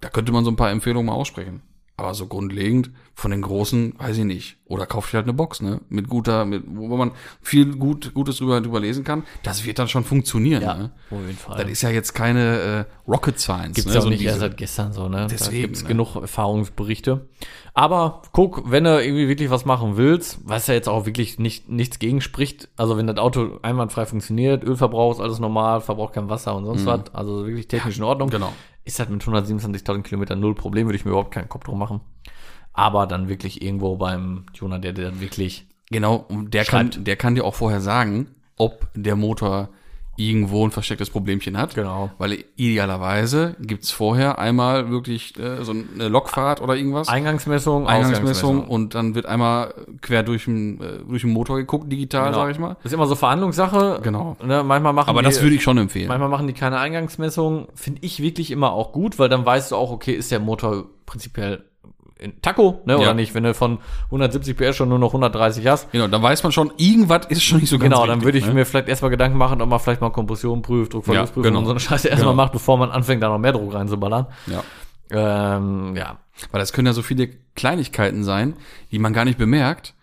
da 0.00 0.08
könnte 0.08 0.32
man 0.32 0.42
so 0.44 0.50
ein 0.50 0.56
paar 0.56 0.70
Empfehlungen 0.70 1.06
mal 1.06 1.12
aussprechen. 1.12 1.60
Aber 1.98 2.14
so 2.14 2.28
grundlegend 2.28 2.92
von 3.12 3.32
den 3.32 3.42
großen, 3.42 3.94
weiß 3.98 4.18
ich 4.18 4.24
nicht. 4.24 4.56
Oder 4.66 4.86
kauft 4.86 5.12
ihr 5.12 5.16
halt 5.16 5.24
eine 5.26 5.32
Box, 5.32 5.60
ne? 5.60 5.80
Mit 5.88 6.08
guter, 6.08 6.44
mit, 6.44 6.62
wo 6.68 6.96
man 6.96 7.10
viel 7.42 7.74
gut, 7.74 8.14
Gutes 8.14 8.36
drüber, 8.36 8.60
drüber 8.60 8.78
lesen 8.78 9.02
kann. 9.02 9.24
Das 9.42 9.64
wird 9.64 9.80
dann 9.80 9.88
schon 9.88 10.04
funktionieren, 10.04 10.62
ne? 10.62 10.92
auf 11.10 11.20
jeden 11.26 11.36
Fall. 11.36 11.60
Das 11.60 11.68
ist 11.68 11.82
ja 11.82 11.90
jetzt 11.90 12.14
keine 12.14 12.86
äh, 12.86 13.10
Rocket 13.10 13.40
Science. 13.40 13.74
Gibt's 13.74 13.92
ne? 13.92 14.00
auch 14.00 14.04
nicht 14.08 14.20
diese- 14.20 14.28
erst 14.28 14.40
seit 14.40 14.56
gestern 14.56 14.92
so, 14.92 15.08
ne? 15.08 15.26
Deswegen, 15.28 15.54
da 15.56 15.60
gibt's 15.66 15.82
ne? 15.82 15.88
genug 15.88 16.14
Erfahrungsberichte. 16.14 17.26
Aber 17.74 18.22
guck, 18.32 18.70
wenn 18.70 18.84
du 18.84 19.02
irgendwie 19.02 19.26
wirklich 19.26 19.50
was 19.50 19.64
machen 19.64 19.96
willst, 19.96 20.38
was 20.44 20.68
ja 20.68 20.74
jetzt 20.74 20.88
auch 20.88 21.04
wirklich 21.04 21.40
nicht, 21.40 21.68
nichts 21.68 21.98
gegen 21.98 22.20
spricht, 22.20 22.68
also 22.76 22.96
wenn 22.96 23.08
das 23.08 23.16
Auto 23.18 23.58
einwandfrei 23.62 24.06
funktioniert, 24.06 24.62
Ölverbrauch 24.62 25.14
ist 25.14 25.20
alles 25.20 25.40
normal, 25.40 25.80
verbraucht 25.80 26.14
kein 26.14 26.28
Wasser 26.28 26.54
und 26.54 26.64
sonst 26.64 26.86
was, 26.86 27.12
also 27.12 27.44
wirklich 27.46 27.66
technisch 27.66 27.98
in 27.98 28.04
Ordnung. 28.04 28.30
genau. 28.30 28.52
Ist 28.88 29.00
halt 29.00 29.10
mit 29.10 29.22
127.000 29.22 30.02
Kilometern 30.02 30.40
null 30.40 30.54
Problem, 30.54 30.86
würde 30.86 30.96
ich 30.96 31.04
mir 31.04 31.10
überhaupt 31.10 31.34
keinen 31.34 31.50
Kopf 31.50 31.64
drum 31.64 31.78
machen. 31.78 32.00
Aber 32.72 33.06
dann 33.06 33.28
wirklich 33.28 33.60
irgendwo 33.60 33.96
beim 33.96 34.46
Tuner, 34.54 34.78
der, 34.78 34.94
der 34.94 35.10
dann 35.10 35.20
wirklich 35.20 35.66
Genau, 35.90 36.26
der 36.30 36.64
kann, 36.64 36.90
der 36.96 37.16
kann 37.16 37.34
dir 37.34 37.44
auch 37.44 37.54
vorher 37.54 37.82
sagen, 37.82 38.28
ob 38.56 38.88
der 38.94 39.14
Motor 39.14 39.68
irgendwo 40.18 40.66
ein 40.66 40.70
verstecktes 40.70 41.10
Problemchen 41.10 41.56
hat. 41.56 41.74
Genau. 41.74 42.10
Weil 42.18 42.44
idealerweise 42.56 43.56
gibt's 43.60 43.90
vorher 43.90 44.38
einmal 44.38 44.90
wirklich 44.90 45.38
äh, 45.38 45.64
so 45.64 45.72
eine 45.72 46.08
Lokfahrt 46.08 46.60
oder 46.60 46.76
irgendwas. 46.76 47.08
Eingangsmessung, 47.08 47.86
Eingangsmessung 47.86 48.66
und 48.68 48.94
dann 48.94 49.14
wird 49.14 49.26
einmal 49.26 49.72
quer 50.02 50.22
durch 50.22 50.44
den, 50.44 50.80
äh, 50.80 50.98
durch 51.08 51.22
den 51.22 51.32
Motor 51.32 51.56
geguckt, 51.56 51.90
digital, 51.90 52.26
Genau. 52.26 52.38
sag 52.38 52.50
ich 52.50 52.58
mal. 52.58 52.74
Das 52.82 52.86
ist 52.86 52.92
immer 52.92 53.06
so 53.06 53.14
Verhandlungssache. 53.14 54.00
Genau. 54.02 54.36
Ne, 54.44 54.62
manchmal 54.64 54.92
machen 54.92 55.08
Aber 55.08 55.22
die, 55.22 55.26
das 55.26 55.40
würde 55.42 55.54
ich 55.54 55.62
schon 55.62 55.78
empfehlen. 55.78 56.08
Manchmal 56.08 56.28
machen 56.28 56.46
die 56.46 56.52
keine 56.52 56.78
Eingangsmessung. 56.78 57.68
Finde 57.74 58.00
ich 58.02 58.20
wirklich 58.20 58.50
immer 58.50 58.72
auch 58.72 58.92
gut, 58.92 59.18
weil 59.18 59.28
dann 59.28 59.46
weißt 59.46 59.70
du 59.72 59.76
auch, 59.76 59.90
okay, 59.90 60.12
ist 60.12 60.30
der 60.30 60.40
Motor 60.40 60.86
prinzipiell 61.06 61.64
in 62.18 62.40
Taco, 62.42 62.80
ne, 62.84 62.94
Ja. 62.94 62.98
oder 62.98 63.14
nicht? 63.14 63.34
Wenn 63.34 63.44
du 63.44 63.54
von 63.54 63.78
170 64.06 64.56
PS 64.56 64.76
schon 64.76 64.88
nur 64.88 64.98
noch 64.98 65.12
130 65.12 65.66
hast. 65.66 65.90
Genau, 65.92 66.08
dann 66.08 66.22
weiß 66.22 66.42
man 66.42 66.52
schon, 66.52 66.72
irgendwas 66.76 67.26
ist 67.28 67.42
schon 67.44 67.60
nicht 67.60 67.70
so 67.70 67.78
ganz 67.78 67.92
Genau, 67.94 68.06
dann 68.06 68.18
richtig, 68.20 68.24
würde 68.26 68.38
ich 68.38 68.46
ne? 68.46 68.54
mir 68.54 68.66
vielleicht 68.66 68.88
erstmal 68.88 69.10
Gedanken 69.10 69.38
machen, 69.38 69.62
ob 69.62 69.68
man 69.68 69.78
vielleicht 69.78 70.00
mal 70.00 70.10
Kompression 70.10 70.62
prüft, 70.62 70.94
Druckverlustprüfung 70.94 71.44
Ja, 71.44 71.50
genau. 71.50 71.60
und 71.60 71.64
so 71.66 71.70
eine 71.72 71.80
Scheiße 71.80 72.08
erstmal 72.08 72.32
Genau. 72.32 72.42
macht, 72.42 72.52
bevor 72.52 72.76
man 72.78 72.90
anfängt, 72.90 73.22
da 73.22 73.28
noch 73.28 73.38
mehr 73.38 73.52
Druck 73.52 73.72
reinzuballern. 73.72 74.26
Ja. 74.46 74.62
Ähm, 75.10 75.96
ja. 75.96 76.18
Weil 76.50 76.60
das 76.60 76.72
können 76.72 76.86
ja 76.86 76.92
so 76.92 77.02
viele 77.02 77.28
Kleinigkeiten 77.56 78.22
sein, 78.24 78.54
die 78.92 78.98
man 78.98 79.12
gar 79.12 79.24
nicht 79.24 79.38
bemerkt, 79.38 79.94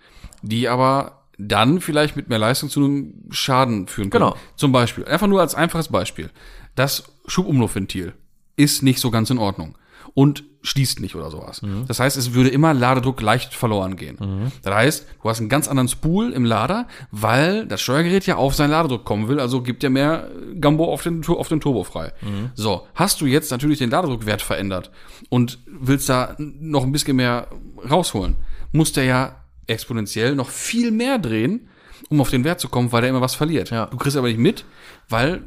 die 0.42 0.68
aber 0.68 1.24
dann 1.38 1.82
vielleicht 1.82 2.16
mit 2.16 2.30
mehr 2.30 2.40
Leistung 2.40 2.70
zu 2.70 2.80
einem 2.84 3.14
Schaden 3.30 3.88
führen 3.88 4.10
können. 4.10 4.24
Genau. 4.26 4.36
Zum 4.56 4.72
Beispiel, 4.72 5.06
einfach 5.06 5.28
nur 5.28 5.42
als 5.42 5.54
einfaches 5.56 5.90
Beispiel. 5.90 6.30
Das 6.76 7.04
Schubumlaufventil 7.28 8.14
ist 8.56 8.84
nicht 8.84 9.00
so 9.00 9.12
ganz 9.12 9.30
in 9.30 9.38
Ordnung 9.38 9.78
und 10.14 10.44
schließt 10.66 11.00
nicht 11.00 11.16
oder 11.16 11.32
sowas. 11.32 11.62
Das 11.88 12.00
heißt, 12.00 12.18
es 12.18 12.34
würde 12.34 12.50
immer 12.50 12.74
Ladedruck 12.74 13.22
leicht 13.22 13.54
verloren 13.54 13.96
gehen. 13.96 14.52
Das 14.64 14.74
heißt, 14.74 15.08
du 15.22 15.30
hast 15.30 15.40
einen 15.40 15.50
ganz 15.50 15.68
anderen 15.68 15.88
Spool 15.88 16.32
im 16.34 16.44
Lader, 16.44 16.88
weil 17.12 17.66
das 17.68 17.82
Steuergerät 17.82 18.26
ja 18.26 18.36
auf 18.36 18.56
seinen 18.56 18.72
Ladedruck 18.72 19.06
kommen 19.06 19.28
will, 19.28 19.40
also 19.40 19.62
gibt 19.62 19.84
ja 19.84 19.90
mehr 19.90 20.30
Gambo 20.60 20.92
auf 20.92 21.04
den, 21.04 21.26
auf 21.26 21.48
den 21.48 21.62
Turbo 21.62 21.84
frei. 21.84 22.12
So, 22.56 22.88
hast 22.96 23.22
du 23.22 23.26
jetzt 23.26 23.52
natürlich 23.52 23.80
den 23.80 23.90
Ladedruckwert 23.90 24.42
verändert 24.42 24.92
und 25.30 25.60
willst 25.68 26.10
da 26.10 26.36
noch 26.38 26.84
ein 26.84 26.92
bisschen 26.92 27.16
mehr 27.16 27.48
rausholen, 27.90 28.36
muss 28.72 28.92
der 28.92 29.06
ja 29.06 29.36
exponentiell 29.68 30.36
noch 30.36 30.50
viel 30.50 30.92
mehr 30.92 31.18
drehen, 31.20 31.70
um 32.10 32.22
auf 32.22 32.30
den 32.30 32.44
Wert 32.44 32.60
zu 32.60 32.70
kommen, 32.70 32.92
weil 32.92 33.02
der 33.02 33.10
immer 33.10 33.22
was 33.22 33.36
verliert. 33.36 33.70
Ja. 33.72 33.86
Du 33.88 33.98
kriegst 33.98 34.18
aber 34.18 34.28
nicht 34.28 34.40
mit, 34.40 34.66
weil 35.10 35.44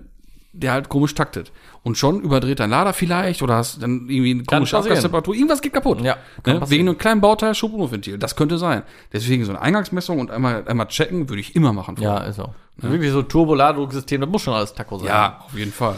der 0.52 0.72
halt 0.72 0.88
komisch 0.88 1.14
taktet. 1.14 1.52
Und 1.88 1.96
schon 1.96 2.20
überdreht 2.20 2.60
dein 2.60 2.68
Lader 2.68 2.92
vielleicht 2.92 3.40
oder 3.40 3.54
hast 3.56 3.82
dann 3.82 4.10
irgendwie 4.10 4.32
eine 4.32 4.44
komische. 4.44 4.76
Abgastemperatur. 4.76 5.34
Irgendwas 5.34 5.62
geht 5.62 5.72
kaputt. 5.72 6.02
Ja, 6.02 6.18
ne? 6.44 6.60
Wegen 6.68 6.86
einem 6.86 6.98
kleinen 6.98 7.22
Bauteil 7.22 7.54
Schubumlaufventil. 7.54 8.18
Das 8.18 8.36
könnte 8.36 8.58
sein. 8.58 8.82
Deswegen 9.10 9.42
so 9.46 9.52
eine 9.52 9.62
Eingangsmessung 9.62 10.20
und 10.20 10.30
einmal, 10.30 10.68
einmal 10.68 10.88
checken 10.88 11.30
würde 11.30 11.40
ich 11.40 11.56
immer 11.56 11.72
machen. 11.72 11.96
Ja, 11.98 12.18
ist 12.18 12.40
auch. 12.40 12.52
Wirklich 12.76 13.10
so 13.10 13.22
Turbo-Ladedrucksystem, 13.22 14.20
das 14.20 14.28
muss 14.28 14.42
schon 14.42 14.52
alles 14.52 14.74
Taco 14.74 14.98
sein. 14.98 15.06
ja, 15.06 15.40
auf 15.42 15.56
jeden 15.56 15.72
Fall. 15.72 15.96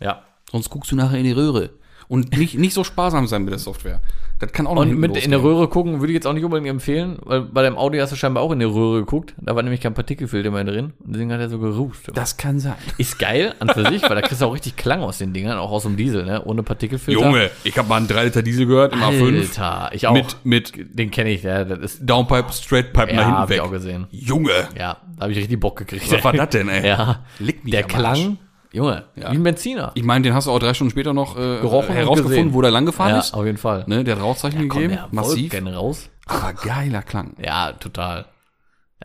Ja. 0.00 0.24
Sonst 0.50 0.68
guckst 0.68 0.90
du 0.90 0.96
nachher 0.96 1.18
in 1.18 1.24
die 1.24 1.30
Röhre. 1.30 1.70
Und 2.08 2.36
nicht, 2.36 2.58
nicht 2.58 2.74
so 2.74 2.82
sparsam 2.82 3.28
sein 3.28 3.44
mit 3.44 3.52
der 3.52 3.60
Software. 3.60 4.00
Das 4.40 4.52
kann 4.52 4.66
auch 4.66 4.74
noch 4.74 4.82
Und 4.82 4.98
mit 4.98 5.16
in 5.16 5.30
der 5.30 5.38
losgehen. 5.38 5.56
Röhre 5.56 5.68
gucken 5.68 6.00
würde 6.00 6.12
ich 6.12 6.14
jetzt 6.14 6.26
auch 6.26 6.32
nicht 6.32 6.44
unbedingt 6.44 6.68
empfehlen, 6.68 7.18
weil 7.24 7.42
bei 7.42 7.62
dem 7.62 7.76
Audi 7.78 7.98
hast 7.98 8.12
du 8.12 8.16
scheinbar 8.16 8.42
auch 8.42 8.50
in 8.52 8.58
die 8.58 8.64
Röhre 8.64 9.00
geguckt. 9.00 9.34
Da 9.40 9.54
war 9.54 9.62
nämlich 9.62 9.80
kein 9.80 9.94
Partikelfilter 9.94 10.50
mehr 10.50 10.64
drin. 10.64 10.92
Und 11.04 11.14
deswegen 11.14 11.32
hat 11.32 11.40
er 11.40 11.48
so 11.48 11.58
geruft. 11.58 12.10
Das 12.14 12.36
kann 12.36 12.58
sein. 12.58 12.74
Ist 12.98 13.18
geil 13.18 13.54
an 13.60 13.68
für 13.68 13.86
sich, 13.86 14.02
weil 14.02 14.16
da 14.16 14.22
kriegst 14.22 14.42
du 14.42 14.46
auch 14.46 14.54
richtig 14.54 14.76
Klang 14.76 15.00
aus 15.02 15.18
den 15.18 15.32
Dingern, 15.32 15.58
auch 15.58 15.70
aus 15.70 15.84
dem 15.84 15.96
Diesel, 15.96 16.24
ne? 16.24 16.44
Ohne 16.44 16.62
Partikelfilter. 16.62 17.50
ich 17.64 17.78
habe 17.78 17.88
mal 17.88 17.96
einen 17.96 18.08
3 18.08 18.24
Liter 18.24 18.42
Diesel 18.42 18.66
gehört 18.66 18.92
im 18.92 19.00
A5. 19.00 19.38
Alter, 19.40 19.90
ich 19.94 20.06
auch. 20.08 20.12
Mit, 20.12 20.36
mit 20.44 20.72
den 20.98 21.10
kenne 21.10 21.30
ich, 21.30 21.42
der, 21.42 21.64
das 21.64 21.78
ist, 21.78 22.00
Downpipe, 22.02 22.52
Straightpipe 22.52 23.10
ja, 23.10 23.16
nach 23.16 23.24
hab 23.26 23.48
hinten 23.48 23.52
ich 23.52 23.58
weg. 23.58 23.60
auch 23.60 23.70
gesehen. 23.70 24.06
Junge, 24.10 24.50
Ja, 24.76 24.96
da 25.16 25.22
habe 25.22 25.32
ich 25.32 25.38
richtig 25.38 25.60
Bock 25.60 25.76
gekriegt. 25.78 26.10
was 26.10 26.24
war 26.24 26.32
das 26.32 26.48
denn, 26.50 26.68
ey? 26.68 26.86
Ja, 26.86 27.24
Lick 27.38 27.64
mich 27.64 27.72
der 27.72 27.84
am 27.84 27.88
Klang, 27.88 28.38
Junge, 28.74 29.04
Ja. 29.14 29.30
wie 29.30 29.36
ein 29.36 29.42
Benziner. 29.44 29.92
Ich 29.94 30.02
meine, 30.02 30.22
den 30.24 30.34
hast 30.34 30.46
du 30.48 30.50
auch 30.50 30.58
drei 30.58 30.74
Stunden 30.74 30.90
später 30.90 31.12
noch 31.14 31.36
äh, 31.36 31.60
Gerochen 31.60 31.90
und 31.90 31.94
herausgefunden, 31.94 32.52
wo 32.54 32.60
der 32.60 32.72
lang 32.72 32.84
gefahren 32.86 33.10
ja, 33.10 33.20
ist. 33.20 33.32
auf 33.32 33.44
jeden 33.46 33.56
Fall. 33.56 33.84
Ne, 33.86 34.02
der 34.02 34.16
hat 34.16 34.22
Rauchzeichen 34.22 34.68
Komm, 34.68 34.80
gegeben, 34.80 34.94
der 34.94 35.08
massiv. 35.12 35.50
gerne 35.52 35.76
raus. 35.76 36.10
Aber 36.26 36.52
geiler 36.54 37.02
Klang. 37.02 37.36
Ja, 37.42 37.72
total. 37.72 38.26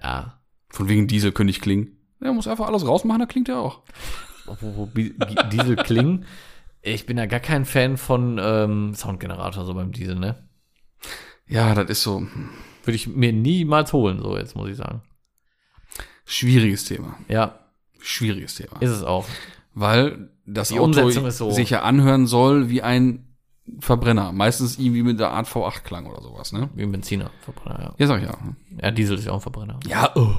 Ja. 0.01 0.39
Von 0.69 0.89
wegen 0.89 1.07
Diesel 1.07 1.31
könnte 1.31 1.51
ich 1.51 1.61
klingen. 1.61 1.97
Der 2.19 2.33
muss 2.33 2.47
einfach 2.47 2.67
alles 2.67 2.85
rausmachen, 2.87 3.19
da 3.19 3.25
klingt 3.27 3.47
er 3.47 3.59
auch. 3.59 3.83
Diesel 5.51 5.75
klingen. 5.75 6.25
Ich 6.81 7.05
bin 7.05 7.17
ja 7.17 7.25
gar 7.27 7.39
kein 7.39 7.65
Fan 7.65 7.97
von 7.97 8.39
ähm, 8.41 8.93
Soundgenerator 8.95 9.65
so 9.65 9.73
beim 9.75 9.91
Diesel, 9.91 10.15
ne? 10.15 10.47
Ja, 11.45 11.75
das 11.75 11.89
ist 11.89 12.03
so 12.03 12.25
Würde 12.85 12.95
ich 12.95 13.07
mir 13.07 13.33
niemals 13.33 13.93
holen, 13.93 14.19
so 14.21 14.35
jetzt 14.37 14.55
muss 14.55 14.69
ich 14.69 14.77
sagen. 14.77 15.01
schwieriges 16.25 16.85
Thema. 16.85 17.17
Ja, 17.27 17.59
Schwieriges 18.01 18.55
Thema. 18.55 18.77
ist 18.81 18.91
es 18.91 19.03
auch. 19.03 19.25
Weil 19.73 20.29
das 20.45 20.69
Die 20.69 20.79
Auto 20.79 21.09
so. 21.29 21.51
sich 21.51 21.69
ja 21.69 21.81
anhören 21.83 22.27
soll 22.27 22.69
wie 22.69 22.81
ein 22.81 23.35
Verbrenner. 23.79 24.31
Meistens 24.31 24.79
irgendwie 24.79 25.03
mit 25.03 25.19
der 25.19 25.31
Art 25.31 25.47
V8-Klang 25.47 26.07
oder 26.07 26.21
sowas, 26.21 26.51
ne? 26.51 26.69
Wie 26.73 26.83
ein 26.83 26.91
Benziner, 26.91 27.29
Verbrenner, 27.41 27.79
ja. 27.79 27.93
Ja, 27.97 28.07
sag 28.07 28.21
ich 28.21 28.27
ja. 28.27 28.37
Ja, 28.81 28.91
Diesel 28.91 29.17
ist 29.17 29.25
ja 29.25 29.31
auch 29.31 29.35
ein 29.35 29.41
Verbrenner. 29.41 29.79
Ja, 29.87 30.11
oh. 30.15 30.35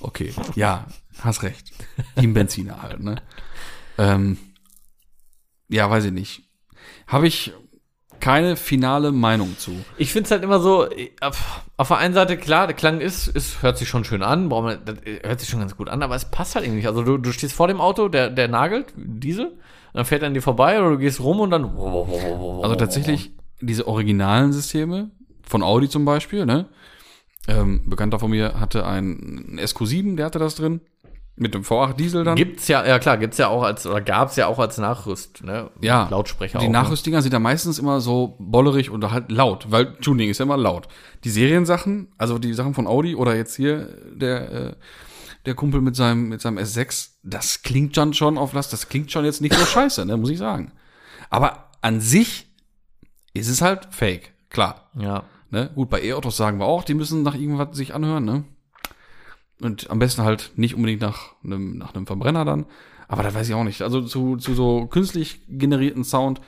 okay. 0.00 0.32
Ja, 0.56 0.86
hast 1.20 1.42
recht. 1.42 1.72
Wie 2.16 2.26
ein 2.26 2.34
Benziner 2.34 2.82
halt, 2.82 3.00
ne? 3.00 3.16
Ähm, 3.98 4.38
ja, 5.68 5.88
weiß 5.88 6.06
ich 6.06 6.12
nicht. 6.12 6.44
Habe 7.06 7.26
ich 7.26 7.52
keine 8.22 8.54
finale 8.56 9.10
Meinung 9.10 9.58
zu. 9.58 9.72
Ich 9.98 10.12
finde 10.12 10.26
es 10.26 10.30
halt 10.30 10.44
immer 10.44 10.60
so, 10.60 10.88
ich- 10.90 11.10
auf, 11.20 11.62
auf 11.76 11.88
der 11.88 11.98
einen 11.98 12.14
Seite, 12.14 12.36
klar, 12.36 12.68
der 12.68 12.76
Klang 12.76 13.00
ist, 13.00 13.26
ist, 13.26 13.62
hört 13.62 13.76
sich 13.76 13.88
schon 13.88 14.04
schön 14.04 14.22
an, 14.22 14.46
man, 14.46 14.78
das 14.84 14.98
äh, 15.04 15.20
hört 15.26 15.40
sich 15.40 15.48
schon 15.48 15.58
ganz 15.58 15.76
gut 15.76 15.88
an, 15.88 16.02
aber 16.02 16.14
es 16.14 16.24
passt 16.30 16.54
halt 16.54 16.64
irgendwie 16.64 16.78
nicht. 16.78 16.86
Also 16.88 17.02
du, 17.02 17.18
du 17.18 17.32
stehst 17.32 17.52
vor 17.54 17.66
dem 17.66 17.80
Auto, 17.80 18.08
der, 18.08 18.30
der 18.30 18.46
nagelt, 18.46 18.86
Diesel, 18.96 19.58
dann 19.92 20.04
fährt 20.04 20.22
er 20.22 20.28
an 20.28 20.34
dir 20.34 20.40
vorbei 20.40 20.78
oder 20.80 20.90
du 20.90 20.98
gehst 20.98 21.18
rum 21.20 21.40
und 21.40 21.50
dann. 21.50 21.64
Also 22.62 22.76
tatsächlich 22.76 23.32
diese 23.60 23.86
originalen 23.88 24.52
Systeme 24.52 25.10
von 25.42 25.62
Audi 25.64 25.88
zum 25.88 26.04
Beispiel, 26.04 26.46
ne? 26.46 26.68
Ähm, 27.48 27.82
Bekannter 27.90 28.20
von 28.20 28.30
mir 28.30 28.60
hatte 28.60 28.86
einen 28.86 29.58
SQ7, 29.58 30.14
der 30.16 30.26
hatte 30.26 30.38
das 30.38 30.54
drin. 30.54 30.80
Mit 31.34 31.54
dem 31.54 31.62
V8 31.62 31.94
Diesel 31.94 32.24
dann. 32.24 32.36
Gibt's 32.36 32.68
ja, 32.68 32.84
ja 32.86 32.98
klar, 32.98 33.16
gibt's 33.16 33.38
ja 33.38 33.48
auch 33.48 33.62
als, 33.62 33.86
oder 33.86 34.02
gab's 34.02 34.36
ja 34.36 34.48
auch 34.48 34.58
als 34.58 34.76
Nachrüst, 34.76 35.42
ne? 35.42 35.70
Ja. 35.80 36.08
Lautsprecher 36.10 36.58
Die 36.58 36.66
auch. 36.66 36.70
ne? 36.70 36.78
Nachrüstdinger 36.78 37.22
sind 37.22 37.32
ja 37.32 37.38
meistens 37.38 37.78
immer 37.78 38.00
so 38.02 38.36
bollerig 38.38 38.90
und 38.90 39.10
halt 39.10 39.32
laut, 39.32 39.70
weil 39.70 39.94
Tuning 39.96 40.28
ist 40.28 40.38
ja 40.38 40.44
immer 40.44 40.58
laut. 40.58 40.88
Die 41.24 41.30
Seriensachen, 41.30 42.08
also 42.18 42.38
die 42.38 42.52
Sachen 42.52 42.74
von 42.74 42.86
Audi 42.86 43.14
oder 43.14 43.34
jetzt 43.34 43.56
hier 43.56 43.88
der, 44.12 44.52
äh, 44.52 44.72
der 45.46 45.54
Kumpel 45.54 45.80
mit 45.80 45.96
seinem, 45.96 46.28
mit 46.28 46.42
seinem 46.42 46.58
S6, 46.58 47.12
das 47.22 47.62
klingt 47.62 47.96
dann 47.96 48.12
schon 48.12 48.36
auf 48.36 48.52
Last, 48.52 48.74
das 48.74 48.90
klingt 48.90 49.10
schon 49.10 49.24
jetzt 49.24 49.40
nicht 49.40 49.54
so 49.54 49.64
scheiße, 49.64 50.04
ne, 50.04 50.18
muss 50.18 50.30
ich 50.30 50.38
sagen. 50.38 50.72
Aber 51.30 51.70
an 51.80 52.00
sich 52.02 52.46
ist 53.32 53.48
es 53.48 53.62
halt 53.62 53.88
fake, 53.90 54.34
klar. 54.50 54.90
Ne? 54.92 55.04
Ja. 55.04 55.24
Ne? 55.50 55.70
Gut, 55.74 55.88
bei 55.88 56.02
E-Autos 56.02 56.36
sagen 56.36 56.58
wir 56.58 56.66
auch, 56.66 56.84
die 56.84 56.94
müssen 56.94 57.22
nach 57.22 57.34
irgendwas 57.34 57.76
sich 57.76 57.94
anhören, 57.94 58.24
ne? 58.24 58.44
Und 59.62 59.90
am 59.90 59.98
besten 59.98 60.22
halt 60.22 60.52
nicht 60.56 60.74
unbedingt 60.74 61.00
nach 61.00 61.34
einem, 61.44 61.78
nach 61.78 61.94
einem 61.94 62.06
Verbrenner 62.06 62.44
dann. 62.44 62.66
Aber 63.08 63.22
da 63.22 63.32
weiß 63.32 63.48
ich 63.48 63.54
auch 63.54 63.64
nicht. 63.64 63.82
Also 63.82 64.00
zu, 64.02 64.36
zu 64.36 64.54
so 64.54 64.86
künstlich 64.86 65.40
generierten 65.48 66.04
Sound 66.04 66.40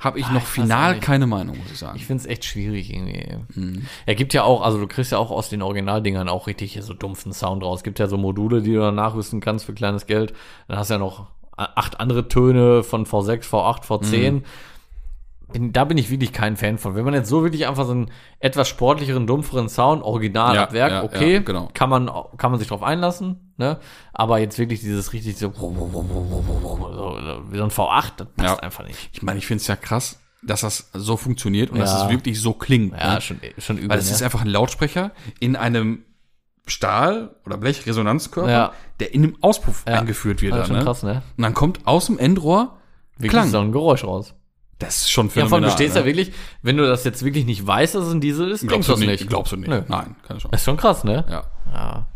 habe 0.00 0.18
ich 0.18 0.26
Ah, 0.26 0.32
noch 0.32 0.42
ich 0.42 0.48
final 0.48 0.98
keine 1.00 1.26
Meinung, 1.26 1.56
muss 1.58 1.70
ich 1.72 1.78
sagen. 1.78 1.96
Ich 1.96 2.06
find's 2.06 2.26
echt 2.26 2.44
schwierig 2.44 2.92
irgendwie. 2.92 3.38
Mhm. 3.54 3.86
Er 4.06 4.14
gibt 4.14 4.34
ja 4.34 4.42
auch, 4.44 4.62
also 4.62 4.78
du 4.78 4.86
kriegst 4.86 5.12
ja 5.12 5.18
auch 5.18 5.30
aus 5.30 5.48
den 5.48 5.62
Originaldingern 5.62 6.28
auch 6.28 6.46
richtig 6.46 6.78
so 6.82 6.94
dumpfen 6.94 7.32
Sound 7.32 7.62
raus. 7.62 7.80
Es 7.80 7.84
gibt 7.84 7.98
ja 7.98 8.06
so 8.06 8.16
Module, 8.16 8.62
die 8.62 8.72
du 8.74 8.80
dann 8.80 8.94
nachrüsten 8.94 9.40
kannst 9.40 9.64
für 9.64 9.72
kleines 9.72 10.06
Geld. 10.06 10.34
Dann 10.68 10.78
hast 10.78 10.90
du 10.90 10.94
ja 10.94 10.98
noch 10.98 11.28
acht 11.56 12.00
andere 12.00 12.28
Töne 12.28 12.82
von 12.82 13.06
V6, 13.06 13.48
V8, 13.48 13.84
V10. 13.84 14.30
Mhm. 14.30 14.42
Bin, 15.52 15.72
da 15.72 15.84
bin 15.84 15.98
ich 15.98 16.10
wirklich 16.10 16.32
kein 16.32 16.56
Fan 16.56 16.78
von. 16.78 16.94
Wenn 16.96 17.04
man 17.04 17.14
jetzt 17.14 17.28
so 17.28 17.42
wirklich 17.42 17.66
einfach 17.66 17.84
so 17.86 17.92
einen 17.92 18.10
etwas 18.40 18.66
sportlicheren, 18.68 19.26
dumpferen 19.26 19.68
Sound, 19.68 20.02
original 20.02 20.54
Ja, 20.54 20.72
Werk, 20.72 20.90
ja, 20.92 21.02
okay, 21.04 21.34
ja, 21.34 21.40
genau. 21.40 21.68
kann 21.74 21.88
man 21.90 22.10
kann 22.36 22.50
man 22.50 22.58
sich 22.58 22.68
drauf 22.68 22.82
einlassen, 22.82 23.52
ne? 23.56 23.78
Aber 24.12 24.38
jetzt 24.38 24.58
wirklich 24.58 24.80
dieses 24.80 25.12
richtig 25.12 25.36
so, 25.36 25.52
so 25.52 25.70
wie 27.50 27.56
so 27.58 27.64
ein 27.64 27.70
V8, 27.70 28.12
das 28.16 28.26
passt 28.36 28.56
Ja. 28.56 28.62
einfach 28.62 28.84
nicht. 28.84 29.10
Ich 29.12 29.22
meine, 29.22 29.38
ich 29.38 29.46
finde 29.46 29.60
es 29.60 29.66
ja 29.66 29.76
krass. 29.76 30.18
dass 30.42 30.60
das 30.60 30.90
so 30.92 31.16
funktioniert 31.16 31.70
und 31.70 31.78
dass 31.78 32.02
es 32.02 32.08
wirklich 32.10 32.38
so 32.38 32.52
klingt. 32.52 32.92
Ja, 32.98 33.14
ne? 33.14 33.20
schon, 33.22 33.40
schon 33.56 33.78
übel. 33.78 33.88
Weil 33.90 33.98
es 33.98 34.08
ne? 34.10 34.14
ist 34.16 34.22
einfach 34.22 34.42
ein 34.42 34.46
Lautsprecher 34.48 35.12
in 35.40 35.56
einem 35.56 36.04
Stahl- 36.66 37.34
oder 37.46 37.56
Blechresonanzkörper, 37.56 38.72
der 39.00 39.14
in 39.14 39.22
einem 39.24 39.36
Auspuff 39.40 39.86
eingeführt 39.86 40.42
wird. 40.42 40.52
ja, 40.52 40.58
dann, 40.58 40.66
schon 40.66 40.76
ne? 40.76 40.84
krass, 40.84 41.02
ne? 41.02 41.22
Und 41.36 41.42
dann 41.42 41.54
kommt 41.54 41.86
aus 41.86 42.06
dem 42.06 42.18
Endrohr 42.18 42.76
Wirklich 43.16 43.30
Klang. 43.30 43.48
so 43.48 43.58
ein 43.60 43.72
Geräusch 43.72 44.04
raus. 44.04 44.34
Das 44.84 44.96
ist 45.02 45.10
schon 45.10 45.26
Ja, 45.26 45.32
phänomenal. 45.32 45.70
du 45.70 45.74
stehst 45.74 45.94
ja 45.96 46.02
ne? 46.02 46.06
wirklich, 46.06 46.32
wenn 46.62 46.76
du 46.76 46.86
das 46.86 47.04
jetzt 47.04 47.24
wirklich 47.24 47.44
nicht 47.46 47.66
weißt, 47.66 47.94
dass 47.94 48.06
es 48.06 48.12
ein 48.12 48.20
Diesel 48.20 48.50
ist, 48.50 48.66
Glaubst 48.66 48.88
du 48.88 48.96
nicht? 48.96 49.06
nicht. 49.08 49.28
Glaubst 49.28 49.52
du 49.52 49.56
nicht? 49.56 49.68
Nö. 49.68 49.82
Nein, 49.88 50.16
keine 50.26 50.38
Chance. 50.40 50.48
Das 50.52 50.60
ist 50.60 50.64
schon 50.64 50.76
krass, 50.76 51.04
ne? 51.04 51.24
Ja. 51.28 51.44
Ja. 51.72 52.06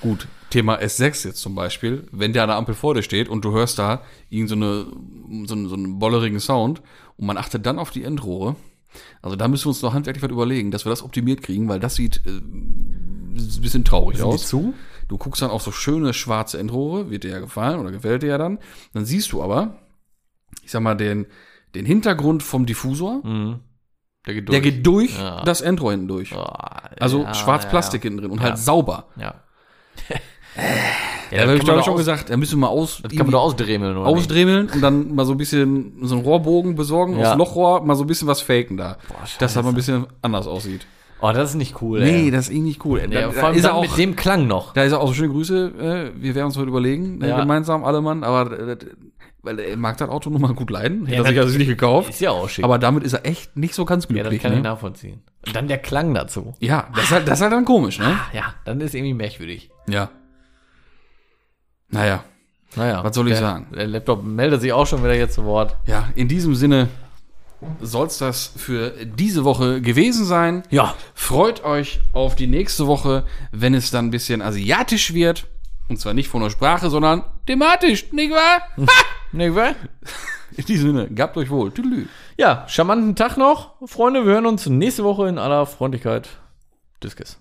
Gut, 0.00 0.28
Thema 0.50 0.78
S6 0.80 1.26
jetzt 1.26 1.40
zum 1.40 1.54
Beispiel. 1.54 2.06
Wenn 2.12 2.32
der 2.32 2.42
an 2.42 2.48
der 2.48 2.56
Ampel 2.56 2.74
vor 2.74 2.94
dir 2.94 3.02
steht 3.02 3.28
und 3.28 3.44
du 3.44 3.52
hörst 3.52 3.78
da 3.78 4.02
irgend 4.28 4.50
so, 4.50 4.54
eine, 4.54 4.86
so, 5.46 5.54
einen, 5.54 5.68
so 5.68 5.74
einen 5.74 5.98
bollerigen 5.98 6.40
Sound 6.40 6.82
und 7.16 7.26
man 7.26 7.38
achtet 7.38 7.64
dann 7.66 7.78
auf 7.78 7.90
die 7.90 8.04
Endrohre. 8.04 8.56
Also 9.22 9.34
da 9.36 9.48
müssen 9.48 9.64
wir 9.64 9.68
uns 9.70 9.82
noch 9.82 9.94
handwerklich 9.94 10.22
was 10.22 10.30
überlegen, 10.30 10.70
dass 10.70 10.84
wir 10.84 10.90
das 10.90 11.02
optimiert 11.02 11.42
kriegen, 11.42 11.68
weil 11.68 11.80
das 11.80 11.94
sieht 11.96 12.22
äh, 12.26 12.30
ein 12.30 13.60
bisschen 13.60 13.84
traurig 13.84 14.18
Sind 14.18 14.28
die 14.28 14.34
aus. 14.34 14.46
zu? 14.46 14.74
Du 15.08 15.18
guckst 15.18 15.42
dann 15.42 15.50
auf 15.50 15.62
so 15.62 15.72
schöne 15.72 16.14
schwarze 16.14 16.58
Endrohre, 16.58 17.10
wird 17.10 17.24
dir 17.24 17.30
ja 17.30 17.40
gefallen 17.40 17.80
oder 17.80 17.90
gefällt 17.90 18.22
dir 18.22 18.28
ja 18.28 18.38
dann. 18.38 18.58
Dann 18.92 19.04
siehst 19.04 19.32
du 19.32 19.42
aber, 19.42 19.78
ich 20.64 20.70
sag 20.70 20.80
mal, 20.82 20.94
den, 20.94 21.26
den 21.74 21.86
Hintergrund 21.86 22.42
vom 22.42 22.66
Diffusor. 22.66 23.20
Mhm. 23.24 23.60
Der 24.26 24.34
geht 24.34 24.48
Der 24.52 24.60
geht 24.60 24.86
durch 24.86 25.18
Ja. 25.18 25.42
das 25.44 25.60
Endrohr 25.60 25.90
hinten 25.92 26.08
durch. 26.08 26.34
Oh, 26.34 26.40
Also 27.00 27.22
ja, 27.22 27.34
schwarz 27.34 27.64
ja, 27.64 27.70
Plastik 27.70 28.02
hinten 28.02 28.18
drin 28.20 28.30
und 28.30 28.38
Ja. 28.38 28.44
halt 28.44 28.58
sauber. 28.58 29.08
Ja. 29.16 29.34
Ja, 31.30 31.38
da 31.40 31.46
habe 31.48 31.56
ich 31.56 31.64
glaube 31.64 31.82
schon 31.82 31.96
gesagt, 31.96 32.30
da 32.30 32.36
müssen 32.36 32.52
wir 32.52 32.58
mal 32.60 32.68
aus, 32.68 33.00
Das 33.02 33.10
kann 33.10 33.26
man 33.26 33.32
doch 33.32 33.42
ausdremeln, 33.42 33.96
oder? 33.96 34.06
nicht? 34.08 34.18
ausdremeln 34.20 34.70
und 34.72 34.80
dann 34.80 35.12
mal 35.14 35.24
so 35.26 35.32
ein 35.32 35.38
bisschen 35.38 35.94
so 36.02 36.14
einen 36.14 36.24
Rohrbogen 36.24 36.76
besorgen, 36.76 37.18
Ja. 37.18 37.32
aus 37.32 37.38
Lochrohr, 37.38 37.84
mal 37.84 37.96
so 37.96 38.04
ein 38.04 38.06
bisschen 38.06 38.28
was 38.28 38.40
faken 38.40 38.76
da. 38.76 38.98
Boah, 39.08 39.16
dass 39.40 39.54
das 39.54 39.64
mal 39.64 39.70
ein 39.70 39.74
bisschen 39.74 40.06
anders 40.22 40.46
aussieht. 40.46 40.86
Oh, 41.20 41.32
das 41.32 41.50
ist 41.50 41.56
nicht 41.56 41.80
cool, 41.82 42.00
Nee, 42.00 42.26
ey. 42.26 42.30
das 42.30 42.48
ist 42.50 42.54
eh 42.54 42.60
nicht 42.60 42.84
cool. 42.84 43.00
Ja, 43.00 43.06
da, 43.22 43.30
vor 43.32 43.48
allem 43.48 43.56
ist 43.56 43.64
er 43.64 43.74
auch, 43.74 43.82
mit 43.82 43.96
dem 43.96 44.14
Klang 44.14 44.46
noch. 44.46 44.74
da 44.74 44.84
ist 44.84 44.92
er 44.92 45.00
auch 45.00 45.08
so 45.08 45.14
schöne 45.14 45.30
Grüße, 45.32 46.12
äh, 46.14 46.22
wir 46.22 46.34
werden 46.36 46.46
uns 46.46 46.56
heute 46.56 46.68
überlegen, 46.68 47.20
äh, 47.22 47.30
Ja. 47.30 47.40
gemeinsam 47.40 47.82
alle 47.82 48.00
Mann, 48.00 48.22
aber 48.22 48.52
äh, 48.56 48.76
weil 49.44 49.58
er 49.60 49.76
mag 49.76 49.96
das 49.98 50.08
Auto 50.08 50.30
nun 50.30 50.40
mal 50.40 50.54
gut 50.54 50.70
leiden, 50.70 51.06
hätte 51.06 51.16
Ja, 51.18 51.22
er 51.24 51.28
sich 51.30 51.38
also 51.40 51.58
nicht 51.58 51.66
gekauft, 51.68 52.10
Ist 52.10 52.20
ja 52.20 52.30
auch 52.32 52.48
schick. 52.48 52.64
aber 52.64 52.78
damit 52.78 53.04
ist 53.04 53.12
er 53.12 53.24
echt 53.26 53.56
nicht 53.56 53.74
so 53.74 53.84
ganz 53.84 54.04
ja, 54.04 54.08
das 54.08 54.22
glücklich. 54.22 54.42
kann 54.42 54.52
ich 54.52 54.58
ne? 54.58 54.64
nachvollziehen. 54.64 55.22
Und 55.46 55.54
dann 55.54 55.68
der 55.68 55.78
Klang 55.78 56.14
dazu. 56.14 56.54
Ja, 56.60 56.88
das 56.94 57.04
ist 57.04 57.10
halt, 57.12 57.28
das 57.28 57.38
ist 57.38 57.42
halt 57.42 57.52
dann 57.52 57.64
komisch, 57.64 57.98
ne? 57.98 58.18
Ja, 58.32 58.54
dann 58.64 58.80
ist 58.80 58.94
irgendwie 58.94 59.14
merkwürdig. 59.14 59.70
Ja. 59.88 60.10
Naja, 61.90 62.24
Naja. 62.76 63.04
Was 63.04 63.14
soll 63.14 63.28
ich 63.28 63.34
der, 63.34 63.40
sagen? 63.40 63.66
Der 63.74 63.86
Laptop 63.86 64.24
meldet 64.24 64.60
sich 64.60 64.72
auch 64.72 64.86
schon 64.86 65.02
wieder 65.04 65.14
jetzt 65.14 65.34
zu 65.34 65.44
Wort. 65.44 65.76
ja, 65.86 66.08
in 66.16 66.26
diesem 66.28 66.54
Sinne 66.54 66.88
soll's 67.80 68.18
das 68.18 68.52
für 68.56 68.90
diese 69.06 69.44
Woche 69.44 69.80
gewesen 69.80 70.24
sein. 70.24 70.64
Ja. 70.70 70.94
Freut 71.14 71.64
euch 71.64 72.00
auf 72.12 72.34
die 72.34 72.46
nächste 72.46 72.86
Woche, 72.86 73.24
wenn 73.52 73.74
es 73.74 73.90
dann 73.90 74.06
ein 74.06 74.10
bisschen 74.10 74.42
asiatisch 74.42 75.14
wird. 75.14 75.46
Und 75.88 75.98
zwar 75.98 76.14
nicht 76.14 76.28
von 76.28 76.42
der 76.42 76.50
Sprache, 76.50 76.88
sondern 76.90 77.24
thematisch, 77.46 78.12
nicht 78.12 78.32
wahr? 78.32 78.62
Nee, 79.32 79.54
wa? 79.54 79.74
In 80.56 80.64
diesem 80.64 80.94
Sinne, 80.94 81.10
gabt 81.10 81.36
euch 81.36 81.50
wohl. 81.50 81.72
Tüdelü. 81.72 82.06
Ja, 82.36 82.64
charmanten 82.68 83.16
Tag 83.16 83.36
noch, 83.36 83.74
Freunde. 83.86 84.24
Wir 84.24 84.34
hören 84.34 84.46
uns 84.46 84.66
nächste 84.66 85.02
Woche 85.02 85.28
in 85.28 85.38
aller 85.38 85.66
Freundlichkeit. 85.66 86.28
Discus. 87.02 87.38